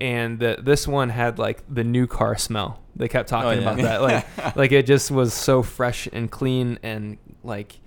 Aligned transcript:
and 0.00 0.38
the, 0.38 0.58
this 0.62 0.88
one 0.88 1.08
had 1.10 1.38
like 1.38 1.62
the 1.72 1.84
new 1.84 2.06
car 2.06 2.36
smell. 2.36 2.80
They 2.96 3.08
kept 3.08 3.32
oh, 3.32 3.40
talking 3.40 3.62
yeah. 3.62 3.70
about 3.72 3.82
that, 3.82 4.02
like 4.02 4.56
like 4.56 4.72
it 4.72 4.86
just 4.86 5.10
was 5.10 5.32
so 5.34 5.62
fresh 5.62 6.08
and 6.12 6.30
clean 6.30 6.78
and 6.82 7.18
like. 7.44 7.80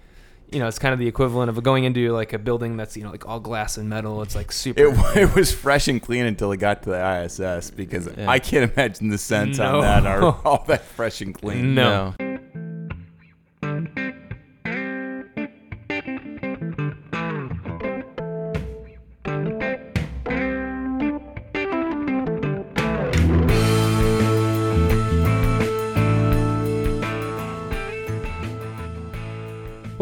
You 0.51 0.59
know, 0.59 0.67
it's 0.67 0.77
kind 0.77 0.93
of 0.93 0.99
the 0.99 1.07
equivalent 1.07 1.49
of 1.49 1.63
going 1.63 1.83
into 1.83 2.11
like 2.11 2.31
a 2.31 2.37
building 2.37 2.77
that's 2.77 2.95
you 2.95 3.03
know 3.03 3.09
like 3.09 3.27
all 3.27 3.39
glass 3.39 3.75
and 3.77 3.89
metal. 3.89 4.21
It's 4.21 4.35
like 4.35 4.51
super. 4.51 4.85
It, 4.85 4.95
it 5.17 5.35
was 5.35 5.51
fresh 5.51 5.87
and 5.87 5.99
clean 5.99 6.27
until 6.27 6.51
it 6.51 6.57
got 6.57 6.83
to 6.83 6.91
the 6.91 7.23
ISS 7.23 7.71
because 7.71 8.07
Yeah. 8.15 8.29
I 8.29 8.37
can't 8.37 8.71
imagine 8.71 9.09
the 9.09 9.17
scents 9.17 9.57
No. 9.57 9.77
on 9.77 9.81
that 9.81 10.05
are 10.05 10.23
all 10.45 10.63
that 10.67 10.83
fresh 10.83 11.21
and 11.21 11.33
clean. 11.33 11.73
No. 11.73 12.13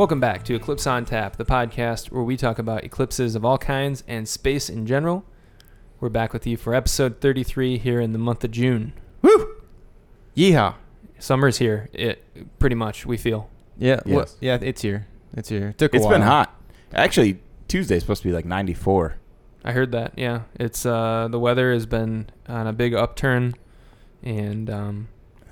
Welcome 0.02 0.20
back 0.20 0.44
to 0.46 0.56
Eclipse 0.56 0.88
on 0.88 1.06
Tap, 1.06 1.36
the 1.36 1.46
podcast 1.46 2.12
where 2.12 2.24
we 2.24 2.36
talk 2.36 2.58
about 2.58 2.84
eclipses 2.84 3.36
of 3.36 3.46
all 3.46 3.60
kinds 3.60 4.04
and 4.08 4.28
space 4.28 4.68
in 4.68 4.88
general. 4.88 5.24
We're 6.00 6.10
back 6.10 6.34
with 6.34 6.48
you 6.48 6.58
for 6.58 6.74
episode 6.74 7.22
33 7.22 7.78
here 7.78 8.02
in 8.02 8.12
the 8.12 8.18
month 8.18 8.44
of 8.44 8.50
June. 8.50 8.94
Woo! 9.22 9.58
Yeehaw. 10.36 10.74
Summer's 11.20 11.60
here, 11.60 11.88
it 11.94 12.26
pretty 12.58 12.76
much 12.76 13.06
we 13.06 13.16
feel. 13.16 13.52
Yeah. 13.78 14.00
Yes. 14.04 14.16
Well, 14.16 14.26
yeah. 14.40 14.58
It's 14.60 14.82
here. 14.82 15.06
It's 15.38 15.50
here. 15.50 15.68
It 15.68 15.78
took 15.78 15.94
a 15.94 15.98
It's 15.98 16.04
while. 16.06 16.16
been 16.16 16.24
hot. 16.24 16.60
Actually, 16.96 17.40
Tuesday's 17.68 18.02
supposed 18.02 18.24
to 18.24 18.28
be 18.28 18.34
like 18.34 18.46
94. 18.46 19.18
I 19.64 19.72
heard 19.72 19.92
that. 19.92 20.14
Yeah, 20.18 20.42
it's 20.60 20.84
uh 20.84 21.28
the 21.30 21.40
weather 21.40 21.72
has 21.72 21.86
been 21.86 22.28
on 22.48 22.66
a 22.66 22.74
big 22.74 22.96
upturn, 22.96 23.54
and 24.24 24.68
um, 24.68 25.10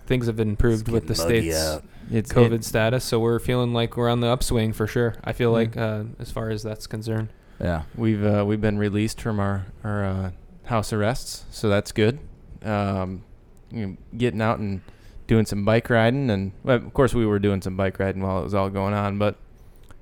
things 0.10 0.26
have 0.28 0.40
improved 0.40 0.90
with 0.90 1.08
the 1.08 1.16
state's 1.16 1.56
out. 1.56 1.84
It's 2.12 2.34
COVID 2.34 2.52
it- 2.54 2.64
status. 2.66 3.06
So 3.06 3.20
we're 3.20 3.40
feeling 3.40 3.72
like 3.72 3.96
we're 3.96 4.10
on 4.10 4.20
the 4.20 4.28
upswing 4.28 4.74
for 4.74 4.88
sure. 4.88 5.16
I 5.24 5.32
feel 5.32 5.52
Yeah. 5.52 5.58
like 5.58 5.78
uh, 5.78 6.04
as 6.20 6.32
far 6.32 6.50
as 6.50 6.64
that's 6.64 6.88
concerned. 6.88 7.30
Yeah. 7.62 7.84
we've 7.96 8.26
uh, 8.26 8.44
we've 8.46 8.60
been 8.62 8.78
released 8.78 9.22
from 9.22 9.40
our 9.40 9.68
our 9.84 10.04
uh, 10.06 10.32
house 10.66 10.92
arrests, 10.92 11.46
so 11.52 11.70
that's 11.70 11.92
good. 11.92 12.20
Um, 12.64 13.24
you 13.72 13.86
know, 13.88 13.98
getting 14.18 14.42
out 14.42 14.60
and 14.60 14.82
doing 15.28 15.46
some 15.46 15.64
bike 15.64 15.90
riding, 15.90 16.30
and 16.32 16.52
well, 16.64 16.78
of 16.78 16.94
course 16.94 17.14
we 17.14 17.26
were 17.26 17.38
doing 17.40 17.62
some 17.62 17.78
bike 17.78 18.00
riding 18.00 18.22
while 18.24 18.40
it 18.40 18.44
was 18.44 18.54
all 18.56 18.70
going 18.70 18.94
on. 18.96 19.18
But 19.20 19.36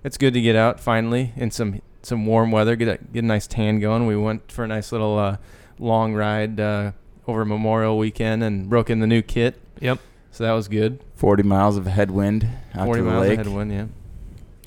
it's 0.03 0.17
good 0.17 0.33
to 0.35 0.41
get 0.41 0.55
out 0.55 0.79
finally 0.79 1.33
in 1.35 1.51
some 1.51 1.81
some 2.03 2.25
warm 2.25 2.51
weather, 2.51 2.75
get 2.77 2.87
a, 2.87 2.97
get 3.11 3.23
a 3.23 3.27
nice 3.27 3.47
tan 3.47 3.79
going. 3.79 4.07
We 4.07 4.15
went 4.15 4.49
for 4.51 4.63
a 4.63 4.67
nice 4.67 4.91
little 4.93 5.17
uh, 5.19 5.37
long 5.79 6.13
ride 6.13 6.59
uh, 6.59 6.91
over 7.27 7.43
Memorial 7.43 7.97
Weekend 7.97 8.41
and 8.43 8.69
broke 8.69 8.89
in 8.89 8.99
the 9.01 9.07
new 9.07 9.21
kit. 9.21 9.59
Yep. 9.81 9.99
So 10.31 10.43
that 10.43 10.51
was 10.51 10.67
good. 10.67 11.03
40 11.15 11.43
miles 11.43 11.77
of 11.77 11.87
headwind 11.87 12.47
out 12.75 12.85
Forty 12.85 12.99
to 12.99 13.03
the 13.05 13.09
miles 13.09 13.27
lake. 13.27 13.39
ahead 13.39 13.51
one, 13.51 13.69
yeah. 13.71 13.85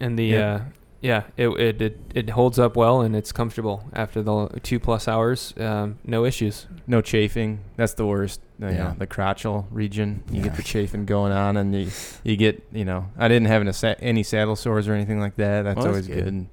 And 0.01 0.19
the 0.19 0.25
Yeah. 0.25 0.55
uh, 0.55 0.61
yeah, 1.03 1.23
it, 1.39 1.49
it 1.49 1.81
it 1.83 1.99
it 2.15 2.31
holds 2.31 2.59
up 2.59 2.77
well 2.77 3.01
and 3.01 3.15
it's 3.17 3.33
comfortable 3.33 3.85
after 3.95 4.21
the 4.23 4.49
two 4.63 4.79
plus 4.81 5.07
hours. 5.09 5.55
Um, 5.59 5.99
no 6.05 6.25
issues. 6.25 6.67
No 6.87 7.01
chafing. 7.01 7.61
That's 7.77 7.95
the 7.95 8.05
worst. 8.07 8.41
You 8.59 8.67
Yeah. 8.69 8.77
know, 8.77 8.95
the 8.99 9.07
crotchal 9.07 9.65
region. 9.71 10.23
You 10.31 10.39
Yeah. 10.39 10.45
get 10.49 10.57
the 10.57 10.63
chafing 10.63 11.07
going 11.07 11.33
on, 11.33 11.57
and 11.57 11.75
you 11.75 11.89
you 12.25 12.37
get 12.37 12.63
you 12.73 12.85
know. 12.85 13.07
I 13.17 13.29
didn't 13.29 13.47
have 13.49 13.63
any, 13.63 13.73
sa- 13.73 13.95
any 14.01 14.23
saddle 14.23 14.57
sores 14.57 14.89
or 14.89 14.93
anything 14.95 15.21
like 15.21 15.37
that. 15.37 15.63
That's 15.63 15.77
Well, 15.77 15.85
that's 15.87 15.87
always 15.87 16.07
good. 16.09 16.17
good. 16.25 16.27
And, 16.27 16.47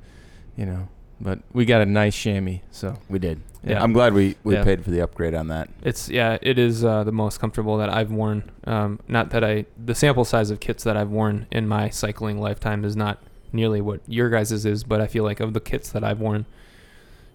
you 0.56 0.66
know, 0.66 0.88
but 1.20 1.40
we 1.52 1.66
got 1.66 1.82
a 1.82 1.86
nice 1.86 2.16
chamois. 2.16 2.60
So 2.72 2.96
We 3.10 3.20
did. 3.20 3.42
Yeah. 3.70 3.84
I'm 3.84 3.94
glad 3.94 4.14
we, 4.14 4.36
we 4.44 4.54
Yeah. 4.56 4.64
paid 4.64 4.84
for 4.84 4.92
the 4.92 5.02
upgrade 5.02 5.34
on 5.34 5.48
that. 5.50 5.70
It's 5.84 6.10
yeah, 6.10 6.38
it 6.42 6.58
is 6.58 6.84
uh, 6.86 7.04
the 7.04 7.12
most 7.12 7.40
comfortable 7.40 7.78
that 7.78 7.90
I've 7.90 8.12
worn. 8.12 8.44
Um, 8.66 9.00
not 9.08 9.30
that 9.32 9.44
I 9.44 9.66
the 9.84 9.96
sample 9.96 10.26
size 10.26 10.50
of 10.52 10.60
kits 10.60 10.84
that 10.84 10.96
I've 10.98 11.10
worn 11.10 11.48
in 11.52 11.68
my 11.68 11.90
cycling 11.90 12.40
lifetime 12.40 12.86
is 12.86 12.96
not 12.96 13.20
nearly 13.54 13.82
what 13.82 14.02
your 14.08 14.30
guys' 14.30 14.66
is, 14.66 14.84
but 14.84 15.02
I 15.02 15.08
feel 15.08 15.24
like 15.24 15.40
of 15.40 15.54
the 15.54 15.60
kits 15.62 15.90
that 15.92 16.04
I've 16.04 16.20
worn, 16.20 16.46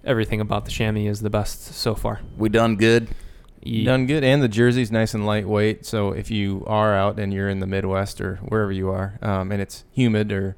everything 0.04 0.40
about 0.40 0.64
the 0.64 0.70
chamois 0.70 1.08
is 1.08 1.20
the 1.20 1.30
best 1.30 1.64
so 1.74 1.94
far. 1.94 2.20
We 2.36 2.48
done 2.48 2.76
good. 2.76 3.08
Ye- 3.64 3.84
done 3.84 4.06
good, 4.06 4.24
and 4.24 4.42
the 4.42 4.48
jersey's 4.48 4.90
nice 4.90 5.14
and 5.14 5.24
lightweight. 5.24 5.86
So 5.86 6.10
if 6.12 6.30
you 6.32 6.64
are 6.66 6.94
out 6.96 7.18
and 7.20 7.32
you're 7.32 7.48
in 7.48 7.60
the 7.60 7.66
Midwest 7.66 8.20
or 8.20 8.36
wherever 8.48 8.72
you 8.72 8.90
are, 8.90 9.18
um, 9.22 9.52
and 9.52 9.62
it's 9.62 9.84
humid 9.92 10.32
or 10.32 10.56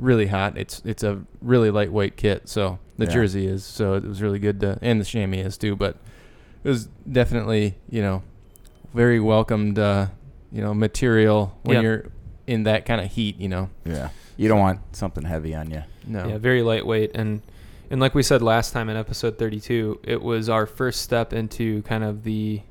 really 0.00 0.26
hot, 0.26 0.56
it's 0.58 0.82
it's 0.84 1.02
a 1.04 1.20
really 1.40 1.70
lightweight 1.70 2.16
kit. 2.16 2.48
So 2.48 2.78
the 2.98 3.04
Yeah. 3.04 3.12
jersey 3.12 3.46
is. 3.46 3.64
So 3.64 3.94
it 3.94 4.04
was 4.04 4.20
really 4.22 4.38
good 4.40 4.60
to, 4.60 4.78
and 4.82 5.00
the 5.00 5.04
chamois 5.04 5.44
is 5.44 5.56
too. 5.56 5.76
But 5.76 5.96
it 6.64 6.68
was 6.68 6.88
definitely 7.10 7.76
you 7.88 8.02
know 8.02 8.22
very 8.94 9.20
welcomed 9.20 9.78
uh, 9.78 10.06
you 10.50 10.60
know 10.62 10.74
material 10.74 11.56
when 11.62 11.76
Yeah. 11.76 11.82
you're 11.82 12.04
in 12.46 12.64
that 12.64 12.84
kind 12.86 13.00
of 13.00 13.12
heat. 13.12 13.38
You 13.38 13.48
know, 13.48 13.70
Yeah. 13.84 14.08
You 14.36 14.48
don't 14.48 14.58
want 14.58 14.80
something 14.96 15.24
heavy 15.24 15.54
on 15.54 15.70
you. 15.70 15.82
no, 16.06 16.26
Yeah, 16.26 16.38
very 16.38 16.62
lightweight 16.62 17.10
and 17.14 17.42
and 17.90 18.00
like 18.00 18.14
we 18.14 18.22
said 18.22 18.40
last 18.40 18.72
time 18.72 18.88
in 18.88 18.96
episode 18.96 19.36
32, 19.38 20.00
it 20.04 20.22
was 20.22 20.48
our 20.48 20.64
first 20.64 21.02
step 21.02 21.32
into 21.32 21.82
kind 21.82 22.04
of 22.04 22.22
the 22.24 22.62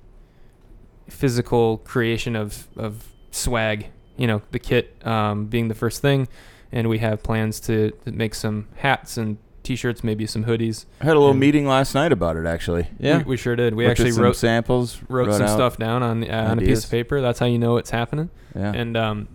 physical 1.07 1.77
creation 1.79 2.35
of 2.35 2.67
of 2.77 3.07
swag. 3.31 3.87
You 4.17 4.27
know, 4.27 4.41
the 4.51 4.59
kit 4.59 4.95
um, 5.07 5.45
being 5.45 5.69
the 5.69 5.75
first 5.75 6.01
thing, 6.01 6.27
and 6.71 6.87
we 6.89 6.99
have 6.99 7.23
plans 7.23 7.59
to, 7.61 7.91
to 8.05 8.11
make 8.11 8.35
some 8.35 8.67
hats 8.77 9.17
and 9.17 9.37
t-shirts, 9.63 10.03
maybe 10.03 10.25
some 10.25 10.45
hoodies. 10.45 10.85
I 11.01 11.05
had 11.05 11.15
a 11.15 11.19
little 11.19 11.31
And- 11.31 11.39
meeting 11.39 11.67
last 11.67 11.93
night 11.93 12.11
about 12.11 12.37
it, 12.37 12.45
actually. 12.45 12.87
yeah. 12.99 13.19
we, 13.19 13.23
we 13.25 13.37
sure 13.37 13.55
did. 13.55 13.75
We 13.75 13.85
Looked 13.85 13.99
at 13.99 14.03
actually 14.03 14.11
some 14.13 14.23
wrote 14.23 14.35
samples, 14.37 14.99
wrote, 15.09 15.31
some 15.33 15.43
out- 15.43 15.49
stuff 15.49 15.77
down 15.77 16.01
on 16.03 16.23
uh, 16.29 16.35
on 16.51 16.57
a 16.57 16.61
piece 16.61 16.67
ideas. 16.69 16.83
of 16.85 16.91
paper. 16.91 17.21
That's 17.21 17.39
how 17.39 17.45
you 17.45 17.59
know 17.59 17.77
it's 17.77 17.89
happening. 17.91 18.29
Yeah. 18.55 18.71
And 18.73 18.95
um, 18.97 19.27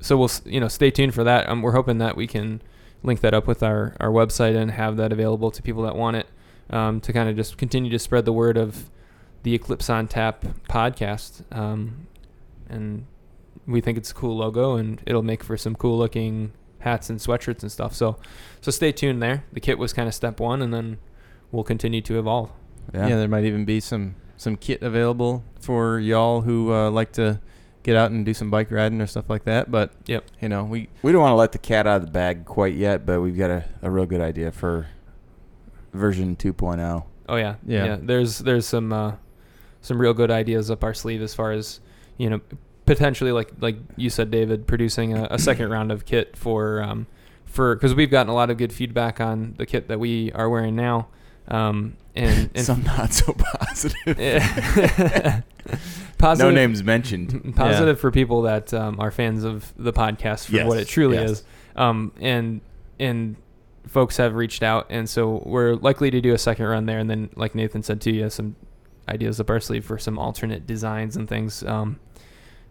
so 0.00 0.16
we'll 0.16 0.26
s- 0.28 0.42
you 0.46 0.60
know 0.60 0.68
stay 0.68 0.90
tuned 0.90 1.14
for 1.14 1.24
that. 1.24 1.48
Um, 1.48 1.60
we're 1.62 1.72
hoping 1.72 1.98
that 1.98 2.16
we 2.16 2.26
can 2.26 2.62
link 3.02 3.20
that 3.20 3.34
up 3.34 3.46
with 3.46 3.62
our 3.62 3.94
our 4.00 4.10
website 4.10 4.56
and 4.56 4.70
have 4.70 4.96
that 4.96 5.12
available 5.12 5.50
to 5.50 5.62
people 5.62 5.82
that 5.82 5.96
want 5.96 6.16
it 6.16 6.26
um, 6.70 7.00
to 7.00 7.12
kind 7.12 7.28
of 7.28 7.36
just 7.36 7.56
continue 7.58 7.90
to 7.90 7.98
spread 7.98 8.24
the 8.24 8.32
word 8.32 8.56
of 8.56 8.90
the 9.42 9.54
Eclipse 9.54 9.88
on 9.90 10.06
Tap 10.08 10.44
podcast. 10.68 11.42
Um, 11.56 12.06
and 12.68 13.06
we 13.66 13.80
think 13.80 13.98
it's 13.98 14.10
a 14.10 14.14
cool 14.14 14.36
logo 14.36 14.76
and 14.76 15.00
it'll 15.06 15.22
make 15.22 15.42
for 15.44 15.56
some 15.56 15.74
cool 15.74 15.98
looking 15.98 16.52
hats 16.80 17.10
and 17.10 17.18
sweatshirts 17.18 17.62
and 17.62 17.70
stuff. 17.70 17.94
So 17.94 18.18
so 18.60 18.70
stay 18.70 18.92
tuned 18.92 19.22
there. 19.22 19.44
The 19.52 19.60
kit 19.60 19.78
was 19.78 19.92
kind 19.92 20.08
of 20.08 20.14
step 20.14 20.40
one, 20.40 20.62
and 20.62 20.72
then 20.72 20.98
we'll 21.50 21.64
continue 21.64 22.00
to 22.02 22.18
evolve. 22.18 22.50
yeah, 22.92 23.08
There 23.08 23.28
might 23.28 23.44
even 23.44 23.64
be 23.64 23.80
some 23.80 24.14
some 24.36 24.56
kit 24.56 24.82
available 24.82 25.44
for 25.60 25.98
y'all 25.98 26.42
who 26.42 26.72
uh, 26.72 26.90
like 26.90 27.12
to 27.12 27.40
get 27.82 27.96
out 27.96 28.10
and 28.10 28.24
do 28.24 28.34
some 28.34 28.50
bike 28.50 28.70
riding 28.70 29.00
or 29.00 29.06
stuff 29.06 29.28
like 29.28 29.44
that. 29.44 29.70
But 29.70 29.92
Yep. 30.06 30.24
you 30.40 30.48
know, 30.48 30.64
we 30.64 30.88
We 31.02 31.12
don't 31.12 31.22
want 31.22 31.32
to 31.32 31.36
let 31.36 31.52
the 31.52 31.58
cat 31.58 31.86
out 31.86 31.96
of 31.96 32.06
the 32.06 32.12
bag 32.12 32.44
quite 32.44 32.74
yet, 32.74 33.04
but 33.04 33.20
we've 33.20 33.36
got 33.36 33.50
a, 33.50 33.64
a 33.82 33.90
real 33.90 34.06
good 34.06 34.20
idea 34.20 34.52
for 34.52 34.86
version 35.92 36.36
oh. 36.38 36.52
2.0. 36.52 37.04
Oh 37.28 37.36
yeah, 37.36 37.56
Yeah. 37.66 37.98
There's 38.00 38.38
there's 38.38 38.66
some 38.66 38.92
uh, 38.92 39.16
some 39.80 40.00
real 40.00 40.14
good 40.14 40.30
ideas 40.30 40.70
up 40.70 40.84
our 40.84 40.94
sleeve 40.94 41.22
as 41.22 41.34
far 41.34 41.52
as 41.52 41.80
you 42.16 42.30
know 42.30 42.40
potentially 42.88 43.32
like 43.32 43.52
like 43.60 43.76
you 43.96 44.08
said, 44.10 44.30
David, 44.30 44.66
producing 44.66 45.16
a, 45.16 45.28
a 45.30 45.38
second 45.38 45.70
round 45.70 45.92
of 45.92 46.06
kit 46.06 46.36
for 46.36 46.82
um, 46.82 47.06
for 47.44 47.74
because 47.74 47.94
we've 47.94 48.10
gotten 48.10 48.30
a 48.30 48.34
lot 48.34 48.50
of 48.50 48.56
good 48.56 48.72
feedback 48.72 49.20
on 49.20 49.54
the 49.58 49.66
kit 49.66 49.88
that 49.88 50.00
we 50.00 50.32
are 50.32 50.48
wearing 50.48 50.74
now. 50.74 51.08
Um, 51.48 51.96
and, 52.16 52.50
and 52.54 52.64
Some 52.64 52.82
not 52.82 53.12
so 53.12 53.32
positive. 53.34 54.16
positive, 56.18 56.48
No 56.48 56.50
names 56.50 56.82
mentioned. 56.82 57.54
positive 57.54 58.00
for 58.00 58.10
people 58.10 58.42
that 58.42 58.72
um, 58.74 58.98
are 58.98 59.10
fans 59.10 59.44
of 59.44 59.72
the 59.76 59.92
podcast 59.92 60.46
for 60.46 60.66
what 60.66 60.78
it 60.78 60.88
truly 60.88 61.16
yes. 61.16 61.30
is. 61.30 61.44
Um, 61.76 62.12
and 62.20 62.60
and 62.98 63.36
folks 63.86 64.16
have 64.16 64.34
reached 64.34 64.62
out, 64.62 64.86
and 64.88 65.08
so 65.08 65.42
we're 65.44 65.74
likely 65.74 66.10
to 66.10 66.20
do 66.20 66.32
a 66.32 66.38
second 66.38 66.64
run 66.66 66.86
there. 66.86 66.98
And 66.98 67.08
then, 67.08 67.28
like 67.36 67.54
Nathan 67.54 67.82
said 67.82 68.00
too, 68.00 68.12
you 68.12 68.22
have 68.22 68.32
some 68.32 68.56
ideas 69.08 69.40
up 69.40 69.50
our 69.50 69.60
sleeve 69.60 69.84
for 69.84 69.98
some 69.98 70.18
alternate 70.18 70.66
designs 70.66 71.16
and 71.16 71.28
things. 71.28 71.62
Um, 71.64 72.00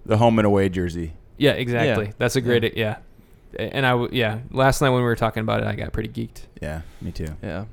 The 0.08 0.18
home 0.18 0.40
and 0.40 0.46
away 0.46 0.70
jersey. 0.70 1.14
yeah, 1.38 1.52
exactly. 1.52 2.06
Yeah. 2.08 2.12
That's 2.18 2.36
a 2.36 2.42
great 2.42 2.76
yeah. 2.78 2.98
And 3.58 3.86
I 3.86 3.92
w- 3.92 4.10
yeah, 4.12 4.40
last 4.52 4.82
night 4.82 4.90
when 4.90 5.00
we 5.00 5.04
were 5.06 5.16
talking 5.16 5.42
about 5.42 5.62
it, 5.62 5.68
I 5.68 5.76
got 5.76 5.94
pretty 5.94 6.10
geeked. 6.10 6.44
Yeah, 6.62 6.82
me 7.02 7.12
too. 7.12 7.28
yeah, 7.44 7.66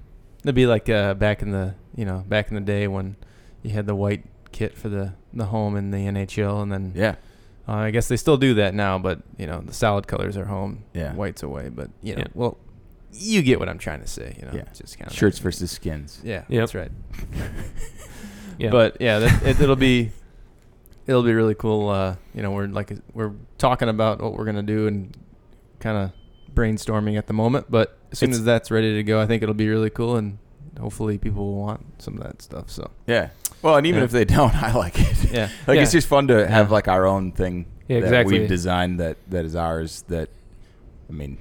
it'd 0.42 0.54
be 0.54 0.66
like 0.66 0.88
uh, 0.88 1.14
back 1.14 1.42
in 1.42 1.50
the 1.50 1.74
you 1.96 2.04
know 2.04 2.24
back 2.28 2.48
in 2.48 2.54
the 2.54 2.60
day 2.60 2.86
when 2.88 3.16
you 3.62 3.70
had 3.70 3.86
the 3.86 3.94
white 3.94 4.24
kit 4.52 4.76
for 4.76 4.88
the 4.88 5.14
the 5.32 5.46
home 5.46 5.76
in 5.76 5.90
the 5.90 5.98
NHL, 5.98 6.62
and 6.62 6.70
then 6.72 6.92
Yeah. 6.94 7.16
uh, 7.68 7.72
I 7.72 7.90
guess 7.90 8.08
they 8.08 8.16
still 8.16 8.36
do 8.36 8.54
that 8.54 8.72
now, 8.74 8.98
but 8.98 9.20
you 9.36 9.46
know 9.46 9.60
the 9.60 9.72
solid 9.74 10.06
colors 10.06 10.36
are 10.36 10.44
home, 10.46 10.84
Yeah. 10.94 11.12
whites 11.14 11.42
away. 11.42 11.68
But 11.70 11.90
you 12.02 12.14
know, 12.14 12.20
Yeah. 12.20 12.26
well, 12.34 12.58
you 13.12 13.42
get 13.42 13.58
what 13.58 13.68
I'm 13.68 13.78
trying 13.78 14.00
to 14.00 14.06
say. 14.08 14.36
You 14.40 14.46
know, 14.46 14.52
Yeah. 14.54 14.64
Just 14.74 14.96
kind 14.98 15.10
of 15.10 15.16
Shirts 15.16 15.38
versus 15.40 15.70
skins. 15.72 16.20
Yeah, 16.24 16.44
Yep. 16.48 16.60
that's 16.60 16.74
right. 16.74 16.90
Yeah, 18.58 18.70
But 18.78 18.96
yeah, 19.00 19.18
that, 19.18 19.42
it, 19.42 19.60
it'll 19.60 19.76
be 19.76 20.10
it'll 21.06 21.22
be 21.22 21.32
really 21.34 21.54
cool. 21.54 21.88
Uh, 21.88 22.16
you 22.34 22.42
know, 22.42 22.50
we're 22.50 22.66
like 22.66 22.92
we're 23.12 23.32
talking 23.58 23.88
about 23.88 24.20
what 24.20 24.34
we're 24.34 24.44
gonna 24.44 24.62
do 24.62 24.86
and 24.86 25.16
kind 25.80 25.96
of 25.98 26.12
brainstorming 26.54 27.18
at 27.18 27.26
the 27.26 27.32
moment. 27.32 27.66
But 27.70 27.98
as 28.12 28.18
soon 28.18 28.30
It's- 28.30 28.40
as 28.40 28.44
that's 28.44 28.70
ready 28.70 28.94
to 28.94 29.02
go, 29.02 29.20
I 29.20 29.26
think 29.26 29.42
it'll 29.42 29.54
be 29.54 29.68
really 29.68 29.90
cool, 29.90 30.16
and 30.16 30.38
hopefully 30.80 31.18
people 31.18 31.44
will 31.46 31.60
want 31.60 32.02
some 32.02 32.16
of 32.16 32.22
that 32.24 32.42
stuff. 32.42 32.70
So 32.70 32.90
Yeah. 33.06 33.28
Well, 33.62 33.76
and 33.76 33.86
even 33.86 34.00
Yeah. 34.00 34.04
if 34.04 34.10
they 34.10 34.24
don't, 34.36 34.54
I 34.62 34.74
like 34.74 34.98
it. 35.00 35.32
Yeah. 35.32 35.48
like 35.66 35.78
it's 35.78 35.92
just 35.92 36.06
fun 36.08 36.28
to 36.28 36.46
have 36.46 36.68
Yeah. 36.68 36.72
like 36.74 36.88
our 36.88 37.06
own 37.06 37.32
thing 37.32 37.66
Yeah, 37.88 38.00
that 38.00 38.06
exactly. 38.06 38.38
we've 38.40 38.48
designed 38.48 39.00
that 39.00 39.16
that 39.30 39.44
is 39.44 39.54
ours. 39.56 40.04
That 40.08 40.28
I 41.08 41.12
mean, 41.12 41.38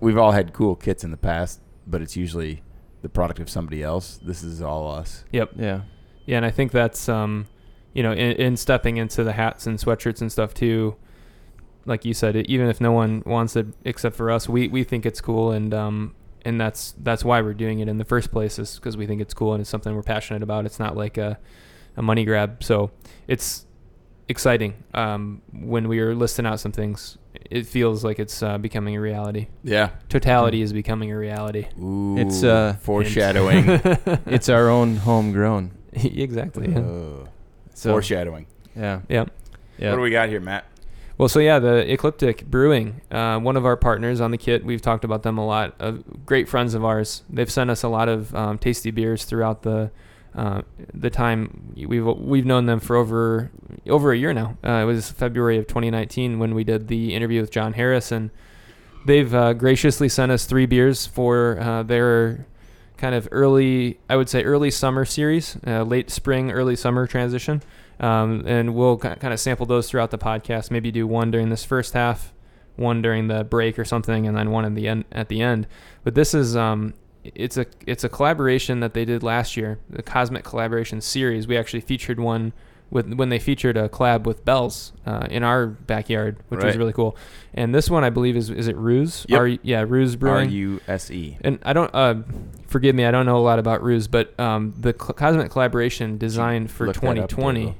we've 0.00 0.18
all 0.18 0.32
had 0.32 0.52
cool 0.52 0.74
kits 0.76 1.04
in 1.04 1.10
the 1.10 1.16
past, 1.16 1.60
but 1.86 2.02
it's 2.02 2.16
usually 2.16 2.62
the 3.02 3.08
product 3.08 3.40
of 3.40 3.48
somebody 3.48 3.82
else. 3.82 4.18
This 4.22 4.42
is 4.42 4.60
all 4.60 4.90
us. 4.90 5.24
Yep. 5.32 5.52
Yeah. 5.56 5.80
Yeah, 6.26 6.36
and 6.36 6.46
I 6.46 6.50
think 6.50 6.70
that's 6.72 7.08
um, 7.08 7.46
you 7.94 8.02
know, 8.02 8.12
in, 8.12 8.32
in 8.36 8.56
stepping 8.56 8.96
into 8.96 9.24
the 9.24 9.32
hats 9.32 9.66
and 9.66 9.78
sweatshirts 9.78 10.20
and 10.20 10.30
stuff 10.30 10.54
too. 10.54 10.96
Like 11.86 12.04
you 12.04 12.12
said, 12.14 12.36
even 12.36 12.68
if 12.68 12.80
no 12.80 12.92
one 12.92 13.22
wants 13.24 13.56
it 13.56 13.66
except 13.84 14.14
for 14.14 14.30
us, 14.30 14.48
we, 14.48 14.68
we 14.68 14.84
think 14.84 15.06
it's 15.06 15.20
cool, 15.20 15.50
and 15.50 15.72
um, 15.72 16.14
and 16.44 16.60
that's 16.60 16.92
that's 16.98 17.24
why 17.24 17.40
we're 17.40 17.54
doing 17.54 17.80
it 17.80 17.88
in 17.88 17.98
the 17.98 18.04
first 18.04 18.30
place 18.30 18.58
is 18.58 18.76
because 18.76 18.96
we 18.96 19.06
think 19.06 19.20
it's 19.20 19.34
cool 19.34 19.54
and 19.54 19.60
it's 19.60 19.70
something 19.70 19.94
we're 19.94 20.02
passionate 20.02 20.42
about. 20.42 20.66
It's 20.66 20.78
not 20.78 20.96
like 20.96 21.16
a, 21.18 21.38
a 21.96 22.02
money 22.02 22.24
grab. 22.24 22.62
So 22.62 22.90
it's 23.26 23.66
exciting. 24.28 24.74
Um, 24.94 25.42
when 25.52 25.88
we 25.88 26.00
are 26.00 26.14
listing 26.14 26.46
out 26.46 26.60
some 26.60 26.72
things, 26.72 27.18
it 27.50 27.66
feels 27.66 28.04
like 28.04 28.18
it's 28.18 28.42
uh, 28.42 28.58
becoming 28.58 28.96
a 28.96 29.00
reality. 29.00 29.48
Yeah. 29.64 29.90
Totality 30.08 30.62
is 30.62 30.72
becoming 30.72 31.10
a 31.10 31.18
reality. 31.18 31.66
Ooh, 31.80 32.16
It's, 32.16 32.42
uh, 32.44 32.76
foreshadowing. 32.80 33.68
It's 34.26 34.48
our 34.48 34.68
own 34.68 34.96
homegrown. 34.96 35.72
exactly. 35.92 36.70
Yeah. 36.70 36.78
Uh, 36.78 37.26
So 37.80 37.92
foreshadowing. 37.92 38.46
yeah. 38.76 39.00
yeah. 39.08 39.24
Yeah. 39.78 39.90
What 39.90 39.96
do 39.96 40.02
we 40.02 40.10
got 40.10 40.28
here, 40.28 40.40
Matt? 40.40 40.66
Well, 41.16 41.28
so 41.28 41.38
yeah, 41.38 41.58
the 41.58 41.90
Ecliptic 41.90 42.44
Brewing, 42.44 43.00
uh, 43.10 43.38
one 43.38 43.56
of 43.56 43.64
our 43.64 43.76
partners 43.76 44.20
on 44.20 44.30
the 44.30 44.36
kit. 44.36 44.64
We've 44.64 44.82
talked 44.82 45.04
about 45.04 45.22
them 45.22 45.38
a 45.38 45.46
lot. 45.46 45.74
Uh, 45.80 45.92
great 46.26 46.48
friends 46.48 46.74
of 46.74 46.84
ours. 46.84 47.22
They've 47.30 47.50
sent 47.50 47.70
us 47.70 47.82
a 47.82 47.88
lot 47.88 48.10
of 48.10 48.34
um, 48.34 48.58
tasty 48.58 48.90
beers 48.90 49.24
throughout 49.24 49.62
the 49.62 49.90
uh, 50.34 50.62
the 50.92 51.08
time 51.08 51.72
we've 51.74 52.04
we've 52.04 52.44
known 52.44 52.66
them 52.66 52.80
for 52.80 52.96
over 52.96 53.50
over 53.88 54.12
a 54.12 54.16
year 54.18 54.34
now. 54.34 54.58
Uh, 54.62 54.82
it 54.82 54.84
was 54.84 55.10
February 55.10 55.56
of 55.56 55.66
2019 55.66 56.38
when 56.38 56.54
we 56.54 56.64
did 56.64 56.88
the 56.88 57.14
interview 57.14 57.40
with 57.40 57.50
John 57.50 57.72
Harris, 57.72 58.12
and 58.12 58.30
they've 59.06 59.34
uh, 59.34 59.54
graciously 59.54 60.10
sent 60.10 60.30
us 60.30 60.44
three 60.44 60.66
beers 60.66 61.06
for 61.06 61.58
uh, 61.60 61.82
their 61.82 62.46
kind 63.00 63.14
of 63.14 63.26
early, 63.32 63.98
I 64.08 64.16
would 64.16 64.28
say, 64.28 64.44
early 64.44 64.70
summer 64.70 65.04
series, 65.04 65.56
uh, 65.66 65.82
late 65.82 66.10
spring, 66.10 66.52
early 66.52 66.76
summer 66.76 67.06
transition. 67.06 67.62
Um, 67.98 68.44
and 68.46 68.74
we'll 68.74 68.96
kind 68.98 69.32
of 69.32 69.40
sample 69.40 69.66
those 69.66 69.90
throughout 69.90 70.10
the 70.10 70.18
podcast. 70.18 70.70
Maybe 70.70 70.90
do 70.90 71.06
one 71.06 71.30
during 71.30 71.48
this 71.48 71.64
first 71.64 71.94
half, 71.94 72.32
one 72.76 73.02
during 73.02 73.28
the 73.28 73.44
break 73.44 73.78
or 73.78 73.84
something, 73.84 74.26
and 74.26 74.36
then 74.36 74.50
one 74.50 74.64
in 74.64 74.74
the 74.74 74.86
end 74.86 75.04
at 75.12 75.28
the 75.28 75.42
end. 75.42 75.66
But 76.04 76.14
this 76.14 76.32
is 76.34 76.56
um, 76.56 76.94
it's 77.24 77.56
a 77.56 77.66
it's 77.86 78.04
a 78.04 78.08
collaboration 78.08 78.80
that 78.80 78.94
they 78.94 79.04
did 79.04 79.22
last 79.22 79.56
year, 79.56 79.78
the 79.88 80.02
Cosmic 80.02 80.44
Collaboration 80.44 81.00
series. 81.00 81.46
We 81.46 81.58
actually 81.58 81.80
featured 81.80 82.20
one 82.20 82.52
with 82.90 83.12
when 83.14 83.28
they 83.28 83.38
featured 83.38 83.76
a 83.76 83.88
collab 83.88 84.24
with 84.24 84.44
Bells 84.44 84.92
uh, 85.06 85.26
in 85.30 85.42
our 85.42 85.66
backyard, 85.66 86.38
which 86.48 86.60
was 86.62 86.76
really 86.76 86.92
cool. 86.92 87.16
And 87.54 87.74
this 87.74 87.88
one, 87.88 88.02
I 88.04 88.10
believe, 88.10 88.36
is 88.36 88.50
is 88.50 88.68
it 88.68 88.76
Ruse? 88.76 89.24
Yep. 89.28 89.38
R- 89.40 89.48
yeah, 89.62 89.84
Ruse 89.86 90.14
R 90.14 90.18
Brewing. 90.18 90.50
U 90.50 90.80
S 90.88 91.10
E. 91.10 91.38
And 91.42 91.58
I 91.64 91.72
don't, 91.72 91.90
uh, 91.94 92.16
forgive 92.66 92.94
me, 92.94 93.04
I 93.04 93.10
don't 93.10 93.26
know 93.26 93.36
a 93.36 93.40
lot 93.40 93.58
about 93.58 93.82
Ruse, 93.82 94.08
but 94.08 94.38
um, 94.40 94.74
the 94.78 94.92
cl- 94.98 95.14
Cosmic 95.14 95.50
Collaboration 95.50 96.18
designed 96.18 96.70
for 96.70 96.86
Look 96.86 96.96
2020 96.96 97.76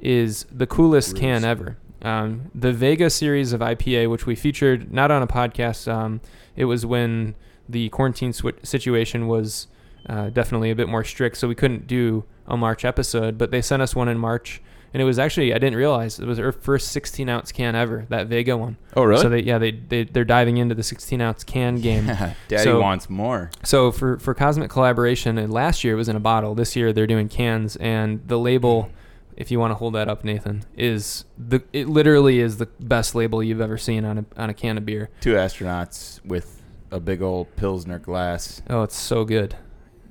is 0.00 0.46
the 0.50 0.66
coolest 0.66 1.16
can 1.16 1.44
ever. 1.44 1.76
Um, 2.02 2.50
the 2.54 2.72
Vega 2.72 3.10
series 3.10 3.52
of 3.52 3.60
IPA, 3.60 4.08
which 4.10 4.24
we 4.26 4.34
featured 4.36 4.92
not 4.92 5.10
on 5.10 5.20
a 5.22 5.26
podcast, 5.26 5.90
um, 5.92 6.20
it 6.54 6.66
was 6.66 6.86
when 6.86 7.34
the 7.68 7.88
quarantine 7.88 8.32
swi- 8.32 8.64
situation 8.64 9.26
was 9.26 9.66
uh, 10.08 10.30
definitely 10.30 10.70
a 10.70 10.76
bit 10.76 10.88
more 10.88 11.02
strict, 11.04 11.36
so 11.36 11.48
we 11.48 11.54
couldn't 11.56 11.86
do 11.86 12.24
a 12.48 12.56
March 12.56 12.84
episode. 12.84 13.38
But 13.38 13.50
they 13.52 13.62
sent 13.62 13.82
us 13.82 13.94
one 13.94 14.08
in 14.08 14.18
March, 14.18 14.60
and 14.92 15.00
it 15.00 15.04
was 15.04 15.18
actually 15.18 15.54
I 15.54 15.58
didn't 15.58 15.76
realize 15.76 16.18
it 16.18 16.26
was 16.26 16.38
our 16.40 16.50
first 16.50 16.90
16 16.92 17.28
ounce 17.28 17.52
can 17.52 17.74
ever, 17.76 18.06
that 18.08 18.26
Vega 18.26 18.56
one. 18.56 18.76
Oh, 18.96 19.04
really? 19.04 19.22
So 19.22 19.28
they 19.28 19.40
yeah 19.40 19.58
they, 19.58 19.70
they 19.72 20.04
they're 20.04 20.24
diving 20.24 20.56
into 20.56 20.74
the 20.74 20.82
16 20.82 21.20
ounce 21.20 21.44
can 21.44 21.76
game. 21.80 22.06
Daddy 22.06 22.64
So- 22.64 22.80
wants 22.80 23.08
more. 23.08 23.50
So 23.62 23.92
for 23.92 24.18
for 24.18 24.34
Cosmic 24.34 24.70
Collaboration, 24.70 25.38
and 25.38 25.52
last 25.52 25.84
year 25.84 25.94
it 25.94 25.96
was 25.96 26.08
in 26.08 26.16
a 26.16 26.20
bottle. 26.20 26.54
This 26.54 26.74
year 26.74 26.92
they're 26.92 27.06
doing 27.06 27.28
cans, 27.28 27.76
and 27.76 28.26
the 28.26 28.38
label, 28.38 28.84
hmm. 28.84 28.90
if 29.36 29.50
you 29.50 29.60
want 29.60 29.70
to 29.70 29.76
hold 29.76 29.94
that 29.94 30.08
up, 30.08 30.24
Nathan, 30.24 30.64
is 30.76 31.24
the 31.36 31.62
it 31.72 31.88
literally 31.88 32.40
is 32.40 32.56
the 32.56 32.66
best 32.80 33.14
label 33.14 33.42
you've 33.42 33.60
ever 33.60 33.76
seen 33.78 34.04
on 34.04 34.18
a 34.18 34.24
on 34.36 34.50
a 34.50 34.54
can 34.54 34.78
of 34.78 34.86
beer. 34.86 35.10
Two 35.20 35.34
astronauts 35.34 36.24
with 36.24 36.62
a 36.90 36.98
big 36.98 37.20
old 37.20 37.54
Pilsner 37.56 37.98
glass. 37.98 38.62
Oh, 38.70 38.82
it's 38.82 38.96
so 38.96 39.24
good. 39.26 39.54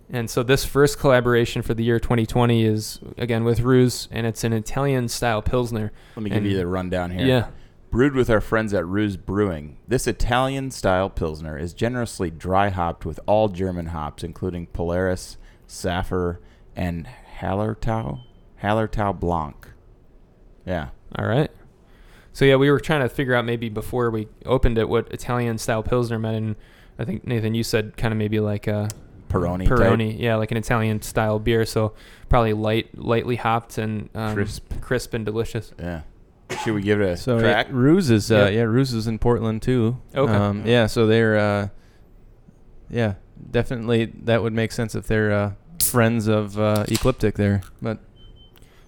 And 0.09 0.29
so 0.29 0.41
this 0.41 0.63
first 0.63 0.99
collaboration 0.99 1.61
for 1.61 1.73
the 1.73 1.83
year 1.83 1.99
2020 1.99 2.63
is 2.63 2.99
again 3.17 3.43
with 3.43 3.59
Ruse, 3.59 4.07
and 4.11 4.25
it's 4.25 4.43
an 4.45 4.53
Italian 4.53 5.09
style 5.09 5.41
pilsner. 5.41 5.91
Let 6.15 6.23
me 6.23 6.29
give 6.29 6.37
And- 6.37 6.47
you 6.47 6.57
the 6.57 6.67
rundown 6.67 7.11
here. 7.11 7.25
Yeah, 7.25 7.47
Brewed 7.91 8.15
with 8.15 8.29
our 8.29 8.41
friends 8.41 8.73
at 8.73 8.85
Ruse 8.85 9.15
Brewing, 9.17 9.77
this 9.87 10.07
Italian 10.07 10.71
style 10.71 11.09
Pilsner 11.09 11.57
is 11.57 11.73
generously 11.73 12.29
dry 12.29 12.67
hopped 12.69 13.05
with 13.05 13.17
all 13.25 13.47
German 13.47 13.87
hops, 13.87 14.23
including 14.23 14.67
Polaris, 14.67 15.37
Saphir, 15.67 16.39
and 16.75 17.07
Hallertau. 17.39 18.19
Hallertau 18.61 19.17
Blanc. 19.17 19.67
Yeah. 20.65 20.89
all 21.17 21.25
right. 21.27 21.49
So 22.33 22.43
yeah, 22.45 22.55
we 22.57 22.69
were 22.69 22.79
trying 22.79 23.01
to 23.01 23.09
figure 23.09 23.33
out 23.33 23.45
maybe 23.45 23.69
before 23.69 24.11
we 24.11 24.27
opened 24.45 24.77
it 24.77 24.89
what 24.89 25.11
Italian 25.11 25.57
style 25.57 25.81
pilsner 25.81 26.19
meant, 26.19 26.35
and 26.37 26.55
I 26.99 27.05
think 27.05 27.25
Nathan, 27.25 27.55
you 27.55 27.63
said 27.63 27.95
kind 27.97 28.11
of 28.11 28.17
maybe 28.17 28.39
like 28.39 28.67
a 28.67 28.89
Peroni. 29.29 29.67
type. 29.67 29.77
Peroni, 29.77 30.19
yeah, 30.19 30.35
like 30.35 30.51
an 30.51 30.57
Italian 30.57 31.01
style 31.01 31.39
beer. 31.39 31.65
So 31.65 31.93
probably 32.29 32.53
light, 32.53 32.97
lightly 32.97 33.35
hopped 33.35 33.77
and 33.77 34.09
um, 34.15 34.33
Crisp. 34.35 34.81
crisp 34.81 35.13
and 35.13 35.25
delicious. 35.25 35.71
Yeah. 35.79 36.01
Should 36.63 36.75
we 36.75 36.81
give 36.81 37.01
it 37.01 37.09
a 37.09 37.17
So 37.17 37.39
crack? 37.39 37.67
yeah, 37.67 37.73
Ruse 37.75 38.09
is 38.09 38.31
uh, 38.31 38.45
Yep. 38.45 38.53
yeah 38.53 38.61
Ruse 38.61 38.93
is 38.93 39.07
in 39.07 39.19
Portland 39.19 39.61
too. 39.61 39.97
Okay. 40.15 40.31
Um, 40.33 40.65
yeah, 40.65 40.85
so 40.87 41.05
they're 41.05 41.37
uh, 41.37 41.67
yeah 42.89 43.15
definitely 43.51 44.05
that 44.23 44.41
would 44.41 44.53
make 44.53 44.71
sense 44.71 44.95
if 44.95 45.07
they're 45.07 45.31
uh, 45.31 45.51
friends 45.83 46.27
of 46.27 46.57
uh, 46.57 46.85
Ecliptic 46.87 47.35
there. 47.35 47.61
But 47.81 47.99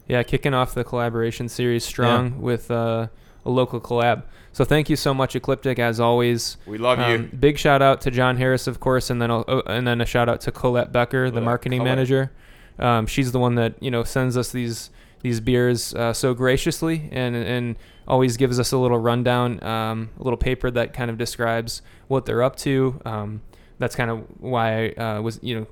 Yeah, 0.08 0.24
kicking 0.24 0.54
off 0.54 0.74
the 0.74 0.84
collaboration 0.84 1.50
series 1.50 1.84
strong 1.84 2.42
with 2.42 2.72
uh, 2.72 3.08
a 3.46 3.50
local 3.50 3.80
collab. 3.82 4.24
So 4.60 4.66
thank 4.66 4.90
you 4.90 4.98
so 4.98 5.14
much, 5.14 5.38
Ecliptic, 5.38 5.80
as 5.80 6.02
always. 6.02 6.58
we 6.66 6.78
love 6.78 7.00
Um, 7.00 7.12
you. 7.12 7.18
Big 7.40 7.58
shout 7.58 7.82
out 7.82 8.02
to 8.02 8.12
John 8.12 8.36
Harris, 8.36 8.68
of 8.68 8.82
course, 8.82 9.10
and 9.10 9.22
then 9.22 9.32
I'll- 9.32 9.46
oh, 9.48 9.62
and 9.66 9.88
then 9.88 10.02
a 10.02 10.06
shout 10.06 10.28
out 10.28 10.42
to 10.42 10.52
Colette 10.52 10.92
Becker, 10.92 11.28
the 11.28 11.32
Colette, 11.32 11.44
marketing 11.46 11.80
Colette. 11.80 11.92
manager. 11.96 12.32
Um, 12.78 13.08
she's 13.08 13.32
the 13.32 13.40
one 13.40 13.56
that 13.56 13.76
you 13.82 13.90
know 13.90 14.04
sends 14.04 14.36
us 14.36 14.52
these 14.52 14.90
these 15.22 15.40
beers 15.40 15.94
uh, 15.94 16.12
so 16.12 16.34
graciously 16.34 17.08
and 17.14 17.38
and 17.38 17.78
always 18.06 18.36
gives 18.36 18.60
us 18.60 18.74
a 18.74 18.78
little 18.78 18.98
rundown, 19.00 19.64
um, 19.64 20.10
a 20.20 20.24
little 20.24 20.36
paper 20.36 20.70
that 20.72 20.92
kind 20.92 21.10
of 21.10 21.18
describes 21.18 21.82
what 22.10 22.26
they're 22.26 22.44
up 22.44 22.58
to. 22.58 23.00
Um, 23.06 23.40
that's 23.78 23.96
kind 23.96 24.12
of 24.12 24.26
why 24.40 24.88
I 24.98 25.02
uh, 25.02 25.22
was 25.22 25.40
you 25.42 25.58
know 25.58 25.68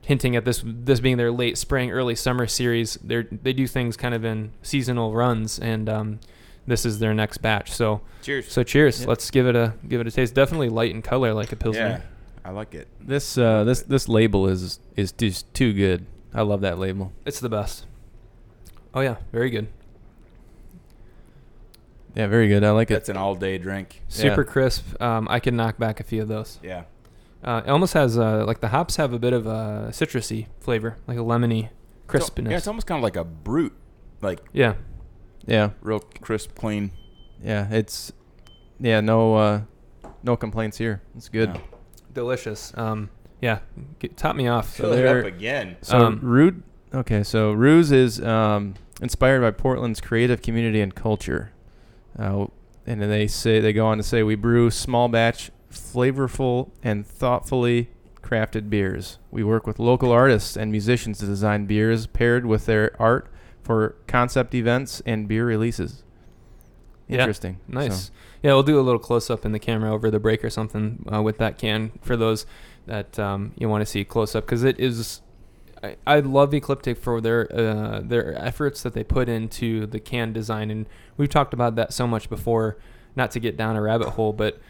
hinting 0.00 0.34
at 0.34 0.46
this 0.46 0.62
this 0.64 1.00
being 1.00 1.18
their 1.18 1.30
late 1.30 1.58
spring, 1.58 1.90
early 1.90 2.14
summer 2.14 2.46
series. 2.46 2.98
They 3.04 3.20
they 3.24 3.52
do 3.52 3.66
things 3.66 3.98
kind 3.98 4.14
of 4.14 4.24
in 4.24 4.52
seasonal 4.62 5.12
runs, 5.12 5.58
and 5.58 5.90
um, 5.90 6.20
this 6.66 6.84
is 6.86 6.98
their 6.98 7.14
next 7.14 7.38
batch. 7.38 7.70
So 7.72 8.00
Cheers. 8.22 8.50
so 8.50 8.62
cheers. 8.62 9.02
Yeah. 9.02 9.08
Let's 9.08 9.30
give 9.30 9.46
it 9.46 9.56
a 9.56 9.74
give 9.88 10.00
it 10.00 10.06
a 10.06 10.10
taste. 10.10 10.34
Definitely 10.34 10.68
light 10.68 10.90
in 10.92 11.02
color, 11.02 11.32
like 11.34 11.52
a 11.52 11.56
pilsner. 11.56 11.80
yeah. 11.88 12.00
I 12.44 12.50
like 12.52 12.74
it. 12.74 12.88
this 13.00 13.36
uh, 13.36 13.64
this 13.64 13.82
this 13.82 14.08
label 14.08 14.46
is 14.48 14.80
is 14.96 15.12
just 15.12 15.52
too 15.54 15.72
good. 15.72 16.06
I 16.32 16.42
love 16.42 16.60
that 16.62 16.78
label. 16.78 17.12
It's 17.26 17.40
the 17.40 17.48
best. 17.50 17.86
Oh 18.94 19.00
yeah, 19.00 19.16
very 19.32 19.50
good. 19.50 19.68
Yeah, 22.14 22.26
very 22.26 22.48
good. 22.48 22.64
I 22.64 22.70
like 22.72 22.88
That's 22.88 23.08
it. 23.08 23.12
That's 23.12 23.16
an 23.16 23.16
all 23.18 23.34
day 23.34 23.58
drink. 23.58 24.02
Super 24.08 24.42
Yeah. 24.42 24.50
crisp. 24.52 25.00
Um, 25.00 25.28
I 25.30 25.38
can 25.38 25.56
knock 25.56 25.78
back 25.78 26.00
a 26.00 26.02
few 26.04 26.22
of 26.22 26.28
those. 26.28 26.58
Yeah. 26.62 26.84
Uh, 27.44 27.62
it 27.64 27.70
almost 27.70 27.94
has 27.94 28.18
uh, 28.18 28.44
like 28.46 28.60
the 28.60 28.68
hops 28.68 28.96
have 28.96 29.12
a 29.12 29.18
bit 29.18 29.32
of 29.32 29.46
a 29.46 29.88
citrusy 29.92 30.46
flavor, 30.58 30.96
like 31.06 31.16
a 31.16 31.20
lemony 31.22 31.68
crispness. 32.06 32.22
al- 32.38 32.44
crispiness. 32.44 32.50
Yeah, 32.50 32.56
it's 32.56 32.66
almost 32.66 32.86
kind 32.86 32.98
of 32.98 33.02
like 33.02 33.16
a 33.16 33.24
brute. 33.24 33.72
Like 34.20 34.40
yeah, 34.52 34.74
Yeah, 35.46 35.70
real 35.80 36.00
crisp, 36.00 36.54
clean. 36.54 36.90
yeah. 37.42 37.68
It's 37.70 38.12
yeah. 38.78 39.00
No 39.00 39.34
uh, 39.36 39.60
no 40.22 40.36
complaints 40.36 40.78
here. 40.78 41.02
It's 41.16 41.28
good. 41.28 41.50
Yeah. 41.54 41.60
delicious. 42.12 42.72
Um, 42.76 43.10
yeah, 43.40 43.60
get, 43.98 44.16
top 44.16 44.36
me 44.36 44.48
off. 44.48 44.76
So 44.76 44.84
Fill 44.84 44.92
it 44.92 45.06
up 45.06 45.24
again. 45.24 45.76
So 45.82 45.98
Um, 45.98 46.20
Rude. 46.22 46.62
Okay, 46.92 47.22
so 47.22 47.52
Ruse 47.52 47.92
is 47.92 48.20
um, 48.20 48.74
inspired 49.00 49.40
by 49.40 49.50
Portland's 49.52 50.00
creative 50.00 50.42
community 50.42 50.80
and 50.80 50.94
culture, 50.94 51.52
uh, 52.18 52.46
and 52.86 53.00
then 53.00 53.08
they 53.08 53.26
say 53.28 53.60
they 53.60 53.72
go 53.72 53.86
on 53.86 53.96
to 53.98 54.02
say 54.02 54.22
we 54.22 54.34
brew 54.34 54.70
small 54.70 55.08
batch, 55.08 55.50
flavorful 55.72 56.70
and 56.82 57.06
thoughtfully 57.06 57.88
crafted 58.22 58.68
beers. 58.68 59.18
We 59.30 59.42
work 59.44 59.66
with 59.66 59.78
local 59.78 60.10
artists 60.12 60.56
and 60.56 60.70
musicians 60.70 61.18
to 61.20 61.26
design 61.26 61.66
beers 61.66 62.06
paired 62.06 62.44
with 62.44 62.66
their 62.66 62.94
art 63.00 63.30
for 63.62 63.96
concept 64.06 64.54
events 64.54 65.02
and 65.06 65.28
beer 65.28 65.44
releases. 65.44 66.02
Yeah, 67.08 67.20
Interesting. 67.20 67.58
Nice. 67.66 68.04
So, 68.06 68.12
Yeah, 68.42 68.52
we'll 68.52 68.62
do 68.62 68.78
a 68.78 68.82
little 68.82 69.00
close 69.00 69.30
up 69.30 69.44
in 69.44 69.52
the 69.52 69.58
camera 69.58 69.92
over 69.92 70.10
the 70.10 70.20
break 70.20 70.44
or 70.44 70.50
something 70.50 71.04
uh, 71.12 71.20
with 71.22 71.38
that 71.38 71.58
can 71.58 71.90
for 72.02 72.16
those 72.16 72.46
that 72.86 73.18
um, 73.18 73.52
you 73.56 73.68
want 73.68 73.82
to 73.82 73.86
see 73.86 74.04
close 74.04 74.34
up 74.34 74.46
because 74.46 74.62
it 74.62 74.78
is. 74.78 75.20
I, 75.82 75.96
I 76.06 76.20
love 76.20 76.52
Ecliptic 76.52 76.98
for 76.98 77.20
their 77.20 77.48
uh, 77.52 78.00
their 78.00 78.36
efforts 78.38 78.82
that 78.82 78.94
they 78.94 79.02
put 79.02 79.28
into 79.28 79.86
the 79.86 79.98
can 79.98 80.32
design, 80.32 80.70
and 80.70 80.86
we've 81.16 81.28
talked 81.28 81.52
about 81.52 81.74
that 81.76 81.92
so 81.92 82.06
much 82.06 82.28
before. 82.28 82.78
Not 83.16 83.32
to 83.32 83.40
get 83.40 83.56
down 83.56 83.74
a 83.74 83.82
rabbit 83.82 84.10
hole, 84.10 84.32
but 84.32 84.60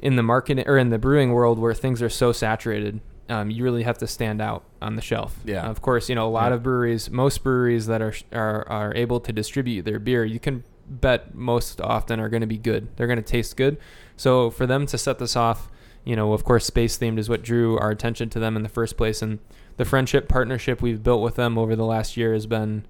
in 0.00 0.16
the 0.16 0.22
marketing 0.22 0.64
or 0.66 0.78
in 0.78 0.90
the 0.90 0.98
brewing 0.98 1.32
world 1.32 1.58
where 1.58 1.74
things 1.74 2.00
are 2.02 2.08
so 2.08 2.30
saturated, 2.30 3.00
um, 3.30 3.50
you 3.50 3.64
really 3.64 3.84
have 3.84 3.96
to 3.98 4.06
stand 4.06 4.42
out 4.42 4.64
on 4.82 4.96
the 4.96 5.02
shelf. 5.02 5.38
Yeah. 5.44 5.66
Of 5.68 5.80
course, 5.80 6.08
you 6.08 6.14
know 6.14 6.26
a 6.26 6.30
lot 6.30 6.50
Yeah. 6.50 6.56
of 6.56 6.62
breweries, 6.62 7.10
most 7.10 7.42
breweries 7.42 7.86
that 7.86 8.02
are 8.02 8.14
are 8.32 8.68
are 8.68 8.94
able 8.94 9.20
to 9.20 9.32
distribute 9.32 9.82
their 9.84 9.98
beer, 9.98 10.24
you 10.24 10.40
can 10.40 10.64
bet 10.88 11.34
most 11.34 11.80
often 11.80 12.18
are 12.20 12.28
going 12.28 12.40
to 12.40 12.46
be 12.46 12.58
good. 12.58 12.88
They're 12.96 13.06
going 13.06 13.22
to 13.22 13.22
taste 13.22 13.56
good. 13.56 13.78
So 14.16 14.50
for 14.50 14.66
them 14.66 14.86
to 14.86 14.98
set 14.98 15.18
this 15.20 15.36
off, 15.36 15.70
you 16.04 16.16
know, 16.16 16.32
of 16.32 16.44
course, 16.44 16.64
space 16.66 16.98
themed 16.98 17.18
is 17.18 17.28
what 17.28 17.42
drew 17.42 17.78
our 17.78 17.90
attention 17.90 18.28
to 18.30 18.38
them 18.40 18.56
in 18.56 18.62
the 18.62 18.68
first 18.68 18.96
place, 18.96 19.22
and 19.22 19.38
the 19.76 19.84
friendship 19.84 20.28
partnership 20.28 20.82
we've 20.82 21.02
built 21.02 21.22
with 21.22 21.36
them 21.36 21.56
over 21.56 21.76
the 21.76 21.84
last 21.86 22.16
year 22.16 22.32
has 22.34 22.46
been 22.46 22.84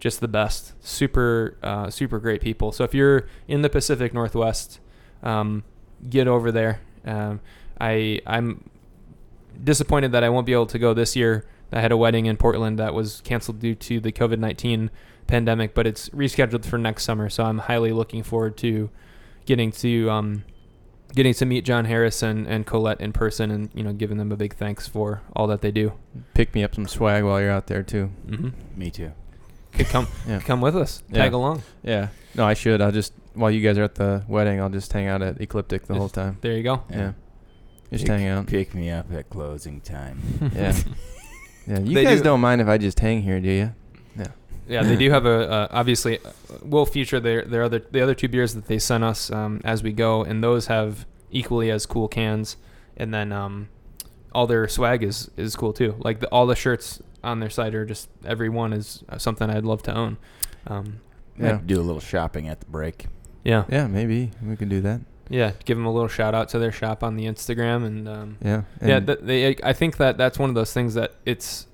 just 0.00 0.20
the 0.20 0.28
best. 0.28 0.72
Super, 0.84 1.56
uh, 1.62 1.90
super 1.90 2.18
great 2.18 2.40
people. 2.40 2.72
So 2.72 2.84
if 2.84 2.94
you're 2.94 3.26
in 3.48 3.62
the 3.62 3.68
Pacific 3.68 4.12
Northwest, 4.14 4.80
um, 5.22 5.62
get 6.08 6.26
over 6.28 6.50
there. 6.52 6.80
Um, 7.04 7.40
I 7.80 8.20
I'm 8.26 8.68
disappointed 9.62 10.12
that 10.12 10.22
I 10.24 10.28
won't 10.28 10.46
be 10.46 10.52
able 10.52 10.66
to 10.66 10.78
go 10.78 10.94
this 10.94 11.16
year. 11.16 11.46
I 11.72 11.80
had 11.80 11.90
a 11.92 11.96
wedding 11.96 12.26
in 12.26 12.36
Portland 12.36 12.78
that 12.78 12.92
was 12.94 13.20
canceled 13.22 13.58
due 13.60 13.74
to 13.74 14.00
the 14.00 14.12
COVID 14.12 14.38
nineteen 14.38 14.90
pandemic, 15.26 15.74
but 15.74 15.86
it's 15.86 16.08
rescheduled 16.10 16.64
for 16.66 16.76
next 16.78 17.04
summer. 17.04 17.30
So 17.30 17.44
I'm 17.44 17.58
highly 17.58 17.92
looking 17.92 18.22
forward 18.22 18.56
to 18.58 18.90
getting 19.46 19.72
to 19.72 20.10
um, 20.10 20.44
getting 21.14 21.32
to 21.34 21.46
meet 21.46 21.64
John 21.64 21.86
Harris 21.86 22.22
and, 22.22 22.46
and 22.46 22.66
Colette 22.66 23.00
in 23.00 23.12
person, 23.12 23.50
and 23.50 23.70
you 23.74 23.82
know, 23.82 23.92
giving 23.94 24.18
them 24.18 24.30
a 24.32 24.36
big 24.36 24.54
thanks 24.54 24.86
for 24.86 25.22
all 25.34 25.46
that 25.46 25.62
they 25.62 25.70
do. 25.70 25.94
Pick 26.34 26.54
me 26.54 26.62
up 26.62 26.74
some 26.74 26.86
swag 26.86 27.24
while 27.24 27.40
you're 27.40 27.50
out 27.50 27.66
there 27.68 27.82
too. 27.82 28.10
Mm-hmm. 28.26 28.48
Me 28.78 28.90
too. 28.90 29.12
Could 29.72 29.86
come 29.86 30.06
Yeah. 30.28 30.40
come 30.40 30.60
with 30.60 30.76
us, 30.76 31.02
Yeah. 31.08 31.22
tag 31.22 31.32
along. 31.32 31.62
Yeah. 31.82 32.08
No, 32.34 32.44
I 32.44 32.52
should. 32.54 32.82
I'll 32.82 32.92
just 32.92 33.14
while 33.32 33.50
you 33.50 33.62
guys 33.66 33.78
are 33.78 33.84
at 33.84 33.94
the 33.94 34.24
wedding, 34.28 34.60
I'll 34.60 34.68
just 34.68 34.92
hang 34.92 35.06
out 35.06 35.22
at 35.22 35.40
Ecliptic 35.40 35.86
the 35.86 35.94
whole 35.94 36.10
time. 36.10 36.36
There 36.42 36.52
you 36.52 36.62
go. 36.62 36.82
Yeah. 36.90 37.12
Just 37.92 38.04
Pick- 38.04 38.12
hang 38.18 38.26
out. 38.28 38.46
Pick 38.46 38.74
me 38.74 38.90
up 38.90 39.12
at 39.12 39.30
closing 39.30 39.80
time. 39.80 40.18
Yeah. 40.54 40.76
Yeah. 41.64 41.78
You 41.78 41.94
They 41.94 42.02
guys 42.02 42.18
do- 42.18 42.24
do, 42.24 42.30
not 42.30 42.38
mind 42.38 42.60
if 42.60 42.66
I 42.66 42.76
just 42.76 42.98
hang 42.98 43.22
here, 43.22 43.38
do 43.40 43.48
you? 43.48 43.72
Yeah, 44.18 44.26
Yeah, 44.66 44.82
they 44.82 44.96
do 44.96 45.08
have 45.10 45.26
a 45.26 45.48
uh, 45.48 45.68
obviously. 45.70 46.18
Uh, 46.18 46.30
we'll 46.62 46.86
feature 46.86 47.20
their 47.20 47.42
their 47.44 47.62
other 47.62 47.78
the 47.78 48.00
other 48.00 48.16
two 48.16 48.26
beers 48.26 48.54
that 48.54 48.66
they 48.66 48.80
sent 48.80 49.04
us 49.04 49.30
um, 49.30 49.60
as 49.64 49.80
we 49.80 49.92
go, 49.92 50.24
and 50.24 50.42
those 50.42 50.66
have 50.66 51.06
equally 51.30 51.70
as 51.70 51.86
cool 51.86 52.08
cans. 52.08 52.56
And 52.96 53.14
then 53.14 53.30
um, 53.30 53.68
all 54.32 54.48
their 54.48 54.66
swag 54.66 55.04
is 55.04 55.30
is 55.36 55.54
cool 55.54 55.72
too. 55.72 55.94
Like 56.00 56.18
the, 56.18 56.26
all 56.30 56.46
the 56.48 56.56
shirts 56.56 57.00
on 57.22 57.38
their 57.38 57.50
site 57.50 57.76
are 57.76 57.86
just 57.86 58.08
every 58.24 58.48
one 58.48 58.72
is 58.72 59.04
uh, 59.08 59.18
something 59.18 59.48
I'd 59.48 59.64
love 59.64 59.84
to 59.84 59.94
own. 59.94 60.16
Um, 60.66 60.98
Yeah. 61.38 61.46
Yeah. 61.46 61.60
Do 61.64 61.80
a 61.80 61.84
little 61.84 62.00
shopping 62.00 62.48
at 62.48 62.58
the 62.58 62.66
break. 62.66 63.06
yeah, 63.44 63.64
Yeah, 63.70 63.86
maybe 63.86 64.32
we 64.44 64.56
can 64.56 64.68
do 64.68 64.80
that. 64.80 65.00
Yeah. 65.28 65.52
Give 65.64 65.76
them 65.76 65.86
a 65.86 65.92
little 65.92 66.08
shout 66.08 66.34
out 66.34 66.48
to 66.50 66.58
their 66.58 66.72
shop 66.72 67.02
on 67.02 67.16
the 67.16 67.24
Instagram 67.26 67.84
and. 67.86 68.08
Um, 68.08 68.36
Yeah. 68.44 68.62
yeah, 68.84 69.00
th- 69.00 69.18
they. 69.22 69.56
I 69.62 69.72
think 69.72 69.96
that 69.98 70.18
that's 70.18 70.38
one 70.38 70.48
of 70.48 70.54
those 70.54 70.72
things 70.72 70.94
that 70.94 71.14
it's 71.24 71.66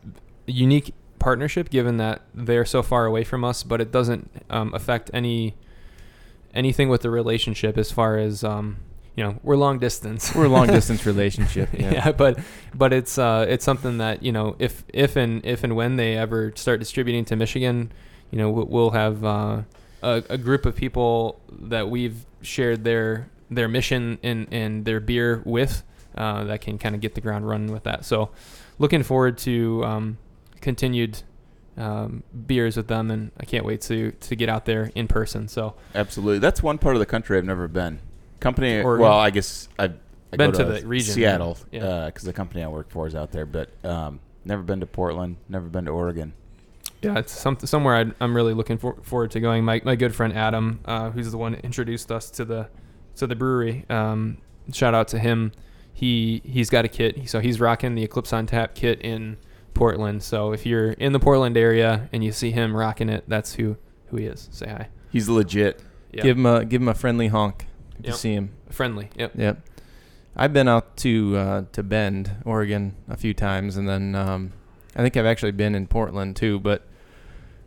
a 0.46 0.52
unique 0.52 0.94
partnership, 1.18 1.68
given 1.70 1.96
that 1.96 2.22
they're 2.34 2.64
so 2.64 2.82
far 2.82 3.04
away 3.06 3.24
from 3.24 3.44
us, 3.44 3.62
but 3.64 3.80
it 3.80 3.90
doesn't 3.90 4.30
um, 4.50 4.72
affect 4.74 5.10
any 5.12 5.54
anything 6.54 6.88
with 6.88 7.02
the 7.02 7.10
relationship 7.10 7.76
as 7.76 7.90
far 7.92 8.16
as 8.18 8.42
um, 8.44 8.78
you 9.16 9.22
know 9.24 9.38
we're 9.42 9.56
long 9.56 9.78
distance. 9.78 10.34
we're 10.34 10.46
a 10.46 10.48
long 10.48 10.66
distance 10.78 11.04
relationship. 11.06 11.68
yeah. 11.72 11.92
Yeah. 11.92 12.12
but 12.12 12.38
but 12.74 12.92
it's 12.92 13.18
uh, 13.18 13.46
it's 13.48 13.64
something 13.64 13.98
that 13.98 14.22
you 14.22 14.32
know 14.32 14.56
if 14.58 14.84
if 14.92 15.16
and 15.16 15.44
if 15.44 15.64
and 15.64 15.74
when 15.76 15.96
they 15.96 16.16
ever 16.16 16.52
start 16.56 16.80
distributing 16.80 17.24
to 17.26 17.36
Michigan, 17.36 17.92
you 18.30 18.38
know 18.38 18.50
we- 18.50 18.64
we'll 18.64 18.90
have 18.90 19.24
uh, 19.24 19.62
a, 20.02 20.22
a 20.30 20.38
group 20.38 20.66
of 20.66 20.76
people 20.76 21.40
that 21.50 21.90
we've 21.90 22.24
shared 22.42 22.84
their 22.84 23.28
their 23.50 23.68
mission 23.68 24.18
and 24.22 24.46
and 24.52 24.84
their 24.84 25.00
beer 25.00 25.42
with 25.44 25.82
uh, 26.16 26.44
that 26.44 26.60
can 26.60 26.78
kind 26.78 26.94
of 26.94 27.00
get 27.00 27.14
the 27.14 27.20
ground 27.20 27.48
running 27.48 27.72
with 27.72 27.84
that. 27.84 28.04
So 28.04 28.30
looking 28.78 29.02
forward 29.02 29.38
to 29.38 29.84
um, 29.84 30.18
continued 30.60 31.22
um, 31.76 32.22
beers 32.46 32.76
with 32.76 32.88
them, 32.88 33.10
and 33.10 33.30
I 33.38 33.44
can't 33.44 33.64
wait 33.64 33.80
to 33.82 34.12
to 34.12 34.36
get 34.36 34.48
out 34.48 34.64
there 34.64 34.90
in 34.94 35.08
person. 35.08 35.48
So 35.48 35.74
Absolutely. 35.94 36.40
That's 36.40 36.62
one 36.62 36.78
part 36.78 36.96
of 36.96 37.00
the 37.00 37.06
country 37.06 37.38
I've 37.38 37.44
never 37.44 37.68
been. 37.68 38.00
Company. 38.40 38.80
Oregon? 38.82 39.02
Well, 39.02 39.18
I 39.18 39.30
guess 39.30 39.68
I've 39.78 39.96
I 40.32 40.36
Been 40.36 40.50
go 40.50 40.58
to 40.58 40.64
the 40.64 40.86
region, 40.86 41.14
Seattle, 41.14 41.56
yeah. 41.72 42.06
because 42.06 42.24
the 42.24 42.32
company 42.32 42.62
I 42.62 42.68
work 42.68 42.90
for 42.90 43.06
is 43.06 43.14
out 43.14 43.32
there. 43.32 43.46
But 43.46 43.70
um, 43.84 44.20
never 44.44 44.62
been 44.62 44.80
to 44.80 44.86
Portland. 44.86 45.36
Never 45.48 45.68
been 45.68 45.86
to 45.86 45.90
Oregon. 45.90 46.34
Yeah, 47.00 47.18
it's 47.18 47.32
some, 47.32 47.56
somewhere 47.60 47.94
I'd, 47.94 48.14
I'm 48.20 48.34
really 48.34 48.54
looking 48.54 48.76
for, 48.76 48.96
forward 49.02 49.30
to 49.30 49.40
going. 49.40 49.64
My, 49.64 49.80
my 49.84 49.94
good 49.94 50.14
friend 50.14 50.32
Adam, 50.36 50.80
uh, 50.84 51.10
who's 51.10 51.30
the 51.30 51.38
one 51.38 51.52
that 51.52 51.64
introduced 51.64 52.10
us 52.10 52.28
to 52.32 52.44
the 52.44 52.68
to 53.18 53.26
the 53.26 53.36
brewery. 53.36 53.84
Um, 53.88 54.38
shout 54.72 54.94
out 54.94 55.08
to 55.08 55.18
him. 55.18 55.52
He 55.92 56.42
he's 56.44 56.70
got 56.70 56.84
a 56.84 56.88
kit, 56.88 57.28
so 57.28 57.40
he's 57.40 57.60
rocking 57.60 57.94
the 57.94 58.02
Eclipse 58.04 58.32
on 58.32 58.46
Tap 58.46 58.74
kit 58.74 59.00
in 59.00 59.36
Portland. 59.74 60.22
So 60.22 60.52
if 60.52 60.64
you're 60.66 60.92
in 60.92 61.12
the 61.12 61.18
Portland 61.20 61.56
area 61.56 62.08
and 62.12 62.22
you 62.24 62.32
see 62.32 62.50
him 62.52 62.76
rocking 62.76 63.08
it, 63.08 63.24
that's 63.28 63.54
who 63.54 63.76
who 64.06 64.16
he 64.18 64.26
is. 64.26 64.48
Say 64.52 64.68
hi. 64.68 64.88
He's 65.10 65.28
legit. 65.28 65.82
Yeah. 66.12 66.22
Give 66.22 66.36
him 66.38 66.46
a 66.46 66.64
give 66.64 66.80
him 66.82 66.88
a 66.88 66.94
friendly 66.94 67.28
honk 67.28 67.66
if 67.98 68.04
Yep. 68.04 68.06
you 68.06 68.12
see 68.16 68.32
him. 68.34 68.50
friendly. 68.70 69.10
Yep. 69.16 69.32
Yep. 69.36 69.60
I've 70.36 70.52
been 70.52 70.68
out 70.68 70.96
to 70.98 71.36
uh, 71.36 71.62
to 71.72 71.82
Bend, 71.82 72.30
Oregon, 72.44 72.94
a 73.08 73.16
few 73.16 73.34
times, 73.34 73.76
and 73.76 73.88
then 73.88 74.14
um, 74.14 74.52
I 74.94 75.02
think 75.02 75.16
I've 75.16 75.26
actually 75.26 75.50
been 75.52 75.74
in 75.74 75.88
Portland 75.88 76.36
too. 76.36 76.60
But 76.60 76.86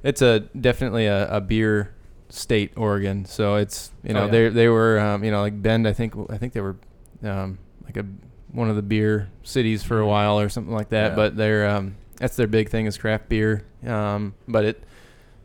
it's 0.03 0.22
a 0.22 0.39
definitely 0.39 1.05
a, 1.05 1.27
a 1.29 1.41
beer 1.41 1.93
state, 2.31 2.71
Oregon. 2.75 3.25
So 3.25 3.55
it's 3.55 3.91
you 4.03 4.11
Oh, 4.11 4.13
know 4.13 4.25
yeah. 4.25 4.31
they 4.31 4.50
they 4.50 4.67
were 4.69 5.00
um, 5.00 5.23
you 5.23 5.31
know 5.31 5.41
like 5.41 5.61
Bend. 5.61 5.88
I 5.88 5.93
think 5.93 6.13
I 6.29 6.38
think 6.38 6.53
they 6.53 6.61
were 6.61 6.77
um, 7.23 7.59
like 7.83 7.97
a 7.97 8.05
one 8.51 8.69
of 8.69 8.75
the 8.75 8.81
beer 8.81 9.29
cities 9.43 9.83
for 9.83 10.00
a 10.00 10.07
while 10.07 10.39
or 10.39 10.50
something 10.50 10.73
like 10.73 10.89
that. 10.89 11.11
Yeah. 11.11 11.15
But 11.15 11.38
they're 11.38 11.69
um, 11.69 11.95
that's 12.17 12.35
their 12.35 12.47
big 12.47 12.69
thing 12.69 12.85
is 12.85 12.97
craft 12.97 13.29
beer. 13.29 13.65
Um, 13.85 14.33
but 14.47 14.65
it 14.65 14.83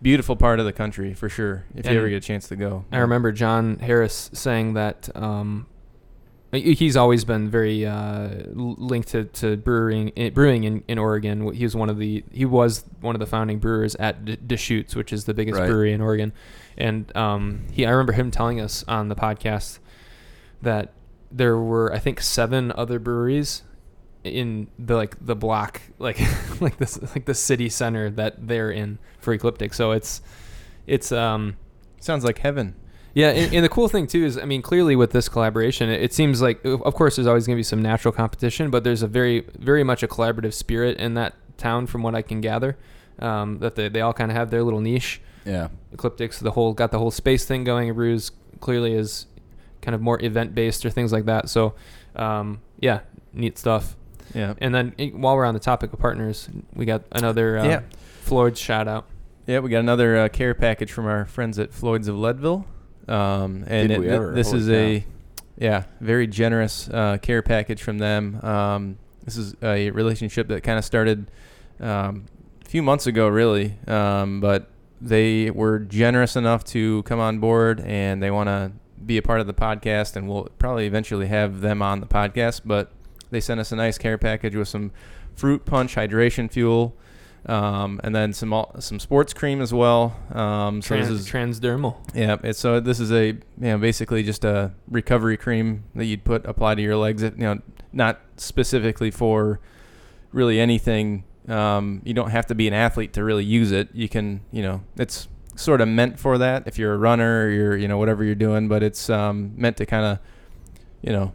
beautiful 0.02 0.36
part 0.36 0.60
of 0.60 0.66
the 0.66 0.72
country 0.72 1.14
for 1.14 1.28
sure. 1.28 1.64
If 1.74 1.88
you 1.90 1.96
ever 1.98 2.08
get 2.08 2.16
a 2.16 2.20
chance 2.20 2.48
to 2.48 2.56
go, 2.56 2.84
I 2.92 2.98
remember 2.98 3.32
John 3.32 3.78
Harris 3.78 4.28
saying 4.34 4.74
that 4.74 5.08
um, 5.16 5.66
he's 6.52 6.96
always 6.96 7.24
been 7.24 7.48
very 7.50 7.86
uh, 7.86 8.28
linked 8.54 9.08
to, 9.08 9.24
to 9.24 9.56
brewing 9.56 10.12
eh, 10.16 10.30
brewing 10.30 10.64
in, 10.64 10.84
in 10.88 10.98
Oregon. 10.98 11.52
He 11.52 11.64
was 11.64 11.74
one 11.74 11.88
of 11.90 11.98
the 11.98 12.24
he 12.32 12.44
was 12.44 12.84
one 13.00 13.14
of 13.14 13.20
the 13.20 13.26
founding 13.26 13.58
brewers 13.58 13.94
at 13.96 14.24
D- 14.24 14.36
Deschutes, 14.46 14.94
which 14.94 15.12
is 15.12 15.24
the 15.24 15.34
biggest 15.34 15.58
Right. 15.58 15.66
brewery 15.68 15.92
in 15.92 16.00
Oregon. 16.00 16.32
And 16.76 17.14
um, 17.16 17.66
he 17.72 17.86
I 17.86 17.90
remember 17.90 18.12
him 18.12 18.30
telling 18.30 18.60
us 18.60 18.84
on 18.86 19.08
the 19.08 19.16
podcast 19.16 19.78
that 20.62 20.92
there 21.30 21.56
were 21.56 21.92
I 21.92 21.98
think 21.98 22.20
seven 22.20 22.72
other 22.72 22.98
breweries 22.98 23.62
in 24.24 24.68
the 24.78 24.96
like 24.96 25.16
the 25.24 25.36
block 25.36 25.80
like 25.98 26.20
like 26.60 26.76
this 26.78 27.00
like 27.14 27.26
the 27.26 27.34
city 27.34 27.68
center 27.68 28.10
that 28.10 28.48
they're 28.48 28.70
in 28.70 28.98
for 29.18 29.32
Ecliptic. 29.32 29.74
So 29.74 29.92
it's 29.92 30.20
it's 30.86 31.12
um 31.12 31.56
sounds 32.00 32.24
like 32.24 32.38
heaven. 32.38 32.74
yeah, 33.14 33.30
and, 33.30 33.52
and 33.54 33.64
the 33.64 33.68
cool 33.68 33.88
thing 33.88 34.06
too 34.06 34.24
is, 34.24 34.38
I 34.38 34.44
mean, 34.44 34.62
clearly 34.62 34.96
with 34.96 35.10
this 35.10 35.28
collaboration, 35.28 35.88
it, 35.90 36.02
it 36.02 36.14
seems 36.14 36.40
like, 36.40 36.64
of 36.64 36.94
course, 36.94 37.16
there's 37.16 37.26
always 37.26 37.46
going 37.46 37.56
to 37.56 37.58
be 37.58 37.64
some 37.64 37.82
natural 37.82 38.12
competition, 38.12 38.70
but 38.70 38.84
there's 38.84 39.02
a 39.02 39.06
very, 39.08 39.40
very 39.58 39.82
much 39.82 40.02
a 40.02 40.08
collaborative 40.08 40.52
spirit 40.54 40.98
in 40.98 41.14
that 41.14 41.34
town, 41.56 41.86
from 41.86 42.02
what 42.02 42.14
I 42.14 42.22
can 42.22 42.40
gather. 42.40 42.76
Um, 43.18 43.58
that 43.60 43.76
they, 43.76 43.88
they 43.88 44.02
all 44.02 44.12
kind 44.12 44.30
of 44.30 44.36
have 44.36 44.50
their 44.50 44.62
little 44.62 44.80
niche. 44.80 45.20
Yeah. 45.46 45.68
Ecliptics, 45.94 46.38
the 46.40 46.50
whole 46.50 46.72
got 46.74 46.90
the 46.90 46.98
whole 46.98 47.10
space 47.10 47.44
thing 47.44 47.64
going. 47.64 47.94
Ruse 47.94 48.32
clearly 48.60 48.92
is 48.94 49.26
kind 49.82 49.94
of 49.94 50.00
more 50.00 50.20
event 50.22 50.54
based 50.54 50.84
or 50.84 50.90
things 50.90 51.12
like 51.12 51.26
that. 51.26 51.48
So, 51.48 51.74
um, 52.16 52.60
yeah, 52.80 53.00
neat 53.32 53.56
stuff. 53.58 53.96
Yeah. 54.34 54.54
And 54.58 54.74
then 54.74 54.94
eh, 54.98 55.10
while 55.10 55.36
we're 55.36 55.44
on 55.44 55.54
the 55.54 55.60
topic 55.60 55.92
of 55.92 55.98
partners, 56.00 56.48
we 56.74 56.84
got 56.84 57.04
another 57.12 57.58
uh, 57.58 57.64
Yeah. 57.64 57.80
Floyd's 58.22 58.58
shout 58.58 58.88
out. 58.88 59.06
Yeah, 59.46 59.60
we 59.60 59.70
got 59.70 59.78
another 59.78 60.16
uh, 60.16 60.28
care 60.28 60.54
package 60.54 60.90
from 60.90 61.06
our 61.06 61.24
friends 61.26 61.58
at 61.60 61.72
Floyd's 61.72 62.08
of 62.08 62.16
Leadville. 62.18 62.66
Um, 63.06 63.64
and 63.68 63.88
Did 63.88 63.90
it- 63.92 64.00
we 64.00 64.06
th- 64.06 64.16
ever? 64.16 64.32
this 64.34 64.52
is 64.52 64.68
a 64.68 65.04
yeah, 65.58 65.84
very 66.00 66.26
generous 66.26 66.88
uh, 66.90 67.18
care 67.22 67.40
package 67.42 67.80
from 67.82 67.98
them. 67.98 68.40
Um, 68.44 68.98
this 69.24 69.36
is 69.36 69.54
a 69.62 69.90
relationship 69.92 70.48
that 70.48 70.62
kind 70.64 70.76
of 70.78 70.84
started 70.84 71.30
um, 71.80 72.26
a 72.64 72.68
few 72.68 72.82
months 72.82 73.06
ago, 73.06 73.28
really. 73.28 73.74
Um, 73.86 74.40
but 74.40 74.68
they 75.00 75.50
were 75.50 75.78
generous 75.78 76.36
enough 76.36 76.64
to 76.64 77.02
come 77.04 77.20
on 77.20 77.38
board, 77.38 77.80
and 77.80 78.22
they 78.22 78.30
want 78.30 78.48
to 78.48 78.72
be 79.04 79.18
a 79.18 79.22
part 79.22 79.40
of 79.40 79.46
the 79.46 79.54
podcast, 79.54 80.16
and 80.16 80.28
we'll 80.28 80.48
probably 80.58 80.86
eventually 80.86 81.26
have 81.26 81.60
them 81.60 81.82
on 81.82 82.00
the 82.00 82.06
podcast. 82.06 82.62
But 82.64 82.92
they 83.30 83.40
sent 83.40 83.60
us 83.60 83.72
a 83.72 83.76
nice 83.76 83.98
care 83.98 84.18
package 84.18 84.54
with 84.56 84.68
some 84.68 84.92
fruit 85.34 85.64
punch, 85.64 85.94
hydration 85.94 86.50
fuel, 86.50 86.96
um, 87.46 88.00
and 88.02 88.14
then 88.14 88.32
some 88.32 88.52
some 88.78 88.98
sports 88.98 89.32
cream 89.32 89.60
as 89.60 89.72
well. 89.72 90.16
Um, 90.32 90.82
so 90.82 90.88
Trans, 90.88 91.08
this 91.08 91.20
is 91.20 91.28
transdermal. 91.28 91.96
yeah. 92.14 92.36
It's, 92.42 92.58
so 92.58 92.80
this 92.80 92.98
is 93.00 93.12
a 93.12 93.26
you 93.26 93.42
know 93.58 93.78
basically 93.78 94.22
just 94.22 94.44
a 94.44 94.72
recovery 94.88 95.36
cream 95.36 95.84
that 95.94 96.06
you'd 96.06 96.24
put 96.24 96.44
apply 96.46 96.74
to 96.74 96.82
your 96.82 96.96
legs. 96.96 97.22
You 97.22 97.32
know, 97.36 97.60
not 97.92 98.20
specifically 98.36 99.10
for 99.10 99.60
really 100.32 100.58
anything 100.60 101.24
Um, 101.48 102.02
you 102.04 102.14
don't 102.14 102.30
have 102.30 102.46
to 102.46 102.54
be 102.54 102.66
an 102.68 102.74
athlete 102.74 103.12
to 103.14 103.24
really 103.24 103.44
use 103.44 103.72
it. 103.72 103.88
You 103.92 104.08
can, 104.08 104.40
you 104.50 104.62
know, 104.62 104.82
it's 104.96 105.28
sort 105.54 105.80
of 105.80 105.88
meant 105.88 106.18
for 106.18 106.38
that 106.38 106.66
if 106.66 106.78
you're 106.78 106.94
a 106.94 106.98
runner 106.98 107.44
or 107.44 107.50
you're, 107.50 107.76
you 107.76 107.88
know, 107.88 107.98
whatever 107.98 108.24
you're 108.24 108.34
doing. 108.34 108.68
But 108.68 108.82
it's 108.82 109.08
um, 109.08 109.52
meant 109.56 109.76
to 109.78 109.86
kind 109.86 110.04
of, 110.04 110.18
you 111.02 111.12
know, 111.12 111.32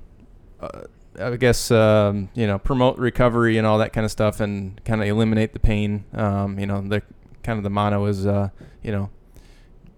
uh, 0.60 0.82
I 1.20 1.36
guess 1.36 1.72
um, 1.72 2.30
you 2.34 2.48
know 2.48 2.58
promote 2.58 2.98
recovery 2.98 3.58
and 3.58 3.68
all 3.68 3.80
that 3.80 3.94
kind 3.94 4.06
of 4.06 4.12
stuff, 4.12 4.40
and 4.40 4.84
kind 4.86 5.02
of 5.02 5.08
eliminate 5.08 5.54
the 5.54 5.60
pain. 5.60 6.06
Um, 6.14 6.58
you 6.60 6.66
know, 6.66 6.82
the 6.82 7.02
kind 7.44 7.58
of 7.58 7.64
the 7.64 7.70
motto 7.70 8.06
is, 8.06 8.26
uh, 8.26 8.50
you 8.82 8.92
know, 8.92 9.10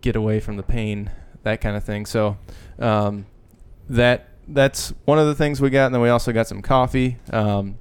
get 0.02 0.16
away 0.16 0.40
from 0.40 0.58
the 0.58 0.64
pain, 0.64 1.12
that 1.44 1.62
kind 1.62 1.76
of 1.76 1.84
thing. 1.84 2.06
So 2.06 2.38
um, 2.80 3.26
that 3.90 4.30
that's 4.48 4.94
one 5.06 5.20
of 5.20 5.28
the 5.28 5.36
things 5.36 5.62
we 5.62 5.70
got, 5.70 5.88
and 5.88 5.96
then 5.96 6.02
we 6.02 6.10
also 6.10 6.32
got 6.32 6.48
some 6.48 6.62
coffee. 6.62 7.18
Um, 7.32 7.78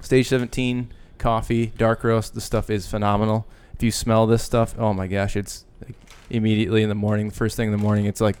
Stage 0.00 0.28
17 0.28 0.92
coffee, 1.18 1.72
dark 1.76 2.04
roast. 2.04 2.34
The 2.34 2.40
stuff 2.40 2.70
is 2.70 2.86
phenomenal. 2.86 3.46
If 3.74 3.82
you 3.82 3.90
smell 3.90 4.26
this 4.26 4.42
stuff, 4.42 4.74
oh 4.78 4.92
my 4.92 5.06
gosh, 5.06 5.36
it's 5.36 5.64
like 5.84 5.94
immediately 6.30 6.82
in 6.82 6.88
the 6.88 6.94
morning, 6.94 7.30
first 7.30 7.56
thing 7.56 7.66
in 7.66 7.72
the 7.72 7.82
morning. 7.82 8.04
It's 8.06 8.20
like 8.20 8.36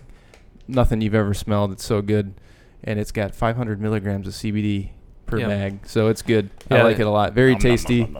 nothing 0.66 1.00
you've 1.00 1.14
ever 1.14 1.34
smelled. 1.34 1.72
It's 1.72 1.84
so 1.84 2.02
good 2.02 2.34
and 2.84 2.98
it's 2.98 3.10
got 3.12 3.34
500 3.34 3.80
milligrams 3.80 4.26
of 4.26 4.34
CBD 4.34 4.90
per 5.26 5.38
Yeah. 5.38 5.48
bag, 5.48 5.80
so 5.84 6.08
it's 6.08 6.22
good. 6.22 6.48
Yeah, 6.70 6.78
I 6.78 6.82
like 6.84 6.96
it- 6.98 7.02
it 7.02 7.06
a 7.06 7.10
lot. 7.10 7.34
Very 7.34 7.52
Nom, 7.52 7.58
nom, 7.58 7.70
tasty, 7.70 8.14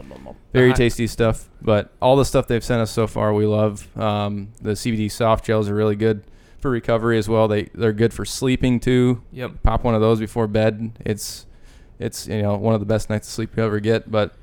very 0.53 0.67
Uh-huh. 0.69 0.75
tasty 0.77 1.07
stuff. 1.07 1.49
But 1.61 1.91
all 2.01 2.15
the 2.15 2.25
stuff 2.25 2.47
they've 2.47 2.63
sent 2.63 2.81
us 2.81 2.91
so 2.91 3.07
far, 3.07 3.33
we 3.33 3.45
love. 3.45 3.87
Um, 3.97 4.49
the 4.61 4.75
CBD 4.75 5.09
soft 5.09 5.45
gels 5.45 5.69
are 5.69 5.73
really 5.75 5.95
good 5.95 6.21
for 6.59 6.69
recovery 6.69 7.17
as 7.17 7.27
well. 7.29 7.47
They 7.47 7.69
they're 7.73 7.93
good 7.93 8.13
for 8.13 8.25
sleeping 8.25 8.79
too. 8.79 9.21
Yep. 9.31 9.63
Pop 9.63 9.83
one 9.83 9.95
of 9.95 10.01
those 10.01 10.19
before 10.19 10.45
bed. 10.47 10.91
It's 11.05 11.45
it's 11.99 12.27
you 12.27 12.41
know 12.41 12.55
one 12.57 12.73
of 12.73 12.79
the 12.79 12.85
best 12.85 13.09
nights 13.09 13.27
of 13.27 13.33
sleep 13.33 13.55
you 13.57 13.63
ever 13.63 13.79
get. 13.79 14.11
But 14.11 14.33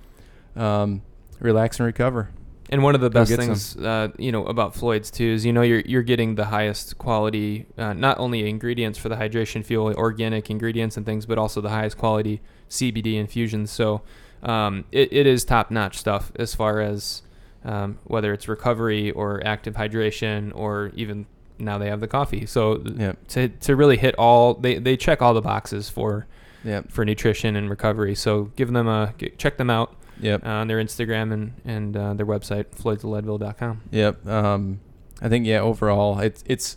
um, 0.56 1.02
relax 1.40 1.78
and 1.78 1.86
recover. 1.86 2.30
And 2.68 2.82
one 2.82 2.96
of 2.96 3.00
the 3.00 3.10
best 3.10 3.30
things, 3.46 3.76
uh, 3.76 4.08
you 4.18 4.32
know, 4.32 4.44
about 4.46 4.74
Floyd's 4.74 5.10
too 5.10 5.24
is 5.24 5.46
you 5.46 5.52
know 5.52 5.62
you're 5.62 5.80
you're 5.80 6.02
getting 6.02 6.34
the 6.34 6.46
highest 6.46 6.98
quality, 6.98 7.66
uh, 7.78 7.92
not 7.92 8.18
only 8.18 8.48
ingredients 8.48 8.98
for 8.98 9.08
the 9.08 9.14
hydration 9.14 9.64
fuel, 9.64 9.94
organic 9.94 10.50
ingredients 10.50 10.96
and 10.96 11.06
things, 11.06 11.26
but 11.26 11.38
also 11.38 11.60
the 11.60 11.68
highest 11.68 11.96
quality 11.96 12.40
CBD 12.68 13.14
infusions. 13.14 13.70
So 13.70 14.02
um, 14.42 14.84
it, 14.90 15.12
it 15.12 15.26
is 15.28 15.44
top 15.44 15.70
notch 15.70 15.96
stuff 15.96 16.32
as 16.36 16.56
far 16.56 16.80
as 16.80 17.22
um, 17.64 17.98
whether 18.04 18.32
it's 18.32 18.48
recovery 18.48 19.12
or 19.12 19.44
active 19.46 19.74
hydration 19.74 20.50
or 20.54 20.90
even 20.96 21.26
now 21.60 21.78
they 21.78 21.88
have 21.88 22.00
the 22.00 22.08
coffee. 22.08 22.46
So 22.46 22.82
Yep. 22.84 23.28
to 23.28 23.48
to 23.48 23.76
really 23.76 23.96
hit 23.96 24.16
all 24.16 24.54
they 24.54 24.78
they 24.78 24.96
check 24.96 25.22
all 25.22 25.34
the 25.34 25.40
boxes 25.40 25.88
for 25.88 26.26
Yep. 26.64 26.90
for 26.90 27.04
nutrition 27.04 27.54
and 27.54 27.70
recovery. 27.70 28.16
So 28.16 28.50
give 28.56 28.72
them 28.72 28.88
a 28.88 29.14
check 29.38 29.56
them 29.56 29.70
out 29.70 29.94
Yep. 30.20 30.46
uh, 30.46 30.48
on 30.48 30.68
their 30.68 30.78
Instagram 30.78 31.32
and 31.32 31.52
and 31.64 31.96
uh, 31.96 32.14
their 32.14 32.26
website 32.26 32.66
floydsleadville.com. 32.76 33.82
Yep. 33.90 34.26
Um, 34.26 34.80
I 35.20 35.28
think 35.28 35.46
yeah. 35.46 35.60
Overall, 35.60 36.18
it's 36.20 36.42
it's 36.46 36.76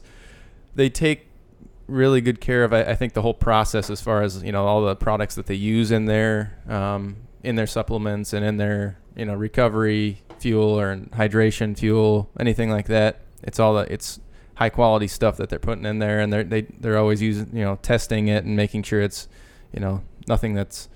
they 0.76 0.90
take 0.90 1.28
really 1.88 2.22
good 2.22 2.40
care 2.40 2.64
of. 2.64 2.74
I, 2.74 2.82
I 2.82 2.96
think 2.96 3.14
the 3.14 3.22
whole 3.22 3.34
process, 3.34 3.90
as 3.90 4.02
far 4.02 4.22
as 4.22 4.44
you 4.44 4.52
know, 4.52 4.66
all 4.66 4.82
the 4.84 4.96
products 4.96 5.36
that 5.36 5.48
they 5.48 5.56
use 5.56 5.92
in 5.92 6.06
their 6.06 6.58
um, 6.68 7.18
in 7.44 7.56
their 7.56 7.68
supplements 7.68 8.34
and 8.34 8.46
in 8.46 8.58
their 8.58 8.98
you 9.16 9.26
know 9.26 9.36
recovery 9.36 10.22
fuel 10.40 10.80
or 10.80 10.96
hydration 10.96 11.78
fuel, 11.78 12.30
anything 12.40 12.70
like 12.70 12.88
that. 12.88 13.22
It's 13.44 13.60
all 13.60 13.76
the 13.76 13.92
it's 13.92 14.20
high 14.56 14.70
quality 14.70 15.08
stuff 15.08 15.38
that 15.38 15.50
they're 15.50 15.60
putting 15.60 15.86
in 15.86 16.00
there, 16.00 16.20
and 16.20 16.32
they're 16.32 16.44
they 16.44 16.62
they're 16.62 16.98
always 16.98 17.22
using 17.22 17.50
you 17.54 17.64
know 17.64 17.78
testing 17.82 18.28
it 18.28 18.44
and 18.46 18.56
making 18.56 18.84
sure 18.84 19.02
it's 19.02 19.28
you 19.74 19.80
know 19.80 20.04
nothing 20.28 20.54
that's 20.54 20.90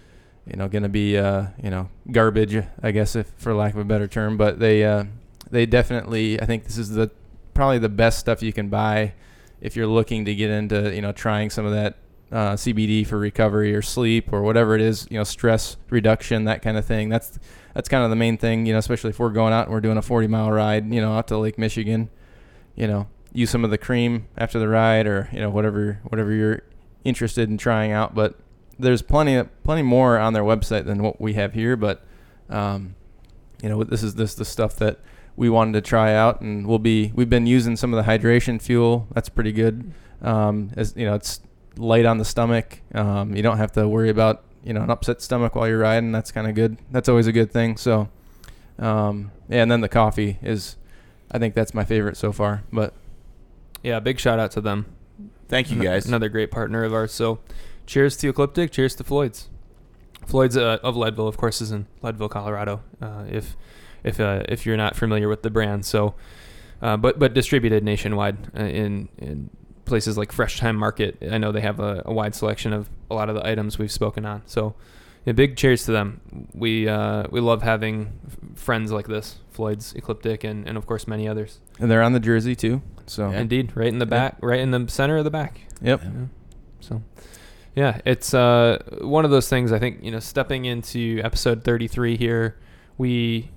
you 0.47 0.57
know 0.57 0.67
going 0.67 0.83
to 0.83 0.89
be 0.89 1.17
uh, 1.17 1.47
you 1.61 1.69
know 1.69 1.89
garbage, 2.11 2.63
I 2.81 2.91
guess, 2.91 3.15
if 3.15 3.31
for 3.37 3.53
lack 3.53 3.73
of 3.73 3.79
a 3.79 3.85
better 3.85 4.07
term. 4.07 4.37
But 4.37 4.59
they 4.59 4.83
uh, 4.83 5.05
they 5.49 5.65
definitely 5.65 6.39
I 6.41 6.45
think 6.45 6.65
this 6.65 6.77
is 6.77 6.91
the 6.91 7.11
probably 7.53 7.79
the 7.79 7.89
best 7.89 8.19
stuff 8.19 8.41
you 8.41 8.53
can 8.53 8.69
buy 8.69 9.13
if 9.61 9.75
you're 9.75 9.87
looking 9.87 10.25
to 10.25 10.35
get 10.35 10.49
into 10.49 10.93
you 10.93 11.01
know 11.01 11.11
trying 11.11 11.49
some 11.49 11.65
of 11.65 11.71
that 11.71 11.97
uh, 12.31 12.53
CBD 12.53 13.05
for 13.05 13.17
recovery 13.17 13.75
or 13.75 13.81
sleep 13.81 14.33
or 14.33 14.41
whatever 14.41 14.75
it 14.75 14.81
is 14.81 15.07
you 15.09 15.17
know 15.17 15.23
stress 15.23 15.77
reduction 15.89 16.45
that 16.45 16.61
kind 16.61 16.77
of 16.77 16.85
thing. 16.85 17.09
That's 17.09 17.39
that's 17.73 17.89
kind 17.89 18.03
of 18.03 18.09
the 18.09 18.15
main 18.15 18.37
thing 18.37 18.65
you 18.65 18.73
know 18.73 18.79
especially 18.79 19.11
if 19.11 19.19
we're 19.19 19.29
going 19.29 19.53
out 19.53 19.65
and 19.65 19.73
we're 19.73 19.81
doing 19.81 19.97
a 19.97 20.01
40 20.01 20.27
mile 20.27 20.51
ride 20.51 20.93
you 20.93 21.01
know 21.01 21.13
out 21.13 21.27
to 21.29 21.37
Lake 21.37 21.57
Michigan, 21.57 22.09
you 22.75 22.87
know 22.87 23.07
use 23.33 23.49
some 23.49 23.63
of 23.65 23.71
the 23.71 23.77
cream 23.77 24.27
after 24.37 24.59
the 24.59 24.67
ride 24.67 25.07
or 25.07 25.27
you 25.31 25.39
know 25.39 25.49
whatever 25.49 25.99
whatever 26.03 26.31
you're 26.31 26.61
interested 27.03 27.49
in 27.49 27.57
trying 27.57 27.91
out. 27.91 28.15
But 28.15 28.37
there's 28.79 29.01
plenty 29.01 29.43
plenty 29.63 29.81
more 29.81 30.17
on 30.17 30.33
their 30.33 30.43
website 30.43 30.85
than 30.85 31.01
what 31.03 31.19
we 31.19 31.33
have 31.33 31.53
here. 31.53 31.75
But 31.75 32.03
um, 32.49 32.95
you 33.61 33.69
know 33.69 33.83
this 33.83 34.03
is 34.03 34.15
this 34.15 34.35
the 34.35 34.45
stuff 34.45 34.75
that 34.77 34.99
we 35.35 35.49
wanted 35.49 35.73
to 35.73 35.81
try 35.81 36.13
out, 36.13 36.41
and 36.41 36.67
we'll 36.67 36.79
be 36.79 37.11
we've 37.15 37.29
been 37.29 37.47
using 37.47 37.75
some 37.75 37.93
of 37.93 38.03
the 38.03 38.11
hydration 38.11 38.61
fuel. 38.61 39.07
That's 39.13 39.29
pretty 39.29 39.51
good. 39.51 39.91
Um, 40.21 40.71
as 40.75 40.93
you 40.95 41.05
know, 41.05 41.15
it's 41.15 41.41
light 41.77 42.05
on 42.05 42.17
the 42.17 42.25
stomach. 42.25 42.81
Um, 42.93 43.35
you 43.35 43.41
don't 43.41 43.57
have 43.57 43.71
to 43.73 43.87
worry 43.87 44.09
about 44.09 44.43
you 44.63 44.73
know 44.73 44.81
an 44.81 44.89
upset 44.89 45.21
stomach 45.21 45.55
while 45.55 45.67
you're 45.67 45.79
riding. 45.79 46.11
That's 46.11 46.31
kind 46.31 46.47
of 46.47 46.55
good. 46.55 46.77
That's 46.91 47.09
always 47.09 47.27
a 47.27 47.31
good 47.31 47.51
thing. 47.51 47.77
So 47.77 48.09
um, 48.79 49.31
yeah, 49.49 49.61
and 49.61 49.71
then 49.71 49.81
the 49.81 49.89
coffee 49.89 50.39
is, 50.41 50.77
I 51.31 51.39
think 51.39 51.53
that's 51.53 51.73
my 51.73 51.83
favorite 51.83 52.17
so 52.17 52.31
far. 52.31 52.63
But 52.71 52.93
Yeah, 53.81 53.99
big 53.99 54.19
shout 54.19 54.39
out 54.39 54.51
to 54.51 54.61
them. 54.61 54.85
Thank 55.47 55.69
you 55.71 55.81
guys. 55.81 56.05
Another 56.05 56.29
great 56.29 56.51
partner 56.51 56.83
of 56.83 56.93
ours. 56.93 57.11
So, 57.11 57.39
cheers 57.85 58.17
to 58.17 58.29
Ecliptic. 58.29 58.71
Cheers 58.71 58.95
to 58.95 59.03
Floyd's. 59.03 59.49
Floyd's 60.25 60.55
uh, 60.55 60.77
of 60.83 60.95
Leadville, 60.95 61.27
of 61.27 61.37
course, 61.37 61.61
is 61.61 61.71
in 61.71 61.85
Leadville, 62.01 62.29
Colorado. 62.29 62.81
Uh, 63.01 63.25
if 63.29 63.55
if 64.03 64.19
uh, 64.19 64.43
if 64.47 64.65
you're 64.65 64.77
not 64.77 64.95
familiar 64.95 65.27
with 65.27 65.41
the 65.43 65.49
brand, 65.49 65.85
so 65.85 66.15
uh, 66.81 66.95
but 66.97 67.19
but 67.19 67.33
distributed 67.33 67.83
nationwide 67.83 68.37
uh, 68.57 68.63
in 68.63 69.09
in 69.17 69.49
places 69.85 70.17
like 70.17 70.31
Fresh 70.31 70.59
Thyme 70.61 70.77
Market. 70.77 71.17
I 71.29 71.37
know 71.37 71.51
they 71.51 71.61
have 71.61 71.79
a, 71.81 72.03
a 72.05 72.13
wide 72.13 72.35
selection 72.35 72.71
of 72.71 72.89
a 73.11 73.15
lot 73.15 73.27
of 73.29 73.35
the 73.35 73.45
items 73.45 73.77
we've 73.77 73.91
spoken 73.91 74.25
on. 74.25 74.41
So, 74.45 74.75
a 75.27 75.33
big 75.33 75.57
cheers 75.57 75.83
to 75.85 75.91
them. 75.91 76.21
We 76.53 76.87
uh, 76.87 77.25
we 77.29 77.41
love 77.41 77.63
having 77.63 78.13
f- 78.25 78.37
friends 78.57 78.93
like 78.93 79.07
this, 79.07 79.39
Floyd's 79.51 79.93
Ecliptic, 79.93 80.45
and, 80.45 80.65
and 80.67 80.77
of 80.77 80.85
course 80.85 81.05
many 81.05 81.27
others. 81.27 81.59
and 81.79 81.91
they're 81.91 82.01
on 82.01 82.13
the 82.13 82.21
jersey 82.21 82.55
too. 82.55 82.81
So 83.07 83.29
Yeah. 83.29 83.41
Indeed, 83.41 83.75
right 83.75 83.87
in 83.89 83.99
the 83.99 84.05
Yeah. 84.05 84.09
back, 84.09 84.37
right 84.41 84.61
in 84.61 84.71
the 84.71 84.85
center 84.87 85.17
of 85.17 85.25
the 85.25 85.31
back. 85.31 85.59
yep. 85.81 86.01
Yeah. 86.01 86.09
So, 86.79 87.01
yeah, 87.75 88.01
it's 88.05 88.33
uh, 88.33 88.81
one 89.01 89.25
of 89.25 89.31
those 89.31 89.49
things. 89.49 89.71
I 89.71 89.79
think 89.79 90.03
you 90.03 90.11
know, 90.11 90.19
stepping 90.19 90.65
into 90.65 91.21
episode 91.23 91.63
33 91.63 92.17
here, 92.17 92.57
we 92.97 93.49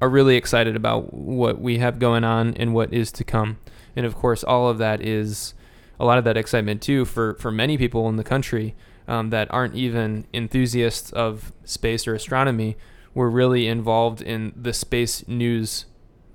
are 0.00 0.08
really 0.08 0.36
excited 0.36 0.74
about 0.74 1.12
what 1.12 1.60
we 1.60 1.78
have 1.78 1.98
going 1.98 2.24
on 2.24 2.54
and 2.54 2.74
what 2.74 2.92
is 2.92 3.12
to 3.12 3.24
come. 3.24 3.58
And 3.94 4.06
of 4.06 4.14
course, 4.14 4.42
all 4.42 4.68
of 4.68 4.78
that 4.78 5.00
is 5.00 5.54
a 6.00 6.04
lot 6.04 6.18
of 6.18 6.24
that 6.24 6.36
excitement 6.36 6.82
too 6.82 7.04
for 7.04 7.34
for 7.34 7.50
many 7.50 7.76
people 7.76 8.08
in 8.08 8.16
the 8.16 8.24
country 8.24 8.74
um, 9.06 9.30
that 9.30 9.52
aren't 9.52 9.74
even 9.74 10.26
enthusiasts 10.32 11.12
of 11.12 11.52
space 11.64 12.06
or 12.06 12.14
astronomy. 12.14 12.76
We're 13.14 13.28
really 13.28 13.68
involved 13.68 14.22
in 14.22 14.52
the 14.56 14.72
space 14.72 15.26
news 15.28 15.84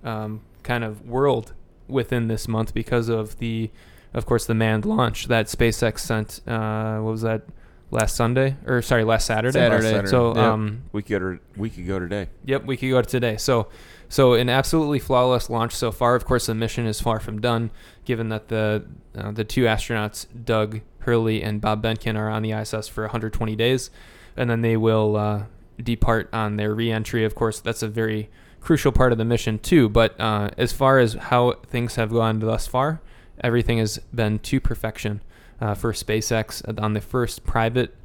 um, 0.03 0.41
kind 0.62 0.84
of 0.84 1.08
world 1.08 1.53
within 1.88 2.27
this 2.27 2.47
month 2.47 2.73
because 2.73 3.10
of 3.10 3.39
the 3.39 3.71
of 4.13 4.26
course, 4.26 4.46
the 4.46 4.54
manned 4.56 4.86
launch 4.86 5.28
that 5.28 5.48
SpaceX 5.48 6.00
sent. 6.00 6.41
Uh, 6.48 7.00
what 7.00 7.12
was 7.12 7.22
that? 7.22 7.43
Last 7.89 8.17
Sunday, 8.17 8.58
or 8.65 8.82
sorry, 8.82 9.06
last 9.06 9.26
Saturday. 9.26 9.54
Saturday. 9.58 9.89
Saturday. 9.91 10.08
So, 10.10 10.36
Yep. 10.36 10.38
um, 10.38 10.84
We 10.91 11.02
could 11.04 11.10
go 11.10 11.20
to, 11.20 11.39
we 11.56 11.70
could 11.70 11.88
go 11.88 12.00
today. 12.00 12.28
yep, 12.43 12.65
we 12.65 12.76
could 12.76 12.89
go 12.89 13.02
to 13.02 13.08
today. 13.08 13.38
So, 13.38 13.70
so 14.10 14.34
an 14.34 14.50
absolutely 14.50 15.00
flawless 15.00 15.50
launch 15.50 15.74
so 15.74 15.93
far. 15.93 16.13
Of 16.15 16.26
course, 16.26 16.48
the 16.48 16.54
mission 16.54 16.86
is 16.86 17.00
far 17.00 17.22
from 17.22 17.39
done, 17.39 17.72
given 18.04 18.28
that 18.28 18.50
the 18.50 18.84
uh, 19.17 19.32
the 19.32 19.46
two 19.46 19.63
astronauts, 19.63 20.26
Doug 20.43 20.82
Hurley 21.00 21.41
and 21.41 21.62
Bob 21.62 21.82
Behnken, 21.82 22.17
are 22.17 22.28
on 22.30 22.41
the 22.43 22.52
ISS 22.52 22.89
for 22.89 23.04
120 23.04 23.56
days, 23.56 23.89
and 24.36 24.50
then 24.50 24.60
they 24.63 24.76
will 24.76 25.15
uh, 25.15 25.43
depart 25.82 26.28
on 26.34 26.58
their 26.58 26.76
reentry. 26.76 27.24
Of 27.24 27.36
course, 27.36 27.62
that's 27.62 27.82
a 27.84 27.88
very 27.88 28.30
crucial 28.60 28.91
part 28.91 29.13
of 29.13 29.17
the 29.17 29.24
mission 29.24 29.60
too. 29.60 29.88
But 29.88 30.20
uh, 30.20 30.50
as 30.58 30.74
far 30.74 31.00
as 31.00 31.13
how 31.13 31.54
things 31.67 31.96
have 31.96 32.10
gone 32.12 32.39
thus 32.39 32.67
far, 32.67 33.00
everything 33.43 33.78
has 33.78 34.00
been 34.13 34.39
to 34.39 34.60
perfection 34.60 35.21
uh, 35.60 35.73
for 35.73 35.91
SpaceX 35.93 36.63
on 36.82 36.93
the 36.93 37.02
first 37.02 37.43
private 37.45 37.95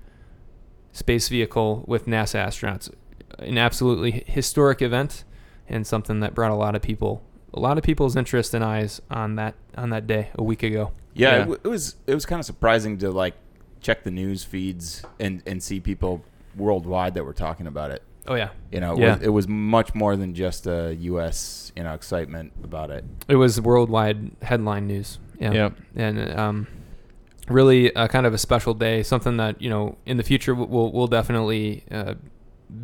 space 0.92 1.28
vehicle 1.28 1.84
with 1.86 2.06
NASA 2.06 2.44
astronauts. 2.46 2.92
An 3.38 3.58
absolutely 3.58 4.24
historic 4.26 4.82
event 4.82 5.24
and 5.68 5.86
something 5.86 6.20
that 6.20 6.34
brought 6.34 6.50
a 6.50 6.54
lot 6.54 6.74
of 6.74 6.82
people, 6.82 7.22
a 7.54 7.60
lot 7.60 7.78
of 7.78 7.84
people's 7.84 8.16
interest 8.16 8.52
and 8.54 8.62
eyes 8.64 9.00
on 9.10 9.36
that 9.36 9.54
on 9.76 9.90
that 9.90 10.06
day 10.06 10.28
a 10.34 10.42
week 10.42 10.62
ago. 10.62 10.92
Yeah, 11.14 11.28
Yeah. 11.28 11.34
It, 11.36 11.38
w- 11.40 11.60
it 11.64 11.68
was 11.68 11.96
it 12.06 12.14
was 12.14 12.26
kind 12.26 12.38
of 12.40 12.44
surprising 12.46 12.98
to 12.98 13.10
like 13.10 13.34
check 13.80 14.04
the 14.04 14.10
news 14.10 14.44
feeds 14.44 15.02
and 15.18 15.42
and 15.46 15.62
see 15.62 15.80
people 15.80 16.22
worldwide 16.56 17.14
that 17.14 17.24
were 17.24 17.32
talking 17.32 17.66
about 17.66 17.90
it. 17.90 18.02
Oh 18.28 18.34
yeah, 18.34 18.50
You 18.70 18.80
know, 18.80 18.92
it, 18.94 19.00
Yeah. 19.00 19.14
was, 19.16 19.22
it 19.26 19.28
was 19.30 19.48
much 19.48 19.94
more 19.94 20.14
than 20.16 20.34
just 20.34 20.66
a 20.66 20.94
U.S. 21.00 21.72
you 21.74 21.82
know 21.82 21.94
excitement 21.94 22.52
about 22.62 22.90
it. 22.90 23.04
it 23.28 23.36
was 23.36 23.60
worldwide 23.60 24.30
headline 24.42 24.86
news. 24.86 25.18
Yeah, 25.40 25.52
Yep. 25.52 25.72
and 25.96 26.38
um, 26.38 26.66
really 27.48 27.94
uh, 27.96 28.06
kind 28.08 28.26
of 28.26 28.34
a 28.34 28.38
special 28.38 28.74
day, 28.74 29.02
something 29.02 29.36
that 29.38 29.60
you 29.60 29.68
know 29.70 29.96
in 30.06 30.16
the 30.18 30.22
future 30.22 30.54
we'll 30.54 30.92
we'll 30.92 31.08
definitely 31.08 31.84
uh, 31.90 32.14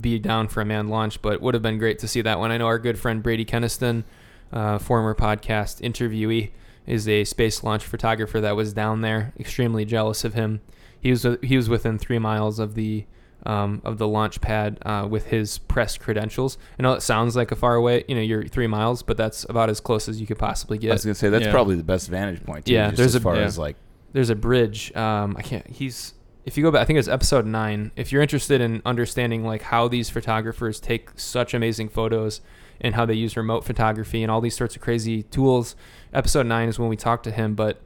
be 0.00 0.18
down 0.18 0.48
for 0.48 0.60
a 0.60 0.64
manned 0.64 0.90
launch, 0.90 1.22
but 1.22 1.40
would 1.40 1.54
have 1.54 1.62
been 1.62 1.78
great 1.78 1.98
to 2.00 2.08
see 2.08 2.20
that 2.22 2.38
one. 2.38 2.50
I 2.50 2.58
know 2.58 2.66
our 2.66 2.78
good 2.78 2.98
friend 2.98 3.22
Brady 3.22 3.44
Kenniston, 3.44 4.04
uh, 4.52 4.78
former 4.78 5.14
podcast 5.14 5.80
interviewee, 5.82 6.50
is 6.86 7.08
a 7.08 7.24
space 7.24 7.62
launch 7.62 7.84
photographer 7.84 8.40
that 8.40 8.56
was 8.56 8.72
down 8.72 9.02
there. 9.02 9.32
Extremely 9.38 9.84
jealous 9.84 10.24
of 10.24 10.34
him. 10.34 10.60
He 11.00 11.10
was 11.10 11.24
he 11.42 11.56
was 11.56 11.68
within 11.68 11.96
three 11.98 12.18
miles 12.18 12.58
of 12.58 12.74
the 12.74 13.04
um, 13.46 13.80
of 13.84 13.98
the 13.98 14.08
launch 14.08 14.40
pad 14.40 14.78
uh, 14.82 15.06
with 15.08 15.26
his 15.26 15.58
press 15.58 15.96
credentials. 15.96 16.58
I 16.78 16.82
know 16.82 16.92
it 16.94 17.02
sounds 17.02 17.36
like 17.36 17.52
a 17.52 17.56
far 17.56 17.74
away, 17.76 18.04
you 18.08 18.14
know, 18.14 18.20
you're 18.20 18.44
three 18.46 18.66
miles, 18.66 19.02
but 19.02 19.16
that's 19.16 19.44
about 19.48 19.70
as 19.70 19.80
close 19.80 20.08
as 20.08 20.20
you 20.20 20.26
could 20.26 20.38
possibly 20.38 20.78
get. 20.78 20.90
I 20.90 20.94
was 20.94 21.04
gonna 21.04 21.14
say 21.14 21.28
that's 21.28 21.44
Yeah. 21.46 21.52
probably 21.52 21.76
the 21.76 21.84
best 21.84 22.08
vantage 22.10 22.44
point. 22.44 22.66
Too, 22.66 22.72
Yeah, 22.74 22.86
just 22.88 22.96
there's 22.96 23.14
as 23.14 23.14
a- 23.16 23.20
far 23.20 23.36
yeah. 23.36 23.42
as 23.42 23.58
like 23.58 23.76
There's 24.12 24.30
a 24.30 24.34
bridge. 24.34 24.94
Um, 24.96 25.36
I 25.38 25.42
can't. 25.42 25.66
He's 25.68 26.14
if 26.44 26.56
you 26.56 26.62
go 26.64 26.70
back, 26.70 26.80
I 26.80 26.84
think 26.86 26.98
it's 26.98 27.08
episode 27.08 27.44
nine. 27.44 27.90
If 27.94 28.10
you're 28.10 28.22
interested 28.22 28.60
in 28.62 28.80
understanding 28.86 29.44
like 29.44 29.60
how 29.62 29.86
these 29.86 30.08
photographers 30.08 30.80
take 30.80 31.10
such 31.16 31.52
amazing 31.52 31.90
photos 31.90 32.40
and 32.80 32.94
how 32.94 33.04
they 33.04 33.12
use 33.14 33.36
remote 33.36 33.64
photography 33.64 34.22
and 34.22 34.30
all 34.32 34.40
these 34.40 34.56
sorts 34.56 34.74
of 34.74 34.80
crazy 34.80 35.24
tools, 35.24 35.76
episode 36.14 36.46
nine 36.46 36.68
is 36.70 36.78
when 36.78 36.88
we 36.88 36.96
talked 36.96 37.24
to 37.24 37.30
him. 37.30 37.54
But 37.54 37.82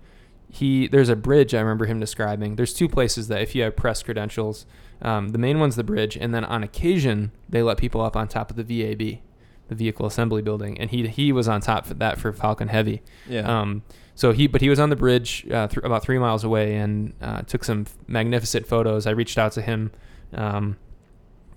he 0.48 0.86
there's 0.86 1.08
a 1.08 1.16
bridge 1.16 1.54
I 1.54 1.60
remember 1.60 1.86
him 1.86 1.98
describing. 1.98 2.54
There's 2.56 2.72
two 2.74 2.88
places 2.88 3.26
that 3.28 3.42
if 3.42 3.54
you 3.56 3.62
have 3.64 3.74
press 3.74 4.02
credentials, 4.02 4.64
um, 5.02 5.30
the 5.30 5.38
main 5.38 5.58
one's 5.58 5.76
the 5.76 5.84
bridge, 5.84 6.16
and 6.16 6.34
then 6.34 6.44
on 6.44 6.62
occasion 6.62 7.32
they 7.48 7.62
let 7.62 7.76
people 7.76 8.00
up 8.00 8.16
on 8.16 8.28
top 8.28 8.50
of 8.50 8.56
the 8.56 8.62
VAB, 8.62 9.20
the 9.68 9.74
Vehicle 9.74 10.06
Assembly 10.06 10.42
Building, 10.42 10.78
and 10.80 10.90
he 10.90 11.06
he 11.08 11.32
was 11.32 11.48
on 11.48 11.60
top 11.60 11.90
of 11.90 11.98
that 11.98 12.18
for 12.18 12.32
Falcon 12.32 12.68
Heavy. 12.68 13.02
Yeah. 13.28 13.60
Um, 13.60 13.82
so 14.14 14.32
he, 14.32 14.46
but 14.46 14.60
he 14.60 14.68
was 14.68 14.78
on 14.78 14.90
the 14.90 14.96
bridge 14.96 15.46
uh, 15.50 15.68
th- 15.68 15.84
about 15.84 16.02
three 16.02 16.18
miles 16.18 16.44
away 16.44 16.76
and 16.76 17.14
uh, 17.20 17.42
took 17.42 17.64
some 17.64 17.86
magnificent 18.06 18.66
photos. 18.66 19.06
I 19.06 19.10
reached 19.10 19.38
out 19.38 19.52
to 19.52 19.62
him, 19.62 19.90
um, 20.34 20.76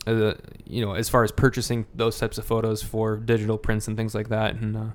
uh, 0.07 0.33
you 0.65 0.83
know, 0.83 0.93
as 0.93 1.09
far 1.09 1.23
as 1.23 1.31
purchasing 1.31 1.85
those 1.93 2.17
types 2.17 2.37
of 2.37 2.45
photos 2.45 2.81
for 2.81 3.17
digital 3.17 3.57
prints 3.57 3.87
and 3.87 3.97
things 3.97 4.15
like 4.15 4.29
that, 4.29 4.55
and 4.55 4.77
uh, 4.77 4.85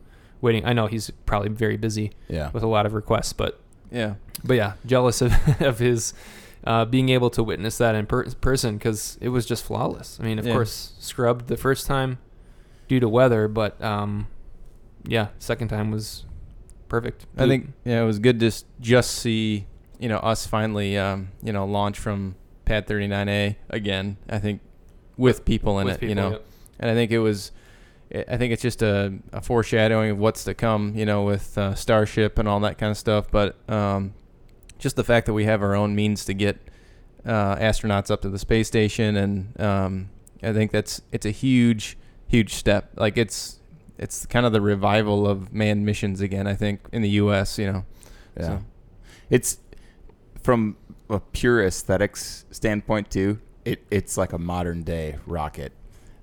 waiting. 0.40 0.64
I 0.64 0.72
know 0.72 0.86
he's 0.86 1.10
probably 1.26 1.50
very 1.50 1.76
busy 1.76 2.12
yeah. 2.28 2.50
with 2.52 2.62
a 2.62 2.68
lot 2.68 2.86
of 2.86 2.94
requests, 2.94 3.34
but 3.34 3.60
yeah. 3.90 4.14
but 4.42 4.54
yeah, 4.54 4.72
jealous 4.86 5.20
of 5.20 5.32
of 5.60 5.78
his. 5.78 6.14
Uh, 6.62 6.84
being 6.84 7.08
able 7.08 7.30
to 7.30 7.42
witness 7.42 7.78
that 7.78 7.94
in 7.94 8.04
per- 8.06 8.30
person 8.34 8.76
because 8.76 9.16
it 9.22 9.30
was 9.30 9.46
just 9.46 9.64
flawless. 9.64 10.18
I 10.20 10.24
mean, 10.24 10.38
of 10.38 10.46
Yeah. 10.46 10.52
course, 10.52 10.92
scrubbed 10.98 11.46
the 11.48 11.56
first 11.56 11.86
time 11.86 12.18
due 12.86 13.00
to 13.00 13.08
weather, 13.08 13.48
but 13.48 13.80
um, 13.82 14.26
yeah, 15.06 15.28
second 15.38 15.68
time 15.68 15.90
was 15.90 16.24
perfect. 16.88 17.26
I 17.38 17.46
think 17.46 17.72
yeah, 17.84 18.02
it 18.02 18.04
was 18.04 18.18
good 18.18 18.38
to 18.40 18.48
s- 18.48 18.64
just 18.80 19.12
see 19.12 19.66
you 19.98 20.08
know 20.08 20.18
us 20.18 20.46
finally 20.46 20.98
um, 20.98 21.28
you 21.42 21.52
know 21.52 21.64
launch 21.64 21.98
from 21.98 22.34
Pad 22.66 22.86
39A 22.86 23.56
again. 23.70 24.18
I 24.28 24.38
think 24.38 24.60
with 25.16 25.44
people 25.46 25.78
in 25.78 25.86
With 25.86 26.02
it, 26.02 26.08
you 26.10 26.14
know, 26.14 26.30
yep. 26.32 26.44
and 26.78 26.90
I 26.90 26.94
think 26.94 27.10
it 27.10 27.20
was. 27.20 27.52
I 28.14 28.24
I 28.28 28.36
think 28.36 28.52
it's 28.52 28.62
just 28.62 28.82
a, 28.82 29.14
a 29.32 29.40
foreshadowing 29.40 30.10
of 30.10 30.18
what's 30.18 30.44
to 30.44 30.52
come, 30.52 30.92
you 30.94 31.06
know, 31.06 31.22
with 31.22 31.56
uh, 31.56 31.74
Starship 31.74 32.38
and 32.38 32.46
all 32.48 32.60
that 32.60 32.76
kind 32.76 32.90
of 32.90 32.98
stuff. 32.98 33.30
But 33.30 33.56
um, 33.70 34.12
just 34.80 34.96
the 34.96 35.04
fact 35.04 35.26
that 35.26 35.32
we 35.34 35.44
have 35.44 35.62
our 35.62 35.74
own 35.74 35.94
means 35.94 36.24
to 36.24 36.34
get 36.34 36.58
uh, 37.24 37.56
astronauts 37.56 38.10
up 38.10 38.22
to 38.22 38.28
the 38.28 38.38
space 38.38 38.66
station, 38.66 39.16
and 39.16 39.60
um, 39.60 40.10
I 40.42 40.52
think 40.52 40.72
that's 40.72 41.02
it's 41.12 41.26
a 41.26 41.30
huge, 41.30 41.96
huge 42.26 42.54
step. 42.54 42.90
Like 42.96 43.16
it's 43.18 43.60
it's 43.98 44.24
kind 44.26 44.46
of 44.46 44.52
the 44.52 44.60
revival 44.60 45.26
of 45.26 45.52
manned 45.52 45.84
missions 45.84 46.20
again. 46.20 46.46
I 46.46 46.54
think 46.54 46.80
in 46.92 47.02
the 47.02 47.10
U.S. 47.10 47.58
You 47.58 47.72
know, 47.72 47.84
Yeah. 48.36 48.46
So- 48.46 48.64
It's 49.28 49.58
from 50.42 50.76
a 51.08 51.20
pure 51.20 51.62
aesthetics 51.64 52.44
standpoint 52.50 53.10
too. 53.10 53.38
It 53.64 53.84
it's 53.90 54.16
like 54.16 54.32
a 54.32 54.38
modern 54.38 54.82
day 54.82 55.16
rocket. 55.26 55.72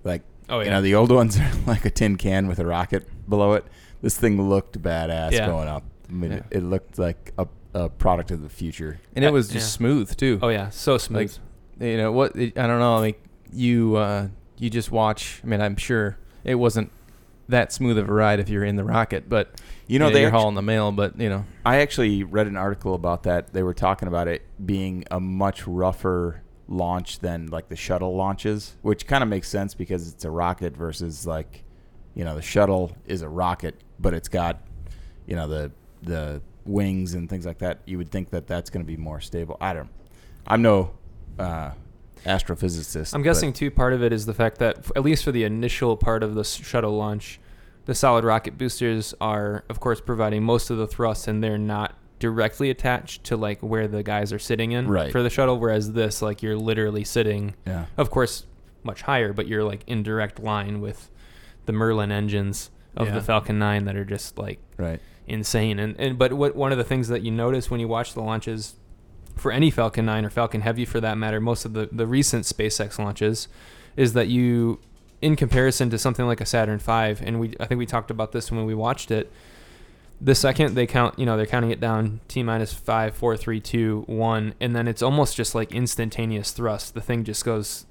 Like 0.04 0.24
Oh 0.50 0.60
yeah. 0.60 0.66
you 0.66 0.72
know, 0.72 0.82
the 0.82 0.96
old 0.96 1.12
ones 1.12 1.38
are 1.40 1.52
like 1.68 1.86
a 1.86 1.90
tin 1.92 2.16
can 2.18 2.48
with 2.48 2.58
a 2.60 2.66
rocket 2.66 3.08
below 3.30 3.54
it. 3.54 3.66
This 4.02 4.18
thing 4.18 4.42
looked 4.50 4.82
badass 4.82 5.32
Yeah. 5.34 5.46
going 5.48 5.68
up. 5.68 5.84
I 6.10 6.14
mean, 6.14 6.32
Yeah. 6.32 6.38
it, 6.38 6.58
it 6.58 6.64
looked 6.64 6.98
like 6.98 7.34
a, 7.38 7.48
a 7.86 7.90
product 7.90 8.32
of 8.32 8.42
the 8.42 8.50
future. 8.50 9.00
and 9.16 9.24
it 9.24 9.32
was 9.32 9.48
just 9.48 9.66
yeah. 9.66 9.78
smooth 9.78 10.16
too. 10.16 10.40
oh 10.42 10.50
yeah. 10.50 10.70
So 10.70 10.98
smooth. 10.98 11.38
you 11.80 11.98
know 11.98 12.12
what 12.12 12.36
it, 12.36 12.58
I 12.58 12.68
don't 12.68 12.80
know 12.80 12.98
like 13.00 13.22
you 13.54 13.96
uh 13.96 14.28
you 14.58 14.70
just 14.70 14.92
watch 14.92 15.42
I 15.44 15.48
mean 15.48 15.62
I'm 15.62 15.76
sure 15.78 16.18
it 16.44 16.56
wasn't 16.56 16.92
that 17.50 17.72
smooth 17.72 17.98
of 17.98 18.10
a 18.10 18.14
ride 18.14 18.40
if 18.40 18.50
you're 18.50 18.66
in 18.66 18.76
the 18.76 18.84
rocket 18.84 19.30
but 19.30 19.62
You 19.88 20.00
know, 20.00 20.08
yeah, 20.08 20.14
they 20.14 20.22
you're 20.22 20.32
hauling 20.32 20.56
the 20.56 20.62
mail 20.62 20.92
but 20.92 21.20
you 21.20 21.30
know 21.30 21.46
I 21.66 21.78
actually 21.78 22.24
read 22.24 22.48
an 22.48 22.58
article 22.58 22.94
about 22.94 23.24
that. 23.24 23.54
They 23.54 23.64
were 23.64 23.74
talking 23.74 24.08
about 24.08 24.28
it 24.28 24.42
being 24.66 25.06
a 25.12 25.20
much 25.20 25.68
rougher 25.68 26.42
launch 26.68 27.20
than 27.20 27.48
like 27.48 27.70
the 27.70 27.76
shuttle 27.76 28.16
launches, 28.16 28.76
which 28.82 29.08
kind 29.08 29.24
of 29.24 29.30
makes 29.30 29.48
sense 29.50 29.74
because 29.74 30.12
it's 30.12 30.26
a 30.26 30.30
rocket 30.32 30.76
versus 30.76 31.26
like, 31.26 31.64
you 32.16 32.26
know, 32.26 32.36
the 32.36 32.42
shuttle 32.42 32.96
is 33.06 33.22
a 33.22 33.30
rocket, 33.30 33.76
but 34.00 34.14
it's 34.14 34.28
got, 34.28 34.62
you 35.26 35.36
know, 35.36 35.48
the 35.48 35.72
the 36.02 36.42
wings 36.68 37.14
and 37.14 37.30
things 37.30 37.46
like 37.46 37.60
that. 37.60 37.80
You 37.86 37.98
would 37.98 38.12
think 38.12 38.30
that 38.32 38.48
that's 38.48 38.70
going 38.70 38.84
to 38.86 38.88
be 38.88 38.98
more 38.98 39.20
stable. 39.22 39.58
I 39.62 39.74
don't. 39.74 39.90
I'm 40.48 40.62
no 40.62 40.92
uh, 41.40 41.72
astrophysicist. 42.26 43.14
I'm 43.14 43.24
guessing 43.24 43.54
too. 43.54 43.72
Part 43.72 43.94
of 43.94 44.04
it 44.04 44.12
is 44.14 44.26
the 44.26 44.34
fact 44.34 44.60
that 44.60 44.80
f- 44.80 44.92
at 44.96 45.04
least 45.04 45.24
for 45.24 45.32
the 45.32 45.44
initial 45.44 45.98
part 45.98 46.24
of 46.24 46.36
the 46.36 46.42
s- 46.42 46.56
shuttle 46.56 46.96
launch, 46.98 47.40
the 47.86 47.96
solid 47.96 48.24
rocket 48.24 48.58
boosters 48.58 49.14
are, 49.22 49.64
of 49.70 49.80
course, 49.80 50.02
providing 50.02 50.44
most 50.44 50.70
of 50.70 50.78
the 50.78 50.88
thrust, 50.88 51.28
and 51.28 51.44
they're 51.44 51.58
not 51.58 51.96
directly 52.20 52.70
attached 52.70 53.24
to 53.26 53.38
like 53.38 53.62
where 53.62 53.88
the 53.88 54.04
guys 54.04 54.34
are 54.34 54.40
sitting 54.40 54.72
in 54.72 54.88
Right. 54.88 55.12
for 55.12 55.22
the 55.22 55.30
shuttle. 55.30 55.60
Whereas 55.60 55.94
this, 55.94 56.22
like, 56.22 56.42
you're 56.42 56.58
literally 56.58 57.04
sitting, 57.04 57.54
Yeah. 57.66 57.86
of 57.96 58.10
course, 58.10 58.46
much 58.84 59.04
higher, 59.04 59.34
but 59.34 59.48
you're 59.48 59.64
like 59.64 59.84
in 59.88 60.02
direct 60.04 60.40
line 60.40 60.82
with 60.82 61.10
the 61.66 61.74
Merlin 61.74 62.12
engines 62.12 62.72
of 62.96 63.08
Yeah. 63.08 63.14
the 63.16 63.22
Falcon 63.22 63.60
9 63.60 63.86
that 63.86 63.96
are 63.96 64.06
just 64.06 64.38
like 64.38 64.60
Right. 64.78 65.00
Insane. 65.28 65.80
And 65.80 65.96
and 66.00 66.18
but 66.18 66.34
what 66.34 66.56
one 66.56 66.72
of 66.72 66.78
the 66.78 66.84
things 66.84 67.08
that 67.10 67.22
you 67.22 67.32
notice 67.32 67.70
when 67.70 67.80
you 67.80 67.88
watch 67.88 68.14
the 68.14 68.22
launches 68.22 68.76
for 69.36 69.52
any 69.52 69.70
Falcon 69.70 70.06
9 70.06 70.26
or 70.26 70.30
Falcon 70.30 70.62
Heavy 70.62 70.86
for 70.86 71.00
that 71.00 71.18
matter, 71.18 71.40
most 71.40 71.66
of 71.66 71.74
the 71.74 71.90
the 71.92 72.08
recent 72.08 72.46
SpaceX 72.46 72.98
launches 72.98 73.48
is 73.96 74.14
that 74.14 74.28
you 74.28 74.80
in 75.22 75.36
comparison 75.36 75.90
to 75.90 75.98
something 75.98 76.26
like 76.26 76.42
a 76.42 76.46
Saturn 76.46 76.80
V 76.80 77.24
and 77.26 77.40
we 77.40 77.54
I 77.60 77.66
think 77.66 77.80
we 77.80 77.86
talked 77.86 78.12
about 78.12 78.32
this 78.32 78.52
when 78.52 78.66
we 78.66 78.74
watched 78.74 79.12
it 79.12 79.32
the 80.20 80.36
second 80.36 80.76
they 80.76 80.88
count, 80.88 81.18
you 81.20 81.26
know, 81.26 81.38
they're 81.38 81.46
counting 81.46 81.72
it 81.72 81.80
down 81.80 82.20
T 82.28 82.42
minus 82.42 82.74
five, 82.74 83.16
four, 83.16 83.38
three, 83.38 83.60
two, 83.60 84.04
one, 84.08 84.56
and 84.60 84.76
then 84.76 84.88
it's 84.88 85.02
almost 85.02 85.36
just 85.36 85.54
like 85.54 85.72
instantaneous 85.72 86.52
thrust. 86.52 86.94
The 86.94 87.02
thing 87.02 87.24
just 87.24 87.46
goes 87.46 87.86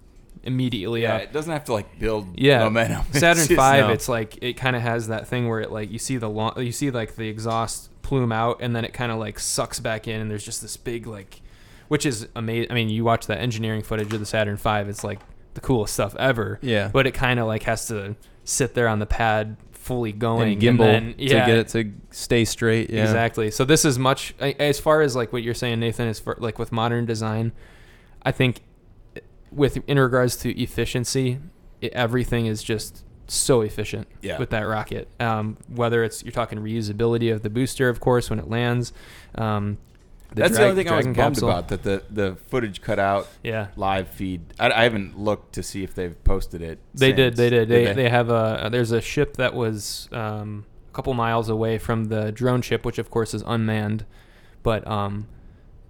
immediately 0.47 1.03
Yeah, 1.03 1.17
up. 1.17 1.23
it 1.23 1.33
doesn't 1.33 1.53
have 1.53 1.65
to 1.65 1.73
like 1.73 1.99
build 1.99 2.29
Yeah, 2.39 2.65
momentum. 2.65 3.05
It's 3.11 3.21
Saturn 3.21 3.47
just- 3.47 3.53
Five, 3.57 3.87
no. 3.87 3.93
it's 3.93 4.09
like 4.09 4.39
it 4.43 4.55
kind 4.57 4.77
of 4.77 4.83
has 4.83 5.09
that 5.09 5.27
thing 5.29 5.49
where 5.49 5.61
it 5.61 5.71
like 5.73 5.91
you 5.91 5.99
see 5.99 6.17
the 6.17 6.29
long, 6.31 6.53
you 6.59 6.73
see 6.73 6.91
like 6.91 7.17
the 7.17 7.29
exhaust 7.29 7.91
plume 8.03 8.33
out, 8.33 8.59
and 8.61 8.75
then 8.75 8.85
it 8.85 8.93
kind 8.93 9.11
of 9.13 9.19
like 9.19 9.39
sucks 9.39 9.81
back 9.81 10.07
in, 10.09 10.21
and 10.21 10.31
there's 10.31 10.45
just 10.45 10.63
this 10.63 10.77
big 10.77 11.07
like, 11.07 11.41
which 11.89 12.07
is 12.07 12.29
amazing. 12.37 12.71
I 12.71 12.75
mean, 12.75 12.89
you 12.89 13.05
watch 13.05 13.27
that 13.27 13.39
engineering 13.41 13.83
footage 13.83 14.13
of 14.13 14.21
the 14.21 14.27
Saturn 14.27 14.57
Five, 14.57 14.89
it's 14.89 15.03
like 15.05 15.19
the 15.55 15.61
coolest 15.61 15.95
stuff 15.95 16.15
ever. 16.17 16.59
yeah 16.63 16.89
But 16.93 17.07
it 17.07 17.13
kind 17.13 17.41
of 17.41 17.47
like 17.47 17.63
has 17.65 17.87
to 17.89 18.15
sit 18.45 18.75
there 18.75 18.89
on 18.89 18.99
the 18.99 19.07
pad 19.07 19.57
fully 19.73 20.13
going 20.13 20.53
and 20.55 20.61
gimbal 20.63 20.79
then, 20.81 21.15
yeah, 21.17 21.41
to 21.41 21.47
get 21.47 21.59
it 21.59 21.69
to 21.69 21.93
stay 22.11 22.45
straight 22.45 22.91
yeah 22.91 23.03
Exactly. 23.05 23.51
So 23.53 23.65
this 23.65 23.85
is 23.85 23.99
much 23.99 24.35
as 24.41 24.79
far 24.81 25.01
as 25.01 25.15
like 25.17 25.33
what 25.33 25.43
you're 25.43 25.55
saying, 25.55 25.81
Nathan. 25.81 26.09
Is 26.09 26.19
for 26.21 26.37
like 26.41 26.59
with 26.59 26.73
modern 26.73 27.07
design, 27.07 27.53
I 28.23 28.33
think 28.33 28.63
with 29.51 29.79
in 29.87 29.99
regards 29.99 30.37
to 30.39 30.61
efficiency, 30.61 31.39
it, 31.81 31.93
everything 31.93 32.47
is 32.47 32.63
just 32.63 33.05
so 33.29 33.61
efficient 33.63 34.07
Yeah. 34.23 34.39
with 34.39 34.51
that 34.51 34.63
rocket. 34.63 35.09
Um, 35.21 35.57
whether 35.69 36.05
it's 36.05 36.23
you're 36.23 36.33
talking 36.33 36.59
reusability 36.59 37.33
of 37.33 37.43
the 37.43 37.51
booster, 37.51 37.89
of 37.89 38.01
course, 38.01 38.31
when 38.31 38.39
it 38.39 38.49
lands. 38.49 38.93
Um, 39.35 39.79
the 40.31 40.43
That's 40.43 40.57
the 40.57 40.65
only 40.65 40.75
thing 40.83 40.93
I 40.93 40.97
was 40.97 41.05
Dragon 41.07 41.13
bummed 41.23 41.35
capsule. 41.37 41.49
about 41.51 41.69
that 41.69 41.83
the 41.85 42.03
the 42.11 42.37
footage 42.49 42.83
cut 42.83 42.99
out 42.99 43.29
Yeah. 43.45 43.69
live 43.77 44.09
feed. 44.09 44.43
I, 44.59 44.71
I 44.71 44.83
haven't 44.83 45.19
looked 45.19 45.55
to 45.55 45.63
see 45.63 45.83
if 45.85 45.95
they've 45.95 46.23
posted 46.25 46.63
it. 46.63 46.79
They 46.95 47.13
did. 47.13 47.37
since. 47.37 47.39
They 47.39 47.51
did. 47.51 47.69
They, 47.69 47.93
they 47.93 48.09
have 48.11 48.29
a. 48.29 48.69
There's 48.71 48.91
a 48.93 49.01
ship 49.01 49.37
that 49.37 49.55
was 49.55 50.09
um, 50.13 50.67
a 50.91 50.95
couple 50.95 51.15
miles 51.15 51.49
away 51.49 51.79
from 51.79 52.07
the 52.07 52.33
drone 52.33 52.61
ship, 52.63 52.85
which 52.85 52.99
of 52.99 53.09
course 53.11 53.35
is 53.35 53.43
unmanned, 53.47 54.05
but 54.65 54.87
um, 54.87 55.29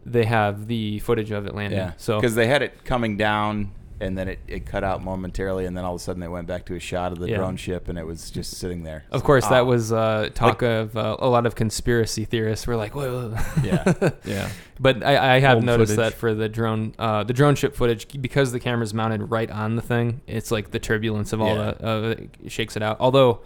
they 0.09 0.25
have 0.25 0.69
the 0.69 0.99
footage 1.01 1.31
of 1.33 1.47
it 1.47 1.55
landing. 1.55 1.79
yeah. 1.79 1.93
So 1.97 2.19
because 2.21 2.35
they 2.37 2.47
had 2.47 2.63
it 2.63 2.85
coming 2.85 3.17
down 3.17 3.73
and 3.99 4.17
then 4.17 4.29
it, 4.29 4.39
it 4.47 4.67
cut 4.67 4.85
out 4.85 5.03
momentarily 5.03 5.65
and 5.65 5.75
then 5.75 5.83
all 5.85 5.95
of 5.95 6.01
a 6.01 6.05
sudden 6.05 6.21
they 6.21 6.29
went 6.29 6.47
back 6.47 6.67
to 6.67 6.75
a 6.75 6.79
shot 6.79 7.13
of 7.13 7.19
the 7.19 7.31
Yeah. 7.31 7.39
drone 7.39 7.57
ship 7.57 7.89
and 7.89 7.99
it 7.99 8.05
was 8.07 8.31
just 8.31 8.53
sitting 8.59 8.83
there. 8.85 9.05
of 9.11 9.25
course 9.25 9.45
Ah. 9.47 9.51
that 9.51 9.67
was 9.67 9.91
uh, 9.91 10.29
talk 10.35 10.61
of 10.63 10.97
uh, 10.97 11.17
a 11.19 11.29
lot 11.29 11.47
of 11.47 11.55
conspiracy 11.55 12.25
theorists 12.27 12.67
were 12.67 12.77
like, 12.77 12.95
whoa. 12.95 13.31
whoa. 13.31 13.63
Yeah. 13.65 14.11
yeah 14.25 14.49
But 14.79 15.03
I, 15.03 15.37
I 15.37 15.41
have 15.41 15.57
Old 15.57 15.65
noticed 15.65 15.95
footage. 15.95 16.13
that 16.13 16.19
for 16.19 16.35
the 16.35 16.49
drone, 16.49 16.95
uh, 16.99 17.25
the 17.25 17.33
drone 17.33 17.55
ship 17.55 17.75
footage, 17.75 18.07
because 18.21 18.53
the 18.53 18.61
camera's 18.61 18.93
mounted 18.93 19.31
right 19.31 19.51
on 19.51 19.77
the 19.77 19.83
thing, 19.83 20.21
it's 20.27 20.51
like 20.51 20.71
the 20.73 20.79
turbulence 20.79 21.33
of 21.33 21.41
all 21.41 21.57
Yeah. 21.57 21.73
the 21.73 21.89
uh, 21.89 22.15
it 22.45 22.53
shakes 22.53 22.77
it 22.77 22.83
out. 22.83 22.99
Although, 23.01 23.41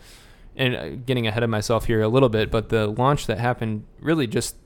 and 0.56 0.74
uh, 0.74 0.88
getting 1.06 1.28
ahead 1.28 1.44
of 1.44 1.48
myself 1.48 1.84
here 1.86 2.02
a 2.02 2.08
little 2.08 2.28
bit, 2.28 2.50
but 2.50 2.70
the 2.70 2.88
launch 2.88 3.28
that 3.28 3.38
happened 3.38 3.84
really 4.00 4.26
just 4.26 4.56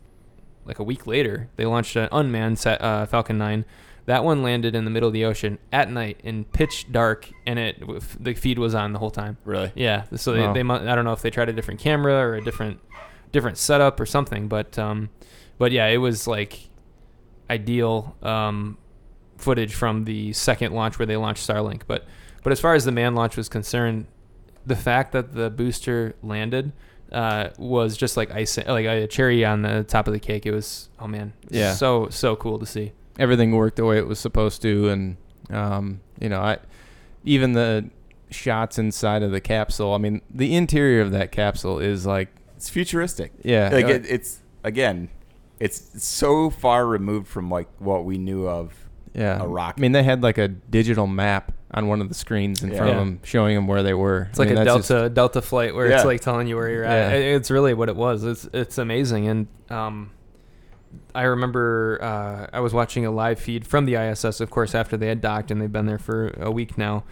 like 0.64 0.79
a 0.79 0.83
week 0.85 1.07
later, 1.07 1.48
they 1.57 1.66
launched 1.66 1.96
an 1.96 2.09
unmanned 2.12 2.64
uh, 2.66 3.07
Falcon 3.07 3.38
9 3.38 3.64
That 4.07 4.24
one 4.24 4.42
landed 4.42 4.74
in 4.74 4.85
the 4.85 4.90
middle 4.90 5.07
of 5.09 5.12
the 5.12 5.24
ocean 5.24 5.59
at 5.72 5.90
night 5.90 6.20
in 6.24 6.44
pitch 6.44 6.90
dark, 6.92 7.31
and 7.46 7.59
it 7.59 7.83
the 8.22 8.35
feed 8.35 8.59
was 8.59 8.74
on 8.74 8.92
the 8.92 8.98
whole 8.98 9.11
time. 9.11 9.37
Really? 9.44 9.72
Yeah, 9.74 10.05
so 10.16 10.33
they, 10.33 10.40
Wow. 10.40 10.53
they 10.79 10.90
I 10.90 10.94
don't 10.94 11.05
know 11.05 11.12
if 11.12 11.22
they 11.22 11.31
tried 11.31 11.48
a 11.48 11.53
different 11.53 11.81
camera 11.81 12.14
or 12.14 12.35
a 12.35 12.42
different 12.44 12.81
different 13.33 13.57
setup 13.59 13.98
or 14.00 14.07
something, 14.07 14.48
but 14.48 14.79
um, 14.79 15.11
but 15.59 15.72
yeah, 15.72 15.87
it 15.87 15.96
was 15.98 16.27
like 16.27 16.68
ideal 17.50 18.16
um, 18.22 18.79
footage 19.37 19.74
from 19.74 20.05
the 20.05 20.33
second 20.33 20.72
launch 20.72 20.98
where 20.98 21.07
they 21.07 21.16
launched 21.16 21.46
Starlink. 21.48 21.83
But 21.87 22.05
but 22.42 22.53
as 22.53 22.61
far 22.61 22.74
as 22.74 22.85
the 22.85 22.92
man 22.92 23.14
launch 23.14 23.37
was 23.37 23.48
concerned, 23.48 24.07
the 24.66 24.77
fact 24.77 25.12
that 25.12 25.35
the 25.35 25.50
booster 25.50 26.14
landed 26.22 26.72
uh, 27.14 27.50
was 27.59 27.96
just 27.96 28.16
like 28.16 28.31
ice, 28.33 28.59
like 28.59 28.85
a 28.87 29.07
cherry 29.07 29.44
on 29.44 29.62
the 29.62 29.85
top 29.85 30.07
of 30.07 30.12
the 30.12 30.20
cake. 30.20 30.44
It 30.46 30.50
was 30.53 30.88
oh 30.98 31.07
man, 31.07 31.33
Yeah. 31.50 31.72
so 31.74 32.09
so 32.11 32.37
cool 32.37 32.59
to 32.59 32.66
see. 32.66 32.92
everything 33.18 33.53
worked 33.53 33.77
the 33.77 33.85
way 33.85 33.96
it 33.98 34.07
was 34.07 34.18
supposed 34.18 34.61
to, 34.62 34.88
and 34.88 35.16
um, 35.50 36.00
you 36.20 36.29
know, 36.29 36.40
I 36.40 36.59
even 37.24 37.53
the 37.53 37.88
shots 38.31 38.79
inside 38.79 39.22
of 39.22 39.31
the 39.31 39.40
capsule. 39.40 39.94
I 39.94 39.98
mean, 39.98 40.20
the 40.29 40.55
interior 40.57 41.00
of 41.00 41.12
that 41.12 41.31
capsule 41.31 41.79
is 41.79 42.05
like, 42.05 42.29
It's 42.57 42.68
futuristic. 42.68 43.33
yeah, 43.44 43.70
Like 43.72 43.85
uh, 43.87 43.88
it, 43.90 44.07
it's 44.09 44.40
again, 44.64 45.09
it's 45.61 46.03
so 46.05 46.50
far 46.50 46.87
removed 46.87 47.29
from 47.29 47.48
like 47.50 47.68
what 47.79 48.05
we 48.05 48.18
knew 48.18 48.48
of. 48.48 48.74
yeah. 49.14 49.40
a 49.40 49.46
rocket. 49.46 49.79
I 49.79 49.83
mean, 49.83 49.92
they 49.92 50.03
had 50.03 50.22
like 50.22 50.38
a 50.38 50.48
digital 50.48 51.07
map 51.07 51.53
on 51.74 51.88
one 51.88 52.00
of 52.00 52.08
the 52.08 52.14
screens 52.14 52.62
in 52.62 52.70
front 52.70 52.90
of 52.90 52.96
them, 52.96 53.20
showing 53.24 53.54
them 53.56 53.66
where 53.66 53.82
they 53.82 53.94
were. 53.94 54.28
It's 54.30 54.38
like 54.38 54.48
a 54.50 54.64
Delta 54.64 55.10
Delta 55.10 55.42
flight 55.42 55.74
where 55.74 55.88
Yeah. 55.88 55.96
it's 55.96 56.04
like 56.04 56.20
telling 56.20 56.46
you 56.46 56.56
where 56.56 56.70
you're 56.70 56.84
at. 56.84 57.10
Yeah. 57.12 57.18
It's 57.18 57.50
really 57.50 57.74
what 57.74 57.88
it 57.88 57.96
was. 57.96 58.22
It's 58.24 58.48
it's 58.52 58.78
amazing. 58.78 59.26
And 59.28 59.46
um, 59.70 60.10
I 61.14 61.22
remember 61.24 61.98
uh, 62.00 62.46
I 62.56 62.60
was 62.60 62.72
watching 62.72 63.04
a 63.04 63.10
live 63.10 63.40
feed 63.40 63.66
from 63.66 63.87
the 63.87 63.96
ISS, 63.96 64.40
of 64.40 64.50
course, 64.50 64.74
after 64.74 64.96
they 64.96 65.08
had 65.08 65.20
docked 65.20 65.50
and 65.50 65.60
they've 65.60 65.70
been 65.72 65.87
there 65.87 65.98
for 65.98 66.28
a 66.40 66.50
week 66.50 66.78
now. 66.78 67.02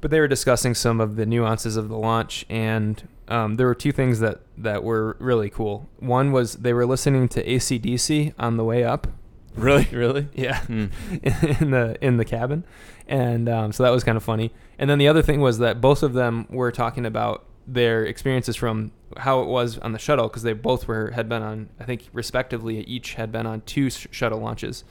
But 0.00 0.10
they 0.10 0.20
were 0.20 0.28
discussing 0.28 0.74
some 0.74 1.00
of 1.00 1.16
the 1.16 1.24
nuances 1.26 1.76
of 1.78 1.88
the 1.88 1.96
launch, 1.96 2.44
and 2.50 3.06
um, 3.28 3.54
there 3.56 3.66
were 3.66 3.74
two 3.74 3.92
things 3.92 4.20
that 4.20 4.40
that 4.58 4.82
were 4.84 5.16
really 5.18 5.48
cool. 5.50 5.88
One 5.98 6.30
was 6.32 6.54
they 6.56 6.72
were 6.74 6.84
listening 6.86 7.28
to 7.28 7.50
AC/DC 7.50 8.34
on 8.38 8.56
the 8.58 8.64
way 8.64 8.84
up. 8.84 9.06
Really? 9.54 9.88
Really? 9.92 10.28
Yeah 10.34 10.60
Hmm. 10.62 10.86
in 11.60 11.70
the 11.70 11.96
in 12.00 12.16
the 12.16 12.24
cabin, 12.24 12.64
and 13.06 13.48
um, 13.48 13.72
so 13.72 13.82
that 13.82 13.90
was 13.90 14.04
kind 14.04 14.16
of 14.16 14.22
funny. 14.22 14.52
And 14.78 14.88
then 14.90 14.98
the 14.98 15.08
other 15.08 15.22
thing 15.22 15.40
was 15.40 15.58
that 15.58 15.80
both 15.80 16.02
of 16.02 16.12
them 16.12 16.46
were 16.50 16.72
talking 16.72 17.06
about 17.06 17.44
their 17.66 18.04
experiences 18.04 18.56
from 18.56 18.92
how 19.16 19.40
it 19.40 19.46
was 19.46 19.78
on 19.78 19.92
the 19.92 19.98
shuttle 19.98 20.28
because 20.28 20.42
they 20.42 20.52
both 20.52 20.86
were 20.86 21.10
had 21.12 21.28
been 21.28 21.42
on 21.42 21.68
I 21.80 21.84
think 21.84 22.08
respectively 22.12 22.80
each 22.80 23.14
had 23.14 23.32
been 23.32 23.46
on 23.46 23.62
two 23.62 23.90
sh- 23.90 24.08
shuttle 24.10 24.40
launches, 24.40 24.84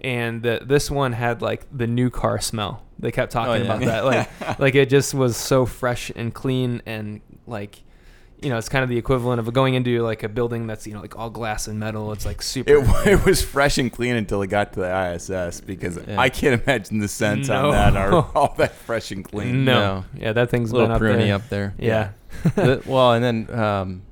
and 0.00 0.42
the, 0.42 0.60
this 0.64 0.90
one 0.90 1.12
had 1.12 1.42
like 1.42 1.66
the 1.76 1.86
new 1.86 2.10
car 2.10 2.40
smell. 2.40 2.84
They 2.98 3.10
kept 3.10 3.32
talking 3.32 3.64
yeah. 3.64 3.74
about 3.74 3.80
that 3.80 4.04
like 4.50 4.58
like 4.58 4.74
it 4.74 4.90
just 4.90 5.14
was 5.14 5.36
so 5.36 5.66
fresh 5.66 6.10
and 6.14 6.32
clean 6.34 6.82
and 6.86 7.20
like. 7.46 7.82
You 8.42 8.50
know, 8.50 8.58
it's 8.58 8.68
kind 8.68 8.82
of 8.82 8.88
the 8.88 8.98
equivalent 8.98 9.38
of 9.40 9.52
going 9.52 9.74
into 9.74 10.02
like 10.02 10.22
a 10.24 10.28
building 10.28 10.66
that's 10.66 10.86
you 10.86 10.94
know 10.94 11.00
like 11.00 11.16
all 11.16 11.30
glass 11.30 11.68
and 11.68 11.78
metal. 11.78 12.12
It's 12.12 12.26
like 12.26 12.42
super. 12.42 12.72
It, 12.72 13.06
it 13.06 13.24
was 13.24 13.40
fresh 13.42 13.78
and 13.78 13.92
clean 13.92 14.16
until 14.16 14.42
it 14.42 14.48
got 14.48 14.72
to 14.74 14.80
the 14.80 15.12
ISS 15.14 15.60
because 15.60 15.98
Yeah. 16.06 16.20
I 16.20 16.28
can't 16.28 16.60
imagine 16.62 16.98
the 16.98 17.08
scents 17.08 17.48
No. 17.48 17.66
on 17.70 17.72
that 17.72 17.96
are 17.96 18.12
all 18.34 18.54
that 18.58 18.74
fresh 18.74 19.10
and 19.12 19.24
clean. 19.24 19.64
no. 19.64 19.72
No. 19.80 20.04
yeah, 20.16 20.32
that 20.32 20.50
thing's 20.50 20.70
a 20.70 20.74
little 20.74 20.88
been 20.88 20.96
up 20.96 21.02
pruny 21.02 21.26
there. 21.26 21.34
up 21.36 21.48
there. 21.48 21.74
Yeah. 21.78 22.10
The- 22.56 22.82
well, 22.86 23.12
and 23.12 23.22
then 23.24 23.58
um, 23.58 24.02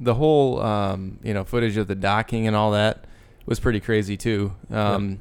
the 0.00 0.14
whole 0.14 0.60
um, 0.60 1.18
you 1.22 1.32
know 1.34 1.44
footage 1.44 1.76
of 1.76 1.86
the 1.86 1.94
docking 1.94 2.46
and 2.46 2.56
all 2.56 2.72
that 2.72 3.04
was 3.46 3.60
pretty 3.60 3.80
crazy 3.80 4.16
too. 4.16 4.52
Um, 4.70 5.20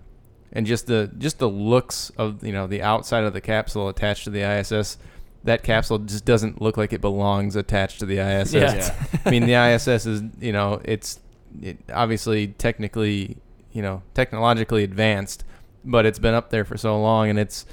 And 0.52 0.66
just 0.66 0.88
the 0.88 1.12
just 1.18 1.38
the 1.40 1.50
looks 1.50 2.10
of 2.18 2.44
you 2.44 2.54
know 2.54 2.66
the 2.66 2.82
outside 2.82 3.26
of 3.26 3.34
the 3.34 3.42
capsule 3.42 3.90
attached 3.90 4.24
to 4.24 4.30
the 4.30 4.42
ISS. 4.42 4.98
That 5.46 5.64
capsule 5.64 6.00
just 6.00 6.26
doesn't 6.26 6.62
look 6.62 6.76
like 6.78 6.92
it 6.94 7.02
belongs 7.02 7.56
attached 7.56 8.00
to 8.00 8.06
the 8.06 8.20
ISS. 8.20 8.54
Yeah. 8.54 8.76
Yeah. 8.76 8.96
I 9.26 9.30
mean, 9.32 9.46
the 9.46 9.54
ISS 9.56 10.06
is 10.06 10.22
you 10.40 10.52
know 10.52 10.82
it's 10.84 11.20
it 11.62 11.78
obviously 11.94 12.48
technically 12.50 13.38
you 13.72 13.82
know 13.82 14.02
technologically 14.14 14.84
advanced, 14.84 15.44
but 15.84 16.06
it's 16.06 16.20
been 16.20 16.34
up 16.34 16.50
there 16.50 16.66
for 16.66 16.78
so 16.78 17.00
long, 17.02 17.30
and 17.30 17.40
it's 17.40 17.66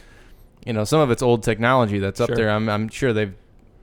you 0.66 0.72
know 0.72 0.84
some 0.84 1.00
of 1.00 1.10
it's 1.10 1.22
old 1.22 1.42
technology 1.42 1.98
that's 1.98 2.20
up 2.20 2.28
Sure. 2.28 2.36
there. 2.36 2.50
I'm 2.50 2.68
I'm 2.68 2.88
sure 2.88 3.12
they've 3.12 3.34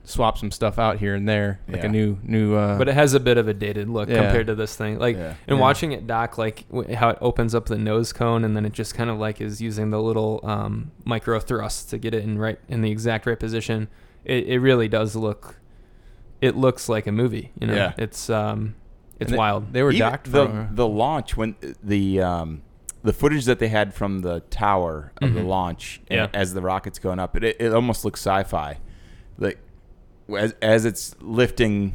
swapped 0.04 0.40
some 0.40 0.50
stuff 0.52 0.80
out 0.80 0.98
here 0.98 1.14
and 1.14 1.30
there, 1.30 1.60
like 1.68 1.82
Yeah. 1.82 1.86
a 1.88 1.90
new 1.92 2.18
new. 2.24 2.56
Uh, 2.56 2.78
but 2.78 2.88
it 2.88 2.96
has 2.96 3.14
a 3.14 3.20
bit 3.20 3.38
of 3.38 3.48
a 3.48 3.54
dated 3.54 3.90
look 3.90 4.10
Yeah. 4.10 4.24
compared 4.24 4.48
to 4.48 4.56
this 4.56 4.76
thing. 4.76 4.98
Like, 4.98 5.16
Yeah. 5.18 5.34
and 5.48 5.58
Yeah. 5.58 5.62
watching 5.62 5.92
it 5.92 6.08
dock, 6.08 6.38
like 6.38 6.66
w- 6.70 6.96
how 6.96 7.10
it 7.10 7.18
opens 7.22 7.54
up 7.54 7.68
the 7.68 7.78
nose 7.78 8.12
cone, 8.12 8.44
and 8.44 8.56
then 8.56 8.66
it 8.66 8.74
just 8.74 8.96
kind 8.96 9.10
of 9.10 9.18
like 9.20 9.40
is 9.40 9.62
using 9.62 9.92
the 9.92 10.02
little 10.02 10.40
um, 10.44 10.92
micro 11.06 11.40
thrusts 11.40 11.84
to 11.92 11.98
get 12.00 12.14
it 12.14 12.24
in 12.24 12.38
right 12.40 12.60
in 12.68 12.82
the 12.82 12.90
exact 12.92 13.26
right 13.28 13.40
position. 13.40 13.88
It, 14.26 14.48
it 14.48 14.60
really 14.60 14.88
does 14.88 15.16
look. 15.16 15.58
It 16.42 16.56
looks 16.56 16.90
like 16.90 17.06
a 17.06 17.12
movie. 17.12 17.52
You 17.60 17.68
know, 17.68 17.76
Yeah. 17.76 17.94
it's 17.98 18.30
um, 18.30 18.76
it's 19.20 19.30
they- 19.32 19.38
wild. 19.38 19.74
They 19.74 19.84
were 19.84 19.92
Even 19.92 20.10
docked 20.10 20.32
the 20.32 20.48
for. 20.48 20.70
the 20.72 20.88
launch 20.88 21.38
when 21.38 21.56
the 21.84 22.22
um, 22.22 22.62
the 23.04 23.14
footage 23.14 23.46
that 23.46 23.60
they 23.60 23.68
had 23.70 23.94
from 23.94 24.22
the 24.22 24.40
tower 24.50 25.12
of 25.22 25.34
the 25.34 25.42
Mhm. 25.42 25.48
launch 25.48 26.02
Yeah. 26.10 26.28
as 26.34 26.54
the 26.54 26.62
rocket's 26.62 26.98
going 27.00 27.20
up, 27.20 27.36
it 27.38 27.44
it 27.60 27.74
almost 27.74 28.04
looks 28.04 28.22
sci-fi, 28.22 28.78
like 29.38 29.58
as 30.38 30.54
as 30.62 30.86
it's 30.86 31.16
lifting. 31.22 31.94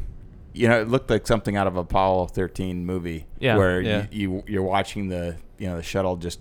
You 0.53 0.69
know, 0.69 0.79
it 0.81 0.87
looked 0.87 1.09
like 1.09 1.27
something 1.27 1.57
out 1.57 1.67
of 1.67 1.75
a 1.75 1.81
Apollo 1.81 2.27
13 2.27 2.85
movie, 2.85 3.25
Yeah. 3.39 3.57
where 3.57 3.81
Yeah. 3.81 4.05
You, 4.11 4.31
you 4.37 4.43
you're 4.47 4.63
watching 4.63 5.09
the 5.09 5.35
you 5.57 5.67
know 5.67 5.75
the 5.77 5.83
shuttle 5.83 6.15
just 6.15 6.39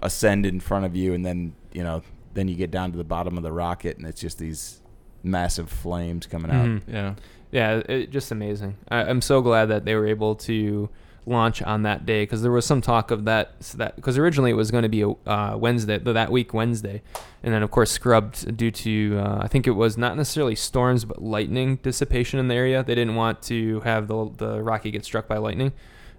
ascend 0.00 0.44
in 0.46 0.58
front 0.60 0.84
of 0.86 0.96
you, 0.96 1.14
and 1.14 1.24
then 1.24 1.54
you 1.72 1.82
know 1.84 2.02
then 2.34 2.48
you 2.48 2.56
get 2.56 2.70
down 2.72 2.90
to 2.92 2.98
the 2.98 3.04
bottom 3.04 3.36
of 3.36 3.42
the 3.44 3.52
rocket, 3.52 3.96
and 3.96 4.06
it's 4.06 4.20
just 4.20 4.38
these 4.38 4.80
massive 5.22 5.70
flames 5.70 6.26
coming 6.26 6.50
out. 6.50 6.66
Mhm. 6.66 6.82
yeah. 6.88 7.14
Yeah, 7.52 7.76
it, 7.88 8.10
just 8.10 8.32
amazing. 8.32 8.76
I, 8.88 9.04
I'm 9.04 9.20
so 9.22 9.40
glad 9.40 9.66
that 9.66 9.84
they 9.84 9.94
were 9.94 10.08
able 10.08 10.34
to 10.36 10.88
launch 11.26 11.62
on 11.62 11.82
that 11.82 12.04
day 12.04 12.22
because 12.22 12.42
there 12.42 12.50
was 12.52 12.66
some 12.66 12.80
talk 12.80 13.10
of 13.10 13.24
that 13.24 13.54
so 13.60 13.78
that 13.78 13.96
because 13.96 14.18
originally 14.18 14.50
it 14.50 14.54
was 14.54 14.70
going 14.70 14.82
to 14.82 14.88
be 14.88 15.02
a 15.02 15.08
uh, 15.28 15.56
Wednesday 15.58 15.98
th- 15.98 16.12
that 16.14 16.30
week 16.30 16.52
Wednesday, 16.52 17.00
and 17.42 17.54
then 17.54 17.62
of 17.62 17.70
course 17.70 17.90
scrubbed 17.90 18.56
due 18.56 18.70
to 18.70 19.18
uh, 19.18 19.38
I 19.40 19.48
think 19.48 19.66
it 19.66 19.70
was 19.72 19.96
not 19.96 20.16
necessarily 20.16 20.54
storms 20.54 21.04
but 21.04 21.22
lightning 21.22 21.76
dissipation 21.76 22.38
in 22.38 22.48
the 22.48 22.54
area. 22.54 22.82
They 22.82 22.94
didn't 22.94 23.14
want 23.14 23.40
to 23.42 23.80
have 23.80 24.06
the 24.08 24.30
the 24.36 24.62
rocket 24.62 24.90
get 24.90 25.04
struck 25.04 25.26
by 25.28 25.38
lightning, 25.38 25.72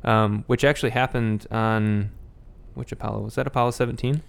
um, 0.04 0.44
which 0.48 0.64
actually 0.64 0.92
happened 0.92 1.46
on 1.52 2.10
which 2.74 2.92
Apollo 2.92 3.22
was 3.22 3.36
that 3.36 3.48
Apollo 3.48 3.72
17? 3.72 4.22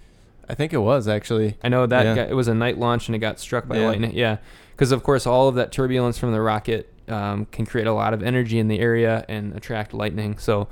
I 0.49 0.55
think 0.55 0.71
it 0.71 0.77
was 0.77 1.07
actually. 1.07 1.57
I 1.63 1.67
know 1.69 1.85
that 1.85 2.05
Yeah. 2.05 2.15
got, 2.15 2.29
it 2.29 2.33
was 2.35 2.47
a 2.47 2.53
night 2.53 2.77
launch 2.77 3.09
and 3.09 3.15
it 3.15 3.19
got 3.19 3.39
struck 3.39 3.67
by 3.67 3.79
Yeah. 3.79 3.87
lightning. 3.87 4.11
Yeah, 4.13 4.37
because 4.71 4.91
of 4.93 5.03
course 5.03 5.27
all 5.27 5.49
of 5.49 5.55
that 5.55 5.71
turbulence 5.73 6.17
from 6.17 6.31
the 6.31 6.39
rocket 6.39 6.93
um, 7.07 7.45
can 7.45 7.65
create 7.65 7.87
a 7.87 7.93
lot 7.93 8.13
of 8.13 8.21
energy 8.23 8.59
in 8.59 8.67
the 8.67 8.79
area 8.79 9.25
and 9.27 9.55
attract 9.55 9.93
lightning. 9.93 10.37
So 10.37 10.67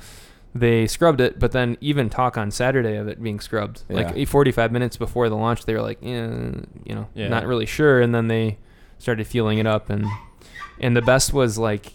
they 0.54 0.88
scrubbed 0.88 1.19
it, 1.21 1.38
but 1.39 1.52
then 1.52 1.78
even 1.82 2.10
talk 2.10 2.38
on 2.38 2.50
Saturday 2.52 2.95
of 2.95 3.08
it 3.08 3.21
being 3.21 3.39
scrubbed. 3.39 3.84
Yeah. 3.89 4.12
Like 4.13 4.28
45 4.28 4.71
minutes 4.71 4.95
before 4.98 5.28
the 5.30 5.36
launch, 5.36 5.65
they 5.65 5.74
were 5.74 5.82
like, 5.82 6.00
eh, 6.02 6.28
you 6.86 6.95
know, 6.95 7.08
Yeah. 7.13 7.28
not 7.28 7.45
really 7.45 7.65
sure, 7.65 8.00
and 8.02 8.15
then 8.15 8.28
they 8.28 8.58
started 8.98 9.28
fueling 9.28 9.58
it 9.58 9.67
up, 9.67 9.89
and 9.89 10.06
and 10.80 10.95
the 10.95 11.02
best 11.02 11.34
was 11.34 11.58
like. 11.58 11.93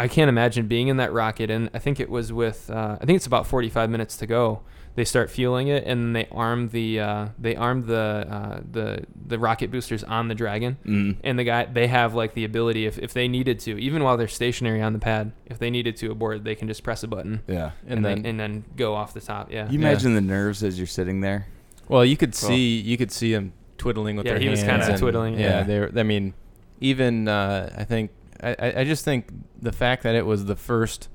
I 0.00 0.06
can't 0.06 0.28
imagine 0.28 0.68
being 0.68 0.86
in 0.86 0.98
that 0.98 1.12
rocket, 1.12 1.50
and 1.50 1.70
I 1.74 1.80
think 1.80 1.98
it 1.98 2.08
was 2.08 2.32
with. 2.32 2.70
Uh, 2.70 2.96
I 3.00 3.04
think 3.04 3.16
it's 3.16 3.26
about 3.26 3.48
45 3.48 3.90
minutes 3.90 4.16
to 4.18 4.28
go. 4.28 4.60
They 4.98 5.04
start 5.04 5.30
fueling 5.30 5.68
it, 5.68 5.84
and 5.86 6.16
they 6.16 6.26
arm 6.32 6.70
the 6.70 6.98
uh, 6.98 7.28
they 7.38 7.54
armed 7.54 7.86
the 7.86 8.26
uh, 8.28 8.60
the 8.68 9.04
the 9.28 9.38
rocket 9.38 9.70
boosters 9.70 10.02
on 10.02 10.26
the 10.26 10.34
Dragon, 10.34 10.76
Mm. 10.84 11.16
and 11.22 11.38
the 11.38 11.44
guy 11.44 11.66
they 11.66 11.86
have 11.86 12.14
like 12.14 12.34
the 12.34 12.44
ability 12.44 12.84
if, 12.84 12.98
if 12.98 13.12
they 13.12 13.28
needed 13.28 13.60
to, 13.60 13.78
even 13.78 14.02
while 14.02 14.16
they're 14.16 14.26
stationary 14.26 14.82
on 14.82 14.92
the 14.94 14.98
pad, 14.98 15.30
if 15.46 15.56
they 15.60 15.70
needed 15.70 15.96
to 15.98 16.10
abort, 16.10 16.42
they 16.42 16.56
can 16.56 16.66
just 16.66 16.82
press 16.82 17.04
a 17.04 17.06
button 17.06 17.42
Yeah. 17.46 17.70
and, 17.86 17.98
And 17.98 18.04
then 18.04 18.16
then- 18.22 18.26
and 18.26 18.40
then 18.40 18.64
go 18.76 18.96
off 18.96 19.14
the 19.14 19.20
top. 19.20 19.52
Yeah, 19.52 19.70
You 19.70 19.78
Yeah. 19.78 19.86
imagine 19.86 20.14
the 20.16 20.20
nerves 20.20 20.64
as 20.64 20.78
you're 20.78 20.86
sitting 20.88 21.20
there. 21.20 21.46
Well, 21.88 22.04
you 22.04 22.16
could 22.16 22.32
Cool. 22.32 22.48
see 22.48 22.80
you 22.80 22.96
could 22.98 23.12
see 23.12 23.32
him 23.32 23.52
twiddling 23.76 24.16
with 24.16 24.26
Yeah, 24.26 24.32
their 24.32 24.42
hands. 24.42 24.62
Yeah, 24.62 24.66
he 24.72 24.78
was 24.78 24.86
kinda 24.86 24.98
twiddling, 24.98 25.34
Yeah, 25.34 25.40
yeah. 25.58 25.62
they're. 25.62 25.90
I 25.96 26.02
mean, 26.02 26.34
even 26.80 27.28
uh, 27.28 27.70
I 27.78 27.84
think 27.84 28.10
I, 28.42 28.50
I 28.58 28.80
I 28.80 28.84
just 28.84 29.04
think 29.04 29.28
the 29.62 29.70
fact 29.72 30.02
that 30.02 30.16
it 30.16 30.26
was 30.26 30.46
the 30.46 30.56
first 30.56 31.08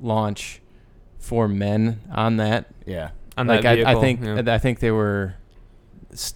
launch 0.00 0.60
for 1.20 1.46
men 1.46 2.00
on 2.12 2.36
that. 2.38 2.66
Yeah. 2.86 3.10
on 3.36 3.46
like 3.46 3.62
that 3.62 3.72
I, 3.72 3.74
vehicle. 3.76 3.96
I 3.96 4.00
think 4.00 4.20
yeah. 4.22 4.54
I 4.54 4.58
think 4.58 4.80
they 4.80 4.90
were. 4.90 5.34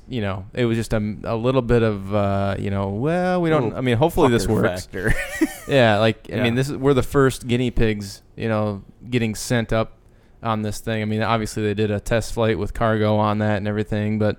You 0.06 0.20
know, 0.20 0.46
it 0.54 0.66
was 0.66 0.76
just 0.78 0.92
a, 0.92 0.98
a 1.24 1.34
little 1.34 1.60
bit 1.62 1.82
of 1.82 2.14
uh, 2.14 2.54
you 2.60 2.70
know. 2.70 2.90
Well, 2.90 3.42
we 3.42 3.50
don't. 3.50 3.74
I 3.74 3.80
mean, 3.80 3.96
hopefully 3.96 4.30
this 4.30 4.46
works. 4.46 4.88
Yeah, 5.66 5.98
like 5.98 6.28
I 6.30 6.36
Yeah. 6.36 6.42
mean, 6.44 6.54
this 6.54 6.68
is 6.68 6.76
we're 6.76 6.94
the 6.94 7.02
first 7.02 7.48
guinea 7.48 7.70
pigs, 7.72 8.22
you 8.36 8.48
know, 8.48 8.84
getting 9.10 9.34
sent 9.34 9.72
up 9.72 9.96
on 10.42 10.62
this 10.62 10.78
thing. 10.78 11.00
I 11.02 11.06
mean, 11.06 11.22
obviously 11.22 11.62
they 11.64 11.72
did 11.74 11.90
a 11.90 11.98
test 11.98 12.34
flight 12.34 12.58
with 12.58 12.72
cargo 12.74 13.16
on 13.16 13.38
that 13.38 13.56
and 13.56 13.66
everything, 13.66 14.18
but 14.18 14.36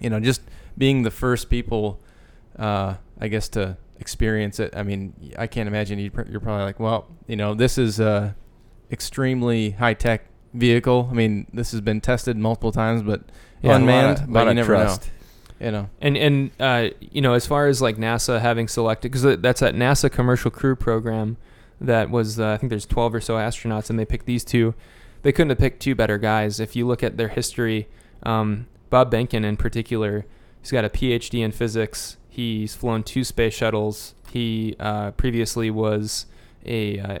you 0.00 0.10
know, 0.10 0.18
just 0.20 0.42
being 0.76 1.04
the 1.04 1.10
first 1.10 1.48
people, 1.48 2.00
uh, 2.58 2.94
I 3.20 3.28
guess 3.28 3.48
to 3.50 3.76
experience 4.00 4.58
it. 4.58 4.74
I 4.76 4.82
mean, 4.82 5.14
I 5.38 5.46
can't 5.46 5.68
imagine 5.68 5.98
you'd, 6.00 6.12
pr- 6.14 6.28
you're 6.28 6.40
probably 6.40 6.64
like, 6.64 6.80
well, 6.80 7.06
you 7.28 7.36
know, 7.36 7.54
this 7.54 7.78
is 7.78 8.00
uh, 8.00 8.32
extremely 8.90 9.70
high 9.70 9.94
tech 9.94 10.24
vehicle. 10.54 11.08
I 11.10 11.14
mean, 11.14 11.46
this 11.52 11.70
has 11.72 11.80
been 11.80 12.00
tested 12.00 12.36
multiple 12.36 12.72
times, 12.72 13.02
but 13.02 13.22
Yeah, 13.62 13.70
a 13.70 13.72
lot 13.72 13.80
unmanned, 13.80 14.18
of- 14.20 14.26
but 14.32 14.32
lot 14.32 14.44
you 14.44 14.50
of 14.50 14.56
never 14.56 14.74
trust. 14.74 15.02
know. 15.60 15.66
You 15.66 15.72
know. 15.72 15.90
And 16.00 16.16
and 16.16 16.50
uh, 16.58 16.88
you 17.00 17.20
know, 17.20 17.34
as 17.34 17.46
far 17.46 17.66
as 17.66 17.82
like 17.82 17.96
NASA 17.98 18.40
having 18.40 18.66
selected, 18.66 19.12
because 19.12 19.38
that's 19.40 19.60
that 19.60 19.74
NASA 19.74 20.10
Commercial 20.10 20.50
Crew 20.50 20.74
Program, 20.74 21.36
that 21.80 22.08
was 22.10 22.40
uh, 22.40 22.52
I 22.52 22.56
think 22.56 22.70
there's 22.70 22.86
12 22.86 23.16
or 23.16 23.20
so 23.20 23.34
astronauts, 23.34 23.90
and 23.90 23.98
they 23.98 24.06
picked 24.06 24.26
these 24.26 24.42
two. 24.44 24.74
They 25.22 25.32
couldn't 25.32 25.50
have 25.50 25.58
picked 25.58 25.80
two 25.80 25.94
better 25.94 26.16
guys. 26.16 26.60
If 26.60 26.74
you 26.74 26.86
look 26.86 27.02
at 27.02 27.18
their 27.18 27.28
history, 27.28 27.88
um, 28.22 28.68
Bob 28.88 29.12
Behnken 29.12 29.44
in 29.44 29.58
particular, 29.58 30.24
he's 30.62 30.70
got 30.70 30.86
a 30.86 30.88
PhD 30.88 31.44
in 31.44 31.52
physics. 31.52 32.16
He's 32.30 32.74
flown 32.74 33.02
two 33.02 33.22
space 33.22 33.52
shuttles. 33.52 34.14
He 34.32 34.76
uh, 34.80 35.10
previously 35.10 35.70
was 35.70 36.24
a 36.64 36.98
uh, 37.00 37.18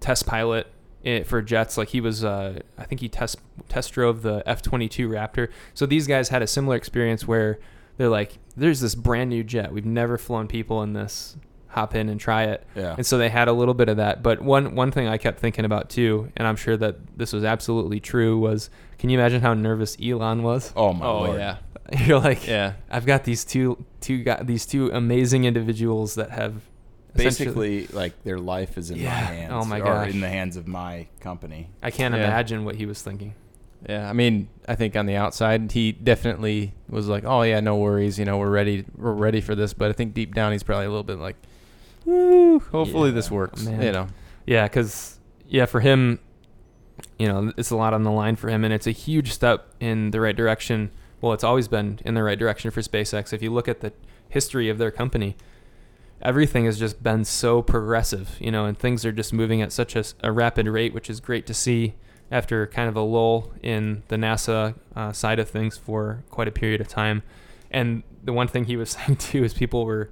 test 0.00 0.26
pilot 0.26 0.66
i- 1.04 1.22
for 1.22 1.40
jets. 1.42 1.76
Like 1.78 1.88
he 1.88 2.00
was, 2.00 2.24
uh, 2.24 2.60
I 2.78 2.84
think 2.84 3.00
he 3.00 3.08
test 3.08 3.38
test 3.68 3.92
drove 3.92 4.22
the 4.22 4.42
F-22 4.46 5.08
Raptor. 5.08 5.48
So 5.74 5.86
these 5.86 6.06
guys 6.06 6.28
had 6.30 6.42
a 6.42 6.46
similar 6.46 6.76
experience 6.76 7.26
where 7.28 7.58
they're 7.96 8.08
like, 8.08 8.38
"There's 8.56 8.80
this 8.80 8.94
brand 8.94 9.30
new 9.30 9.44
jet. 9.44 9.72
We've 9.72 9.84
never 9.86 10.16
flown 10.18 10.48
people 10.48 10.82
in 10.82 10.92
this. 10.94 11.36
Hop 11.68 11.94
in 11.94 12.08
and 12.08 12.18
try 12.18 12.44
it." 12.44 12.66
Yeah. 12.74 12.94
And 12.96 13.06
so 13.06 13.16
they 13.18 13.28
had 13.28 13.46
a 13.46 13.52
little 13.52 13.74
bit 13.74 13.88
of 13.88 13.98
that. 13.98 14.22
But 14.22 14.40
one 14.42 14.74
one 14.74 14.90
thing 14.90 15.06
I 15.06 15.18
kept 15.18 15.38
thinking 15.38 15.64
about 15.64 15.88
too, 15.90 16.32
and 16.36 16.48
I'm 16.48 16.56
sure 16.56 16.76
that 16.76 16.96
this 17.16 17.32
was 17.32 17.44
absolutely 17.44 18.00
true, 18.00 18.38
was 18.38 18.70
can 18.98 19.08
you 19.10 19.18
imagine 19.18 19.40
how 19.42 19.54
nervous 19.54 19.96
Elon 20.02 20.42
was? 20.42 20.72
oh 20.76 20.92
my 20.92 21.06
Oh 21.06 21.18
lord. 21.22 21.38
yeah, 21.38 21.56
You're 22.06 22.18
like, 22.20 22.46
yeah. 22.46 22.72
I've 22.90 23.06
got 23.06 23.24
these 23.24 23.44
two 23.44 23.84
two 24.00 24.24
got 24.24 24.46
these 24.46 24.66
two 24.66 24.90
amazing 24.92 25.44
individuals 25.44 26.14
that 26.16 26.30
have 26.30 26.54
essentially- 26.54 26.69
Basically, 27.14 27.86
like 27.88 28.22
their 28.24 28.38
life 28.38 28.78
is 28.78 28.90
in 28.90 29.02
my 29.02 29.10
hands. 29.10 29.52
Oh 29.54 29.64
my 29.64 29.80
or 29.80 29.84
gosh. 29.84 30.10
in 30.10 30.20
the 30.20 30.28
hands 30.28 30.56
of 30.56 30.66
my 30.68 31.06
company. 31.20 31.70
I 31.82 31.90
can't 31.90 32.14
Yeah. 32.14 32.24
imagine 32.26 32.64
what 32.64 32.76
he 32.76 32.86
was 32.86 33.02
thinking. 33.02 33.34
Yeah, 33.88 34.08
I 34.08 34.12
mean, 34.12 34.48
I 34.68 34.74
think 34.74 34.94
on 34.94 35.06
the 35.06 35.16
outside 35.16 35.72
he 35.72 35.92
definitely 35.92 36.74
was 36.88 37.08
like, 37.08 37.24
"Oh 37.24 37.42
yeah, 37.42 37.60
no 37.60 37.76
worries, 37.76 38.18
you 38.18 38.24
know, 38.26 38.36
we're 38.38 38.50
ready, 38.50 38.84
we're 38.96 39.12
ready 39.12 39.40
for 39.40 39.54
this." 39.54 39.72
But 39.72 39.88
I 39.88 39.92
think 39.94 40.12
deep 40.14 40.34
down 40.34 40.52
he's 40.52 40.62
probably 40.62 40.84
a 40.86 40.90
little 40.90 41.02
bit 41.02 41.18
like, 41.18 41.36
"Woo, 42.04 42.58
hopefully 42.58 43.08
Yeah, 43.10 43.14
this 43.14 43.30
works." 43.30 43.64
man. 43.64 43.80
You 43.82 43.92
know, 43.92 44.06
Yeah, 44.46 44.64
because 44.64 45.18
yeah, 45.48 45.64
for 45.66 45.80
him, 45.80 46.18
you 47.18 47.26
know, 47.26 47.52
it's 47.56 47.70
a 47.70 47.76
lot 47.76 47.94
on 47.94 48.02
the 48.02 48.10
line 48.10 48.36
for 48.36 48.48
him, 48.50 48.64
and 48.64 48.72
it's 48.74 48.86
a 48.86 48.90
huge 48.92 49.32
step 49.32 49.66
in 49.80 50.10
the 50.10 50.20
right 50.20 50.36
direction. 50.36 50.90
Well, 51.22 51.32
it's 51.32 51.44
always 51.44 51.66
been 51.68 52.00
in 52.04 52.14
the 52.14 52.22
right 52.22 52.38
direction 52.38 52.70
for 52.70 52.80
SpaceX. 52.82 53.32
If 53.32 53.42
you 53.42 53.50
look 53.50 53.68
at 53.68 53.80
the 53.80 53.92
history 54.28 54.68
of 54.68 54.76
their 54.78 54.90
company, 54.90 55.36
everything 56.22 56.64
has 56.66 56.78
just 56.78 57.02
been 57.02 57.24
so 57.24 57.62
progressive, 57.62 58.36
you 58.40 58.50
know, 58.50 58.66
and 58.66 58.78
things 58.78 59.04
are 59.04 59.12
just 59.12 59.32
moving 59.32 59.62
at 59.62 59.72
such 59.72 59.96
a 59.96 60.32
rapid 60.32 60.66
rate, 60.66 60.92
which 60.92 61.08
is 61.08 61.20
great 61.20 61.46
to 61.46 61.54
see 61.54 61.94
after 62.30 62.66
kind 62.66 62.88
of 62.88 62.96
a 62.96 63.00
lull 63.00 63.52
in 63.62 64.02
the 64.08 64.16
NASA 64.16 64.74
uh, 64.94 65.12
side 65.12 65.38
of 65.38 65.48
things 65.48 65.76
for 65.76 66.22
quite 66.30 66.46
a 66.48 66.52
period 66.52 66.80
of 66.80 66.88
time. 66.88 67.22
And 67.70 68.02
the 68.22 68.32
one 68.32 68.48
thing 68.48 68.64
he 68.64 68.76
was 68.76 68.90
saying 69.06 69.16
too 69.16 69.44
is 69.44 69.54
people 69.54 69.84
were 69.84 70.10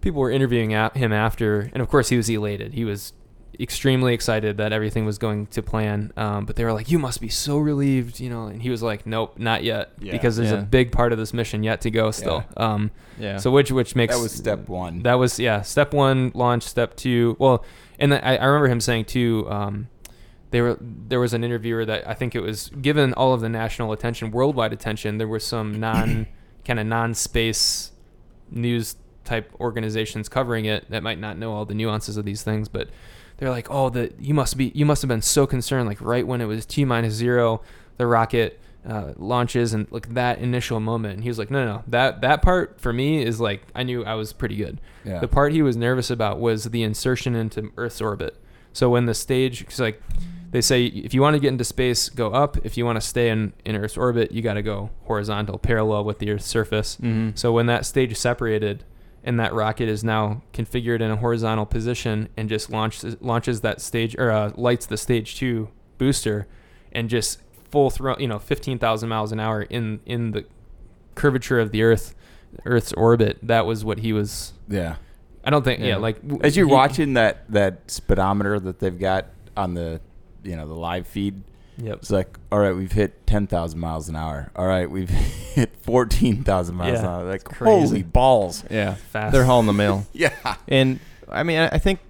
people 0.00 0.20
were 0.20 0.30
interviewing 0.30 0.70
him 0.70 1.12
after, 1.12 1.70
and 1.72 1.80
of 1.80 1.88
course 1.88 2.08
he 2.08 2.16
was 2.16 2.28
elated. 2.28 2.74
He 2.74 2.84
was 2.84 3.12
extremely 3.60 4.14
excited 4.14 4.56
that 4.56 4.72
everything 4.72 5.04
was 5.04 5.18
going 5.18 5.46
to 5.48 5.62
plan. 5.62 6.12
Um, 6.16 6.44
but 6.46 6.56
they 6.56 6.64
were 6.64 6.72
like, 6.72 6.90
"You 6.90 6.98
must 6.98 7.20
be 7.20 7.28
so 7.28 7.58
relieved," 7.58 8.18
you 8.20 8.30
know. 8.30 8.46
And 8.46 8.62
he 8.62 8.70
was 8.70 8.82
like, 8.82 9.06
"Nope, 9.06 9.38
not 9.38 9.62
yet," 9.62 9.92
Yeah. 10.00 10.12
because 10.12 10.36
there's 10.36 10.50
Yeah. 10.52 10.58
a 10.60 10.62
big 10.62 10.90
part 10.92 11.12
of 11.12 11.18
this 11.18 11.32
mission 11.34 11.62
yet 11.62 11.80
to 11.82 11.90
go 11.90 12.10
still. 12.10 12.44
Um, 12.56 12.90
yeah. 13.18 13.36
so 13.36 13.50
which 13.50 13.70
which 13.70 13.94
makes 13.94 14.14
That 14.16 14.22
was 14.22 14.32
step 14.32 14.68
one. 14.68 15.02
that 15.02 15.14
was 15.14 15.38
yeah 15.38 15.60
step 15.62 15.92
one 15.92 16.32
launch 16.34 16.62
step 16.62 16.96
two 16.96 17.36
well 17.38 17.64
and 17.98 18.10
then 18.10 18.20
I, 18.24 18.36
I 18.38 18.44
remember 18.46 18.68
him 18.68 18.80
saying 18.80 19.04
too 19.04 19.46
um, 19.50 19.88
they 20.50 20.60
were 20.62 20.78
there 20.80 21.20
was 21.20 21.34
an 21.34 21.44
interviewer 21.44 21.84
that 21.84 22.08
I 22.08 22.14
think 22.14 22.34
it 22.34 22.40
was 22.40 22.70
given 22.80 23.12
all 23.14 23.34
of 23.34 23.40
the 23.42 23.48
national 23.50 23.92
attention 23.92 24.30
worldwide 24.30 24.72
attention 24.72 25.18
there 25.18 25.28
were 25.28 25.38
some 25.38 25.78
non 25.78 26.26
kind 26.64 26.80
of 26.80 26.86
non 26.86 27.12
space 27.14 27.92
news 28.50 28.96
type 29.24 29.52
organizations 29.60 30.28
covering 30.28 30.64
it 30.64 30.90
that 30.90 31.02
might 31.02 31.18
not 31.18 31.38
know 31.38 31.52
all 31.52 31.64
the 31.64 31.74
nuances 31.74 32.16
of 32.16 32.24
these 32.24 32.42
things 32.42 32.66
but 32.68 32.88
they're 33.42 33.50
like 33.50 33.68
oh 33.70 33.88
the 33.90 34.12
you 34.20 34.32
must 34.32 34.56
be 34.56 34.70
you 34.72 34.86
must 34.86 35.02
have 35.02 35.08
been 35.08 35.20
so 35.20 35.46
concerned 35.46 35.88
like 35.88 36.00
right 36.00 36.26
when 36.26 36.40
it 36.40 36.46
was 36.46 36.64
t 36.64 36.84
minus 36.84 37.12
zero 37.12 37.60
the 37.96 38.06
rocket 38.06 38.60
uh, 38.88 39.12
launches 39.16 39.74
and 39.74 39.86
like 39.90 40.14
that 40.14 40.38
initial 40.38 40.78
moment 40.80 41.14
and 41.14 41.22
he 41.24 41.28
was 41.28 41.38
like 41.38 41.50
no 41.50 41.64
no 41.64 41.72
no 41.74 41.84
that 41.88 42.20
that 42.20 42.42
part 42.42 42.80
for 42.80 42.92
me 42.92 43.22
is 43.22 43.40
like 43.40 43.62
i 43.74 43.82
knew 43.82 44.04
i 44.04 44.14
was 44.14 44.32
pretty 44.32 44.56
good 44.56 44.80
yeah. 45.04 45.18
the 45.18 45.28
part 45.28 45.52
he 45.52 45.62
was 45.62 45.76
nervous 45.76 46.10
about 46.10 46.38
was 46.38 46.64
the 46.64 46.82
insertion 46.82 47.34
into 47.34 47.70
Earth's 47.76 48.00
orbit. 48.00 48.36
So 48.72 48.90
when 48.90 49.06
the 49.06 49.14
stage, 49.14 49.66
cause 49.66 49.80
like 49.80 50.02
they 50.50 50.60
say, 50.60 50.86
if 50.86 51.14
you 51.14 51.20
want 51.20 51.34
to 51.34 51.40
get 51.40 51.48
into 51.48 51.64
space, 51.64 52.08
go 52.08 52.30
up. 52.30 52.58
If 52.64 52.76
you 52.76 52.84
want 52.84 52.96
to 52.96 53.00
stay 53.00 53.28
in, 53.28 53.52
in 53.64 53.76
Earth's 53.76 53.96
orbit, 53.96 54.32
you 54.32 54.42
got 54.42 54.54
to 54.54 54.62
go 54.62 54.90
horizontal, 55.04 55.58
parallel 55.58 56.04
with 56.04 56.18
the 56.18 56.30
Earth's 56.30 56.46
surface. 56.46 56.96
hmm 56.96 57.30
So 57.34 57.52
when 57.52 57.66
that 57.66 57.86
stage 57.86 58.16
separated, 58.16 58.84
and 59.24 59.38
that 59.40 59.52
rocket 59.54 59.88
is 59.88 60.02
now 60.04 60.42
configured 60.52 61.00
in 61.00 61.10
a 61.10 61.16
horizontal 61.16 61.66
position 61.66 62.28
and 62.36 62.48
just 62.48 62.70
launches 62.70 63.16
launches 63.20 63.60
that 63.62 63.80
stage 63.80 64.16
or 64.18 64.30
uh, 64.30 64.52
lights 64.56 64.86
the 64.86 64.96
stage 64.96 65.36
two 65.36 65.68
booster, 65.98 66.46
and 66.92 67.08
just 67.08 67.40
full 67.70 67.90
throw, 67.90 68.16
you 68.18 68.26
know, 68.28 68.38
fifteen 68.38 68.78
thousand 68.78 69.08
miles 69.08 69.32
an 69.32 69.40
hour 69.40 69.62
in 69.62 70.00
in 70.06 70.32
the 70.32 70.44
curvature 71.14 71.60
of 71.60 71.70
the 71.72 71.82
Earth, 71.82 72.14
Earth's 72.64 72.92
orbit. 72.94 73.38
That 73.42 73.66
was 73.66 73.84
what 73.84 73.98
he 73.98 74.12
was. 74.12 74.52
yeah. 74.68 74.96
I 75.44 75.50
don't 75.50 75.64
think. 75.64 75.80
Yeah, 75.80 75.86
Yeah. 75.86 75.96
like 75.96 76.18
As 76.42 76.56
you're 76.56 76.66
he- 76.68 76.72
watching 76.72 77.14
that 77.14 77.50
that 77.50 77.90
speedometer 77.90 78.60
that 78.60 78.78
they've 78.78 78.96
got 78.98 79.26
on 79.56 79.74
the 79.74 80.00
you 80.44 80.54
know 80.56 80.66
the 80.68 80.74
live 80.74 81.06
feed, 81.06 81.42
Yep. 81.78 81.96
it's 81.96 82.10
like, 82.10 82.38
all 82.50 82.58
right, 82.58 82.72
we've 82.76 82.92
hit 82.92 83.26
ten 83.26 83.46
thousand 83.46 83.80
miles 83.80 84.08
an 84.08 84.16
hour. 84.16 84.50
All 84.56 84.66
right, 84.66 84.90
we've 84.90 85.08
hit 85.54 85.74
fourteen 85.82 86.44
thousand 86.44 86.76
miles 86.76 87.00
an 87.00 87.06
hour. 87.06 87.24
Like 87.24 87.44
crazy. 87.44 87.86
holy 87.86 88.02
balls. 88.02 88.64
Yeah, 88.70 88.94
Fast. 88.94 89.32
they're 89.32 89.44
hauling 89.44 89.66
the 89.66 89.72
mail. 89.72 90.06
Yeah. 90.12 90.56
And 90.68 91.00
I 91.28 91.42
mean, 91.42 91.58
I, 91.58 91.68
I 91.68 91.78
think 91.78 92.00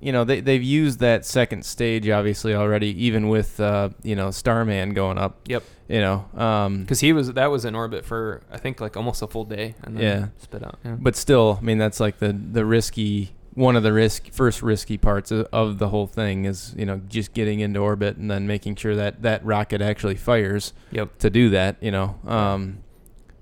you 0.00 0.12
know 0.12 0.24
they 0.24 0.40
they've 0.40 0.62
used 0.62 0.98
that 1.00 1.24
second 1.24 1.64
stage 1.64 2.08
obviously 2.08 2.54
already, 2.54 2.88
even 3.06 3.28
with 3.28 3.58
uh, 3.60 3.90
you 4.02 4.14
know 4.16 4.30
Starman 4.30 4.94
going 4.94 5.18
up. 5.18 5.40
Yep. 5.46 5.62
You 5.88 6.00
know, 6.00 6.24
um, 6.40 6.80
Because 6.82 7.00
he 7.00 7.12
was 7.12 7.32
that 7.34 7.50
was 7.50 7.64
in 7.66 7.74
orbit 7.74 8.04
for 8.06 8.42
I 8.50 8.56
think 8.58 8.80
like 8.80 8.96
almost 8.96 9.20
a 9.22 9.26
full 9.26 9.44
day 9.44 9.74
and 9.82 9.96
then 9.96 10.02
Yeah. 10.02 10.26
spit 10.38 10.62
out. 10.64 10.78
Yeah. 10.84 10.96
but 10.98 11.16
still, 11.16 11.58
I 11.60 11.64
mean, 11.64 11.76
that's 11.78 12.00
like 12.00 12.18
the 12.18 12.32
the 12.32 12.64
risky 12.64 13.32
one 13.54 13.76
of 13.76 13.82
the 13.82 13.92
risk 13.92 14.32
first 14.32 14.62
risky 14.62 14.96
parts 14.96 15.30
of, 15.30 15.46
of 15.52 15.78
the 15.78 15.88
whole 15.88 16.06
thing 16.06 16.46
is 16.46 16.74
you 16.76 16.86
know 16.86 17.00
just 17.08 17.34
getting 17.34 17.60
into 17.60 17.78
orbit 17.80 18.16
and 18.16 18.30
then 18.30 18.46
making 18.46 18.74
sure 18.76 18.96
that 18.96 19.22
that 19.22 19.44
rocket 19.44 19.82
actually 19.82 20.16
fires 20.16 20.72
Yep. 20.90 21.18
to 21.18 21.30
do 21.30 21.50
that. 21.50 21.76
You 21.82 21.90
know, 21.90 22.18
um, 22.26 22.78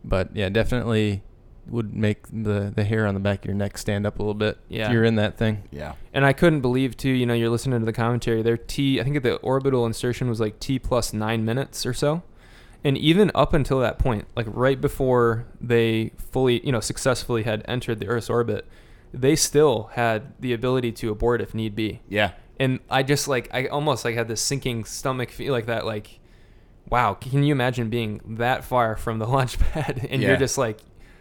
but 0.05 0.35
yeah, 0.35 0.49
definitely 0.49 1.23
would 1.67 1.95
make 1.95 2.27
the 2.33 2.73
the 2.75 2.83
hair 2.83 3.07
on 3.07 3.15
the 3.15 3.21
back 3.21 3.41
of 3.41 3.45
your 3.45 3.55
neck 3.55 3.79
stand 3.79 4.05
up 4.07 4.19
a 4.19 4.23
little 4.23 4.35
bit 4.35 4.59
Yeah. 4.69 4.87
if 4.87 4.93
you're 4.93 5.05
in 5.05 5.15
that 5.17 5.37
thing. 5.39 5.63
Yeah. 5.71 5.93
And 6.13 6.25
I 6.25 6.33
couldn't 6.33 6.63
believe 6.63 6.97
too. 6.97 7.11
You 7.11 7.27
know, 7.27 7.35
you're 7.35 7.51
listening 7.51 7.79
to 7.79 7.87
the 7.87 7.93
commentary. 7.93 8.43
Their 8.43 8.57
T, 8.57 9.01
I 9.01 9.05
think 9.05 9.23
the 9.23 9.37
orbital 9.37 9.87
insertion 9.87 10.29
was 10.29 10.41
like 10.41 10.59
T 10.59 10.79
plus 10.81 11.13
nine 11.13 11.45
minutes 11.45 11.87
or 11.87 11.95
so. 11.95 12.23
And 12.83 12.97
even 12.99 13.31
up 13.35 13.53
until 13.53 13.79
that 13.81 13.99
point, 13.99 14.25
like 14.35 14.47
right 14.49 14.81
before 14.81 15.45
they 15.61 16.13
fully, 16.17 16.65
you 16.67 16.73
know, 16.73 16.81
successfully 16.81 17.43
had 17.43 17.63
entered 17.69 18.01
the 18.01 18.09
Earth's 18.09 18.31
orbit, 18.31 18.67
they 19.13 19.37
still 19.37 19.91
had 19.95 20.33
the 20.41 20.53
ability 20.53 20.93
to 20.93 21.11
abort 21.11 21.41
if 21.41 21.55
need 21.55 21.75
be. 21.75 22.01
Yeah. 22.09 22.33
and 22.59 22.81
I 22.91 23.03
just 23.03 23.27
like 23.29 23.49
I 23.53 23.67
almost 23.67 24.05
like 24.05 24.15
had 24.15 24.29
this 24.29 24.41
sinking 24.41 24.85
stomach 24.85 25.31
feel 25.31 25.53
like 25.53 25.67
that 25.67 25.85
like 25.87 26.21
wow 26.89 27.15
can 27.15 27.43
you 27.43 27.53
imagine 27.53 27.89
being 27.89 28.21
that 28.39 28.65
far 28.65 28.97
from 28.97 29.19
the 29.19 29.27
launch 29.35 29.59
pad 29.59 30.07
and 30.11 30.21
Yeah. 30.23 30.29
you're 30.29 30.37
just 30.37 30.59
like 30.59 30.79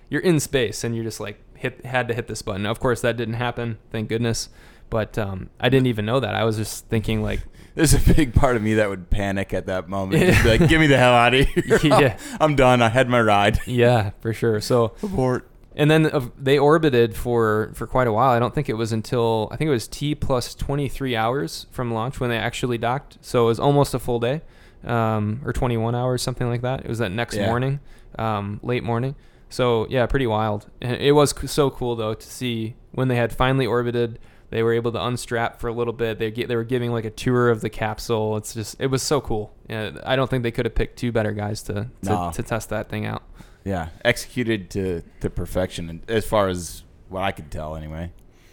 you're 0.09 0.21
in 0.21 0.39
space 0.39 0.83
and 0.83 0.95
you're 0.95 1.03
just 1.03 1.19
like 1.19 1.41
hit 1.55 1.85
had 1.85 2.07
to 2.07 2.13
hit 2.13 2.27
this 2.27 2.41
button 2.41 2.65
of 2.65 2.79
course 2.79 3.01
that 3.01 3.15
didn't 3.17 3.35
happen 3.35 3.77
thank 3.91 4.09
goodness 4.09 4.49
but 4.89 5.17
um, 5.19 5.49
I 5.59 5.69
didn't 5.69 5.85
even 5.87 6.05
know 6.05 6.19
that 6.19 6.33
I 6.33 6.43
was 6.43 6.57
just 6.57 6.87
thinking 6.87 7.21
like 7.21 7.41
There's 7.75 7.93
a 7.93 8.13
big 8.13 8.33
part 8.33 8.55
of 8.57 8.61
me 8.63 8.73
that 8.73 8.89
would 8.89 9.09
panic 9.09 9.53
at 9.53 9.67
that 9.67 9.87
moment. 9.87 10.21
Just 10.25 10.43
be 10.43 10.49
like, 10.57 10.67
get 10.67 10.79
me 10.81 10.87
the 10.87 10.97
hell 10.97 11.13
out 11.13 11.33
of 11.33 11.47
here. 11.47 11.79
Yeah. 11.83 12.17
I'm 12.41 12.55
done. 12.57 12.81
I 12.81 12.89
had 12.89 13.07
my 13.07 13.21
ride. 13.21 13.59
yeah 13.67 14.09
for 14.19 14.33
sure 14.33 14.59
so 14.59 14.95
Abort. 15.03 15.47
And 15.79 15.89
then 15.89 16.05
uh, 16.05 16.27
they 16.37 16.59
orbited 16.59 17.15
for 17.15 17.71
for 17.73 17.87
quite 17.87 18.05
a 18.07 18.11
while 18.11 18.29
I 18.29 18.37
don't 18.39 18.53
think 18.53 18.69
it 18.69 18.75
was 18.75 18.91
until 18.91 19.47
I 19.51 19.55
think 19.55 19.67
it 19.69 19.71
was 19.71 19.87
T 19.87 20.13
plus 20.13 20.53
23 20.53 21.15
hours 21.15 21.65
from 21.71 21.91
launch 21.93 22.19
when 22.19 22.29
they 22.29 22.37
actually 22.37 22.77
docked 22.77 23.17
so 23.21 23.45
it 23.45 23.47
was 23.47 23.59
almost 23.59 23.93
a 23.95 23.99
full 23.99 24.19
day 24.19 24.41
um, 24.85 25.41
or 25.43 25.51
21 25.51 25.93
hours, 25.95 26.21
something 26.21 26.47
like 26.47 26.61
that. 26.61 26.81
It 26.85 26.87
was 26.87 26.99
that 26.99 27.11
next 27.11 27.35
Yeah. 27.35 27.47
morning, 27.47 27.79
um, 28.17 28.59
late 28.63 28.83
morning. 28.83 29.15
So 29.49 29.87
yeah, 29.89 30.05
pretty 30.05 30.27
wild. 30.27 30.67
And 30.81 30.95
it 31.01 31.11
was 31.13 31.31
c- 31.37 31.47
so 31.47 31.69
cool 31.69 31.95
though 31.95 32.13
to 32.13 32.27
see 32.27 32.75
when 32.91 33.07
they 33.09 33.15
had 33.15 33.33
finally 33.33 33.65
orbited. 33.65 34.19
They 34.51 34.63
were 34.63 34.73
able 34.73 34.91
to 34.93 35.05
unstrap 35.05 35.59
for 35.59 35.67
a 35.67 35.73
little 35.73 35.93
bit. 35.93 36.17
They 36.17 36.31
ge- 36.31 36.47
they 36.47 36.55
were 36.55 36.63
giving 36.63 36.91
like 36.91 37.05
a 37.05 37.09
tour 37.11 37.49
of 37.49 37.61
the 37.61 37.69
capsule. 37.69 38.37
It's 38.37 38.53
just 38.53 38.77
it 38.79 38.87
was 38.87 39.03
so 39.03 39.19
cool. 39.21 39.53
Yeah, 39.69 39.91
I 40.05 40.15
don't 40.15 40.29
think 40.29 40.43
they 40.43 40.51
could 40.51 40.65
have 40.65 40.75
picked 40.75 40.97
two 40.97 41.11
better 41.11 41.33
guys 41.33 41.61
to 41.63 41.73
to, 41.73 41.89
No. 42.09 42.31
to 42.33 42.41
test 42.41 42.69
that 42.69 42.89
thing 42.89 43.05
out. 43.05 43.21
Yeah. 43.69 43.89
Executed 44.03 44.69
to, 44.71 45.03
to 45.21 45.29
perfection, 45.29 45.89
and 45.89 46.01
as 46.09 46.25
far 46.25 46.47
as 46.47 46.83
what 47.07 47.21
I 47.23 47.31
could 47.31 47.51
tell, 47.51 47.75
anyway. 47.75 48.11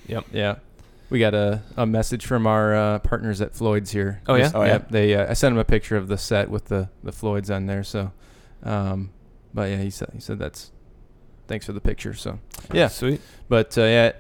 Yep. 0.09 0.27
Yeah. 0.33 0.57
We 1.09 1.19
got 1.21 1.35
a, 1.35 1.63
a 1.77 1.87
message 1.87 2.27
from 2.27 2.47
our 2.47 2.75
uh, 2.75 2.99
partners 2.99 3.41
at 3.41 3.55
Floyd's 3.55 3.93
here. 3.93 4.21
Oh, 4.27 4.35
yeah? 4.35 4.43
Just- 4.43 4.55
Oh, 4.57 4.63
yeah? 4.63 4.73
Yep. 4.73 4.91
They 4.91 5.15
uh, 5.15 5.31
I 5.31 5.35
sent 5.35 5.53
him 5.53 5.59
a 5.59 5.65
picture 5.65 5.97
of 5.97 6.09
the 6.09 6.19
set 6.19 6.51
with 6.51 6.65
the 6.67 6.89
the 7.05 7.13
Floyd's 7.13 7.51
on 7.51 7.67
there. 7.67 7.85
So, 7.85 8.11
um, 8.65 9.11
but 9.55 9.71
yeah, 9.71 9.79
he 9.79 9.91
said 9.91 10.11
he 10.13 10.21
said 10.21 10.39
that's 10.41 10.73
thanks 11.47 11.65
for 11.65 11.73
the 11.73 11.81
picture. 11.81 12.13
So 12.13 12.41
yeah, 12.75 12.89
Sweet. 12.89 13.21
but 13.49 13.79
uh, 13.79 13.83
yeah, 13.83 14.13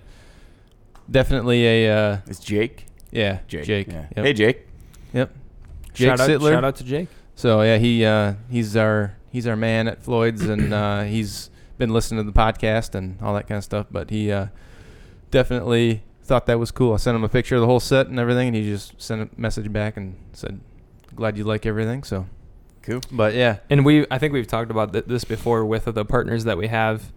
definitely 1.10 1.66
a 1.66 1.90
uh, 1.92 2.18
It's 2.26 2.38
Jake. 2.40 2.86
yeah 3.10 3.40
Jake. 3.48 3.64
Jake. 3.64 3.88
Yeah. 3.88 4.06
Yep. 4.16 4.24
Hey, 4.26 4.32
Jake. 4.32 4.66
Yep. 5.12 5.34
Jake 5.92 6.06
shout 6.08 6.20
out, 6.20 6.28
Sittler. 6.30 6.52
shout 6.52 6.64
out 6.64 6.76
to 6.76 6.84
Jake. 6.84 7.08
So 7.34 7.62
yeah, 7.62 7.78
he 7.78 8.04
uh, 8.04 8.34
he's 8.48 8.76
our 8.76 9.15
he's 9.36 9.46
our 9.46 9.54
man 9.56 9.86
at 9.86 10.02
Floyd's, 10.02 10.40
and 10.46 10.72
uh, 10.72 11.02
he's 11.02 11.50
been 11.76 11.90
listening 11.90 12.24
to 12.24 12.30
the 12.30 12.38
podcast 12.38 12.94
and 12.94 13.18
all 13.20 13.34
that 13.34 13.46
kind 13.46 13.58
of 13.58 13.64
stuff. 13.64 13.86
But 13.90 14.08
he 14.08 14.32
uh, 14.32 14.46
definitely 15.30 16.02
thought 16.22 16.46
that 16.46 16.58
was 16.58 16.70
cool. 16.70 16.94
I 16.94 16.96
sent 16.96 17.14
him 17.16 17.22
a 17.24 17.28
picture 17.28 17.54
of 17.56 17.60
the 17.60 17.66
whole 17.66 17.80
set 17.80 18.06
and 18.08 18.18
everything, 18.18 18.48
and 18.48 18.56
he 18.56 18.62
just 18.68 19.00
sent 19.00 19.20
a 19.22 19.40
message 19.40 19.72
back 19.72 19.96
and 19.96 20.16
said, 20.32 20.60
"Glad 21.14 21.36
you 21.38 21.44
like 21.44 21.66
everything." 21.66 22.02
So, 22.02 22.26
Cool. 22.82 23.00
but 23.12 23.34
yeah, 23.34 23.58
And 23.68 23.84
we, 23.84 24.06
I 24.10 24.18
think 24.18 24.32
we've 24.32 24.46
talked 24.46 24.70
about 24.70 24.92
th- 24.92 25.04
this 25.06 25.24
before 25.24 25.64
with 25.64 25.84
the 25.84 26.04
partners 26.04 26.44
that 26.44 26.56
we 26.56 26.68
have. 26.68 27.12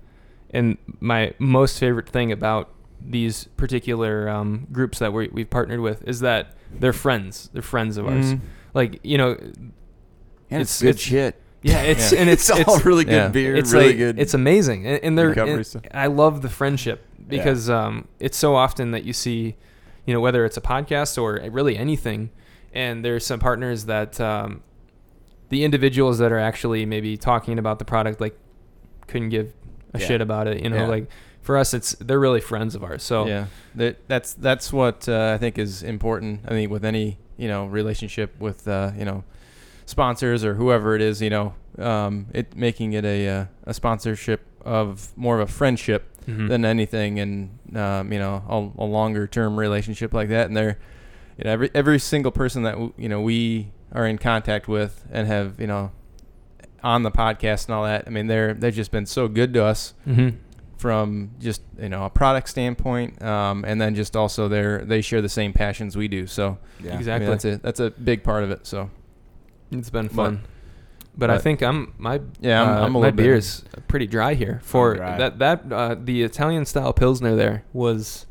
And 0.51 0.78
my 0.99 1.34
most 1.39 1.80
favorite 1.80 2.09
thing 2.09 2.32
about 2.32 2.70
these 2.99 3.45
particular 3.55 4.28
um, 4.28 4.67
groups 4.72 4.97
that 4.99 5.13
we, 5.13 5.30
we've 5.32 5.49
partnered 5.49 5.80
with 5.80 6.05
is 6.07 6.20
that 6.22 6.55
they're 6.74 6.91
friends. 6.91 7.49
They're 7.53 7.61
friends 7.61 7.97
of 7.97 8.07
ours. 8.07 8.34
Mhm. 8.34 8.39
Like 8.74 8.99
you 9.03 9.17
know, 9.17 9.32
And 10.51 10.61
It's- 10.61 10.61
it's, 10.61 10.82
good 10.82 10.89
it's- 10.89 11.03
shit. 11.05 11.41
Yeah, 11.62 11.82
it's 11.82 12.12
Yeah. 12.12 12.20
and 12.20 12.30
it's 12.36 12.49
all 12.49 12.60
it's, 12.76 12.86
really 12.86 13.05
good 13.05 13.14
yeah. 13.14 13.28
beer. 13.30 13.55
it's 13.55 13.74
really 13.74 13.88
like, 13.88 13.97
good. 13.97 14.20
It's 14.20 14.34
amazing, 14.34 14.86
and, 14.88 15.03
and 15.03 15.18
they're. 15.18 15.32
and. 15.32 15.88
I 15.93 16.07
love 16.07 16.41
the 16.41 16.49
friendship 16.49 17.05
because 17.28 17.70
um, 17.70 18.07
it's 18.20 18.38
so 18.38 18.55
often 18.55 18.91
that 18.91 19.03
you 19.03 19.14
see, 19.14 19.55
you 20.05 20.14
know, 20.14 20.20
whether 20.20 20.45
it's 20.45 20.57
a 20.57 20.62
podcast 20.62 21.22
or 21.22 21.39
really 21.51 21.78
anything, 21.78 22.32
and 22.74 23.03
there's 23.05 23.26
some 23.26 23.39
partners 23.39 23.86
that 23.86 24.20
um, 24.20 24.62
the 25.49 25.64
individuals 25.64 26.18
that 26.20 26.32
are 26.32 26.39
actually 26.39 26.86
maybe 26.86 27.18
talking 27.18 27.60
about 27.60 27.80
the 27.80 27.86
product 27.86 28.20
like 28.22 28.38
couldn't 29.07 29.30
give 29.30 29.53
a 29.93 29.99
Yeah. 29.99 30.05
shit 30.07 30.22
about 30.22 30.47
it. 30.47 30.64
You 30.64 30.70
know, 30.70 30.78
Yeah. 30.78 30.88
like 30.88 31.07
for 31.41 31.57
us, 31.57 31.74
it's 31.74 31.93
they're 31.99 32.20
really 32.20 32.41
friends 32.41 32.76
of 32.76 32.84
ours. 32.84 33.03
So 33.03 33.26
yeah, 33.28 33.45
that, 33.76 34.07
that's 34.07 34.34
that's 34.34 34.72
what 34.72 35.07
uh, 35.10 35.34
I 35.36 35.38
think 35.38 35.57
is 35.57 35.84
important. 35.84 36.41
I 36.47 36.53
mean, 36.53 36.70
with 36.70 36.86
any 36.86 37.18
you 37.38 37.47
know 37.47 37.66
relationship 37.66 38.39
with 38.39 38.68
uh, 38.68 38.91
you 38.97 39.05
know 39.05 39.24
sponsors 39.89 40.43
or 40.45 40.53
whoever 40.55 40.95
it 40.95 41.01
is, 41.01 41.21
you 41.21 41.29
know, 41.29 41.53
um, 41.77 42.27
it 42.33 42.55
making 42.55 42.93
it 42.93 43.05
a 43.05 43.27
uh, 43.27 43.45
a 43.65 43.73
sponsorship 43.73 44.41
of 44.63 45.11
more 45.17 45.39
of 45.39 45.49
a 45.49 45.51
friendship 45.51 46.05
Mhm. 46.27 46.47
than 46.49 46.63
anything, 46.65 47.19
and 47.19 47.49
um, 47.75 48.13
you 48.13 48.19
know, 48.19 48.43
a, 48.77 48.83
a 48.83 48.85
longer 48.85 49.25
term 49.25 49.57
relationship 49.57 50.13
like 50.13 50.29
that. 50.29 50.45
And 50.47 50.55
they're, 50.55 50.77
you 51.37 51.43
know, 51.45 51.51
every 51.51 51.71
every 51.73 51.99
single 51.99 52.31
person 52.31 52.63
that 52.63 52.73
w- 52.73 52.93
you 52.97 53.09
know 53.09 53.19
we 53.21 53.71
are 53.91 54.05
in 54.05 54.17
contact 54.19 54.67
with 54.67 55.05
and 55.11 55.25
have 55.27 55.59
you 55.59 55.65
know 55.67 55.91
on 56.83 57.01
the 57.03 57.11
podcast 57.11 57.65
and 57.65 57.73
all 57.75 57.83
that. 57.85 58.03
I 58.05 58.09
mean, 58.11 58.27
they're 58.27 58.53
they've 58.53 58.73
just 58.75 58.91
been 58.91 59.05
so 59.07 59.27
good 59.27 59.53
to 59.55 59.63
us 59.63 59.93
Mhm. 60.07 60.35
from 60.77 61.31
just 61.39 61.61
you 61.81 61.89
know 61.89 62.03
a 62.05 62.09
product 62.09 62.47
standpoint, 62.49 63.21
um, 63.23 63.65
and 63.67 63.81
then 63.81 63.95
just 63.95 64.15
also 64.15 64.47
they 64.47 64.83
they 64.85 65.01
share 65.01 65.21
the 65.21 65.29
same 65.29 65.51
passions 65.53 65.97
we 65.97 66.07
do. 66.07 66.27
So 66.27 66.57
yeah. 66.79 66.89
I 66.89 66.89
mean, 66.91 66.97
Exactly. 66.99 67.27
that's 67.27 67.45
a 67.45 67.57
that's 67.57 67.79
a 67.79 67.89
big 67.89 68.23
part 68.23 68.43
of 68.43 68.51
it. 68.51 68.67
So 68.67 68.89
It's 69.72 69.89
been 69.89 70.09
fun. 70.09 70.41
But, 71.17 71.30
I 71.30 71.38
think 71.38 71.61
I'm 71.61 71.93
my 71.97 72.22
Yeah, 72.39 72.61
I'm- 72.63 72.70
uh, 72.70 72.86
I'm 72.86 72.95
a 72.95 72.99
my 72.99 72.99
little 73.07 73.17
beer 73.17 73.36
is 73.36 73.63
pretty 73.89 74.07
dry 74.07 74.36
here 74.36 74.61
for 74.63 74.95
dry. 74.95 75.17
that 75.17 75.39
that 75.39 75.72
uh, 75.72 75.95
the 76.01 76.24
Italian 76.24 76.63
style 76.65 76.93
pilsner 76.93 77.36
there 77.36 77.63
was 77.74 78.26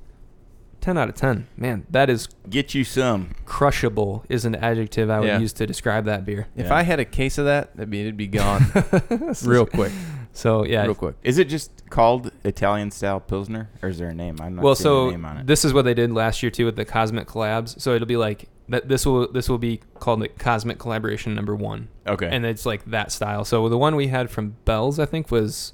ten 0.80 0.96
out 0.96 1.08
of 1.10 1.14
ten. 1.14 1.48
Man, 1.56 1.84
that 1.90 2.08
is 2.08 2.28
Get 2.48 2.74
you 2.74 2.84
some. 2.84 3.34
crushable 3.44 4.24
is 4.30 4.46
an 4.46 4.54
adjective 4.54 5.10
I 5.10 5.20
would 5.20 5.26
Yeah. 5.26 5.38
use 5.38 5.52
to 5.54 5.66
describe 5.66 6.06
that 6.06 6.24
beer. 6.24 6.46
if 6.56 6.66
Yeah. 6.66 6.74
I 6.74 6.82
had 6.82 6.98
a 6.98 7.04
case 7.04 7.36
of 7.36 7.44
that, 7.44 7.72
I 7.78 7.84
mean, 7.84 8.02
it'd 8.02 8.16
be 8.16 8.26
gone 8.28 8.62
real 9.44 9.66
quick, 9.66 9.92
So 10.32 10.64
yeah. 10.64 10.84
real 10.84 10.94
quick. 10.94 11.16
Is 11.22 11.36
it 11.36 11.48
just 11.50 11.90
called 11.90 12.30
Italian 12.42 12.90
style 12.90 13.20
Pilsner, 13.20 13.68
or 13.82 13.90
is 13.90 13.98
there 13.98 14.08
a 14.08 14.14
name? 14.14 14.36
I'm 14.40 14.54
not 14.54 14.64
Well, 14.64 14.74
so 14.76 15.08
a 15.08 15.10
name 15.10 15.24
on 15.26 15.36
it. 15.38 15.46
this 15.46 15.62
is 15.64 15.74
what 15.74 15.84
they 15.84 15.94
did 15.94 16.10
last 16.12 16.42
year 16.42 16.50
too 16.50 16.64
with 16.64 16.76
the 16.76 16.86
Cosmic 16.86 17.26
collabs. 17.26 17.78
So 17.80 17.94
it'll 17.94 18.06
be 18.06 18.16
like 18.16 18.48
that. 18.68 18.88
This 18.88 19.04
will 19.06 19.30
this 19.32 19.48
will 19.48 19.58
be 19.58 19.80
called 19.98 20.20
the 20.22 20.28
Cosmic 20.28 20.78
collaboration 20.78 21.34
number 21.34 21.54
one. 21.54 21.88
okay. 22.06 22.28
and 22.30 22.44
it's 22.46 22.64
like 22.66 22.84
that 22.86 23.12
style. 23.12 23.44
So 23.44 23.68
the 23.68 23.78
one 23.78 23.96
we 23.96 24.08
had 24.08 24.30
from 24.30 24.56
Bell's, 24.64 24.98
I 24.98 25.06
think, 25.06 25.30
was 25.30 25.72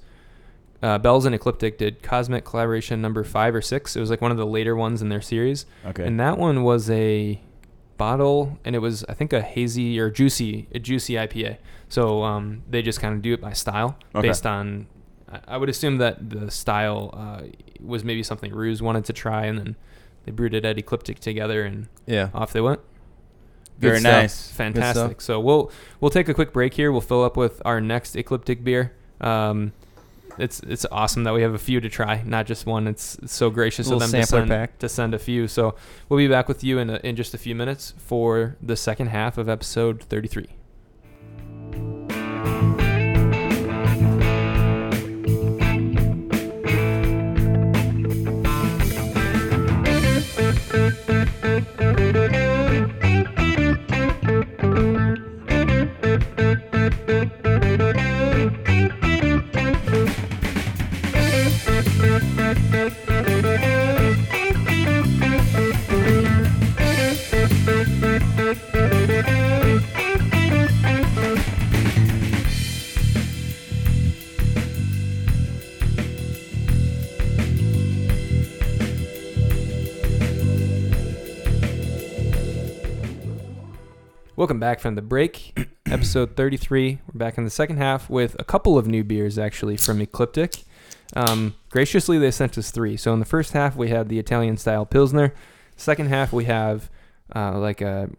uh, 0.83 0.99
Bell's 0.99 1.25
and 1.25 1.35
Ecliptic 1.35 1.79
did 1.79 2.03
Cosmic 2.03 2.45
Collaboration 2.45 3.01
number 3.01 3.25
five 3.25 3.55
or 3.55 3.63
six. 3.63 3.97
It 3.97 4.01
was 4.01 4.11
like 4.11 4.21
one 4.21 4.31
of 4.31 4.37
the 4.37 4.47
later 4.47 4.77
ones 4.77 5.01
in 5.03 5.09
their 5.09 5.23
series, 5.23 5.67
okay. 5.87 6.05
and 6.07 6.19
that 6.21 6.37
one 6.39 6.63
was 6.63 6.91
a 6.91 7.41
bottle, 7.97 8.59
and 8.65 8.75
it 8.75 8.81
was 8.81 9.05
I 9.09 9.15
think 9.15 9.33
a 9.33 9.41
hazy 9.41 9.99
or 10.01 10.11
juicy, 10.11 10.69
a 10.75 10.79
juicy 10.79 11.15
IPA. 11.15 11.59
So 11.89 12.23
um, 12.23 12.63
they 12.69 12.83
just 12.83 13.01
kind 13.01 13.15
of 13.15 13.23
do 13.23 13.33
it 13.33 13.41
by 13.41 13.53
style, 13.53 13.97
Okay. 14.15 14.29
based 14.29 14.47
on. 14.47 14.87
I- 15.31 15.41
I 15.49 15.57
would 15.57 15.69
assume 15.69 15.99
that 15.99 16.31
the 16.31 16.49
style 16.51 17.11
uh, 17.13 17.43
was 17.81 18.05
maybe 18.05 18.23
something 18.23 18.53
Ruse 18.53 18.81
wanted 18.83 19.05
to 19.07 19.13
try, 19.13 19.47
and 19.47 19.59
then 19.59 19.77
they 20.25 20.33
brewed 20.33 20.55
it 20.55 20.64
at 20.64 20.79
Ecliptic 20.79 21.18
together, 21.20 21.64
and 21.64 21.89
Yeah, 22.07 22.31
off 22.35 22.53
they 22.53 22.61
went. 22.61 22.81
Very 23.79 23.99
stuff. 24.01 24.12
nice. 24.12 24.51
Fantastic. 24.53 25.20
So 25.20 25.41
we'll 25.41 25.70
we'll 26.01 26.11
take 26.11 26.29
a 26.29 26.35
quick 26.35 26.53
break 26.53 26.75
here. 26.75 26.93
We'll 26.93 27.01
fill 27.01 27.25
up 27.25 27.37
with 27.37 27.61
our 27.64 27.81
next 27.81 28.14
Ecliptic 28.16 28.62
beer. 28.62 28.93
Um, 29.20 29.72
it's 30.39 30.61
it's 30.61 30.87
awesome 30.91 31.25
that 31.25 31.35
we 31.35 31.43
have 31.43 31.55
a 31.55 31.59
few 31.59 31.81
to 31.81 31.89
try, 31.89 32.22
not 32.25 32.47
just 32.47 32.66
one. 32.66 32.87
It's, 32.89 33.16
it's 33.16 33.33
so 33.35 33.51
gracious 33.51 33.91
of 33.91 34.01
them 34.01 34.11
to 34.11 34.27
send, 34.27 34.49
pack. 34.49 34.79
to 34.81 34.89
send 34.89 35.14
a 35.14 35.18
few. 35.18 35.47
So 35.49 35.75
we'll 36.09 36.18
be 36.18 36.29
back 36.29 36.49
with 36.49 36.64
you 36.64 36.79
in 36.79 36.91
a, 36.91 36.97
in 37.05 37.16
just 37.16 37.35
a 37.35 37.39
few 37.39 37.55
minutes 37.55 37.95
for 37.99 38.57
the 38.62 38.77
second 38.77 39.09
half 39.09 39.39
of 39.39 39.49
episode 39.49 40.03
33. 40.05 40.49
Welcome 84.37 84.59
back 84.59 84.80
from 84.80 84.97
the 84.97 85.03
break, 85.03 85.57
episode 85.87 86.35
33. 86.35 86.99
We're 87.07 87.18
back 87.18 87.39
in 87.39 87.45
the 87.45 87.51
second 87.51 87.76
half 87.76 88.11
with 88.11 88.35
a 88.41 88.43
couple 88.43 88.76
of 88.76 88.89
new 88.89 89.05
beers 89.05 89.39
actually 89.39 89.76
from 89.76 90.01
Ecliptic. 90.01 90.64
Um, 91.14 91.55
graciously, 91.70 92.18
they 92.18 92.32
sent 92.32 92.59
us 92.59 92.72
three. 92.72 92.97
So 92.97 93.12
in 93.12 93.20
the 93.20 93.26
first 93.26 93.53
half, 93.53 93.76
we 93.76 93.91
had 93.91 94.09
the 94.09 94.18
Italian 94.18 94.57
style 94.57 94.85
Pilsner. 94.87 95.32
Second 95.76 96.09
half, 96.09 96.32
we 96.32 96.47
have 96.47 96.91
uh, 97.35 97.57
like 97.61 97.80
a 97.80 98.11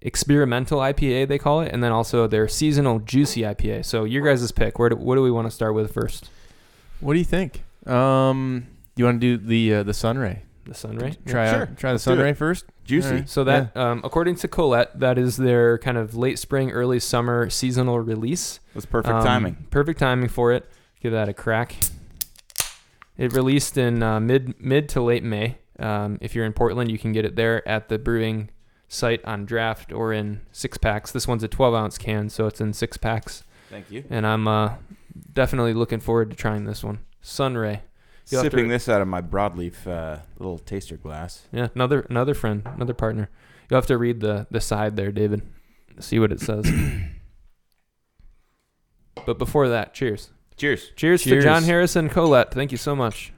experimental 0.00 0.78
IPA, 0.78 1.26
they 1.26 1.38
call 1.38 1.62
it, 1.62 1.72
and 1.72 1.82
then 1.82 1.90
also 1.90 2.28
their 2.28 2.46
seasonal 2.46 3.00
juicy 3.00 3.40
IPA. 3.40 3.84
So 3.86 4.04
your 4.04 4.24
guys' 4.24 4.52
pick. 4.52 4.78
Where 4.78 4.90
do, 4.90 4.96
what 4.96 5.16
do 5.16 5.22
we 5.22 5.32
want 5.32 5.48
to 5.48 5.50
start 5.50 5.74
with 5.74 5.92
first? 5.92 6.30
What 7.00 7.14
do 7.14 7.18
you 7.18 7.24
think? 7.24 7.64
Um, 7.88 8.68
you 8.94 9.04
want 9.04 9.20
to 9.20 9.36
do 9.36 9.44
the 9.44 9.74
uh, 9.74 9.82
the 9.82 9.94
Sunray? 9.94 10.42
The 10.64 10.74
Sunray. 10.74 11.16
Try 11.26 11.50
sure. 11.50 11.62
out, 11.62 11.76
try 11.76 11.90
the 11.90 11.94
Let's 11.94 12.04
Sunray 12.04 12.34
first. 12.34 12.66
Juicy. 12.84 13.08
Alright. 13.08 13.28
So 13.28 13.44
that, 13.44 13.76
um, 13.76 14.00
according 14.04 14.36
to 14.36 14.48
Colette, 14.48 14.98
that 15.00 15.18
is 15.18 15.36
their 15.36 15.78
kind 15.78 15.96
of 15.96 16.14
late 16.14 16.38
spring, 16.38 16.70
early 16.70 17.00
summer 17.00 17.48
seasonal 17.50 17.98
release. 18.00 18.60
That's 18.74 18.86
perfect 18.86 19.14
Um, 19.14 19.24
timing. 19.24 19.66
Perfect 19.70 19.98
timing 19.98 20.28
for 20.28 20.52
it. 20.52 20.70
Give 21.00 21.12
that 21.12 21.28
a 21.28 21.34
crack. 21.34 21.76
It 23.16 23.32
released 23.32 23.76
in 23.78 24.02
uh, 24.02 24.20
mid 24.20 24.60
mid 24.60 24.88
to 24.90 25.00
late 25.02 25.22
May. 25.22 25.58
Um, 25.78 26.18
if 26.20 26.34
you're 26.34 26.44
in 26.44 26.52
Portland, 26.52 26.90
you 26.90 26.98
can 26.98 27.12
get 27.12 27.24
it 27.24 27.36
there 27.36 27.66
at 27.68 27.88
the 27.88 27.98
brewing 27.98 28.50
site 28.88 29.24
on 29.24 29.44
draft 29.44 29.92
or 29.92 30.12
in 30.12 30.40
six 30.52 30.78
packs. 30.78 31.10
This 31.10 31.26
one's 31.26 31.42
a 31.42 31.48
12 31.48 31.74
ounce 31.74 31.98
can, 31.98 32.28
so 32.28 32.46
it's 32.46 32.60
in 32.60 32.72
six 32.72 32.96
packs. 32.96 33.42
Thank 33.70 33.90
you. 33.90 34.04
And 34.10 34.26
I'm 34.26 34.46
uh, 34.46 34.74
definitely 35.32 35.74
looking 35.74 36.00
forward 36.00 36.30
to 36.30 36.36
trying 36.36 36.64
this 36.64 36.84
one. 36.84 37.00
Sunray. 37.22 37.82
You'll 38.30 38.42
have 38.42 38.50
to- 38.50 38.56
Sipping 38.56 38.68
this 38.68 38.88
out 38.88 39.02
of 39.02 39.08
my 39.08 39.20
broadleaf 39.20 39.86
uh, 39.86 40.20
little 40.38 40.58
taster 40.58 40.96
glass. 40.96 41.46
Yeah, 41.52 41.68
another 41.74 42.00
another 42.08 42.34
friend, 42.34 42.62
another 42.64 42.94
partner. 42.94 43.28
You'll 43.68 43.78
have 43.78 43.86
to 43.86 43.98
read 43.98 44.20
the 44.20 44.46
the 44.50 44.60
side 44.60 44.96
there, 44.96 45.12
David. 45.12 45.42
See 46.00 46.18
what 46.18 46.32
it 46.32 46.40
says. 46.40 46.70
but 49.26 49.38
before 49.38 49.68
that, 49.68 49.94
cheers. 49.94 50.30
Cheers. 50.56 50.90
Cheers, 50.96 51.22
to 51.24 51.28
Cheers. 51.30 51.44
John 51.44 51.64
Harrison 51.64 52.08
Colette. 52.08 52.52
Thank 52.54 52.72
you 52.72 52.78
so 52.78 52.96
much. 52.96 53.32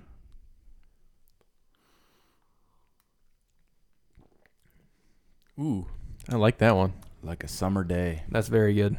Ooh, 5.58 5.86
I 6.28 6.36
like 6.36 6.58
that 6.58 6.76
one. 6.76 6.92
Like 7.22 7.44
a 7.44 7.48
summer 7.48 7.84
day. 7.84 8.22
That's 8.28 8.48
very 8.48 8.74
good. 8.74 8.96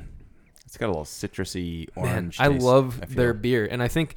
It's 0.66 0.78
got 0.78 0.88
a 0.88 0.90
little 0.90 1.06
citrusy 1.06 1.88
Man, 1.96 2.06
orange. 2.06 2.40
I 2.40 2.50
taste, 2.50 2.64
love 2.64 3.00
I 3.02 3.06
their 3.06 3.34
beer, 3.34 3.68
and 3.70 3.82
I 3.82 3.88
think 3.88 4.16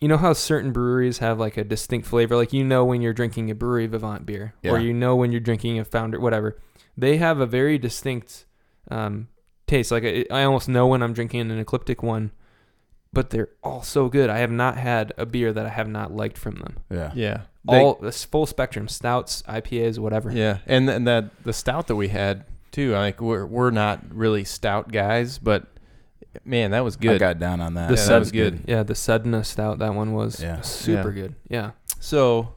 you 0.00 0.08
know 0.08 0.16
how 0.16 0.32
certain 0.32 0.72
breweries 0.72 1.18
have 1.18 1.38
like 1.40 1.56
a 1.56 1.64
distinct 1.64 2.06
flavor. 2.06 2.36
Like 2.36 2.52
you 2.52 2.64
know 2.64 2.84
when 2.84 3.02
you're 3.02 3.12
drinking 3.12 3.50
a 3.50 3.54
Brewery 3.54 3.86
Vivant 3.86 4.24
beer, 4.26 4.54
or 4.72 4.78
you 4.78 4.92
know 4.94 5.16
when 5.16 5.32
you're 5.32 5.40
drinking 5.40 5.78
a 5.78 5.84
Founder, 5.84 6.20
whatever. 6.20 6.58
They 6.96 7.16
have 7.18 7.40
a 7.40 7.46
very 7.46 7.78
distinct 7.78 8.44
um, 8.90 9.28
taste. 9.66 9.90
Like 9.90 10.04
I, 10.04 10.24
I 10.30 10.42
almost 10.44 10.68
know 10.68 10.86
when 10.86 11.02
I'm 11.02 11.12
drinking 11.12 11.42
an 11.50 11.58
Ecliptic 11.58 12.02
one, 12.02 12.32
but 13.12 13.30
they're 13.30 13.48
all 13.62 13.82
so 13.82 14.08
good. 14.08 14.30
I 14.30 14.38
have 14.38 14.50
not 14.50 14.76
had 14.76 15.12
a 15.16 15.24
beer 15.26 15.52
that 15.52 15.66
I 15.66 15.70
have 15.70 15.88
not 15.88 16.12
liked 16.12 16.38
from 16.38 16.56
them. 16.56 16.76
Yeah. 16.90 17.12
Yeah. 17.14 17.40
They- 17.68 17.80
All 17.80 17.94
this 18.00 18.24
full 18.24 18.46
spectrum, 18.46 18.88
stouts, 18.88 19.42
IPAs, 19.48 19.98
whatever. 19.98 20.32
Yeah, 20.32 20.58
and 20.66 20.88
and 20.88 21.06
that 21.06 21.30
the 21.44 21.52
stout 21.52 21.86
that 21.88 21.96
we 21.96 22.08
had 22.08 22.44
too. 22.72 22.92
Like 22.92 23.20
we're 23.20 23.44
we're 23.46 23.70
not 23.70 24.00
really 24.10 24.44
stout 24.44 24.90
guys, 24.90 25.38
but 25.38 25.66
man, 26.44 26.70
that 26.72 26.84
was 26.84 26.96
good. 26.96 27.16
I 27.16 27.18
got 27.18 27.38
down 27.38 27.60
on 27.60 27.74
that. 27.74 27.88
The 27.88 27.94
yeah, 27.94 28.00
Sud- 28.00 28.12
that 28.14 28.18
was 28.20 28.32
good. 28.32 28.60
Yeah, 28.66 28.82
the 28.82 28.94
Sudna 28.94 29.44
stout, 29.44 29.78
that 29.78 29.94
one 29.94 30.12
was 30.12 30.40
Yeah. 30.42 30.60
super 30.62 31.08
Yeah. 31.10 31.14
good. 31.14 31.34
Yeah. 31.48 31.70
So, 32.00 32.54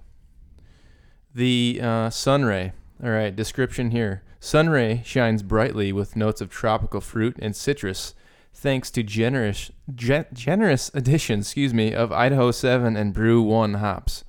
the 1.34 1.80
uh, 1.82 2.10
Sunray. 2.10 2.74
All 3.04 3.10
right, 3.10 3.36
description 3.36 3.92
here. 3.92 4.24
Sunray 4.40 5.02
shines 5.06 5.44
brightly 5.44 5.92
with 5.92 6.16
notes 6.16 6.42
of 6.42 6.50
tropical 6.50 7.02
fruit 7.02 7.36
and 7.40 7.56
citrus, 7.56 8.14
thanks 8.54 8.92
to 8.92 9.04
generous 9.04 9.72
gen- 9.94 10.26
generous 10.34 10.92
additions, 10.94 11.48
excuse 11.48 11.74
me, 11.74 11.94
of 11.94 12.12
Idaho 12.12 12.52
Seven 12.52 12.96
and 12.96 13.14
Bru-1 13.14 13.78
hops. 13.80 14.24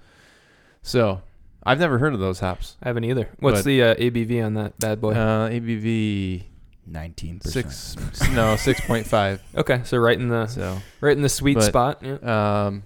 So, 0.83 1.23
I've 1.65 1.79
never 1.79 1.99
heard 1.99 2.13
of 2.15 2.21
those 2.21 2.41
hops. 2.41 2.77
I 2.83 2.89
haven't 2.89 3.05
either. 3.05 3.29
What's 3.39 3.61
But- 3.61 3.65
the 3.67 3.83
uh, 3.83 3.95
ABV 3.97 4.41
on 4.45 4.55
that 4.55 4.79
bad 4.79 5.01
boy? 5.01 5.13
Uh, 5.13 5.49
ABV 5.49 6.45
Nineteen 6.93 7.41
percent. 7.41 7.73
six, 7.73 8.31
no 8.31 8.57
six 8.57 8.81
point 8.83 9.07
five. 9.07 9.43
okay, 9.57 9.81
so 9.85 9.97
right 9.99 10.19
in 10.19 10.29
the 10.29 10.47
So, 10.47 10.79
right 11.01 11.17
in 11.17 11.23
the 11.23 11.29
sweet 11.29 11.55
But- 11.55 11.65
spot. 11.65 12.03
Yeah. 12.03 12.67
um, 12.67 12.85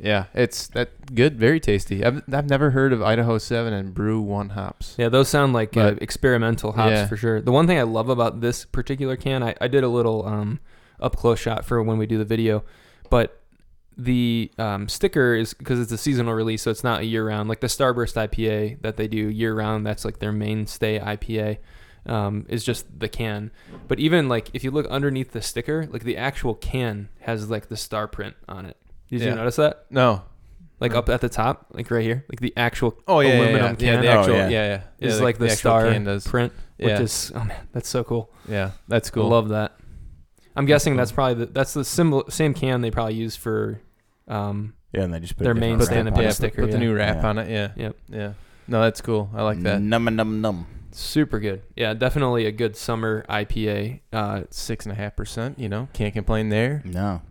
yeah, 0.00 0.26
it's 0.32 0.68
that 0.68 1.12
good, 1.14 1.36
very 1.36 1.58
tasty. 1.58 2.04
I've 2.04 2.22
I've 2.32 2.48
never 2.48 2.70
heard 2.70 2.92
of 2.92 3.02
Idaho 3.02 3.38
Seven 3.38 3.72
and 3.72 3.92
Bru-1 3.94 4.52
hops. 4.52 4.94
Yeah, 4.96 5.08
those 5.08 5.28
sound 5.28 5.52
like 5.54 5.76
uh, 5.76 5.92
But- 5.94 6.02
experimental 6.02 6.72
hops 6.72 6.90
Yeah. 6.92 7.06
for 7.08 7.16
sure. 7.16 7.40
The 7.40 7.50
one 7.50 7.66
thing 7.66 7.78
I 7.78 7.82
love 7.82 8.08
about 8.08 8.40
this 8.40 8.64
particular 8.64 9.16
can, 9.16 9.42
I, 9.42 9.54
I 9.60 9.66
did 9.66 9.82
a 9.82 9.88
little 9.88 10.24
um, 10.26 10.60
up 11.00 11.16
close 11.16 11.40
shot 11.40 11.64
for 11.64 11.82
when 11.82 11.98
we 11.98 12.06
do 12.06 12.16
the 12.18 12.24
video, 12.24 12.62
but 13.10 13.40
the 13.96 14.52
um, 14.58 14.86
sticker 14.88 15.34
is 15.34 15.52
because 15.54 15.80
it's 15.80 15.90
a 15.90 15.98
seasonal 15.98 16.32
release, 16.34 16.62
so 16.62 16.70
it's 16.70 16.84
not 16.84 17.00
a 17.00 17.04
year 17.04 17.26
round. 17.26 17.48
Like 17.48 17.58
the 17.60 17.66
Starburst 17.66 18.14
IPA 18.14 18.80
that 18.82 18.96
they 18.96 19.08
do 19.08 19.16
year 19.16 19.52
round, 19.54 19.84
that's 19.84 20.04
like 20.04 20.20
their 20.20 20.30
mainstay 20.30 21.00
IPA. 21.00 21.58
Um, 22.08 22.46
is 22.48 22.64
just 22.64 22.86
the 23.00 23.08
can, 23.08 23.50
but 23.86 23.98
even 24.00 24.28
like 24.30 24.48
if 24.54 24.64
you 24.64 24.70
look 24.70 24.86
underneath 24.86 25.32
the 25.32 25.42
sticker, 25.42 25.86
like 25.90 26.04
the 26.04 26.16
actual 26.16 26.54
can 26.54 27.10
has 27.20 27.50
like 27.50 27.68
the 27.68 27.76
star 27.76 28.08
print 28.08 28.34
on 28.48 28.64
it. 28.64 28.78
Did 29.10 29.20
you 29.20 29.34
notice 29.34 29.56
that? 29.56 29.84
No. 29.90 30.22
Like 30.80 30.92
No. 30.92 31.00
up 31.00 31.08
at 31.10 31.20
the 31.20 31.28
top, 31.28 31.66
like 31.72 31.90
right 31.90 32.02
here, 32.04 32.24
like 32.30 32.40
the 32.40 32.54
actual 32.56 32.98
Oh 33.06 33.20
yeah, 33.20 33.28
yeah, 33.28 33.34
aluminum 33.40 33.62
yeah. 33.64 33.74
can 33.74 33.86
yeah, 33.86 34.00
the 34.00 34.08
Oh, 34.08 34.20
actual, 34.20 34.34
yeah. 34.36 34.48
yeah, 34.48 34.66
yeah, 34.68 34.80
yeah. 35.00 35.08
is 35.08 35.20
like 35.20 35.36
the, 35.38 35.46
actual 35.46 35.58
star 35.58 35.92
can 35.92 36.04
does. 36.04 36.26
print, 36.26 36.52
which 36.78 36.88
Yeah. 36.88 37.00
is 37.02 37.30
oh 37.34 37.44
man, 37.44 37.66
that's 37.72 37.88
so 37.90 38.02
cool. 38.04 38.30
Yeah, 38.48 38.70
that's 38.88 39.10
cool. 39.10 39.26
I 39.26 39.28
love 39.28 39.48
that. 39.50 39.76
I'm 40.56 40.64
guessing 40.64 40.94
cool. 40.94 40.98
that's 40.98 41.12
probably 41.12 41.44
the, 41.44 41.46
that's 41.52 41.74
the 41.74 41.84
symbol, 41.84 42.24
same 42.30 42.54
can 42.54 42.80
they 42.80 42.90
probably 42.90 43.14
use 43.16 43.36
for. 43.36 43.80
Um, 44.28 44.74
Yeah, 44.92 45.02
and 45.02 45.12
they 45.12 45.20
just 45.20 45.36
put 45.36 45.44
Their 45.44 45.52
a 45.52 45.56
main 45.56 45.76
put 45.78 45.86
stand-up 45.88 46.14
on 46.14 46.20
yeah, 46.22 46.26
it. 46.28 46.30
put, 46.30 46.36
sticker, 46.36 46.62
put 46.62 46.70
the 46.70 46.78
yeah. 46.78 46.84
new 46.84 46.94
wrap 46.94 47.16
Yeah. 47.22 47.28
on 47.28 47.38
it. 47.38 47.50
Yeah, 47.50 47.68
Yep. 47.76 47.96
yeah. 48.08 48.32
No, 48.66 48.80
that's 48.82 49.00
cool. 49.00 49.30
I 49.34 49.42
like 49.42 49.60
that. 49.62 49.80
Num 49.82 50.04
num 50.16 50.40
num. 50.40 50.66
Super 51.00 51.38
good. 51.40 51.62
Yeah, 51.76 51.94
definitely 51.94 52.46
a 52.46 52.52
good 52.52 52.76
summer 52.76 53.24
IPA. 53.28 54.00
Uh, 54.12 54.42
Six 54.50 54.84
and 54.86 54.92
a 54.92 54.96
half 54.96 55.16
percent. 55.16 55.58
You 55.58 55.68
know, 55.68 55.88
can't 55.92 56.12
complain 56.14 56.48
there. 56.48 56.82
No, 56.84 57.22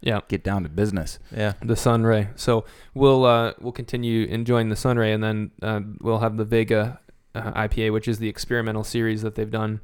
yeah, 0.00 0.20
get 0.28 0.42
down 0.44 0.62
to 0.64 0.68
business. 0.68 1.18
Yeah, 1.34 1.54
the 1.62 1.76
Sunray. 1.76 2.28
So 2.36 2.64
we'll 2.94 3.24
uh, 3.24 3.52
we'll 3.60 3.72
continue 3.72 4.26
enjoying 4.26 4.68
the 4.68 4.76
Sunray, 4.76 5.12
and 5.12 5.22
then 5.22 5.50
uh, 5.62 5.80
we'll 6.00 6.18
have 6.20 6.36
the 6.36 6.44
Vega 6.44 7.00
uh, 7.34 7.52
IPA, 7.52 7.92
which 7.92 8.08
is 8.08 8.18
the 8.18 8.28
experimental 8.28 8.84
series 8.84 9.22
that 9.22 9.34
they've 9.34 9.50
done. 9.50 9.80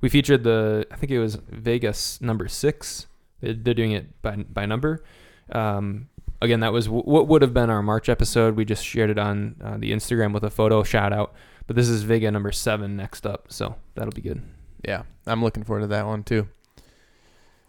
We 0.00 0.08
featured 0.08 0.44
the 0.44 0.86
I 0.90 0.96
think 0.96 1.10
it 1.12 1.18
was 1.18 1.36
Vegas 1.36 2.20
number 2.20 2.48
six. 2.48 3.06
They- 3.40 3.52
They're 3.52 3.74
doing 3.74 3.92
it 3.92 4.20
by 4.22 4.36
by 4.36 4.66
number. 4.66 5.04
Um, 5.52 6.08
again, 6.40 6.60
that 6.60 6.72
was 6.72 6.86
w- 6.86 7.02
what 7.04 7.26
would 7.28 7.42
have 7.42 7.52
been 7.54 7.70
our 7.70 7.82
March 7.82 8.08
episode. 8.08 8.54
We 8.56 8.64
just 8.64 8.84
shared 8.84 9.10
it 9.10 9.18
on 9.18 9.56
uh, 9.62 9.76
the 9.78 9.92
Instagram 9.92 10.32
with 10.32 10.44
a 10.44 10.50
photo 10.50 10.82
shout 10.82 11.12
out. 11.12 11.34
But 11.68 11.76
this 11.76 11.88
is 11.90 12.02
Vega 12.02 12.30
number 12.30 12.50
seven 12.50 12.96
next 12.96 13.26
up, 13.26 13.52
so 13.52 13.76
that'll 13.94 14.10
be 14.10 14.22
good. 14.22 14.42
yeah. 14.84 15.02
I'm 15.26 15.44
looking 15.44 15.64
forward 15.64 15.82
to 15.82 15.86
that 15.88 16.06
one 16.06 16.24
too. 16.24 16.48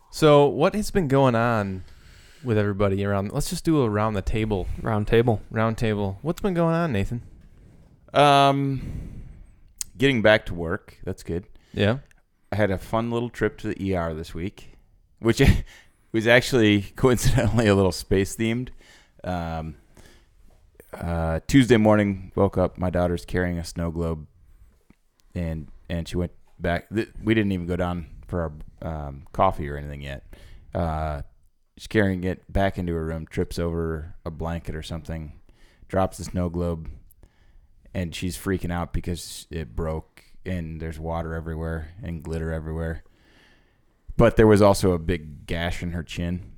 So, 0.09 0.47
what 0.47 0.73
has 0.73 0.89
been 0.89 1.09
going 1.09 1.35
on 1.35 1.83
with 2.41 2.57
everybody 2.57 3.03
around? 3.03 3.33
Let's 3.33 3.49
just 3.49 3.65
do 3.65 3.81
a 3.81 3.89
round 3.89 4.15
the 4.15 4.21
table. 4.21 4.67
Round 4.81 5.05
table. 5.05 5.41
Round 5.51 5.77
table. 5.77 6.17
What's 6.21 6.41
been 6.41 6.53
going 6.53 6.73
on, 6.73 6.93
Nathan? 6.93 7.21
Um, 8.13 9.21
getting 9.97 10.21
back 10.21 10.45
to 10.45 10.53
work. 10.53 10.97
That's 11.03 11.21
good. 11.21 11.45
Yeah. 11.73 11.97
I 12.53 12.55
had 12.55 12.71
a 12.71 12.77
fun 12.77 13.11
little 13.11 13.29
trip 13.29 13.57
to 13.59 13.73
the 13.73 13.95
ER 13.95 14.13
this 14.13 14.33
week, 14.33 14.77
which 15.19 15.41
was 16.13 16.25
actually 16.25 16.83
coincidentally 16.95 17.67
a 17.67 17.75
little 17.75 17.91
space 17.91 18.33
themed. 18.37 18.69
Um, 19.25 19.75
uh, 20.93 21.39
Tuesday 21.47 21.77
morning, 21.77 22.31
woke 22.35 22.57
up. 22.57 22.77
My 22.77 22.89
daughter's 22.89 23.25
carrying 23.25 23.57
a 23.57 23.63
snow 23.63 23.91
globe, 23.91 24.27
and 25.35 25.67
and 25.89 26.07
she 26.07 26.17
went 26.17 26.31
back. 26.59 26.89
Th- 26.93 27.09
we 27.23 27.33
didn't 27.33 27.51
even 27.51 27.67
go 27.67 27.75
down 27.75 28.07
for 28.27 28.53
our 28.83 28.89
um, 29.07 29.27
coffee 29.31 29.69
or 29.69 29.77
anything 29.77 30.01
yet. 30.01 30.23
Uh, 30.73 31.21
she's 31.77 31.87
carrying 31.87 32.23
it 32.23 32.51
back 32.51 32.77
into 32.77 32.93
her 32.93 33.05
room, 33.05 33.25
trips 33.27 33.59
over 33.59 34.15
a 34.25 34.31
blanket 34.31 34.75
or 34.75 34.83
something, 34.83 35.33
drops 35.87 36.17
the 36.17 36.23
snow 36.23 36.49
globe, 36.49 36.89
and 37.93 38.13
she's 38.13 38.37
freaking 38.37 38.71
out 38.71 38.93
because 38.93 39.47
it 39.49 39.75
broke 39.75 40.23
and 40.45 40.81
there's 40.81 40.99
water 40.99 41.33
everywhere 41.33 41.89
and 42.01 42.23
glitter 42.23 42.51
everywhere. 42.51 43.03
But 44.17 44.35
there 44.35 44.47
was 44.47 44.61
also 44.61 44.91
a 44.91 44.99
big 44.99 45.45
gash 45.45 45.81
in 45.81 45.91
her 45.91 46.03
chin. 46.03 46.51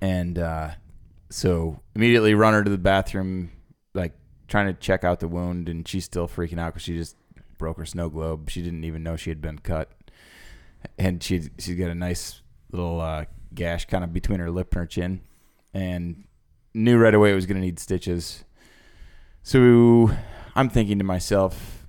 And 0.00 0.38
uh, 0.38 0.70
so 1.30 1.80
immediately 1.94 2.34
run 2.34 2.54
her 2.54 2.62
to 2.62 2.70
the 2.70 2.78
bathroom, 2.78 3.50
like 3.94 4.12
trying 4.48 4.66
to 4.66 4.74
check 4.74 5.04
out 5.04 5.20
the 5.20 5.28
wound, 5.28 5.68
and 5.68 5.86
she's 5.86 6.04
still 6.04 6.28
freaking 6.28 6.58
out 6.58 6.74
because 6.74 6.82
she 6.82 6.96
just 6.96 7.16
broke 7.58 7.78
her 7.78 7.86
snow 7.86 8.08
globe. 8.08 8.50
She 8.50 8.62
didn't 8.62 8.84
even 8.84 9.02
know 9.02 9.16
she 9.16 9.30
had 9.30 9.40
been 9.40 9.58
cut, 9.58 9.90
and 10.98 11.22
she 11.22 11.48
she's 11.58 11.78
got 11.78 11.90
a 11.90 11.94
nice 11.94 12.40
little 12.70 13.00
uh, 13.00 13.24
gash 13.54 13.86
kind 13.86 14.04
of 14.04 14.12
between 14.12 14.40
her 14.40 14.50
lip 14.50 14.72
and 14.72 14.80
her 14.80 14.86
chin, 14.86 15.20
and 15.74 16.24
knew 16.74 16.98
right 16.98 17.14
away 17.14 17.32
it 17.32 17.34
was 17.34 17.46
going 17.46 17.56
to 17.56 17.66
need 17.66 17.78
stitches. 17.78 18.44
So 19.42 20.10
I'm 20.54 20.68
thinking 20.68 20.98
to 20.98 21.04
myself, 21.04 21.86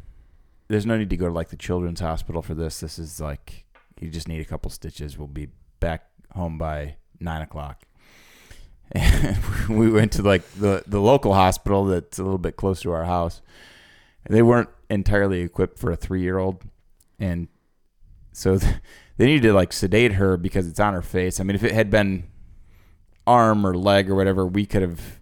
there's 0.68 0.86
no 0.86 0.98
need 0.98 1.10
to 1.10 1.18
go 1.18 1.28
to 1.28 1.34
like 1.34 1.50
the 1.50 1.58
children's 1.58 2.00
hospital 2.00 2.42
for 2.42 2.54
this. 2.54 2.80
This 2.80 3.00
is 3.00 3.20
like 3.20 3.66
you 4.00 4.10
just 4.10 4.28
need 4.28 4.42
a 4.42 4.46
couple 4.46 4.70
stitches. 4.72 5.18
We'll 5.18 5.28
be 5.28 5.50
back 5.80 6.06
home 6.34 6.58
by 6.58 6.98
nine 7.20 7.42
o'clock. 7.42 7.84
And 8.92 9.38
we 9.70 9.90
went 9.90 10.14
to 10.14 10.22
like 10.22 10.50
the 10.54 10.84
the 10.88 11.02
local 11.02 11.34
hospital 11.34 11.86
that's 11.86 12.20
a 12.20 12.24
little 12.24 12.38
bit 12.38 12.56
close 12.56 12.82
to 12.82 12.92
our 12.92 13.06
house. 13.06 13.42
They 14.30 14.42
weren't 14.42 14.70
entirely 14.90 15.42
equipped 15.42 15.80
for 15.80 15.92
a 15.92 15.96
three 15.96 16.22
year 16.22 16.38
old, 16.38 16.64
and 17.20 17.48
so 18.32 18.58
they 19.18 19.26
needed 19.26 19.44
to 19.44 19.54
like 19.54 19.74
sedate 19.74 20.14
her 20.14 20.38
because 20.38 20.68
it's 20.68 20.80
on 20.80 20.94
her 20.94 21.02
face. 21.02 21.40
I 21.40 21.44
mean, 21.44 21.56
if 21.56 21.64
it 21.64 21.72
had 21.72 21.90
been 21.90 22.26
arm 23.26 23.66
or 23.66 23.76
leg 23.76 24.10
or 24.10 24.16
whatever, 24.16 24.46
we 24.46 24.66
could 24.66 24.82
have 24.82 25.22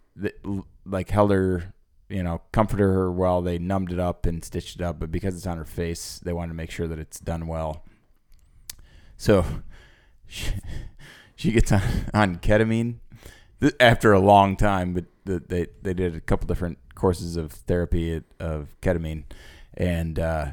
like 0.86 1.10
held 1.10 1.32
her 1.32 1.74
you 2.10 2.22
know, 2.22 2.42
comforted 2.52 2.86
her 2.86 3.12
while 3.12 3.42
they 3.42 3.58
numbed 3.58 3.92
it 3.92 4.00
up 4.00 4.26
and 4.26 4.44
stitched 4.44 4.76
it 4.76 4.82
up. 4.82 5.00
But 5.00 5.12
because 5.12 5.36
it's 5.36 5.48
on 5.48 5.58
her 5.58 5.66
face, 5.66 6.20
they 6.20 6.34
wanted 6.34 6.50
to 6.50 6.56
make 6.56 6.72
sure 6.72 6.88
that 6.88 7.00
it's 7.00 7.20
done 7.20 7.48
well. 7.48 7.84
So 9.18 9.46
she, 10.28 10.52
she 11.36 11.52
gets 11.52 11.72
on, 11.72 11.82
on 12.14 12.36
ketamine 12.38 12.98
th- 13.62 13.76
after 13.80 14.14
a 14.14 14.20
long 14.20 14.56
time, 14.56 14.94
but 14.94 15.06
the, 15.26 15.44
they 15.48 15.68
they 15.82 15.94
did 15.94 16.16
a 16.16 16.20
couple 16.20 16.48
different 16.48 16.78
courses 16.96 17.38
of 17.38 17.52
therapy 17.52 18.22
of 18.40 18.76
ketamine, 18.82 19.24
and 19.74 20.20
uh, 20.20 20.52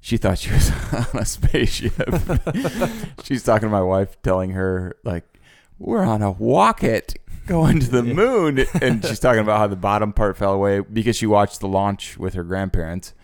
she 0.00 0.16
thought 0.16 0.38
she 0.38 0.50
was 0.50 0.70
on 0.92 1.20
a 1.20 1.24
spaceship. 1.24 1.92
She's 3.24 3.42
talking 3.42 3.68
to 3.68 3.72
my 3.72 3.82
wife, 3.82 4.20
telling 4.22 4.50
her 4.50 4.96
like, 5.04 5.24
"We're 5.78 6.04
on 6.04 6.22
a 6.22 6.32
rocket." 6.32 7.16
going 7.44 7.80
to 7.80 7.90
the 7.90 8.04
moon 8.04 8.64
and 8.80 9.04
she's 9.04 9.18
talking 9.18 9.40
about 9.40 9.58
how 9.58 9.66
the 9.66 9.74
bottom 9.74 10.12
part 10.12 10.36
fell 10.36 10.52
away 10.52 10.78
because 10.78 11.16
she 11.16 11.26
watched 11.26 11.58
the 11.58 11.66
launch 11.66 12.16
with 12.16 12.34
her 12.34 12.44
grandparents 12.44 13.14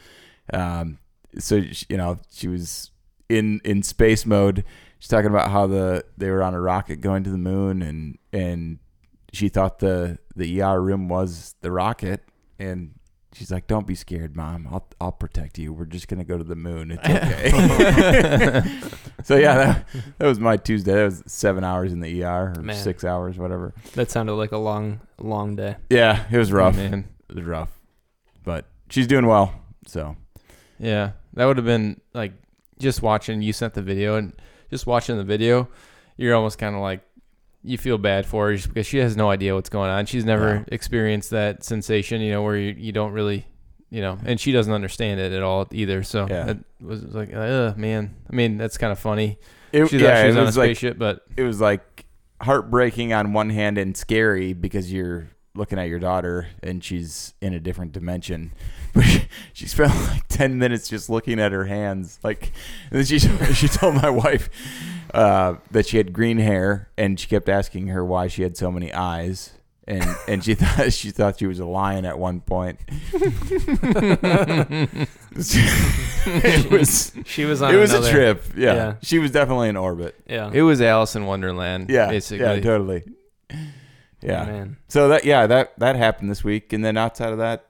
um, 0.52 0.98
so 1.38 1.62
she, 1.62 1.86
you 1.88 1.96
know 1.96 2.18
she 2.28 2.48
was 2.48 2.90
in 3.28 3.60
in 3.64 3.80
space 3.80 4.26
mode 4.26 4.64
she's 4.98 5.08
talking 5.08 5.30
about 5.30 5.52
how 5.52 5.68
the 5.68 6.04
they 6.16 6.30
were 6.30 6.42
on 6.42 6.52
a 6.52 6.60
rocket 6.60 7.00
going 7.00 7.22
to 7.22 7.30
the 7.30 7.38
moon 7.38 7.80
and 7.80 8.18
and 8.32 8.80
she 9.32 9.48
thought 9.48 9.78
the 9.80 10.18
the 10.36 10.60
ER 10.62 10.80
room 10.80 11.08
was 11.08 11.54
the 11.60 11.70
rocket 11.70 12.22
and 12.58 12.94
she's 13.34 13.50
like, 13.50 13.66
"Don't 13.66 13.86
be 13.86 13.94
scared, 13.94 14.36
mom. 14.36 14.68
I'll 14.70 14.86
I'll 15.00 15.12
protect 15.12 15.58
you. 15.58 15.72
We're 15.72 15.84
just 15.86 16.08
gonna 16.08 16.24
go 16.24 16.38
to 16.38 16.44
the 16.44 16.56
moon. 16.56 16.92
It's 16.92 17.08
okay." 17.08 18.62
so 19.22 19.36
yeah, 19.36 19.54
that, 19.56 19.86
that 20.18 20.26
was 20.26 20.40
my 20.40 20.56
Tuesday. 20.56 20.92
That 20.94 21.04
was 21.04 21.22
seven 21.26 21.64
hours 21.64 21.92
in 21.92 22.00
the 22.00 22.24
ER 22.24 22.54
or 22.56 22.62
Man. 22.62 22.76
six 22.76 23.04
hours, 23.04 23.38
whatever. 23.38 23.74
That 23.94 24.10
sounded 24.10 24.34
like 24.34 24.52
a 24.52 24.58
long, 24.58 25.00
long 25.18 25.56
day. 25.56 25.76
Yeah, 25.90 26.24
it 26.30 26.38
was 26.38 26.52
rough. 26.52 26.76
man. 26.76 27.08
It 27.28 27.36
was 27.36 27.44
rough, 27.44 27.78
but 28.44 28.64
she's 28.90 29.06
doing 29.06 29.26
well. 29.26 29.52
So 29.86 30.16
Yeah, 30.78 31.12
that 31.34 31.44
would 31.44 31.56
have 31.58 31.66
been 31.66 32.00
like 32.14 32.32
just 32.78 33.02
watching. 33.02 33.42
You 33.42 33.52
sent 33.52 33.74
the 33.74 33.82
video 33.82 34.16
and 34.16 34.32
just 34.70 34.86
watching 34.86 35.16
the 35.16 35.24
video, 35.24 35.68
you're 36.16 36.34
almost 36.34 36.58
kind 36.58 36.74
of 36.74 36.80
like 36.82 37.00
you 37.62 37.76
feel 37.78 37.98
bad 37.98 38.24
for 38.26 38.48
her 38.48 38.54
just 38.56 38.68
because 38.68 38.86
she 38.86 38.98
has 38.98 39.16
no 39.16 39.30
idea 39.30 39.54
what's 39.54 39.68
going 39.68 39.90
on. 39.90 40.06
She's 40.06 40.24
never 40.24 40.54
Yeah. 40.56 40.64
experienced 40.72 41.30
that 41.30 41.64
sensation, 41.64 42.20
you 42.20 42.30
know, 42.30 42.42
where 42.42 42.56
you, 42.56 42.74
you 42.78 42.92
don't 42.92 43.12
really, 43.12 43.46
you 43.90 44.00
know, 44.00 44.18
and 44.24 44.38
she 44.40 44.52
doesn't 44.52 44.72
understand 44.72 45.20
it 45.20 45.32
at 45.32 45.42
all 45.42 45.66
either. 45.72 46.02
So 46.02 46.26
Yeah. 46.30 46.50
it 46.50 46.58
was 46.80 47.02
like, 47.14 47.34
uh, 47.34 47.74
man. 47.76 48.14
I 48.30 48.34
mean, 48.34 48.56
that's 48.58 48.78
kind 48.78 48.92
of 48.92 48.98
funny. 48.98 49.38
it, 49.72 49.86
She 49.88 49.98
yeah, 49.98 50.22
she 50.22 50.26
was 50.28 50.36
it 50.36 50.38
on 50.38 50.42
a 50.44 50.46
was 50.46 50.56
like 50.56 50.66
spaceship, 50.76 50.98
but 50.98 51.22
it 51.36 51.42
was 51.42 51.60
like 51.60 52.04
heartbreaking 52.40 53.12
on 53.12 53.32
one 53.32 53.50
hand 53.50 53.76
and 53.78 53.96
scary 53.96 54.52
because 54.52 54.92
you're 54.92 55.28
looking 55.54 55.78
at 55.78 55.88
your 55.88 55.98
daughter 55.98 56.46
and 56.62 56.84
she's 56.84 57.34
in 57.40 57.52
a 57.52 57.60
different 57.60 57.92
dimension. 57.92 58.52
But 58.94 59.26
she 59.52 59.66
spent 59.66 59.92
like 60.08 60.26
ten 60.28 60.58
minutes 60.58 60.88
just 60.88 61.10
looking 61.10 61.38
at 61.38 61.52
her 61.52 61.66
hands. 61.66 62.18
Like, 62.24 62.52
and 62.90 62.98
then 62.98 63.04
she 63.04 63.18
she 63.54 63.68
told 63.68 63.96
my 63.96 64.08
wife 64.08 64.48
uh, 65.14 65.54
that 65.70 65.86
she 65.86 65.96
had 65.96 66.12
green 66.12 66.38
hair, 66.38 66.90
and 66.96 67.18
she 67.18 67.26
kept 67.28 67.48
asking 67.48 67.88
her 67.88 68.04
why 68.04 68.28
she 68.28 68.42
had 68.42 68.56
so 68.56 68.70
many 68.70 68.92
eyes. 68.92 69.52
And, 69.86 70.04
and 70.28 70.44
she 70.44 70.54
thought 70.56 70.92
she 70.92 71.10
thought 71.10 71.38
she 71.38 71.46
was 71.46 71.60
a 71.60 71.64
lion 71.64 72.04
at 72.04 72.18
one 72.18 72.40
point. 72.42 72.78
it 75.36 76.70
was 76.70 77.12
She 77.24 77.44
was 77.44 77.62
on. 77.62 77.74
it 77.74 77.78
was 77.78 77.92
another- 77.92 78.08
a 78.08 78.12
trip. 78.12 78.44
Yeah. 78.56 78.74
yeah. 78.74 78.94
she 79.02 79.18
was 79.18 79.30
definitely 79.30 79.68
in 79.68 79.76
orbit. 79.76 80.14
Yeah. 80.28 80.50
it 80.52 80.62
was 80.62 80.80
Alice 80.80 81.16
in 81.16 81.24
Wonderland. 81.26 81.88
Yeah, 81.90 82.08
basically. 82.10 82.44
yeah, 82.46 82.60
totally. 82.60 83.04
Yeah. 84.20 84.44
Man. 84.44 84.76
So 84.88 85.08
that 85.08 85.24
yeah 85.24 85.46
that 85.46 85.78
that 85.78 85.96
happened 85.96 86.30
this 86.30 86.42
week, 86.44 86.72
and 86.72 86.84
then 86.84 86.96
outside 86.96 87.32
of 87.32 87.38
that, 87.38 87.66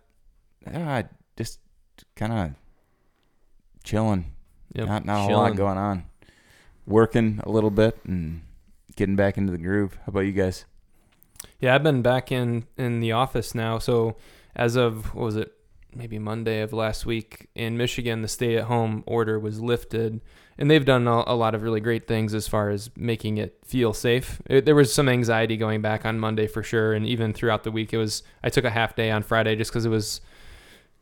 uh, 0.73 1.03
just 1.37 1.61
kind 2.17 2.33
of 2.33 2.51
chilling. 3.85 4.33
Yep. 4.75 4.87
Not 4.89 5.05
not 5.05 5.19
a 5.19 5.23
whole 5.23 5.33
lot 5.33 5.45
Chilling. 5.45 5.57
going 5.57 5.79
on. 5.79 6.05
Working 6.89 7.41
a 7.45 7.51
little 7.51 7.71
bit 7.71 7.99
and 8.05 8.41
getting 8.97 9.15
back 9.15 9.37
into 9.37 9.53
the 9.53 9.59
groove. 9.59 9.99
How 9.99 10.09
about 10.09 10.21
you 10.21 10.33
guys? 10.33 10.65
Yeah, 11.61 11.75
I've 11.75 11.83
been 11.83 12.01
back 12.01 12.33
in 12.33 12.67
in 12.79 13.01
the 13.01 13.13
office 13.13 13.55
now. 13.55 13.79
So 13.79 14.17
as 14.57 14.75
of 14.75 15.15
what 15.15 15.25
was 15.27 15.37
it, 15.37 15.53
maybe 15.95 16.19
Monday 16.19 16.63
of 16.63 16.73
last 16.73 17.05
week 17.05 17.49
in 17.55 17.77
Michigan, 17.77 18.23
the 18.23 18.29
stay-at-home 18.29 19.05
order 19.07 19.39
was 19.39 19.61
lifted, 19.61 20.23
and 20.57 20.71
they've 20.71 20.85
done 20.85 21.07
a, 21.07 21.35
lot 21.35 21.55
of 21.55 21.63
really 21.63 21.81
great 21.81 22.07
things 22.07 22.33
as 22.33 22.49
far 22.49 22.71
as 22.71 22.91
making 22.97 23.37
it 23.37 23.59
feel 23.65 23.93
safe. 23.93 24.41
It, 24.47 24.65
there 24.65 24.75
was 24.75 24.93
some 24.93 25.11
anxiety 25.11 25.59
going 25.59 25.83
back 25.83 26.07
on 26.07 26.19
Monday 26.19 26.47
for 26.47 26.63
sure, 26.63 26.95
and 26.95 27.07
even 27.07 27.35
throughout 27.35 27.65
the 27.65 27.71
week, 27.71 27.93
it 27.93 27.99
was. 27.99 28.23
I 28.43 28.49
took 28.49 28.65
a 28.65 28.71
half 28.71 28.97
day 28.97 29.11
on 29.11 29.23
Friday 29.23 29.57
just 29.57 29.71
because 29.71 29.85
it 29.85 29.91
was. 29.91 30.23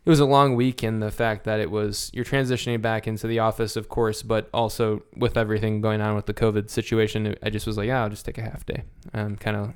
It 0.07 0.09
was 0.09 0.21
a 0.21 0.25
long 0.25 0.55
week, 0.55 0.85
and 0.85 1.03
the 1.03 1.11
fact 1.11 1.45
that 1.45 1.59
it 1.59 1.69
was 1.69 2.13
you're 2.15 2.25
transitioning 2.25 2.81
back 2.81 3.09
into 3.09 3.27
the 3.27 3.41
office, 3.41 3.75
of 3.75 3.89
course, 3.89 4.23
but 4.23 4.49
also 4.55 5.03
with 5.17 5.37
everything 5.37 5.81
going 5.81 6.01
on 6.01 6.15
with 6.15 6.27
the 6.27 6.35
COVID 6.35 6.71
situation, 6.71 7.35
I 7.43 7.51
just 7.51 7.67
was 7.67 7.77
like, 7.77 7.89
yeah, 7.89 8.05
I'll 8.05 8.09
just 8.09 8.25
take 8.25 8.39
a 8.39 8.43
half 8.43 8.65
day, 8.65 8.85
um, 9.13 9.35
kind 9.37 9.57
of 9.57 9.75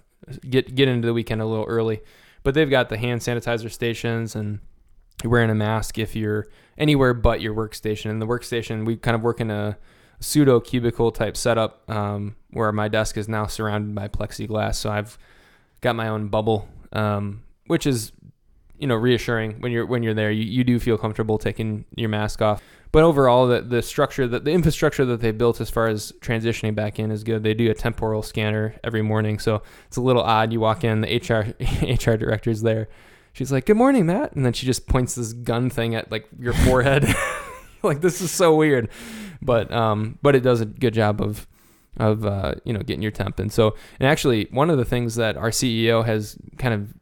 get 0.48 0.74
get 0.74 0.88
into 0.88 1.06
the 1.06 1.14
weekend 1.14 1.42
a 1.42 1.46
little 1.46 1.64
early. 1.64 2.00
But 2.42 2.54
they've 2.54 2.70
got 2.70 2.88
the 2.88 2.96
hand 2.96 3.20
sanitizer 3.20 3.70
stations 3.70 4.34
and 4.34 4.60
you're 5.22 5.30
wearing 5.30 5.50
a 5.50 5.54
mask 5.54 5.98
if 5.98 6.16
you're 6.16 6.46
anywhere 6.78 7.12
but 7.12 7.40
your 7.40 7.54
workstation. 7.54 8.10
And 8.10 8.22
the 8.22 8.26
workstation, 8.26 8.86
we 8.86 8.96
kind 8.96 9.14
of 9.14 9.22
work 9.22 9.40
in 9.40 9.50
a 9.50 9.76
pseudo 10.20 10.60
cubicle 10.60 11.10
type 11.10 11.36
setup 11.36 11.90
um, 11.90 12.36
where 12.50 12.72
my 12.72 12.88
desk 12.88 13.16
is 13.16 13.28
now 13.28 13.46
surrounded 13.46 13.94
by 13.94 14.08
plexiglass. 14.08 14.76
So 14.76 14.90
I've 14.90 15.18
got 15.80 15.96
my 15.96 16.08
own 16.08 16.28
bubble, 16.28 16.68
um, 16.92 17.42
which 17.66 17.86
is 17.86 18.12
you 18.80 18.86
know 18.86 18.96
reassuring 18.96 19.60
when 19.60 19.70
you're 19.72 19.86
when 19.86 20.02
you're 20.02 20.14
there. 20.14 20.30
You, 20.30 20.44
you 20.44 20.64
do 20.64 20.80
feel 20.80 20.98
comfortable 20.98 21.38
taking 21.38 21.84
your 21.94 22.08
mask 22.08 22.42
off. 22.42 22.62
But 22.92 23.04
overall, 23.04 23.46
the, 23.46 23.60
the 23.60 23.82
structure, 23.82 24.26
that 24.26 24.44
the 24.44 24.50
infrastructure 24.50 25.04
that 25.04 25.20
they 25.20 25.30
built 25.30 25.60
as 25.60 25.70
far 25.70 25.86
as 25.86 26.12
transitioning 26.20 26.74
back 26.74 26.98
in 26.98 27.12
is 27.12 27.22
good. 27.22 27.44
They 27.44 27.54
do 27.54 27.70
a 27.70 27.74
temporal 27.74 28.22
scanner 28.22 28.74
every 28.82 29.02
morning, 29.02 29.38
so 29.38 29.62
it's 29.86 29.96
a 29.96 30.00
little 30.00 30.22
odd. 30.22 30.52
You 30.52 30.58
walk 30.58 30.82
in, 30.82 31.02
the 31.02 31.16
HR 31.16 31.54
HR 31.86 32.16
director's 32.18 32.62
there. 32.62 32.88
She's 33.32 33.52
like, 33.52 33.66
"Good 33.66 33.76
morning, 33.76 34.06
Matt," 34.06 34.32
and 34.32 34.44
then 34.44 34.52
she 34.52 34.66
just 34.66 34.88
points 34.88 35.14
this 35.14 35.32
gun 35.32 35.70
thing 35.70 35.94
at 35.94 36.10
like 36.10 36.26
your 36.38 36.52
forehead. 36.52 37.06
like 37.82 38.00
this 38.00 38.20
is 38.20 38.32
so 38.32 38.56
weird, 38.56 38.88
but 39.40 39.70
um, 39.72 40.18
but 40.20 40.34
it 40.34 40.40
does 40.40 40.60
a 40.60 40.66
good 40.66 40.94
job 40.94 41.20
of 41.20 41.46
of 41.96 42.24
uh, 42.24 42.54
you 42.64 42.72
know 42.72 42.80
getting 42.80 43.02
your 43.02 43.12
temp. 43.12 43.38
And 43.38 43.52
so, 43.52 43.76
and 44.00 44.08
actually, 44.08 44.48
one 44.50 44.68
of 44.68 44.78
the 44.78 44.84
things 44.84 45.14
that 45.14 45.36
our 45.36 45.50
CEO 45.50 46.04
has 46.04 46.36
kind 46.58 46.74
of 46.74 46.92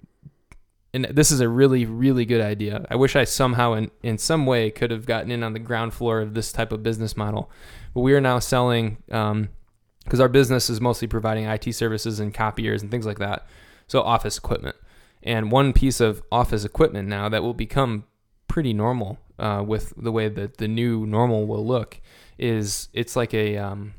and 0.94 1.04
this 1.06 1.30
is 1.30 1.40
a 1.40 1.48
really 1.48 1.84
really 1.84 2.24
good 2.24 2.40
idea. 2.40 2.86
I 2.90 2.96
wish 2.96 3.16
i 3.16 3.24
somehow 3.24 3.74
in, 3.74 3.90
in 4.02 4.18
some 4.18 4.46
way 4.46 4.70
could 4.70 4.90
have 4.90 5.06
gotten 5.06 5.30
in 5.30 5.42
on 5.42 5.52
the 5.52 5.58
ground 5.58 5.94
floor 5.94 6.20
of 6.20 6.34
this 6.34 6.52
type 6.52 6.72
of 6.72 6.82
business 6.82 7.16
model. 7.16 7.50
But 7.94 8.00
we 8.00 8.14
are 8.14 8.20
now 8.20 8.38
selling 8.38 8.98
because 9.06 10.20
our 10.20 10.28
business 10.28 10.70
is 10.70 10.80
mostly 10.80 11.08
providing 11.08 11.44
it 11.46 11.72
services 11.72 12.20
and 12.20 12.32
copiers 12.32 12.82
and 12.82 12.90
things 12.90 13.06
like 13.06 13.18
that. 13.18 13.46
So 13.86 14.02
office 14.02 14.38
equipment. 14.38 14.76
And 15.22 15.50
one 15.50 15.72
piece 15.72 16.00
of 16.00 16.22
office 16.30 16.64
equipment 16.64 17.08
now 17.08 17.28
that 17.28 17.42
will 17.42 17.54
become 17.54 18.04
pretty 18.46 18.72
normal 18.72 19.18
uh, 19.38 19.62
with 19.66 19.92
the 19.96 20.12
way 20.12 20.28
that 20.28 20.58
the 20.58 20.68
new 20.68 21.06
normal 21.06 21.46
will 21.46 21.66
look 21.66 22.00
is 22.38 22.88
it's 22.92 23.16
like 23.16 23.34
a 23.34 23.56
um, 23.56 23.94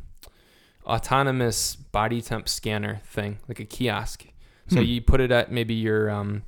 autonomous 0.85 1.75
body 1.75 2.21
temp 2.21 2.49
scanner 2.49 3.01
thing 3.05 3.39
like 3.47 3.59
a 3.59 3.65
kiosk. 3.65 4.25
So 4.67 4.77
Hmm. 4.77 4.85
you 4.85 5.01
put 5.01 5.19
it 5.19 5.31
at 5.31 5.51
maybe 5.51 5.73
your 5.73 6.09
um, 6.09 6.43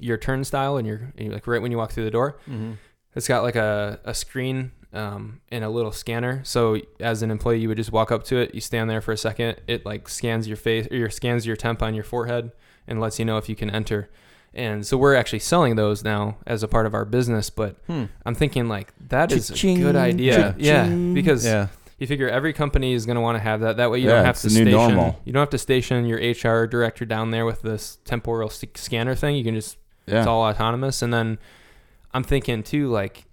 your 0.00 0.16
turnstile 0.16 0.76
and 0.76 0.86
you're, 0.86 1.12
and 1.16 1.26
you're 1.26 1.32
like 1.34 1.46
right 1.46 1.60
when 1.62 1.70
you 1.70 1.78
walk 1.78 1.92
through 1.92 2.04
the 2.04 2.10
door. 2.10 2.38
Mm-hmm. 2.48 2.72
It's 3.14 3.26
got 3.28 3.42
like 3.42 3.56
a, 3.56 3.98
a 4.04 4.14
screen 4.14 4.72
um, 4.92 5.40
and 5.50 5.64
a 5.64 5.68
little 5.68 5.92
scanner. 5.92 6.40
So 6.44 6.78
as 7.00 7.22
an 7.22 7.30
employee, 7.30 7.58
you 7.60 7.68
would 7.68 7.76
just 7.76 7.92
walk 7.92 8.12
up 8.12 8.24
to 8.24 8.36
it. 8.38 8.54
You 8.54 8.60
stand 8.60 8.88
there 8.88 9.00
for 9.00 9.12
a 9.12 9.16
second. 9.16 9.60
It 9.66 9.84
like 9.84 10.08
scans 10.08 10.46
your 10.48 10.56
face 10.56 10.86
or 10.90 10.96
your 10.96 11.10
scans 11.10 11.44
your 11.46 11.56
temp 11.56 11.82
on 11.82 11.94
your 11.94 12.04
forehead 12.04 12.52
and 12.86 13.00
lets 13.00 13.18
you 13.18 13.24
know 13.24 13.36
if 13.36 13.48
you 13.48 13.56
can 13.56 13.68
enter. 13.70 14.10
And 14.54 14.84
so 14.86 14.96
we're 14.96 15.14
actually 15.14 15.38
selling 15.40 15.76
those 15.76 16.02
now 16.04 16.36
as 16.46 16.62
a 16.64 16.68
part 16.68 16.86
of 16.86 16.94
our 16.94 17.04
business. 17.04 17.50
But 17.50 17.76
Hmm. 17.86 18.04
I'm 18.26 18.34
thinking 18.34 18.68
like 18.68 18.92
that 19.08 19.30
is 19.32 19.50
a 19.50 19.54
Cha-ching, 19.54 19.80
good 19.80 19.96
idea. 19.96 20.54
Yeah, 20.58 20.82
cha-ching. 20.84 21.14
because 21.14 21.44
Yeah. 21.44 21.68
you 21.98 22.06
figure 22.08 22.28
every 22.28 22.52
company 22.52 22.92
is 22.92 23.06
going 23.06 23.14
to 23.16 23.20
want 23.20 23.36
to 23.38 23.42
have 23.42 23.60
that. 23.60 23.76
That 23.76 23.90
way 23.92 23.98
you 24.00 24.08
Yeah, 24.08 24.16
don't 24.16 24.24
have 24.24 24.40
to 24.40 24.50
station. 24.50 24.70
normal. 24.72 25.20
You 25.24 25.32
don't 25.32 25.40
have 25.42 25.50
to 25.50 25.58
station 25.58 26.04
your 26.06 26.18
HR 26.18 26.66
director 26.66 27.04
down 27.04 27.30
there 27.30 27.44
with 27.46 27.62
this 27.62 27.98
temporal 28.04 28.48
s- 28.50 28.64
scanner 28.74 29.14
thing. 29.14 29.36
You 29.36 29.44
can 29.44 29.54
just 29.54 29.76
Yeah. 30.06 30.18
it's 30.18 30.26
all 30.26 30.42
autonomous. 30.42 31.02
And 31.02 31.12
then 31.12 31.38
I'm 32.12 32.24
thinking 32.24 32.62
too, 32.62 32.88
like 32.88 33.24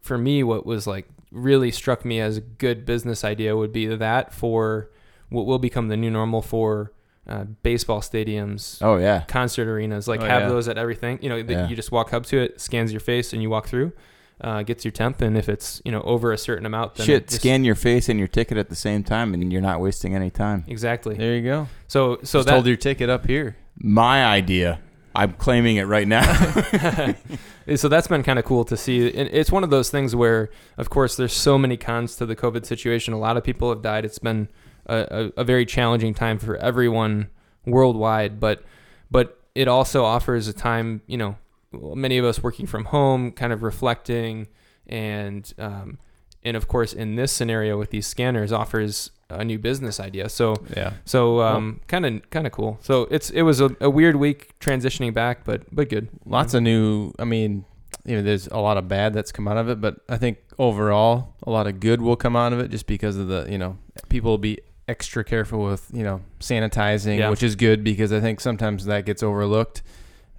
for 0.00 0.18
me, 0.18 0.42
what 0.42 0.66
was 0.66 0.86
like 0.86 1.08
really 1.30 1.70
struck 1.70 2.04
me 2.04 2.20
as 2.20 2.36
a 2.38 2.40
good 2.40 2.84
business 2.86 3.24
idea 3.24 3.56
would 3.56 3.72
be 3.72 3.86
that 3.86 4.32
for 4.32 4.90
what 5.28 5.46
will 5.46 5.58
become 5.58 5.88
the 5.88 5.96
new 5.96 6.10
normal 6.10 6.40
for 6.42 6.92
uh, 7.28 7.44
baseball 7.62 8.00
stadiums, 8.00 8.78
oh 8.80 8.96
yeah. 8.96 9.20
concert 9.28 9.68
arenas. 9.68 10.08
Like 10.08 10.20
Oh, 10.22 10.26
have 10.26 10.42
yeah. 10.42 10.48
those 10.48 10.66
at 10.68 10.78
everything. 10.78 11.18
You 11.20 11.28
know, 11.28 11.42
that 11.42 11.52
Yeah. 11.52 11.68
you 11.68 11.76
just 11.76 11.92
walk 11.92 12.14
up 12.14 12.24
to 12.26 12.38
it, 12.38 12.58
scans 12.60 12.90
your 12.90 13.00
face, 13.00 13.34
and 13.34 13.42
you 13.42 13.50
walk 13.50 13.66
through. 13.68 13.92
Uh, 14.40 14.62
gets 14.62 14.84
your 14.84 14.92
temp, 14.92 15.20
and 15.20 15.36
if 15.36 15.48
it's 15.48 15.82
you 15.84 15.90
know 15.92 16.00
over 16.02 16.32
a 16.32 16.38
certain 16.38 16.64
amount, 16.64 16.94
then 16.94 17.04
Shit, 17.06 17.26
just- 17.28 17.40
scan 17.42 17.64
your 17.64 17.74
face 17.74 18.08
and 18.08 18.18
your 18.20 18.28
ticket 18.28 18.56
at 18.56 18.68
the 18.70 18.76
same 18.76 19.02
time, 19.02 19.34
and 19.34 19.52
you're 19.52 19.60
not 19.60 19.80
wasting 19.80 20.14
any 20.14 20.30
time. 20.30 20.64
exactly. 20.68 21.16
There 21.16 21.34
you 21.34 21.42
go. 21.42 21.68
So 21.88 22.18
so 22.22 22.38
Just 22.38 22.46
that 22.46 22.54
hold 22.54 22.66
your 22.66 22.76
ticket 22.76 23.10
up 23.10 23.26
here. 23.26 23.56
My 23.76 24.24
idea. 24.24 24.78
I'm 25.18 25.32
claiming 25.32 25.76
it 25.78 25.84
right 25.84 26.06
now. 26.06 26.22
so 27.76 27.88
that's 27.88 28.06
been 28.06 28.22
kind 28.22 28.38
of 28.38 28.44
cool 28.44 28.64
to 28.66 28.76
see. 28.76 29.08
It's 29.08 29.50
one 29.50 29.64
of 29.64 29.70
those 29.70 29.90
things 29.90 30.14
where, 30.14 30.48
of 30.76 30.90
course, 30.90 31.16
there's 31.16 31.32
so 31.32 31.58
many 31.58 31.76
cons 31.76 32.14
to 32.16 32.26
the 32.26 32.36
COVID 32.36 32.64
situation. 32.64 33.12
A 33.12 33.18
lot 33.18 33.36
of 33.36 33.42
people 33.42 33.68
have 33.70 33.82
died. 33.82 34.04
It's 34.04 34.20
been 34.20 34.48
a, 34.86 35.32
a, 35.36 35.40
a 35.40 35.44
very 35.44 35.66
challenging 35.66 36.14
time 36.14 36.38
for 36.38 36.56
everyone 36.58 37.30
worldwide. 37.66 38.38
But 38.38 38.62
but 39.10 39.42
it 39.56 39.66
also 39.66 40.04
offers 40.04 40.46
a 40.46 40.52
time, 40.52 41.02
you 41.08 41.16
know, 41.16 41.36
many 41.72 42.18
of 42.18 42.24
us 42.24 42.40
working 42.40 42.66
from 42.66 42.84
home, 42.84 43.32
kind 43.32 43.52
of 43.52 43.64
reflecting, 43.64 44.46
and 44.86 45.52
um, 45.58 45.98
and 46.44 46.56
of 46.56 46.68
course, 46.68 46.92
in 46.92 47.16
this 47.16 47.32
scenario 47.32 47.78
with 47.78 47.90
these 47.90 48.06
scanners, 48.06 48.52
offers 48.52 49.10
a 49.30 49.44
new 49.44 49.58
business 49.58 50.00
idea. 50.00 50.28
So 50.28 50.56
Yeah. 50.76 50.94
so 51.04 51.40
um, 51.42 51.80
kind 51.86 52.06
of 52.06 52.30
kind 52.30 52.46
of 52.46 52.52
cool. 52.52 52.78
So 52.82 53.02
it's 53.10 53.30
it 53.30 53.42
was 53.42 53.60
a, 53.60 53.70
a 53.80 53.90
weird 53.90 54.16
week 54.16 54.58
transitioning 54.60 55.12
back, 55.12 55.44
but 55.44 55.62
but 55.70 55.88
good. 55.90 56.08
Lots 56.24 56.54
of 56.54 56.62
new. 56.62 57.12
I 57.18 57.24
mean, 57.24 57.64
you 58.04 58.16
know, 58.16 58.22
there's 58.22 58.46
a 58.46 58.58
lot 58.58 58.76
of 58.78 58.88
bad 58.88 59.12
that's 59.12 59.32
come 59.32 59.46
out 59.48 59.58
of 59.58 59.68
it, 59.68 59.80
but 59.80 59.96
I 60.08 60.16
think 60.16 60.38
overall, 60.58 61.34
a 61.42 61.50
lot 61.50 61.66
of 61.66 61.78
good 61.80 62.00
will 62.00 62.16
come 62.16 62.36
out 62.36 62.52
of 62.54 62.60
it 62.60 62.70
just 62.70 62.86
because 62.86 63.16
of 63.18 63.28
the, 63.28 63.46
you 63.50 63.58
know, 63.58 63.76
people 64.08 64.30
will 64.30 64.38
be 64.38 64.58
extra 64.88 65.22
careful 65.22 65.62
with, 65.62 65.90
you 65.92 66.02
know, 66.02 66.22
sanitizing, 66.40 67.18
Yeah. 67.18 67.28
which 67.28 67.42
is 67.42 67.54
good 67.54 67.84
because 67.84 68.10
I 68.12 68.20
think 68.20 68.40
sometimes 68.40 68.86
that 68.86 69.04
gets 69.04 69.22
overlooked. 69.22 69.82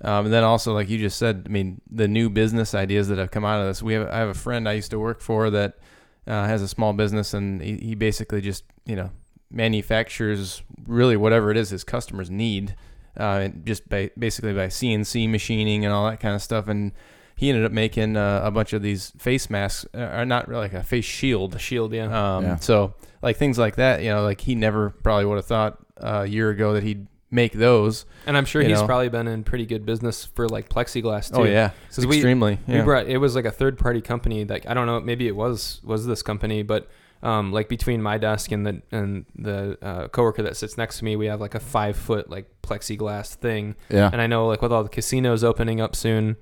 Um, 0.02 0.26
and 0.26 0.34
then 0.34 0.43
also, 0.43 0.74
like 0.74 0.89
you 0.89 0.97
just 0.97 1.18
said, 1.18 1.43
I 1.45 1.50
mean, 1.50 1.82
the 1.89 2.08
new 2.08 2.30
business 2.30 2.74
ideas 2.74 3.10
that 3.10 3.18
have 3.18 3.32
come 3.32 3.43
out 3.43 3.60
of 3.60 3.68
this. 3.68 3.84
We 3.84 3.93
have, 3.93 4.08
I 4.10 4.18
have 4.20 4.30
a 4.30 4.34
friend 4.34 4.68
I 4.68 4.74
used 4.74 4.91
to 4.91 5.00
work 5.00 5.22
for 5.22 5.50
that 5.50 5.78
uh, 6.26 6.45
has 6.45 6.62
a 6.62 6.68
small 6.68 6.93
business, 6.93 7.34
and 7.34 7.62
he, 7.62 7.78
he 7.78 7.95
basically 7.95 8.41
just, 8.41 8.64
you 8.86 8.95
know, 8.95 9.12
manufactures 9.52 10.62
really 10.88 11.18
whatever 11.18 11.52
it 11.52 11.58
is 11.58 11.70
his 11.70 11.84
customers 11.84 12.30
need, 12.30 12.76
uh, 13.18 13.50
just 13.64 13.89
by 13.89 14.10
basically 14.18 14.54
by 14.54 14.68
CNC 14.68 15.30
machining 15.30 15.86
and 15.86 15.93
all 15.93 16.10
that 16.10 16.20
kind 16.20 16.36
of 16.36 16.41
stuff. 16.41 16.68
And 16.68 16.93
he 17.36 17.50
ended 17.50 17.66
up 17.66 17.72
making 17.72 18.16
uh, 18.16 18.41
a 18.43 18.52
bunch 18.52 18.74
of 18.74 18.82
these 18.82 19.12
face 19.18 19.50
masks, 19.50 19.86
uh, 19.93 20.20
or 20.20 20.26
not 20.26 20.47
really 20.47 20.64
like 20.64 20.74
a 20.74 20.84
face 20.84 21.06
shield. 21.06 21.52
The 21.52 21.60
shield, 21.60 21.93
yeah. 21.93 22.38
Um, 22.38 22.43
Yeah. 22.43 22.56
So 22.58 22.93
like 23.22 23.38
things 23.38 23.58
like 23.58 23.76
that, 23.76 24.02
you 24.02 24.10
know, 24.10 24.24
like 24.24 24.41
he 24.41 24.56
never 24.56 24.91
probably 24.91 25.26
would 25.26 25.36
have 25.36 25.45
thought 25.45 25.80
uh, 26.02 26.22
a 26.24 26.26
year 26.26 26.50
ago 26.50 26.74
that 26.74 26.84
he'd 26.84 27.08
make 27.32 27.53
those. 27.53 28.05
and 28.25 28.36
I'm 28.38 28.45
sure 28.45 28.61
he's 28.61 28.80
know. 28.80 28.86
probably 28.86 29.09
been 29.09 29.27
in 29.27 29.43
pretty 29.43 29.65
good 29.65 29.86
business 29.86 30.25
for 30.25 30.47
like 30.49 30.67
plexiglass 30.69 31.30
too. 31.34 31.41
Oh 31.41 31.43
yeah, 31.43 31.71
we- 31.97 32.17
extremely. 32.17 32.59
We 32.67 32.75
yeah. 32.75 32.84
brought 32.84 33.07
it 33.07 33.17
was 33.17 33.36
like 33.36 33.45
a 33.45 33.51
third 33.51 33.77
party 33.77 34.01
company 34.01 34.45
Like 34.45 34.65
I 34.67 34.73
don't 34.73 34.88
know 34.88 34.99
maybe 34.99 35.27
it 35.27 35.36
was 35.36 35.82
was 35.84 36.05
this 36.05 36.21
company 36.23 36.63
but 36.63 36.88
um, 37.21 37.51
like 37.51 37.67
between 37.67 38.01
my 38.01 38.17
desk 38.17 38.51
and 38.53 38.65
the 38.65 38.82
and 38.91 39.25
the 39.36 39.77
uh, 39.82 40.07
coworker 40.07 40.41
that 40.43 40.55
sits 40.55 40.77
next 40.77 40.99
to 40.99 41.05
me 41.05 41.15
we 41.17 41.25
have 41.25 41.41
like 41.41 41.53
a 41.53 41.59
five 41.59 41.97
foot 41.97 42.30
like 42.30 42.45
plexiglass 42.63 43.36
thing 43.36 43.75
Yeah. 43.89 44.09
and 44.11 44.21
I 44.21 44.27
know 44.27 44.47
like 44.47 44.61
with 44.61 44.71
all 44.71 44.84
the 44.84 44.89
casinos 44.89 45.43
opening 45.43 45.82
up 45.82 45.95
soon 45.97 46.38